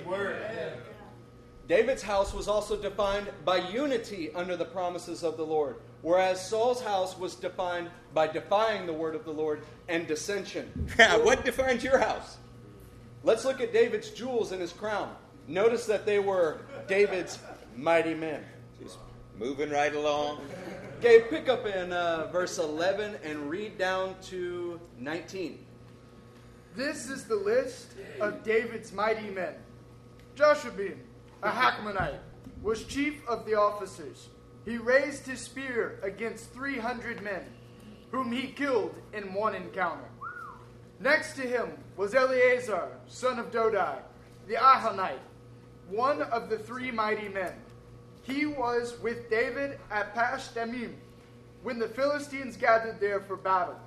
David's 1.69 2.01
house 2.01 2.33
was 2.33 2.49
also 2.49 2.75
defined 2.75 3.29
by 3.45 3.69
unity 3.69 4.29
under 4.35 4.57
the 4.57 4.65
promises 4.65 5.23
of 5.23 5.37
the 5.37 5.45
Lord, 5.45 5.77
whereas 6.01 6.45
Saul's 6.45 6.81
house 6.81 7.17
was 7.17 7.35
defined 7.35 7.89
by 8.13 8.27
defying 8.27 8.85
the 8.85 8.91
word 8.91 9.15
of 9.15 9.23
the 9.23 9.31
Lord 9.31 9.63
and 9.87 10.05
dissension. 10.05 10.65
what 10.97 11.45
defines 11.45 11.81
your 11.81 11.97
house? 11.97 12.35
Let's 13.23 13.45
look 13.45 13.61
at 13.61 13.71
David's 13.71 14.09
jewels 14.09 14.51
and 14.51 14.59
his 14.59 14.73
crown. 14.73 15.15
Notice 15.47 15.85
that 15.85 16.05
they 16.05 16.19
were 16.19 16.59
David's 16.89 17.39
mighty 17.77 18.15
men. 18.15 18.43
Just 19.33 19.39
moving 19.39 19.69
right 19.69 19.93
along. 19.93 20.41
Gabe, 21.01 21.29
pick 21.29 21.49
up 21.49 21.65
in 21.65 21.91
uh, 21.91 22.29
verse 22.31 22.57
11 22.57 23.17
and 23.23 23.49
read 23.49 23.77
down 23.77 24.15
to 24.23 24.79
19. 24.99 25.65
This 26.75 27.09
is 27.09 27.25
the 27.25 27.35
list 27.35 27.93
of 28.19 28.43
David's 28.43 28.91
mighty 28.91 29.29
men. 29.29 29.55
Joshabin, 30.35 30.97
a 31.41 31.49
Hakmonite, 31.49 32.19
was 32.61 32.83
chief 32.85 33.27
of 33.27 33.45
the 33.45 33.55
officers. 33.55 34.29
He 34.65 34.77
raised 34.77 35.27
his 35.27 35.41
spear 35.41 35.99
against 36.03 36.51
300 36.53 37.21
men, 37.21 37.43
whom 38.11 38.31
he 38.31 38.47
killed 38.47 38.95
in 39.13 39.33
one 39.33 39.55
encounter. 39.55 40.09
Next 40.99 41.35
to 41.35 41.41
him 41.41 41.73
was 41.97 42.15
Eleazar, 42.15 42.89
son 43.07 43.39
of 43.39 43.51
Dodai, 43.51 43.97
the 44.47 44.55
Ahohite, 44.55 45.19
one 45.89 46.21
of 46.21 46.49
the 46.49 46.57
three 46.57 46.91
mighty 46.91 47.27
men. 47.27 47.53
He 48.23 48.45
was 48.45 48.97
with 49.01 49.29
David 49.29 49.77
at 49.91 50.15
Pas 50.15 50.49
Dammim 50.53 50.95
when 51.61 51.77
the 51.77 51.87
Philistines 51.87 52.57
gathered 52.57 52.99
there 52.99 53.19
for 53.19 53.35
battle. 53.35 53.79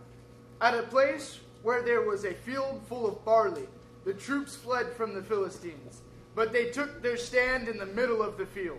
At 0.61 0.75
a 0.75 0.83
place 0.83 1.41
where 1.63 1.83
there 1.83 2.03
was 2.03 2.25
a 2.25 2.35
field 2.35 2.83
full 2.89 3.07
of 3.07 3.25
barley, 3.25 3.67
the 4.05 4.15
troops 4.15 4.55
fled 4.55 4.93
from 4.93 5.15
the 5.15 5.23
Philistines, 5.23 6.03
but 6.35 6.53
they 6.53 6.71
took 6.71 7.03
their 7.03 7.17
stand 7.17 7.69
in 7.69 7.79
the 7.79 7.87
middle 7.87 8.23
of 8.23 8.37
the 8.39 8.47
field. 8.47 8.79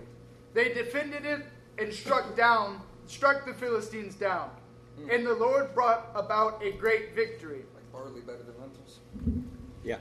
They 0.54 0.74
defended 0.74 1.26
it 1.26 1.46
and 1.78 1.92
struck 1.92 2.36
down, 2.36 2.82
struck 3.08 3.46
the 3.46 3.54
Philistines 3.54 4.16
down. 4.16 4.50
Hmm. 5.00 5.10
And 5.10 5.26
the 5.26 5.34
Lord 5.34 5.74
brought 5.74 6.10
about 6.16 6.64
a 6.64 6.72
great 6.72 7.14
victory. 7.14 7.64
Like 7.76 7.92
barley 7.92 8.22
better 8.22 8.44
than 8.44 8.56
lentils. 8.60 9.00
Yeah. 9.84 9.98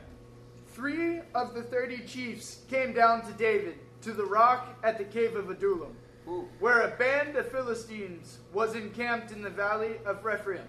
Three 0.73 1.21
of 1.35 1.55
the 1.55 1.63
thirty 1.63 1.99
chiefs 2.07 2.59
came 2.69 2.93
down 2.93 3.27
to 3.27 3.33
David 3.33 3.79
to 4.03 4.13
the 4.13 4.25
rock 4.25 4.79
at 4.83 4.99
the 4.99 5.05
cave 5.05 5.37
of 5.37 5.51
Adullam, 5.51 5.97
where 6.61 6.83
a 6.83 6.97
band 6.97 7.37
of 7.37 7.51
Philistines 7.51 8.39
was 8.53 8.75
encamped 8.75 9.33
in 9.33 9.43
the 9.43 9.51
valley 9.51 9.97
of 10.05 10.25
Rephaim. 10.25 10.67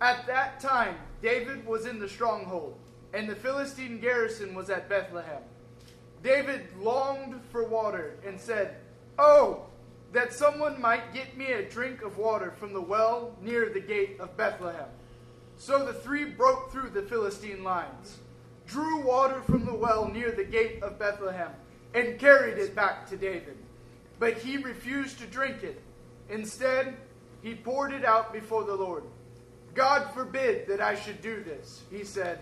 At 0.00 0.26
that 0.26 0.60
time, 0.60 0.96
David 1.22 1.64
was 1.66 1.86
in 1.86 1.98
the 1.98 2.08
stronghold, 2.08 2.76
and 3.14 3.28
the 3.28 3.36
Philistine 3.36 4.00
garrison 4.00 4.54
was 4.54 4.70
at 4.70 4.88
Bethlehem. 4.88 5.42
David 6.22 6.66
longed 6.78 7.40
for 7.50 7.64
water 7.64 8.18
and 8.26 8.40
said, 8.40 8.76
Oh, 9.18 9.66
that 10.12 10.32
someone 10.32 10.80
might 10.80 11.12
get 11.12 11.36
me 11.36 11.52
a 11.52 11.68
drink 11.68 12.02
of 12.02 12.18
water 12.18 12.52
from 12.58 12.72
the 12.72 12.80
well 12.80 13.36
near 13.40 13.70
the 13.70 13.80
gate 13.80 14.16
of 14.20 14.36
Bethlehem. 14.36 14.88
So 15.56 15.84
the 15.84 15.94
three 15.94 16.24
broke 16.24 16.70
through 16.72 16.90
the 16.90 17.02
Philistine 17.02 17.64
lines, 17.64 18.18
drew 18.66 19.02
water 19.02 19.40
from 19.42 19.64
the 19.64 19.74
well 19.74 20.08
near 20.08 20.32
the 20.32 20.44
gate 20.44 20.82
of 20.82 20.98
Bethlehem, 20.98 21.50
and 21.94 22.18
carried 22.18 22.58
it 22.58 22.74
back 22.74 23.08
to 23.08 23.16
David. 23.16 23.56
But 24.18 24.38
he 24.38 24.56
refused 24.56 25.18
to 25.18 25.26
drink 25.26 25.62
it. 25.62 25.80
Instead, 26.30 26.96
he 27.42 27.54
poured 27.54 27.92
it 27.92 28.04
out 28.04 28.32
before 28.32 28.64
the 28.64 28.74
Lord. 28.74 29.04
God 29.74 30.12
forbid 30.14 30.66
that 30.68 30.80
I 30.80 30.94
should 30.94 31.20
do 31.22 31.42
this, 31.42 31.82
he 31.90 32.04
said. 32.04 32.40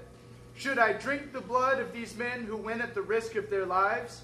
Should 0.54 0.78
I 0.78 0.92
drink 0.92 1.32
the 1.32 1.40
blood 1.40 1.80
of 1.80 1.92
these 1.92 2.16
men 2.16 2.44
who 2.44 2.56
went 2.56 2.82
at 2.82 2.94
the 2.94 3.02
risk 3.02 3.36
of 3.36 3.48
their 3.50 3.66
lives? 3.66 4.22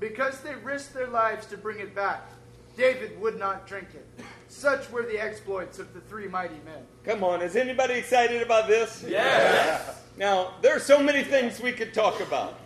Because 0.00 0.40
they 0.40 0.54
risked 0.56 0.94
their 0.94 1.06
lives 1.06 1.46
to 1.46 1.56
bring 1.56 1.78
it 1.78 1.94
back, 1.94 2.28
David 2.76 3.18
would 3.20 3.38
not 3.38 3.66
drink 3.66 3.88
it. 3.94 4.24
Such 4.48 4.90
were 4.90 5.02
the 5.02 5.18
exploits 5.18 5.78
of 5.78 5.94
the 5.94 6.00
three 6.00 6.28
mighty 6.28 6.60
men. 6.64 6.84
Come 7.04 7.24
on, 7.24 7.40
is 7.40 7.56
anybody 7.56 7.94
excited 7.94 8.42
about 8.42 8.68
this? 8.68 9.04
Yes. 9.06 10.02
Now, 10.16 10.54
there 10.62 10.74
are 10.74 10.80
so 10.80 11.02
many 11.02 11.24
things 11.24 11.60
we 11.60 11.72
could 11.72 11.94
talk 11.94 12.20
about. 12.20 12.58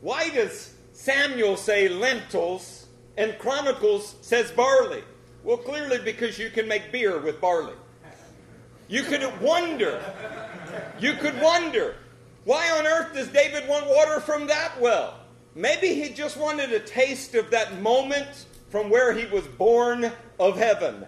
Why 0.00 0.28
does 0.30 0.74
Samuel 0.98 1.56
say 1.56 1.88
lentils 1.88 2.86
and 3.16 3.38
Chronicles 3.38 4.16
says 4.20 4.50
barley? 4.50 5.04
Well, 5.44 5.56
clearly 5.56 5.98
because 5.98 6.40
you 6.40 6.50
can 6.50 6.66
make 6.66 6.90
beer 6.90 7.20
with 7.20 7.40
barley. 7.40 7.74
You 8.88 9.04
could 9.04 9.22
wonder, 9.40 10.02
you 10.98 11.12
could 11.12 11.40
wonder, 11.40 11.94
why 12.42 12.68
on 12.72 12.84
earth 12.84 13.14
does 13.14 13.28
David 13.28 13.68
want 13.68 13.86
water 13.86 14.18
from 14.18 14.48
that 14.48 14.72
well? 14.80 15.20
Maybe 15.54 15.94
he 15.94 16.08
just 16.08 16.36
wanted 16.36 16.72
a 16.72 16.80
taste 16.80 17.36
of 17.36 17.48
that 17.52 17.80
moment 17.80 18.46
from 18.68 18.90
where 18.90 19.12
he 19.12 19.26
was 19.26 19.46
born 19.46 20.10
of 20.40 20.56
heaven. 20.56 21.06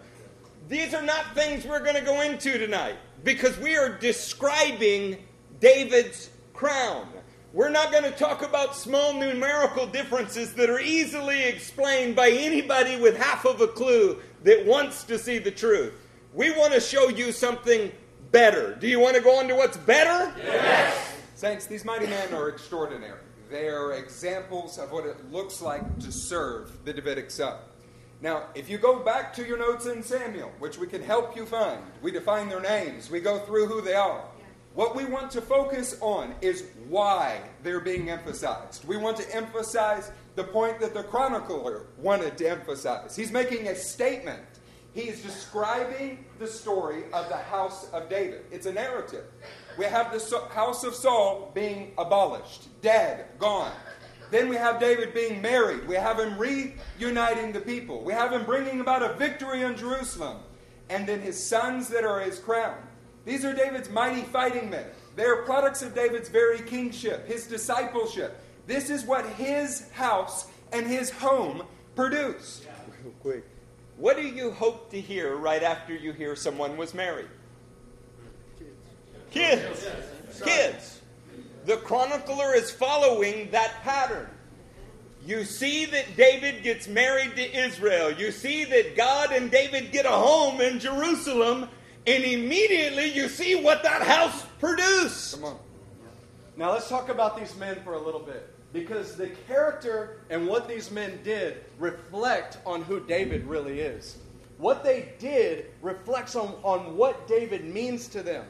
These 0.68 0.94
are 0.94 1.02
not 1.02 1.34
things 1.34 1.66
we're 1.66 1.82
going 1.82 1.96
to 1.96 2.00
go 2.00 2.20
into 2.20 2.58
tonight 2.58 2.94
because 3.24 3.58
we 3.58 3.76
are 3.76 3.88
describing 3.88 5.18
David's 5.58 6.30
crown. 6.54 7.08
We're 7.52 7.70
not 7.70 7.90
going 7.90 8.04
to 8.04 8.12
talk 8.12 8.42
about 8.42 8.76
small 8.76 9.12
numerical 9.12 9.84
differences 9.84 10.54
that 10.54 10.70
are 10.70 10.78
easily 10.78 11.42
explained 11.42 12.14
by 12.14 12.30
anybody 12.30 12.96
with 12.96 13.16
half 13.16 13.44
of 13.44 13.60
a 13.60 13.66
clue 13.66 14.20
that 14.44 14.64
wants 14.64 15.02
to 15.04 15.18
see 15.18 15.38
the 15.38 15.50
truth. 15.50 15.92
We 16.32 16.52
want 16.52 16.74
to 16.74 16.80
show 16.80 17.08
you 17.08 17.32
something 17.32 17.90
better. 18.30 18.76
Do 18.76 18.86
you 18.86 19.00
want 19.00 19.16
to 19.16 19.20
go 19.20 19.36
on 19.40 19.48
to 19.48 19.56
what's 19.56 19.76
better? 19.78 20.32
Yes. 20.38 21.16
Saints, 21.34 21.66
these 21.66 21.84
mighty 21.84 22.06
men 22.06 22.32
are 22.34 22.48
extraordinary. 22.48 23.18
They 23.50 23.68
are 23.68 23.94
examples 23.94 24.78
of 24.78 24.92
what 24.92 25.04
it 25.04 25.32
looks 25.32 25.60
like 25.60 25.98
to 26.00 26.12
serve 26.12 26.84
the 26.84 26.92
Davidic 26.92 27.32
son. 27.32 27.58
Now, 28.22 28.44
if 28.54 28.70
you 28.70 28.78
go 28.78 29.00
back 29.00 29.34
to 29.34 29.44
your 29.44 29.58
notes 29.58 29.86
in 29.86 30.04
Samuel, 30.04 30.52
which 30.60 30.78
we 30.78 30.86
can 30.86 31.02
help 31.02 31.34
you 31.34 31.46
find, 31.46 31.82
we 32.00 32.12
define 32.12 32.48
their 32.48 32.60
names, 32.60 33.10
we 33.10 33.18
go 33.18 33.40
through 33.40 33.66
who 33.66 33.80
they 33.80 33.94
are. 33.94 34.22
What 34.74 34.94
we 34.94 35.04
want 35.04 35.32
to 35.32 35.40
focus 35.40 35.96
on 36.00 36.34
is 36.40 36.64
why 36.88 37.40
they're 37.62 37.80
being 37.80 38.08
emphasized. 38.08 38.86
We 38.86 38.96
want 38.96 39.16
to 39.16 39.34
emphasize 39.34 40.12
the 40.36 40.44
point 40.44 40.78
that 40.80 40.94
the 40.94 41.02
chronicler 41.02 41.86
wanted 41.98 42.38
to 42.38 42.48
emphasize. 42.48 43.16
He's 43.16 43.32
making 43.32 43.66
a 43.66 43.74
statement. 43.74 44.42
He 44.94 45.02
is 45.02 45.22
describing 45.22 46.24
the 46.38 46.46
story 46.46 47.04
of 47.12 47.28
the 47.28 47.36
house 47.36 47.90
of 47.92 48.08
David. 48.08 48.44
It's 48.52 48.66
a 48.66 48.72
narrative. 48.72 49.24
We 49.76 49.86
have 49.86 50.12
the 50.12 50.40
house 50.52 50.84
of 50.84 50.94
Saul 50.94 51.50
being 51.54 51.92
abolished, 51.98 52.68
dead, 52.80 53.26
gone. 53.38 53.72
Then 54.30 54.48
we 54.48 54.56
have 54.56 54.78
David 54.78 55.12
being 55.12 55.42
married. 55.42 55.86
We 55.88 55.96
have 55.96 56.18
him 56.20 56.38
reuniting 56.38 57.52
the 57.52 57.60
people. 57.60 58.02
We 58.02 58.12
have 58.12 58.32
him 58.32 58.44
bringing 58.44 58.80
about 58.80 59.02
a 59.02 59.14
victory 59.14 59.62
in 59.62 59.76
Jerusalem. 59.76 60.38
And 60.88 61.08
then 61.08 61.20
his 61.20 61.44
sons 61.48 61.88
that 61.88 62.04
are 62.04 62.20
his 62.20 62.38
crown. 62.38 62.76
These 63.24 63.44
are 63.44 63.52
David's 63.52 63.90
mighty 63.90 64.22
fighting 64.22 64.70
men. 64.70 64.86
They 65.16 65.24
are 65.24 65.42
products 65.42 65.82
of 65.82 65.94
David's 65.94 66.28
very 66.28 66.60
kingship, 66.60 67.26
his 67.26 67.46
discipleship. 67.46 68.42
This 68.66 68.90
is 68.90 69.04
what 69.04 69.26
his 69.30 69.90
house 69.90 70.46
and 70.72 70.86
his 70.86 71.10
home 71.10 71.62
produce. 71.94 72.64
Real 73.02 73.12
quick. 73.20 73.44
What 73.96 74.16
do 74.16 74.22
you 74.22 74.50
hope 74.52 74.90
to 74.92 75.00
hear 75.00 75.36
right 75.36 75.62
after 75.62 75.94
you 75.94 76.12
hear 76.12 76.34
someone 76.34 76.76
was 76.76 76.94
married? 76.94 77.28
Kids. 79.30 79.86
Kids. 80.42 81.00
The 81.66 81.76
chronicler 81.76 82.54
is 82.54 82.70
following 82.70 83.50
that 83.50 83.82
pattern. 83.82 84.28
You 85.26 85.44
see 85.44 85.84
that 85.84 86.16
David 86.16 86.62
gets 86.62 86.88
married 86.88 87.36
to 87.36 87.66
Israel. 87.66 88.10
You 88.10 88.32
see 88.32 88.64
that 88.64 88.96
God 88.96 89.32
and 89.32 89.50
David 89.50 89.92
get 89.92 90.06
a 90.06 90.10
home 90.10 90.60
in 90.62 90.78
Jerusalem. 90.78 91.68
And 92.06 92.24
immediately 92.24 93.06
you 93.06 93.28
see 93.28 93.54
what 93.54 93.82
that 93.82 94.02
house 94.02 94.44
produced. 94.58 95.34
Come 95.34 95.44
on. 95.44 95.58
Now 96.56 96.72
let's 96.72 96.88
talk 96.88 97.08
about 97.08 97.38
these 97.38 97.56
men 97.56 97.80
for 97.82 97.94
a 97.94 97.98
little 97.98 98.20
bit. 98.20 98.48
Because 98.72 99.16
the 99.16 99.28
character 99.48 100.20
and 100.30 100.46
what 100.46 100.68
these 100.68 100.90
men 100.90 101.18
did 101.24 101.64
reflect 101.78 102.58
on 102.64 102.82
who 102.82 103.00
David 103.00 103.44
really 103.44 103.80
is. 103.80 104.18
What 104.58 104.84
they 104.84 105.12
did 105.18 105.66
reflects 105.82 106.36
on, 106.36 106.54
on 106.62 106.96
what 106.96 107.26
David 107.26 107.64
means 107.64 108.08
to 108.08 108.22
them. 108.22 108.44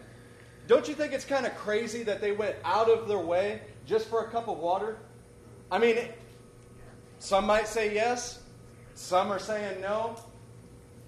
Don't 0.66 0.88
you 0.88 0.94
think 0.94 1.12
it's 1.12 1.24
kind 1.24 1.46
of 1.46 1.54
crazy 1.56 2.02
that 2.02 2.20
they 2.20 2.32
went 2.32 2.56
out 2.64 2.88
of 2.88 3.08
their 3.08 3.18
way 3.18 3.62
just 3.86 4.08
for 4.08 4.24
a 4.24 4.30
cup 4.30 4.48
of 4.48 4.58
water? 4.58 4.98
I 5.70 5.78
mean, 5.78 5.98
some 7.18 7.46
might 7.46 7.68
say 7.68 7.94
yes, 7.94 8.40
some 8.94 9.30
are 9.30 9.38
saying 9.38 9.80
no. 9.80 10.16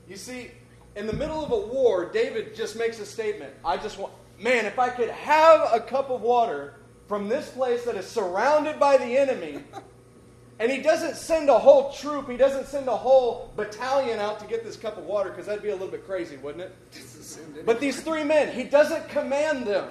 You 0.09 0.17
see, 0.17 0.51
in 0.97 1.07
the 1.07 1.13
middle 1.13 1.43
of 1.45 1.51
a 1.51 1.59
war, 1.59 2.07
David 2.07 2.55
just 2.55 2.77
makes 2.77 3.01
a 3.01 3.07
statement. 3.07 3.53
I 3.65 3.77
just 3.77 3.99
want, 3.99 4.13
man, 4.39 4.67
if 4.67 4.79
I 4.79 4.89
could 4.91 5.11
have 5.11 5.69
a 5.73 5.81
cup 5.81 6.11
of 6.11 6.21
water 6.21 6.75
from 7.09 7.29
this 7.29 7.51
place 7.51 7.85
that 7.85 7.97
is 7.97 8.07
surrounded 8.07 8.79
by 8.79 8.97
the 8.97 9.19
enemy, 9.19 9.63
and 10.59 10.71
he 10.71 10.83
doesn't 10.83 11.17
send 11.17 11.49
a 11.49 11.59
whole 11.59 11.93
troop, 11.93 12.29
he 12.31 12.37
doesn't 12.37 12.67
send 12.67 12.89
a 12.89 12.97
whole 12.97 13.53
battalion 13.57 14.19
out 14.19 14.39
to 14.41 14.47
get 14.47 14.65
this 14.65 14.77
cup 14.77 14.99
of 14.99 15.05
water, 15.05 15.31
because 15.31 15.47
that'd 15.47 15.63
be 15.63 15.71
a 15.71 15.73
little 15.73 15.89
bit 15.89 16.07
crazy, 16.07 16.37
wouldn't 16.37 16.65
it? 16.65 16.77
But 17.65 17.81
these 17.81 18.03
three 18.03 18.25
men, 18.25 18.53
he 18.53 18.65
doesn't 18.65 19.09
command 19.09 19.67
them. 19.67 19.89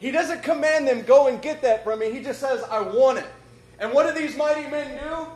He 0.00 0.10
doesn't 0.10 0.42
command 0.42 0.88
them, 0.88 1.02
go 1.02 1.28
and 1.28 1.40
get 1.40 1.60
that 1.62 1.84
from 1.84 2.00
me. 2.00 2.10
He 2.10 2.22
just 2.22 2.40
says, 2.40 2.62
I 2.64 2.80
want 2.80 3.18
it. 3.18 3.26
And 3.78 3.92
what 3.92 4.06
do 4.06 4.18
these 4.18 4.36
mighty 4.36 4.68
men 4.68 4.98
do? 4.98 5.26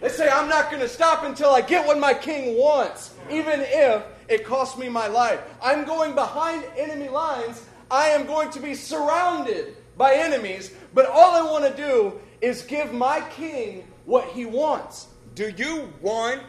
They 0.00 0.08
say, 0.08 0.28
I'm 0.28 0.48
not 0.48 0.70
going 0.70 0.80
to 0.80 0.88
stop 0.88 1.24
until 1.24 1.50
I 1.50 1.60
get 1.60 1.86
what 1.86 1.98
my 1.98 2.14
king 2.14 2.58
wants, 2.58 3.14
even 3.30 3.60
if 3.60 4.02
it 4.28 4.44
cost 4.44 4.78
me 4.78 4.88
my 4.88 5.06
life. 5.06 5.40
I'm 5.62 5.84
going 5.84 6.14
behind 6.14 6.64
enemy 6.76 7.08
lines. 7.08 7.62
I 7.90 8.08
am 8.08 8.26
going 8.26 8.50
to 8.50 8.60
be 8.60 8.74
surrounded 8.74 9.76
by 9.96 10.14
enemies, 10.14 10.72
but 10.92 11.06
all 11.06 11.32
I 11.32 11.42
want 11.42 11.64
to 11.64 11.82
do 11.82 12.20
is 12.40 12.62
give 12.62 12.92
my 12.92 13.20
king 13.30 13.86
what 14.04 14.26
he 14.28 14.44
wants. 14.44 15.08
Do 15.34 15.52
you 15.56 15.92
want 16.00 16.42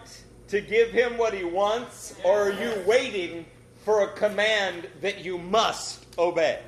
to 0.47 0.61
give 0.61 0.91
him 0.91 1.18
what 1.18 1.34
he 1.34 1.43
wants, 1.43 2.15
or 2.23 2.49
are 2.49 2.53
you 2.53 2.84
waiting 2.85 3.45
for 3.84 4.03
a 4.03 4.14
command 4.14 4.88
that 5.02 5.23
you 5.23 5.38
must 5.38 6.06
obey? 6.18 6.61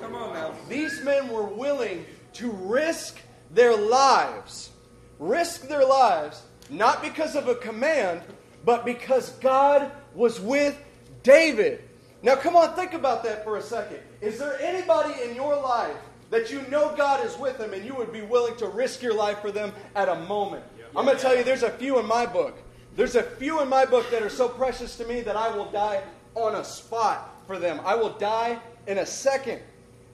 Come 0.00 0.14
on 0.14 0.34
now. 0.34 0.54
These 0.68 1.02
men 1.02 1.28
were 1.28 1.44
willing 1.44 2.04
to 2.34 2.50
risk 2.50 3.18
their 3.50 3.76
lives. 3.76 4.70
Risk 5.18 5.68
their 5.68 5.84
lives, 5.84 6.42
not 6.70 7.02
because 7.02 7.36
of 7.36 7.48
a 7.48 7.54
command, 7.54 8.22
but 8.64 8.84
because 8.84 9.30
God 9.32 9.90
was 10.14 10.40
with 10.40 10.78
David. 11.22 11.82
Now, 12.22 12.36
come 12.36 12.56
on, 12.56 12.74
think 12.74 12.92
about 12.92 13.22
that 13.24 13.44
for 13.44 13.56
a 13.56 13.62
second. 13.62 13.98
Is 14.20 14.38
there 14.38 14.60
anybody 14.60 15.22
in 15.22 15.34
your 15.34 15.56
life 15.60 15.96
that 16.30 16.50
you 16.50 16.62
know 16.68 16.94
God 16.96 17.24
is 17.24 17.36
with 17.38 17.58
them 17.58 17.72
and 17.72 17.84
you 17.84 17.94
would 17.94 18.12
be 18.12 18.22
willing 18.22 18.56
to 18.56 18.68
risk 18.68 19.02
your 19.02 19.14
life 19.14 19.40
for 19.40 19.50
them 19.50 19.72
at 19.94 20.08
a 20.08 20.16
moment? 20.22 20.64
I'm 20.96 21.04
going 21.04 21.16
to 21.16 21.22
tell 21.22 21.36
you, 21.36 21.44
there's 21.44 21.62
a 21.62 21.70
few 21.70 21.98
in 21.98 22.06
my 22.06 22.26
book. 22.26 22.58
There's 22.96 23.14
a 23.14 23.22
few 23.22 23.60
in 23.62 23.68
my 23.68 23.84
book 23.84 24.10
that 24.10 24.22
are 24.22 24.30
so 24.30 24.48
precious 24.48 24.96
to 24.96 25.06
me 25.06 25.20
that 25.22 25.36
I 25.36 25.54
will 25.54 25.70
die 25.70 26.02
on 26.34 26.56
a 26.56 26.64
spot 26.64 27.34
for 27.46 27.58
them. 27.58 27.80
I 27.84 27.94
will 27.94 28.12
die 28.18 28.58
in 28.86 28.98
a 28.98 29.06
second. 29.06 29.60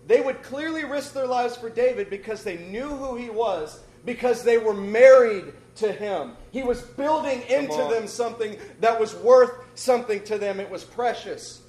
They 0.07 0.21
would 0.21 0.43
clearly 0.43 0.85
risk 0.85 1.13
their 1.13 1.27
lives 1.27 1.57
for 1.57 1.71
David 1.71 2.11
because 2.11 2.45
they 2.45 2.59
knew 2.59 2.89
who 2.89 3.17
he 3.17 3.31
was, 3.31 3.81
because 4.05 4.45
they 4.45 4.59
were 4.59 4.75
married 4.75 5.53
to 5.77 5.93
him. 5.93 6.33
He 6.51 6.63
was 6.63 6.83
building 6.83 7.43
into 7.49 7.77
them 7.91 8.07
something 8.07 8.57
that 8.81 8.99
was 8.99 9.15
worth 9.15 9.53
something 9.75 10.23
to 10.25 10.39
them. 10.39 10.61
It 10.61 10.71
was 10.71 10.85
precious. 10.85 11.63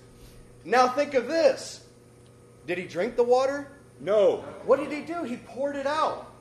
Now 0.66 0.88
think 0.88 1.14
of 1.14 1.28
this. 1.28 1.86
Did 2.66 2.78
he 2.78 2.86
drink 2.86 3.16
the 3.16 3.24
water? 3.24 3.72
No. 4.00 4.44
What 4.66 4.80
did 4.80 4.92
he 4.92 5.02
do? 5.02 5.24
He 5.24 5.38
poured 5.38 5.76
it 5.76 5.88
out. 5.88 6.34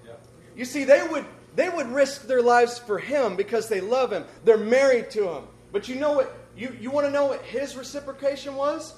You 0.57 0.65
see, 0.65 0.85
they 0.85 1.07
would 1.07 1.25
they 1.55 1.69
would 1.69 1.89
risk 1.89 2.27
their 2.27 2.43
lives 2.43 2.79
for 2.79 2.99
him 2.99 3.37
because 3.37 3.69
they 3.69 3.81
love 3.81 4.13
him. 4.13 4.25
They're 4.45 4.59
married 4.59 5.11
to 5.13 5.29
him. 5.29 5.45
But 5.73 5.89
you 5.89 5.97
know 5.97 6.13
what? 6.13 6.37
You, 6.57 6.77
you 6.81 6.91
want 6.91 7.07
to 7.07 7.13
know 7.13 7.27
what 7.27 7.43
his 7.43 7.77
reciprocation 7.77 8.55
was? 8.57 8.95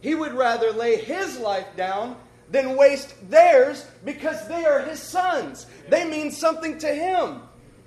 He 0.00 0.14
would 0.14 0.34
rather 0.34 0.72
lay 0.72 0.96
his 0.96 1.38
life 1.38 1.66
down 1.76 2.16
than 2.50 2.76
waste 2.76 3.14
theirs 3.30 3.86
because 4.04 4.46
they 4.48 4.64
are 4.64 4.80
his 4.80 5.00
sons. 5.00 5.66
They 5.88 6.08
mean 6.08 6.30
something 6.30 6.78
to 6.78 6.88
him. 6.88 7.42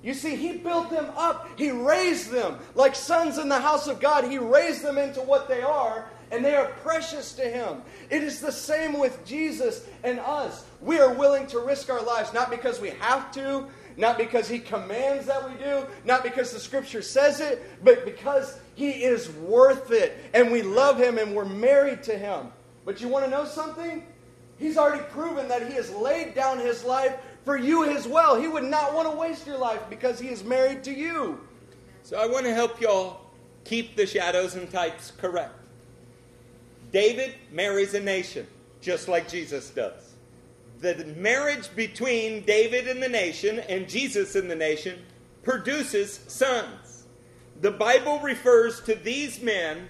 You 0.06 0.14
see, 0.14 0.36
he 0.36 0.54
built 0.54 0.92
them 0.92 1.12
up, 1.18 1.50
he 1.58 1.72
raised 1.72 2.30
them 2.30 2.60
like 2.76 2.94
sons 2.94 3.40
in 3.40 3.50
the 3.50 3.60
house 3.60 3.88
of 3.88 4.00
God. 4.00 4.30
He 4.30 4.38
raised 4.38 4.84
them 4.84 5.00
into 5.00 5.20
what 5.20 5.48
they 5.48 5.64
are, 5.64 6.06
and 6.30 6.46
they 6.46 6.56
are 6.56 6.68
precious 6.84 7.34
to 7.34 7.42
him. 7.42 7.82
It 8.12 8.22
is 8.22 8.40
the 8.40 8.52
same 8.52 9.00
with 9.00 9.26
Jesus 9.26 9.84
and 10.04 10.20
us. 10.20 10.64
We 10.80 11.00
are 11.00 11.12
willing 11.12 11.48
to 11.48 11.60
risk 11.60 11.90
our 11.90 12.04
lives, 12.04 12.36
not 12.36 12.52
because 12.52 12.80
we 12.80 12.92
have 12.92 13.32
to, 13.32 13.66
not 13.98 14.20
because 14.20 14.48
he 14.48 14.60
commands 14.60 15.26
that 15.26 15.50
we 15.50 15.58
do, 15.58 15.88
not 16.04 16.22
because 16.22 16.52
the 16.52 16.60
scripture 16.60 17.02
says 17.02 17.40
it, 17.40 17.84
but 17.84 18.06
because 18.06 18.60
he 18.76 18.92
is 18.92 19.32
worth 19.32 19.90
it, 19.90 20.20
and 20.36 20.52
we 20.52 20.62
love 20.62 21.00
him 21.00 21.18
and 21.18 21.34
we're 21.34 21.46
married 21.46 22.04
to 22.04 22.16
him. 22.16 22.52
But 22.86 23.02
you 23.02 23.08
want 23.08 23.26
to 23.26 23.32
know 23.32 23.46
something? 23.46 24.06
He's 24.60 24.78
already 24.78 25.04
proven 25.10 25.48
that 25.48 25.68
he 25.68 25.74
has 25.74 25.90
laid 25.92 26.36
down 26.36 26.60
his 26.60 26.84
life 26.84 27.18
for 27.46 27.56
you 27.56 27.86
as 27.86 28.08
well. 28.08 28.40
He 28.40 28.48
would 28.48 28.64
not 28.64 28.94
want 28.94 29.10
to 29.10 29.16
waste 29.16 29.48
your 29.48 29.58
life 29.58 29.82
because 29.90 30.20
he 30.20 30.28
is 30.28 30.44
married 30.44 30.84
to 30.86 30.92
you. 30.92 31.40
So 32.04 32.18
I 32.18 32.26
want 32.26 32.46
to 32.46 32.54
help 32.54 32.82
y'all 32.82 33.22
keep 33.64 33.96
the 33.96 34.06
shadows 34.06 34.56
and 34.56 34.70
types 34.70 35.12
correct. 35.18 35.54
David 36.92 37.36
marries 37.52 37.94
a 37.94 38.00
nation, 38.00 38.48
just 38.82 39.08
like 39.08 39.30
Jesus 39.30 39.70
does. 39.70 40.14
The 40.82 41.06
marriage 41.18 41.74
between 41.76 42.44
David 42.46 42.88
and 42.88 43.02
the 43.02 43.10
nation 43.10 43.60
and 43.60 43.88
Jesus 43.88 44.36
and 44.36 44.50
the 44.50 44.56
nation 44.56 45.00
produces 45.44 46.20
sons. 46.28 47.04
The 47.62 47.72
Bible 47.72 48.20
refers 48.20 48.82
to 48.82 48.96
these 48.96 49.42
men 49.42 49.88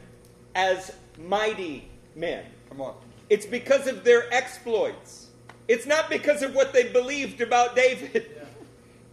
as 0.54 0.92
mighty 1.18 1.90
men. 2.16 2.46
Come 2.70 2.82
on. 2.82 2.96
It's 3.30 3.46
because 3.46 3.88
of 3.88 4.04
their 4.04 4.32
exploits. 4.34 5.25
It's 5.68 5.86
not 5.86 6.10
because 6.10 6.42
of 6.44 6.54
what 6.54 6.74
they 6.74 6.92
believed 6.92 7.42
about 7.42 7.76
David. 7.76 8.32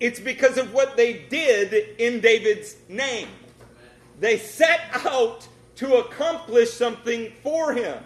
It's 0.00 0.18
because 0.18 0.58
of 0.58 0.74
what 0.74 0.96
they 0.96 1.12
did 1.30 1.72
in 2.00 2.18
David's 2.18 2.74
name. 2.88 3.28
They 4.18 4.36
set 4.36 4.80
out 5.06 5.46
to 5.76 5.98
accomplish 5.98 6.72
something 6.72 7.32
for 7.44 7.72
him. 7.72 8.02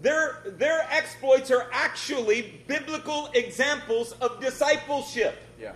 Their, 0.00 0.42
their 0.58 0.86
exploits 0.88 1.50
are 1.50 1.68
actually 1.72 2.62
biblical 2.68 3.28
examples 3.34 4.12
of 4.20 4.40
discipleship. 4.40 5.36
Yeah. 5.60 5.72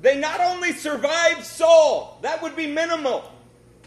They 0.00 0.18
not 0.20 0.40
only 0.40 0.72
survived 0.72 1.44
Saul, 1.44 2.18
that 2.22 2.40
would 2.40 2.54
be 2.54 2.68
minimal. 2.68 3.32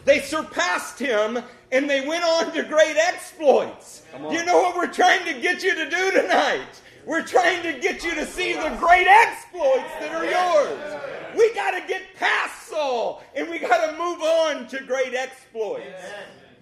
They 0.04 0.20
surpassed 0.20 1.00
him 1.00 1.40
and 1.72 1.90
they 1.90 2.06
went 2.06 2.24
on 2.24 2.52
to 2.54 2.64
great 2.64 2.98
exploits. 2.98 4.04
You 4.30 4.44
know 4.46 4.62
what 4.62 4.76
we're 4.76 4.92
trying 4.92 5.26
to 5.26 5.40
get 5.40 5.64
you 5.64 5.76
to 5.76 5.90
do 5.90 6.12
tonight? 6.12 6.82
We're 7.06 7.26
trying 7.26 7.64
to 7.64 7.80
get 7.80 8.04
you 8.04 8.14
to 8.16 8.26
see 8.26 8.54
the 8.54 8.76
great 8.80 9.08
exploits 9.08 9.90
that 10.00 10.14
are 10.14 10.26
yours. 10.26 11.02
We 11.36 11.54
got 11.56 11.72
to 11.72 11.88
get 11.88 12.02
past 12.16 12.68
Saul 12.68 13.24
and 13.36 13.50
we 13.50 13.60
got 13.60 13.90
to 13.90 13.98
move 13.98 14.22
on 14.22 14.68
to 14.68 14.84
great 14.84 15.16
exploits. 15.16 15.86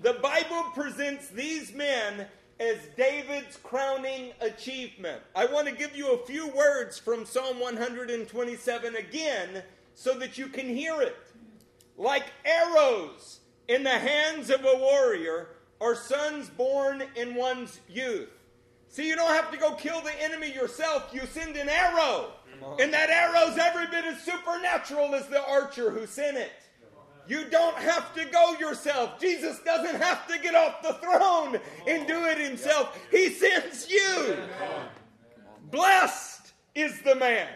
The 0.01 0.13
Bible 0.13 0.63
presents 0.73 1.27
these 1.27 1.73
men 1.73 2.25
as 2.59 2.77
David's 2.95 3.57
crowning 3.57 4.31
achievement. 4.39 5.21
I 5.35 5.45
want 5.45 5.67
to 5.67 5.73
give 5.73 5.95
you 5.95 6.13
a 6.13 6.25
few 6.25 6.47
words 6.49 6.97
from 6.97 7.25
Psalm 7.25 7.59
127 7.59 8.95
again 8.95 9.63
so 9.95 10.17
that 10.19 10.37
you 10.37 10.47
can 10.47 10.67
hear 10.67 11.01
it. 11.01 11.17
Like 11.97 12.25
arrows 12.45 13.39
in 13.67 13.83
the 13.83 13.89
hands 13.89 14.49
of 14.49 14.61
a 14.63 14.77
warrior 14.77 15.49
are 15.81 15.95
sons 15.95 16.49
born 16.49 17.03
in 17.15 17.35
one's 17.35 17.79
youth. 17.89 18.29
See, 18.89 19.07
you 19.07 19.15
don't 19.15 19.33
have 19.33 19.51
to 19.51 19.57
go 19.57 19.75
kill 19.75 20.01
the 20.01 20.21
enemy 20.21 20.51
yourself. 20.51 21.11
You 21.13 21.21
send 21.27 21.55
an 21.55 21.69
arrow. 21.69 22.31
And 22.79 22.91
that 22.91 23.09
arrow's 23.09 23.57
every 23.57 23.87
bit 23.87 24.03
as 24.03 24.21
supernatural 24.21 25.15
as 25.15 25.27
the 25.27 25.45
archer 25.47 25.91
who 25.91 26.05
sent 26.05 26.37
it. 26.37 26.51
You 27.27 27.45
don't 27.45 27.77
have 27.77 28.13
to 28.15 28.25
go 28.25 28.55
yourself. 28.59 29.19
Jesus 29.19 29.59
doesn't 29.59 30.01
have 30.01 30.27
to 30.27 30.39
get 30.39 30.55
off 30.55 30.81
the 30.81 30.93
throne 30.93 31.59
and 31.87 32.07
do 32.07 32.25
it 32.25 32.39
himself. 32.39 32.99
He 33.11 33.29
sends 33.29 33.89
you. 33.89 34.35
Blessed 35.69 36.53
is 36.73 37.01
the 37.03 37.15
man 37.15 37.47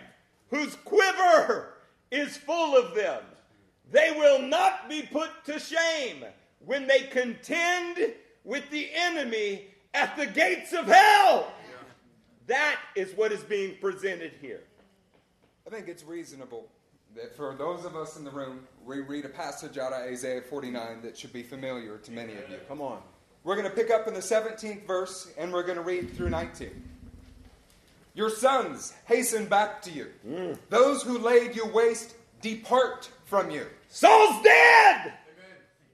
whose 0.51 0.75
quiver 0.85 1.73
is 2.11 2.37
full 2.37 2.77
of 2.77 2.93
them. 2.93 3.23
They 3.91 4.11
will 4.15 4.39
not 4.39 4.87
be 4.87 5.01
put 5.01 5.31
to 5.45 5.59
shame 5.59 6.23
when 6.59 6.85
they 6.87 7.01
contend 7.01 8.13
with 8.43 8.69
the 8.69 8.89
enemy 8.93 9.72
at 9.93 10.15
the 10.17 10.25
gates 10.25 10.73
of 10.73 10.85
hell. 10.85 11.53
That 12.47 12.77
is 12.95 13.13
what 13.15 13.31
is 13.31 13.41
being 13.43 13.75
presented 13.79 14.33
here. 14.41 14.61
I 15.65 15.69
think 15.69 15.87
it's 15.87 16.03
reasonable 16.03 16.67
that 17.15 17.35
for 17.35 17.55
those 17.55 17.85
of 17.85 17.95
us 17.95 18.17
in 18.17 18.25
the 18.25 18.31
room, 18.31 18.67
we 18.85 18.99
read 18.99 19.23
a 19.25 19.29
passage 19.29 19.77
out 19.77 19.93
of 19.93 20.01
Isaiah 20.01 20.41
49 20.41 21.01
that 21.03 21.17
should 21.17 21.31
be 21.31 21.43
familiar 21.43 21.97
to 21.97 22.11
many 22.11 22.33
of 22.33 22.49
you. 22.49 22.57
Come 22.67 22.81
on. 22.81 22.99
We're 23.43 23.55
going 23.55 23.69
to 23.69 23.75
pick 23.75 23.91
up 23.91 24.07
in 24.07 24.13
the 24.13 24.19
17th 24.19 24.85
verse 24.87 25.31
and 25.37 25.53
we're 25.53 25.63
going 25.63 25.77
to 25.77 25.83
read 25.83 26.15
through 26.15 26.29
19. 26.29 26.69
Your 28.15 28.29
sons 28.29 28.93
hasten 29.05 29.45
back 29.45 29.81
to 29.83 29.91
you. 29.91 30.07
Hmm. 30.25 30.53
Those 30.69 31.03
who 31.03 31.17
laid 31.17 31.55
you 31.55 31.65
waste 31.67 32.15
depart 32.41 33.09
from 33.25 33.49
you. 33.49 33.65
Saul's 33.89 34.41
dead! 34.43 35.13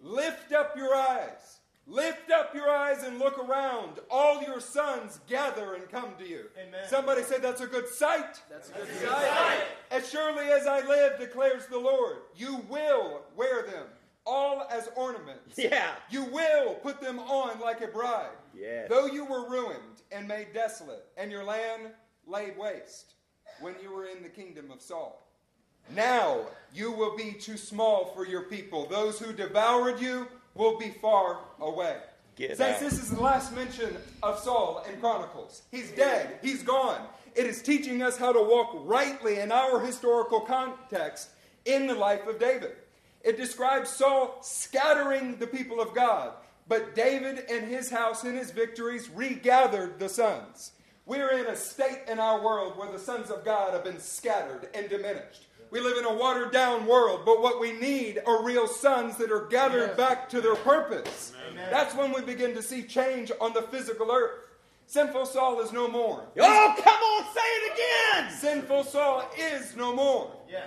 Lift 0.02 0.52
up 0.54 0.76
your 0.76 0.96
eyes. 0.96 1.49
Lift 1.90 2.30
up 2.30 2.53
your 2.53 2.70
eyes 2.70 3.03
and 3.03 3.18
look 3.18 3.40
around. 3.40 3.99
All 4.11 4.44
your 4.44 4.60
sons 4.60 5.20
gather 5.28 5.74
and 5.74 5.90
come 5.90 6.10
to 6.20 6.28
you. 6.28 6.45
Amen. 6.56 6.88
Somebody 6.88 7.24
say 7.24 7.40
that's 7.40 7.61
a 7.61 7.68
good 7.68 7.88
sight. 7.88 8.40
That's 8.48 8.70
a 8.70 8.74
good 8.74 8.88
sight. 9.02 9.64
As 9.90 10.07
surely 10.07 10.45
as 10.45 10.68
I 10.68 10.86
live, 10.86 11.20
declares 11.20 11.66
the 11.66 11.80
Lord, 11.80 12.18
you 12.36 12.64
will 12.70 13.24
wear 13.36 13.64
them 13.64 13.86
all 14.26 14.68
as 14.72 14.88
ornaments. 14.95 15.57
Yeah. 15.57 15.95
You 16.11 16.26
will 16.26 16.76
put 16.76 17.02
them 17.02 17.18
on 17.18 17.60
like 17.60 17.82
a 17.82 17.88
bride. 17.88 18.30
Yes. 18.53 18.88
Though 18.88 19.07
you 19.07 19.26
were 19.26 19.49
ruined 19.49 20.03
and 20.11 20.28
made 20.28 20.53
desolate, 20.53 21.06
and 21.18 21.32
your 21.32 21.44
land 21.44 21.90
laid 22.28 22.56
waste 22.56 23.16
when 23.61 23.74
you 23.82 23.91
were 23.91 24.06
in 24.06 24.22
the 24.22 24.30
kingdom 24.30 24.70
of 24.70 24.82
Saul. 24.82 25.26
Now 25.95 26.41
you 26.72 26.91
will 26.91 27.18
be 27.18 27.34
too 27.34 27.57
small 27.57 28.14
for 28.14 28.28
your 28.28 28.44
people. 28.44 28.86
Those 28.86 29.18
who 29.18 29.34
devoured 29.34 29.99
you 29.99 30.28
will 30.56 30.78
be 30.78 30.90
far 30.90 31.40
away. 31.60 31.98
Get 32.36 32.58
Since 32.58 32.76
out. 32.76 32.80
this 32.80 32.94
is 32.94 33.10
the 33.12 33.22
last 33.22 33.54
mention 33.54 33.98
of 34.24 34.40
Saul 34.40 34.86
in 34.90 35.00
Chronicles, 35.00 35.64
he's 35.72 35.92
dead, 35.92 36.40
he's 36.42 36.64
gone. 36.64 37.02
It 37.36 37.46
is 37.46 37.62
teaching 37.62 38.02
us 38.02 38.18
how 38.18 38.32
to 38.32 38.42
walk 38.42 38.72
rightly 38.86 39.40
in 39.40 39.52
our 39.52 39.80
historical 39.80 40.42
context 40.42 41.30
in 41.66 41.88
the 41.88 41.96
life 41.96 42.26
of 42.28 42.40
David. 42.40 42.72
It 43.22 43.38
describes 43.38 43.90
Saul 43.90 44.38
scattering 44.42 45.38
the 45.38 45.48
people 45.48 45.82
of 45.82 45.94
God, 45.94 46.34
but 46.68 46.96
David 46.96 47.46
and 47.52 47.68
his 47.68 47.90
house 47.90 48.24
and 48.24 48.38
his 48.38 48.52
victories 48.52 49.10
regathered 49.10 50.00
the 50.00 50.10
sons. 50.10 50.72
We're 51.06 51.40
in 51.40 51.48
a 51.48 51.56
state 51.56 52.04
in 52.08 52.20
our 52.20 52.44
world 52.44 52.78
where 52.78 52.92
the 52.92 53.00
sons 53.00 53.30
of 53.30 53.44
God 53.44 53.74
have 53.74 53.84
been 53.84 54.00
scattered 54.00 54.70
and 54.74 54.88
diminished. 54.90 55.48
We 55.72 55.80
live 55.80 55.98
in 55.98 56.06
a 56.06 56.14
watered 56.14 56.52
down 56.52 56.88
world, 56.88 57.22
but 57.26 57.41
what 57.41 57.60
we 57.60 57.74
need 57.74 58.20
are 58.26 58.44
real 58.44 58.68
sons 58.68 59.18
that 59.18 59.32
are 59.32 59.46
gathered 59.48 59.90
Yes. 59.90 59.98
back 59.98 60.30
to 60.30 60.41
their 60.41 60.56
purpose. 60.56 61.34
That's 61.70 61.94
when 61.94 62.12
we 62.12 62.22
begin 62.22 62.54
to 62.56 62.62
see 62.64 62.84
change 62.84 63.32
on 63.40 63.54
the 63.54 63.62
physical 63.64 64.12
earth. 64.12 64.32
Sinful 64.88 65.28
Saul 65.28 65.60
is 65.62 65.72
no 65.72 65.88
more. 65.88 66.24
Oh, 66.40 66.76
come 66.80 66.94
on, 66.94 67.34
say 67.36 67.41
it 67.41 67.74
again. 67.74 68.32
Sinful 68.32 68.84
Saul 68.86 69.30
is 69.38 69.76
no 69.76 69.94
more. 69.96 70.32
Yeah. 70.50 70.66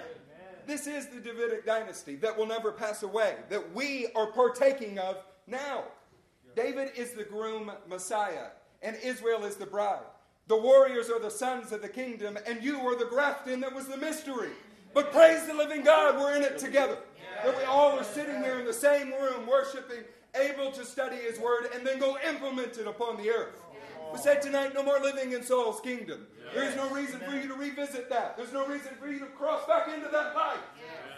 This 0.65 0.87
is 0.87 1.09
the 1.09 1.19
Davidic 1.19 1.67
dynasty 1.67 2.15
that 2.17 2.39
will 2.39 2.47
never 2.47 2.71
pass 2.71 3.03
away, 3.03 3.35
that 3.49 3.75
we 3.75 4.07
are 4.15 4.27
partaking 4.29 5.01
of 5.01 5.17
now. 5.49 5.83
David 6.55 6.93
is 6.97 7.13
the 7.15 7.25
groom 7.25 7.73
Messiah, 7.89 8.49
and 8.81 8.97
Israel 9.03 9.45
is 9.45 9.57
the 9.57 9.67
bride. 9.67 10.05
The 10.47 10.57
warriors 10.57 11.11
are 11.11 11.19
the 11.19 11.31
sons 11.31 11.73
of 11.73 11.83
the 11.83 11.89
kingdom, 11.89 12.39
and 12.47 12.63
you 12.63 12.79
are 12.87 12.97
the 12.97 13.07
grafting 13.07 13.59
that 13.61 13.75
was 13.75 13.89
the 13.89 13.97
mystery. 13.97 14.51
But 14.95 15.13
praise 15.13 15.47
the 15.47 15.55
living 15.55 15.83
God, 15.83 16.21
we're 16.21 16.37
in 16.37 16.43
it 16.43 16.59
together. 16.59 16.99
That 17.45 17.57
we 17.57 17.65
all 17.65 17.99
are 17.99 18.05
sitting 18.05 18.43
here 18.43 18.59
in 18.61 18.67
the 18.67 18.73
same 18.73 19.13
room, 19.13 19.47
worshiping, 19.47 20.05
able 20.35 20.71
to 20.73 20.85
study 20.85 21.17
His 21.17 21.39
word, 21.39 21.69
and 21.75 21.87
then 21.87 21.99
go 21.99 22.17
implement 22.29 22.79
it 22.79 22.87
upon 22.87 23.17
the 23.17 23.31
earth. 23.31 23.61
We 24.13 24.19
said 24.19 24.43
tonight, 24.43 24.75
no 24.75 24.83
more 24.83 25.01
living 25.01 25.33
in 25.33 25.43
Saul's 25.43 25.81
kingdom. 25.81 26.27
There 26.55 26.65
is 26.65 26.77
no 26.77 26.91
reason 26.91 27.21
for 27.21 27.35
you 27.35 27.49
to 27.49 27.55
revisit 27.55 28.11
that. 28.11 28.37
There's 28.37 28.53
no 28.53 28.67
reason 28.67 28.91
for 29.01 29.09
you 29.09 29.19
to 29.21 29.27
cross 29.27 29.67
back 29.67 29.89
into 29.89 30.09
that 30.11 30.35
life. 30.35 30.61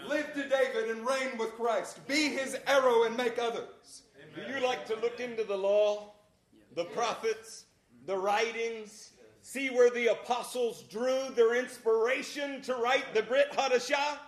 Live 0.07 0.33
to 0.35 0.49
David 0.49 0.91
and 0.91 1.05
reign 1.05 1.37
with 1.37 1.53
Christ. 1.55 2.07
Be 2.07 2.29
his 2.29 2.57
arrow 2.69 3.03
and 3.03 3.17
make 3.17 3.39
others. 3.39 4.03
Do 4.37 4.43
you 4.43 4.65
like 4.65 4.87
to 4.87 4.95
look 4.97 5.19
into 5.19 5.43
the 5.43 5.57
law, 5.57 6.13
the 6.77 6.85
prophets, 6.85 7.65
the 8.07 8.17
writings, 8.17 9.11
see 9.45 9.69
where 9.69 9.91
the 9.91 10.07
apostles 10.07 10.85
drew 10.85 11.29
their 11.37 11.55
inspiration 11.55 12.63
to 12.63 12.75
write 12.77 13.13
the 13.13 13.23
Brit 13.23 13.53
Hadashah? 13.53 14.19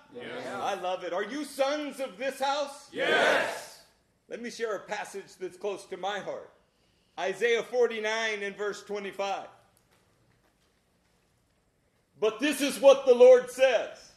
I 0.63 0.75
love 0.75 1.05
it. 1.05 1.15
Are 1.15 1.25
you 1.25 1.45
sons 1.45 2.01
of 2.01 2.19
this 2.19 2.39
house? 2.39 2.89
Yes. 2.93 3.81
Let 4.29 4.43
me 4.43 4.51
share 4.51 4.77
a 4.77 4.81
passage 4.81 5.37
that's 5.41 5.57
close 5.57 5.87
to 5.87 5.97
my 5.97 6.19
heart. 6.19 6.51
Isaiah 7.19 7.63
49 7.63 8.43
and 8.43 8.55
verse 8.57 8.83
25. 8.83 9.47
But 12.21 12.39
this 12.39 12.61
is 12.61 12.79
what 12.79 13.07
the 13.07 13.15
Lord 13.15 13.51
says. 13.51 14.13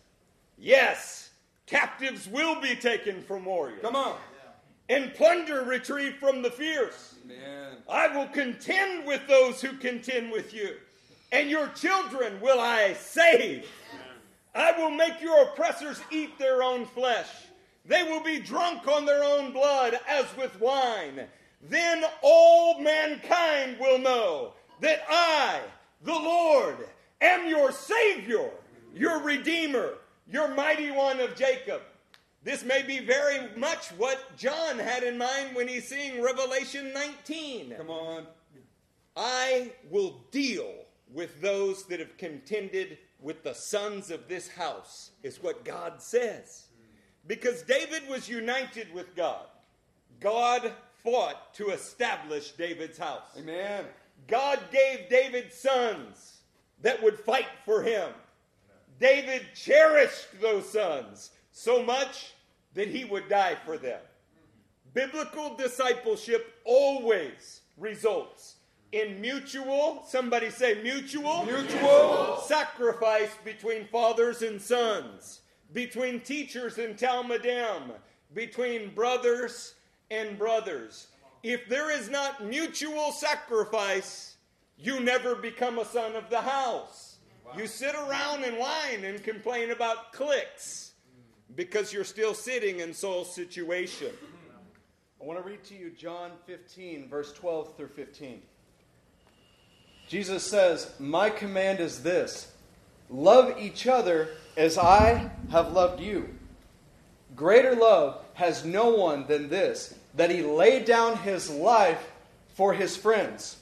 Yes, 0.57 1.29
captives 1.65 2.27
will 2.27 2.59
be 2.59 2.75
taken 2.75 3.21
from 3.21 3.45
warriors. 3.45 3.81
Come 3.81 3.95
on. 3.95 4.17
And 4.89 5.13
plunder 5.13 5.63
retrieved 5.63 6.17
from 6.17 6.41
the 6.41 6.51
fierce. 6.51 7.15
Man. 7.25 7.77
I 7.87 8.07
will 8.07 8.27
contend 8.27 9.05
with 9.05 9.25
those 9.27 9.61
who 9.61 9.77
contend 9.77 10.31
with 10.31 10.53
you, 10.53 10.75
and 11.31 11.49
your 11.49 11.67
children 11.69 12.39
will 12.41 12.59
I 12.59 12.93
save. 12.93 13.65
I 14.55 14.71
will 14.77 14.89
make 14.89 15.21
your 15.21 15.43
oppressors 15.43 16.01
eat 16.11 16.37
their 16.39 16.63
own 16.63 16.85
flesh. 16.85 17.27
They 17.85 18.03
will 18.03 18.23
be 18.23 18.39
drunk 18.39 18.87
on 18.87 19.05
their 19.05 19.23
own 19.23 19.51
blood 19.51 19.99
as 20.07 20.25
with 20.37 20.59
wine. 20.59 21.27
Then 21.61 22.03
all 22.21 22.79
mankind 22.79 23.77
will 23.79 23.99
know 23.99 24.53
that 24.81 25.03
I, 25.09 25.59
the 26.03 26.13
Lord, 26.13 26.77
am 27.21 27.47
your 27.47 27.71
Savior, 27.71 28.49
your 28.93 29.21
Redeemer, 29.21 29.95
your 30.31 30.53
mighty 30.53 30.91
one 30.91 31.19
of 31.19 31.35
Jacob. 31.35 31.81
This 32.43 32.63
may 32.63 32.83
be 32.83 32.99
very 32.99 33.49
much 33.57 33.87
what 33.97 34.37
John 34.37 34.79
had 34.79 35.03
in 35.03 35.17
mind 35.17 35.55
when 35.55 35.67
he's 35.67 35.87
seeing 35.87 36.23
Revelation 36.23 36.93
19. 36.93 37.75
Come 37.77 37.89
on. 37.89 38.25
I 39.15 39.71
will 39.89 40.21
deal 40.31 40.73
with 41.13 41.41
those 41.41 41.85
that 41.85 41.99
have 41.99 42.17
contended 42.17 42.97
with 43.21 43.43
the 43.43 43.53
sons 43.53 44.11
of 44.11 44.27
this 44.27 44.47
house, 44.47 45.11
is 45.23 45.41
what 45.41 45.65
God 45.65 46.01
says. 46.01 46.67
Because 47.27 47.63
David 47.63 48.07
was 48.07 48.29
united 48.29 48.93
with 48.93 49.15
God. 49.15 49.45
God 50.19 50.71
fought 51.03 51.53
to 51.55 51.69
establish 51.69 52.51
David's 52.51 52.97
house. 52.97 53.23
Amen. 53.37 53.85
God 54.27 54.59
gave 54.71 55.09
David 55.09 55.51
sons 55.51 56.41
that 56.81 57.01
would 57.01 57.19
fight 57.19 57.47
for 57.65 57.81
him. 57.81 58.09
David 58.99 59.43
cherished 59.55 60.27
those 60.41 60.69
sons 60.69 61.31
so 61.51 61.83
much 61.83 62.33
that 62.73 62.87
he 62.87 63.05
would 63.05 63.29
die 63.29 63.57
for 63.65 63.77
them. 63.77 64.01
Biblical 64.93 65.55
discipleship 65.55 66.53
always 66.65 67.61
results 67.77 68.55
in 68.91 69.21
mutual, 69.21 70.03
somebody 70.07 70.49
say 70.49 70.81
mutual, 70.81 71.45
Mutual. 71.45 72.37
sacrifice 72.47 73.31
between 73.43 73.85
fathers 73.87 74.41
and 74.41 74.61
sons, 74.61 75.41
between 75.73 76.19
teachers 76.21 76.77
and 76.77 76.97
talmidim, 76.97 77.91
between 78.33 78.93
brothers 78.93 79.75
and 80.09 80.37
brothers. 80.37 81.07
If 81.43 81.69
there 81.69 81.91
is 81.91 82.09
not 82.09 82.43
mutual 82.43 83.11
sacrifice, 83.11 84.37
you 84.77 84.99
never 84.99 85.35
become 85.35 85.77
a 85.79 85.85
son 85.85 86.15
of 86.15 86.29
the 86.29 86.41
house. 86.41 87.17
You 87.57 87.67
sit 87.67 87.95
around 87.95 88.43
and 88.43 88.57
whine 88.57 89.03
and 89.05 89.23
complain 89.23 89.71
about 89.71 90.13
cliques 90.13 90.91
because 91.55 91.91
you're 91.93 92.03
still 92.03 92.33
sitting 92.33 92.79
in 92.79 92.93
Saul's 92.93 93.33
situation. 93.33 94.11
I 95.21 95.25
want 95.25 95.39
to 95.41 95.47
read 95.47 95.63
to 95.65 95.75
you 95.75 95.89
John 95.91 96.31
15, 96.45 97.09
verse 97.09 97.33
12 97.33 97.75
through 97.75 97.89
15. 97.89 98.41
Jesus 100.09 100.43
says, 100.43 100.91
My 100.99 101.29
command 101.29 101.79
is 101.79 102.01
this 102.01 102.51
love 103.11 103.57
each 103.59 103.85
other 103.85 104.29
as 104.57 104.77
I 104.77 105.29
have 105.51 105.71
loved 105.71 106.01
you. 106.01 106.27
Greater 107.35 107.75
love 107.75 108.19
has 108.33 108.65
no 108.65 108.89
one 108.89 109.27
than 109.27 109.49
this, 109.49 109.93
that 110.15 110.31
he 110.31 110.41
laid 110.41 110.85
down 110.85 111.15
his 111.17 111.49
life 111.49 112.11
for 112.55 112.73
his 112.73 112.97
friends. 112.97 113.57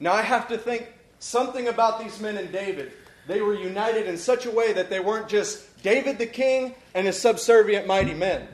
Now 0.00 0.12
I 0.12 0.22
have 0.22 0.48
to 0.48 0.58
think 0.58 0.92
something 1.20 1.68
about 1.68 2.02
these 2.02 2.20
men 2.20 2.36
and 2.36 2.50
David. 2.50 2.92
They 3.28 3.40
were 3.40 3.54
united 3.54 4.06
in 4.06 4.18
such 4.18 4.44
a 4.44 4.50
way 4.50 4.72
that 4.72 4.90
they 4.90 4.98
weren't 4.98 5.28
just 5.28 5.82
David 5.84 6.18
the 6.18 6.26
king 6.26 6.74
and 6.94 7.06
his 7.06 7.18
subservient 7.18 7.86
mighty 7.86 8.14
men. 8.14 8.48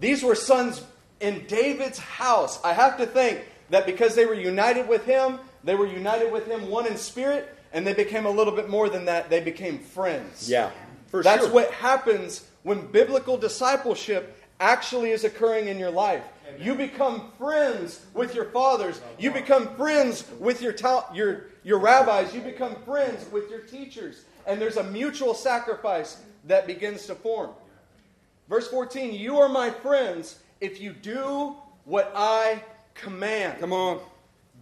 These 0.00 0.22
were 0.22 0.34
sons 0.34 0.82
in 1.20 1.44
David's 1.46 1.98
house. 1.98 2.58
I 2.64 2.72
have 2.72 2.96
to 2.96 3.04
think 3.04 3.44
that 3.68 3.84
because 3.84 4.14
they 4.14 4.24
were 4.24 4.34
united 4.34 4.88
with 4.88 5.04
him, 5.04 5.38
they 5.64 5.74
were 5.74 5.86
united 5.86 6.32
with 6.32 6.46
him 6.46 6.68
one 6.68 6.86
in 6.86 6.96
spirit, 6.96 7.56
and 7.72 7.86
they 7.86 7.94
became 7.94 8.26
a 8.26 8.30
little 8.30 8.54
bit 8.54 8.68
more 8.68 8.88
than 8.88 9.04
that. 9.06 9.30
They 9.30 9.40
became 9.40 9.78
friends. 9.78 10.48
Yeah, 10.48 10.70
for 11.06 11.22
That's 11.22 11.44
sure. 11.44 11.52
what 11.52 11.70
happens 11.72 12.46
when 12.62 12.86
biblical 12.86 13.36
discipleship 13.36 14.38
actually 14.60 15.10
is 15.10 15.24
occurring 15.24 15.68
in 15.68 15.78
your 15.78 15.90
life. 15.90 16.22
You 16.58 16.74
become 16.74 17.32
friends 17.38 18.04
with 18.14 18.34
your 18.34 18.44
fathers. 18.46 19.00
You 19.18 19.30
become 19.30 19.74
friends 19.76 20.24
with 20.38 20.60
your, 20.60 20.72
ta- 20.72 21.08
your, 21.14 21.46
your 21.64 21.78
rabbis. 21.78 22.34
You 22.34 22.40
become 22.40 22.76
friends 22.84 23.26
with 23.32 23.50
your 23.50 23.60
teachers. 23.60 24.24
And 24.46 24.60
there's 24.60 24.76
a 24.76 24.84
mutual 24.84 25.34
sacrifice 25.34 26.20
that 26.44 26.66
begins 26.66 27.06
to 27.06 27.14
form. 27.14 27.50
Verse 28.48 28.68
14 28.68 29.14
You 29.14 29.38
are 29.38 29.48
my 29.48 29.70
friends 29.70 30.38
if 30.60 30.80
you 30.80 30.92
do 30.92 31.56
what 31.84 32.12
I 32.14 32.62
command. 32.94 33.60
Come 33.60 33.72
on. 33.72 34.00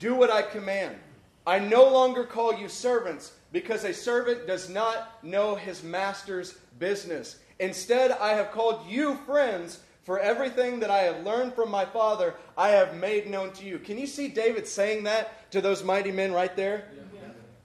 Do 0.00 0.16
what 0.16 0.30
I 0.30 0.42
command. 0.42 0.96
I 1.46 1.60
no 1.60 1.88
longer 1.88 2.24
call 2.24 2.58
you 2.58 2.68
servants 2.68 3.32
because 3.52 3.84
a 3.84 3.94
servant 3.94 4.46
does 4.46 4.68
not 4.68 5.22
know 5.22 5.54
his 5.54 5.84
master's 5.84 6.54
business. 6.78 7.38
Instead, 7.58 8.10
I 8.10 8.30
have 8.30 8.50
called 8.50 8.88
you 8.88 9.16
friends, 9.26 9.80
for 10.04 10.18
everything 10.18 10.80
that 10.80 10.90
I 10.90 11.00
have 11.00 11.24
learned 11.24 11.54
from 11.54 11.70
my 11.70 11.84
father, 11.84 12.34
I 12.56 12.70
have 12.70 12.96
made 12.96 13.30
known 13.30 13.52
to 13.52 13.64
you. 13.64 13.78
Can 13.78 13.98
you 13.98 14.06
see 14.06 14.28
David 14.28 14.66
saying 14.66 15.04
that 15.04 15.50
to 15.52 15.60
those 15.60 15.84
mighty 15.84 16.10
men 16.10 16.32
right 16.32 16.56
there? 16.56 16.86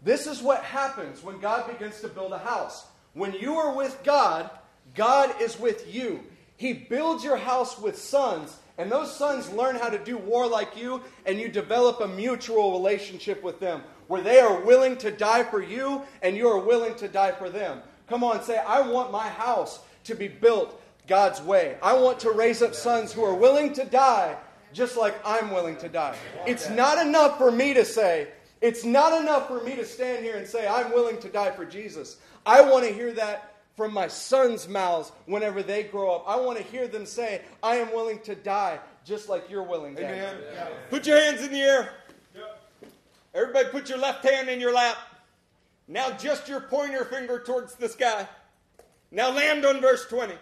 This 0.04 0.28
is 0.28 0.42
what 0.42 0.64
happens 0.64 1.24
when 1.24 1.40
God 1.40 1.68
begins 1.68 2.02
to 2.02 2.08
build 2.08 2.34
a 2.34 2.38
house. 2.38 2.86
When 3.14 3.34
you 3.34 3.56
are 3.56 3.74
with 3.76 3.98
God, 4.04 4.50
God 4.94 5.42
is 5.42 5.60
with 5.60 5.92
you. 5.92 6.24
He 6.58 6.74
builds 6.74 7.24
your 7.24 7.38
house 7.38 7.80
with 7.80 7.98
sons, 7.98 8.58
and 8.78 8.92
those 8.92 9.16
sons 9.16 9.50
learn 9.52 9.76
how 9.76 9.90
to 9.90 9.98
do 9.98 10.18
war 10.18 10.48
like 10.48 10.76
you, 10.76 11.02
and 11.26 11.40
you 11.40 11.48
develop 11.48 12.02
a 12.02 12.08
mutual 12.08 12.74
relationship 12.74 13.42
with 13.44 13.60
them 13.60 13.82
where 14.08 14.22
they 14.22 14.40
are 14.40 14.62
willing 14.62 14.98
to 14.98 15.12
die 15.12 15.44
for 15.44 15.62
you 15.62 16.04
and 16.22 16.36
you 16.36 16.48
are 16.48 16.60
willing 16.60 16.96
to 16.96 17.08
die 17.08 17.32
for 17.32 17.50
them. 17.50 17.82
Come 18.08 18.24
on, 18.24 18.44
say, 18.44 18.58
I 18.58 18.82
want 18.88 19.12
my 19.12 19.28
house 19.28 19.80
to 20.04 20.16
be 20.16 20.28
built 20.28 20.80
God's 21.08 21.42
way. 21.42 21.78
I 21.82 21.94
want 21.94 22.20
to 22.22 22.32
raise 22.32 22.62
up 22.62 22.76
sons 22.76 23.12
who 23.12 23.24
are 23.24 23.34
willing 23.34 23.74
to 23.74 23.86
die 23.86 24.38
just 24.74 24.98
like 24.98 25.16
I'm 25.26 25.52
willing 25.52 25.78
to 25.78 25.90
die. 25.90 26.16
It's 26.46 26.70
not 26.70 27.04
enough 27.04 27.38
for 27.38 27.52
me 27.52 27.74
to 27.74 27.86
say, 27.86 28.28
it's 28.62 28.84
not 28.84 29.20
enough 29.22 29.48
for 29.48 29.64
me 29.64 29.76
to 29.76 29.86
stand 29.86 30.24
here 30.24 30.38
and 30.38 30.48
say, 30.48 30.68
I'm 30.68 30.92
willing 30.92 31.18
to 31.20 31.30
die 31.30 31.52
for 31.52 31.66
Jesus. 31.66 32.18
I 32.46 32.62
want 32.62 32.86
to 32.86 32.94
hear 32.94 33.14
that 33.14 33.55
from 33.76 33.94
my 33.94 34.08
sons' 34.08 34.68
mouths 34.68 35.12
whenever 35.26 35.62
they 35.62 35.84
grow 35.84 36.16
up. 36.16 36.24
I 36.28 36.38
want 36.38 36.58
to 36.58 36.64
hear 36.64 36.88
them 36.88 37.06
say, 37.06 37.42
I 37.62 37.76
am 37.76 37.94
willing 37.94 38.20
to 38.20 38.36
die 38.36 38.80
just 39.06 39.30
like 39.30 39.50
you're 39.50 39.64
willing 39.64 39.96
to. 39.96 40.04
Amen. 40.04 40.38
Put 40.90 41.06
your 41.06 41.20
hands 41.20 41.42
in 41.42 41.52
the 41.52 41.62
air. 41.62 41.90
Everybody 43.34 43.68
put 43.70 43.90
your 43.90 43.98
left 43.98 44.24
hand 44.24 44.50
in 44.50 44.62
your 44.62 44.74
lap. 44.74 44.98
Now 45.88 46.12
just 46.12 46.48
your 46.48 46.62
pointer 46.62 47.04
finger 47.06 47.40
towards 47.40 47.76
the 47.76 47.90
sky. 47.90 48.28
Now 49.12 49.32
land 49.32 49.66
on 49.66 49.82
verse 49.82 50.08
20. 50.08 50.34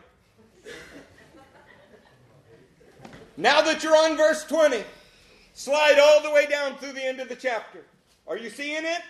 Now 3.35 3.61
that 3.61 3.83
you're 3.83 3.97
on 3.97 4.15
verse 4.15 4.43
20, 4.45 4.83
slide 5.55 5.97
all 5.99 6.21
the 6.21 6.29
way 6.29 6.45
down 6.45 6.75
through 6.77 6.93
the 6.93 7.03
end 7.03 7.19
of 7.19 7.29
the 7.29 7.35
chapter. 7.35 7.83
Are 8.27 8.37
you 8.37 8.51
seeing 8.51 8.85
it? 8.85 9.01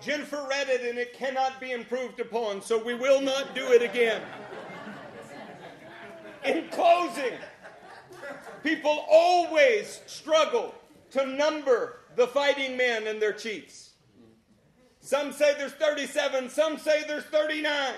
Jennifer 0.00 0.46
read 0.48 0.68
it 0.68 0.82
and 0.88 0.98
it 0.98 1.14
cannot 1.14 1.60
be 1.60 1.72
improved 1.72 2.20
upon, 2.20 2.62
so 2.62 2.82
we 2.82 2.94
will 2.94 3.20
not 3.20 3.54
do 3.54 3.72
it 3.72 3.82
again. 3.82 4.22
In 6.44 6.68
closing, 6.68 7.32
people 8.62 9.04
always 9.10 10.00
struggle 10.06 10.74
to 11.10 11.26
number 11.26 12.00
the 12.14 12.26
fighting 12.26 12.76
men 12.76 13.06
and 13.06 13.20
their 13.20 13.32
chiefs. 13.32 13.90
Some 15.00 15.32
say 15.32 15.54
there's 15.56 15.72
37, 15.72 16.50
some 16.50 16.78
say 16.78 17.04
there's 17.06 17.24
39. 17.24 17.94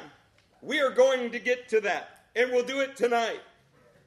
We 0.61 0.81
are 0.81 0.91
going 0.91 1.31
to 1.31 1.39
get 1.39 1.69
to 1.71 1.81
that, 1.83 2.25
and 2.37 2.51
we'll 2.53 2.65
do 2.65 2.81
it 2.81 2.97
tonight. 2.97 3.41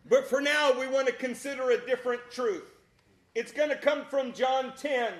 But 0.09 0.27
for 0.27 0.41
now, 0.41 0.77
we 0.77 0.87
want 0.87 1.07
to 1.07 1.13
consider 1.13 1.71
a 1.71 1.85
different 1.85 2.21
truth. 2.31 2.69
It's 3.33 3.51
going 3.51 3.69
to 3.69 3.75
come 3.75 4.05
from 4.05 4.33
John 4.33 4.73
10 4.75 5.13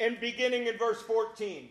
and 0.00 0.18
beginning 0.20 0.66
in 0.66 0.76
verse 0.76 1.00
14. 1.02 1.68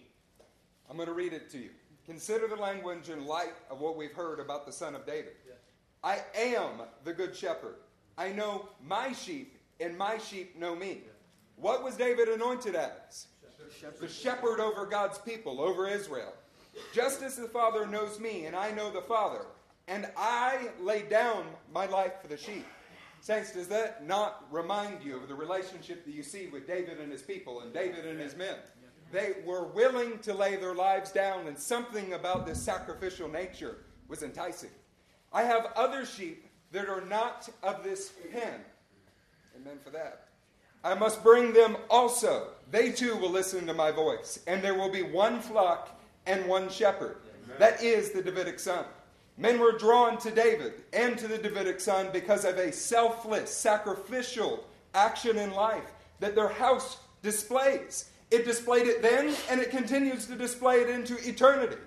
I'm 0.93 0.97
going 0.97 1.07
to 1.07 1.15
read 1.15 1.33
it 1.33 1.49
to 1.49 1.57
you. 1.57 1.71
Consider 2.05 2.47
the 2.47 2.55
language 2.55 3.09
in 3.09 3.25
light 3.25 3.55
of 3.71 3.81
what 3.81 3.97
we've 3.97 4.13
heard 4.13 4.39
about 4.39 4.67
the 4.67 4.71
Son 4.71 4.93
of 4.93 5.07
David. 5.07 5.33
I 6.03 6.19
am 6.35 6.83
the 7.03 7.13
Good 7.13 7.35
Shepherd. 7.35 7.77
I 8.15 8.31
know 8.31 8.69
my 8.85 9.11
sheep, 9.11 9.57
and 9.79 9.97
my 9.97 10.19
sheep 10.19 10.55
know 10.55 10.75
me. 10.75 10.99
What 11.55 11.83
was 11.83 11.95
David 11.95 12.27
anointed 12.27 12.75
as? 12.75 13.25
The 13.99 14.07
shepherd 14.07 14.59
over 14.59 14.85
God's 14.85 15.17
people, 15.17 15.59
over 15.59 15.87
Israel. 15.87 16.35
Just 16.93 17.23
as 17.23 17.37
the 17.37 17.47
Father 17.47 17.87
knows 17.87 18.19
me, 18.19 18.45
and 18.45 18.55
I 18.55 18.69
know 18.69 18.91
the 18.91 19.01
Father, 19.01 19.47
and 19.87 20.07
I 20.15 20.69
lay 20.79 21.01
down 21.01 21.45
my 21.73 21.87
life 21.87 22.21
for 22.21 22.27
the 22.27 22.37
sheep. 22.37 22.67
Saints, 23.19 23.51
does 23.51 23.67
that 23.69 24.05
not 24.05 24.45
remind 24.51 25.03
you 25.03 25.17
of 25.17 25.27
the 25.27 25.33
relationship 25.33 26.05
that 26.05 26.13
you 26.13 26.21
see 26.21 26.45
with 26.53 26.67
David 26.67 26.99
and 26.99 27.11
his 27.11 27.23
people 27.23 27.61
and 27.61 27.73
David 27.73 28.05
and 28.05 28.19
his 28.19 28.35
men? 28.35 28.57
They 29.13 29.35
were 29.45 29.65
willing 29.65 30.17
to 30.23 30.33
lay 30.33 30.55
their 30.55 30.73
lives 30.73 31.11
down, 31.11 31.45
and 31.45 31.57
something 31.57 32.13
about 32.13 32.47
this 32.47 32.59
sacrificial 32.59 33.29
nature 33.29 33.77
was 34.07 34.23
enticing. 34.23 34.71
I 35.31 35.43
have 35.43 35.67
other 35.75 36.03
sheep 36.03 36.47
that 36.71 36.89
are 36.89 37.05
not 37.05 37.47
of 37.61 37.83
this 37.83 38.11
pen. 38.31 38.59
Amen 39.55 39.77
for 39.83 39.91
that. 39.91 40.29
I 40.83 40.95
must 40.95 41.21
bring 41.21 41.53
them 41.53 41.77
also. 41.91 42.47
They 42.71 42.91
too 42.91 43.15
will 43.15 43.29
listen 43.29 43.67
to 43.67 43.73
my 43.75 43.91
voice, 43.91 44.39
and 44.47 44.63
there 44.63 44.73
will 44.73 44.91
be 44.91 45.03
one 45.03 45.39
flock 45.41 46.01
and 46.25 46.47
one 46.47 46.67
shepherd. 46.71 47.17
That 47.59 47.83
is 47.83 48.13
the 48.13 48.23
Davidic 48.23 48.59
son. 48.59 48.83
Men 49.37 49.59
were 49.59 49.77
drawn 49.77 50.17
to 50.19 50.31
David 50.31 50.73
and 50.91 51.19
to 51.19 51.27
the 51.27 51.37
Davidic 51.37 51.79
son 51.81 52.09
because 52.11 52.45
of 52.45 52.57
a 52.57 52.71
selfless, 52.71 53.55
sacrificial 53.55 54.65
action 54.95 55.37
in 55.37 55.53
life 55.53 55.91
that 56.19 56.33
their 56.33 56.49
house 56.49 56.97
displays. 57.21 58.09
It 58.33 58.45
displayed 58.45 58.87
it 58.87 59.03
then, 59.03 59.35
and 59.47 59.61
it 59.61 59.69
continues 59.69 60.25
to 60.25 60.33
display 60.33 60.77
it 60.77 60.89
into 60.89 61.15
eternity, 61.17 61.77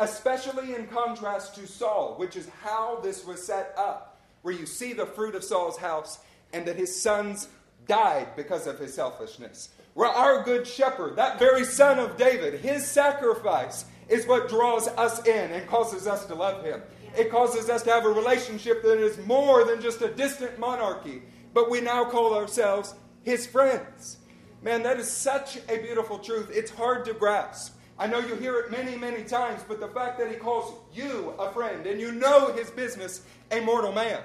especially 0.00 0.74
in 0.74 0.88
contrast 0.88 1.54
to 1.54 1.68
Saul, 1.68 2.16
which 2.16 2.34
is 2.34 2.48
how 2.60 2.98
this 3.04 3.24
was 3.24 3.46
set 3.46 3.72
up, 3.78 4.20
where 4.42 4.52
you 4.52 4.66
see 4.66 4.94
the 4.94 5.06
fruit 5.06 5.36
of 5.36 5.44
Saul's 5.44 5.78
house 5.78 6.18
and 6.52 6.66
that 6.66 6.74
his 6.74 7.00
sons 7.00 7.46
died 7.86 8.34
because 8.34 8.66
of 8.66 8.80
his 8.80 8.92
selfishness. 8.92 9.68
Where 9.94 10.08
our 10.08 10.42
good 10.42 10.66
shepherd, 10.66 11.14
that 11.14 11.38
very 11.38 11.64
son 11.64 12.00
of 12.00 12.16
David, 12.16 12.58
his 12.58 12.84
sacrifice 12.84 13.84
is 14.08 14.26
what 14.26 14.48
draws 14.48 14.88
us 14.88 15.24
in 15.24 15.52
and 15.52 15.68
causes 15.68 16.08
us 16.08 16.26
to 16.26 16.34
love 16.34 16.64
him. 16.64 16.82
It 17.16 17.30
causes 17.30 17.70
us 17.70 17.84
to 17.84 17.90
have 17.92 18.06
a 18.06 18.08
relationship 18.08 18.82
that 18.82 18.98
is 18.98 19.24
more 19.24 19.64
than 19.64 19.80
just 19.80 20.02
a 20.02 20.08
distant 20.08 20.58
monarchy, 20.58 21.22
but 21.54 21.70
we 21.70 21.80
now 21.80 22.06
call 22.06 22.34
ourselves 22.34 22.92
his 23.22 23.46
friends. 23.46 24.16
Man, 24.62 24.84
that 24.84 25.00
is 25.00 25.10
such 25.10 25.56
a 25.68 25.78
beautiful 25.78 26.18
truth. 26.18 26.48
It's 26.52 26.70
hard 26.70 27.04
to 27.06 27.14
grasp. 27.14 27.76
I 27.98 28.06
know 28.06 28.20
you 28.20 28.36
hear 28.36 28.58
it 28.60 28.70
many, 28.70 28.96
many 28.96 29.24
times, 29.24 29.62
but 29.66 29.80
the 29.80 29.88
fact 29.88 30.18
that 30.18 30.30
he 30.30 30.36
calls 30.36 30.74
you 30.94 31.34
a 31.38 31.50
friend 31.50 31.86
and 31.86 32.00
you 32.00 32.12
know 32.12 32.52
his 32.52 32.70
business, 32.70 33.22
a 33.50 33.60
mortal 33.60 33.92
man, 33.92 34.20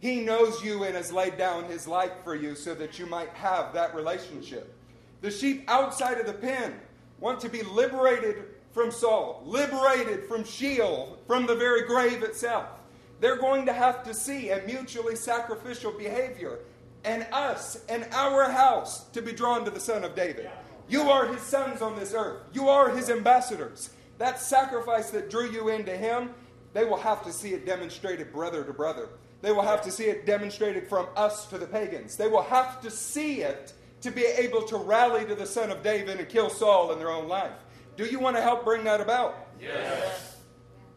he 0.00 0.20
knows 0.20 0.62
you 0.62 0.84
and 0.84 0.94
has 0.94 1.10
laid 1.10 1.38
down 1.38 1.64
his 1.64 1.88
life 1.88 2.12
for 2.22 2.34
you 2.34 2.54
so 2.54 2.74
that 2.74 2.98
you 2.98 3.06
might 3.06 3.30
have 3.30 3.72
that 3.72 3.94
relationship. 3.94 4.74
The 5.22 5.30
sheep 5.30 5.64
outside 5.68 6.18
of 6.18 6.26
the 6.26 6.32
pen 6.34 6.74
want 7.18 7.40
to 7.40 7.48
be 7.48 7.62
liberated 7.62 8.44
from 8.72 8.90
Saul, 8.90 9.42
liberated 9.46 10.24
from 10.24 10.44
Sheol, 10.44 11.18
from 11.26 11.46
the 11.46 11.54
very 11.54 11.86
grave 11.86 12.22
itself. 12.22 12.66
They're 13.20 13.36
going 13.36 13.64
to 13.66 13.72
have 13.72 14.02
to 14.04 14.12
see 14.12 14.50
a 14.50 14.62
mutually 14.66 15.16
sacrificial 15.16 15.92
behavior 15.92 16.58
and 17.04 17.26
us 17.32 17.78
and 17.88 18.06
our 18.12 18.50
house 18.50 19.04
to 19.10 19.22
be 19.22 19.32
drawn 19.32 19.64
to 19.64 19.70
the 19.70 19.80
Son 19.80 20.04
of 20.04 20.14
David. 20.14 20.50
You 20.88 21.10
are 21.10 21.26
his 21.26 21.42
sons 21.42 21.80
on 21.82 21.96
this 21.98 22.14
earth, 22.14 22.42
you 22.52 22.68
are 22.68 22.90
his 22.90 23.10
ambassadors. 23.10 23.90
That 24.18 24.38
sacrifice 24.38 25.10
that 25.10 25.30
drew 25.30 25.50
you 25.50 25.68
into 25.68 25.96
him, 25.96 26.30
they 26.74 26.84
will 26.84 26.98
have 26.98 27.24
to 27.24 27.32
see 27.32 27.54
it 27.54 27.66
demonstrated 27.66 28.32
brother 28.32 28.62
to 28.64 28.72
brother. 28.72 29.08
They 29.40 29.50
will 29.50 29.62
have 29.62 29.82
to 29.82 29.90
see 29.90 30.04
it 30.04 30.24
demonstrated 30.24 30.88
from 30.88 31.08
us 31.16 31.46
to 31.46 31.58
the 31.58 31.66
pagans. 31.66 32.16
They 32.16 32.28
will 32.28 32.42
have 32.42 32.80
to 32.82 32.90
see 32.90 33.40
it 33.40 33.72
to 34.02 34.10
be 34.10 34.24
able 34.24 34.62
to 34.62 34.76
rally 34.76 35.24
to 35.24 35.34
the 35.34 35.46
Son 35.46 35.70
of 35.70 35.82
David 35.82 36.18
and 36.18 36.28
kill 36.28 36.50
Saul 36.50 36.92
in 36.92 36.98
their 36.98 37.10
own 37.10 37.28
life. 37.28 37.52
Do 37.96 38.04
you 38.04 38.20
want 38.20 38.36
to 38.36 38.42
help 38.42 38.64
bring 38.64 38.84
that 38.84 39.00
about? 39.00 39.48
Yes. 39.60 40.36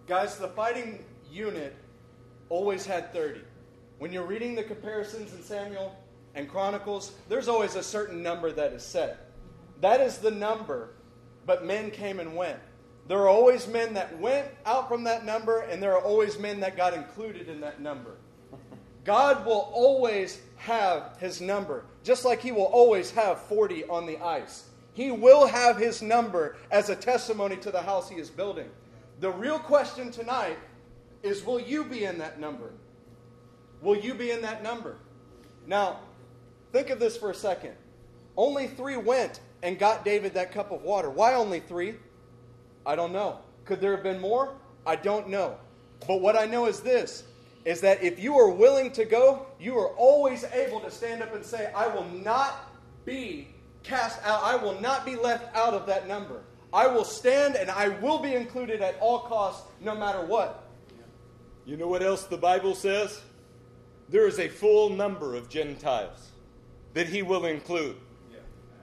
Guys, 0.08 0.38
the 0.38 0.48
fighting 0.50 1.04
unit 1.32 1.76
always 2.50 2.86
had 2.86 3.12
30. 3.12 3.42
When 3.98 4.12
you're 4.12 4.26
reading 4.26 4.56
the 4.56 4.64
comparisons 4.64 5.34
in 5.34 5.42
Samuel 5.42 5.96
and 6.34 6.50
Chronicles, 6.50 7.14
there's 7.30 7.48
always 7.48 7.76
a 7.76 7.84
certain 7.84 8.22
number 8.22 8.52
that 8.52 8.74
is 8.74 8.84
set. 8.84 9.32
That 9.82 10.02
is 10.02 10.18
the 10.18 10.32
number, 10.32 10.96
but 11.46 11.66
men 11.66 11.92
came 11.92 12.20
and 12.20 12.36
went. 12.36 12.60
There 13.08 13.20
are 13.20 13.30
always 13.30 13.68
men 13.68 13.94
that 13.94 14.20
went 14.20 14.48
out 14.66 14.90
from 14.90 15.04
that 15.04 15.26
number, 15.26 15.62
and 15.62 15.82
there 15.82 15.94
are 15.94 16.02
always 16.02 16.40
men 16.40 16.60
that 16.62 16.76
got 16.76 16.94
included 16.94 17.48
in 17.48 17.62
that 17.62 17.80
number. 17.80 18.18
God 19.06 19.46
will 19.46 19.70
always 19.74 20.42
have 20.58 21.16
his 21.20 21.40
number, 21.40 21.86
just 22.04 22.26
like 22.26 22.42
he 22.42 22.52
will 22.52 22.64
always 22.64 23.12
have 23.12 23.40
40 23.44 23.86
on 23.86 24.08
the 24.08 24.18
ice. 24.18 24.70
He 24.94 25.12
will 25.12 25.46
have 25.46 25.78
his 25.78 26.02
number 26.02 26.58
as 26.72 26.90
a 26.90 26.96
testimony 26.96 27.58
to 27.58 27.70
the 27.70 27.82
house 27.82 28.10
he 28.10 28.16
is 28.16 28.30
building. 28.30 28.70
The 29.20 29.30
real 29.32 29.60
question 29.60 30.12
tonight 30.12 30.58
is 31.22 31.46
will 31.46 31.60
you 31.60 31.84
be 31.84 32.06
in 32.06 32.18
that 32.18 32.40
number? 32.40 32.72
Will 33.86 33.96
you 33.96 34.16
be 34.16 34.32
in 34.32 34.42
that 34.42 34.64
number? 34.64 34.96
Now, 35.68 36.00
think 36.72 36.90
of 36.90 37.00
this 37.00 37.16
for 37.16 37.30
a 37.30 37.36
second. 37.36 37.76
Only 38.36 38.68
three 38.68 38.98
went 38.98 39.42
and 39.62 39.78
got 39.78 40.04
David 40.04 40.34
that 40.34 40.52
cup 40.52 40.72
of 40.72 40.82
water. 40.82 41.12
Why 41.12 41.36
only 41.36 41.60
three? 41.60 41.94
I 42.84 42.96
don't 42.96 43.14
know. 43.14 43.38
Could 43.64 43.80
there 43.82 43.92
have 43.92 44.02
been 44.02 44.20
more? 44.20 44.56
I 44.88 44.96
don't 44.96 45.30
know. 45.30 45.58
But 46.08 46.20
what 46.20 46.36
I 46.36 46.46
know 46.46 46.66
is 46.66 46.80
this 46.80 47.26
is 47.64 47.80
that 47.82 48.04
if 48.04 48.20
you 48.20 48.36
are 48.40 48.50
willing 48.50 48.92
to 48.94 49.06
go, 49.06 49.46
you 49.60 49.78
are 49.78 49.90
always 49.90 50.44
able 50.46 50.80
to 50.80 50.90
stand 50.90 51.22
up 51.22 51.36
and 51.36 51.46
say, 51.46 51.72
I 51.76 51.88
will 51.88 52.06
not 52.06 52.72
be 53.06 53.50
cast 53.84 54.20
out. 54.24 54.42
I 54.44 54.56
will 54.56 54.82
not 54.82 55.06
be 55.06 55.16
left 55.16 55.56
out 55.56 55.76
of 55.76 55.86
that 55.86 56.08
number. 56.08 56.42
I 56.74 56.88
will 56.88 57.06
stand 57.06 57.56
and 57.56 57.70
I 57.70 57.90
will 57.90 58.18
be 58.18 58.34
included 58.34 58.82
at 58.82 58.98
all 59.00 59.20
costs, 59.20 59.68
no 59.80 59.94
matter 59.94 60.26
what. 60.26 60.64
You 61.68 61.78
know 61.78 61.88
what 61.88 62.02
else 62.02 62.24
the 62.24 62.38
Bible 62.38 62.74
says? 62.74 63.22
There 64.10 64.28
is 64.28 64.40
a 64.40 64.48
full 64.48 64.90
number 64.90 65.36
of 65.36 65.50
Gentiles 65.50 66.32
that 66.94 67.08
he 67.08 67.22
will 67.22 67.46
include. 67.46 67.98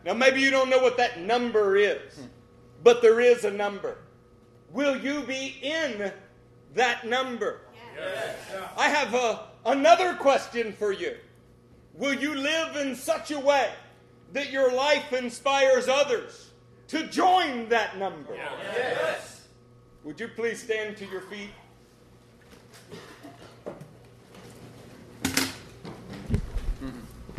Now, 0.04 0.14
maybe 0.14 0.40
you 0.40 0.50
don't 0.50 0.68
know 0.68 0.80
what 0.80 0.96
that 0.96 1.20
number 1.20 1.76
is, 1.76 2.18
but 2.82 3.02
there 3.02 3.20
is 3.20 3.44
a 3.44 3.50
number. 3.50 3.98
Will 4.72 4.96
you 4.96 5.22
be 5.22 5.56
in 5.62 6.12
that 6.74 7.06
number? 7.06 7.60
Yes. 7.94 8.36
I 8.76 8.88
have 8.88 9.14
a, 9.14 9.40
another 9.64 10.14
question 10.14 10.72
for 10.72 10.92
you. 10.92 11.16
Will 11.94 12.14
you 12.14 12.34
live 12.34 12.76
in 12.76 12.96
such 12.96 13.30
a 13.30 13.38
way 13.38 13.70
that 14.32 14.50
your 14.50 14.72
life 14.72 15.12
inspires 15.12 15.88
others 15.88 16.50
to 16.88 17.06
join 17.06 17.68
that 17.68 17.98
number? 17.98 18.34
Yes. 18.34 19.42
Would 20.04 20.18
you 20.18 20.28
please 20.28 20.60
stand 20.62 20.96
to 20.96 21.06
your 21.06 21.20
feet? 21.22 21.50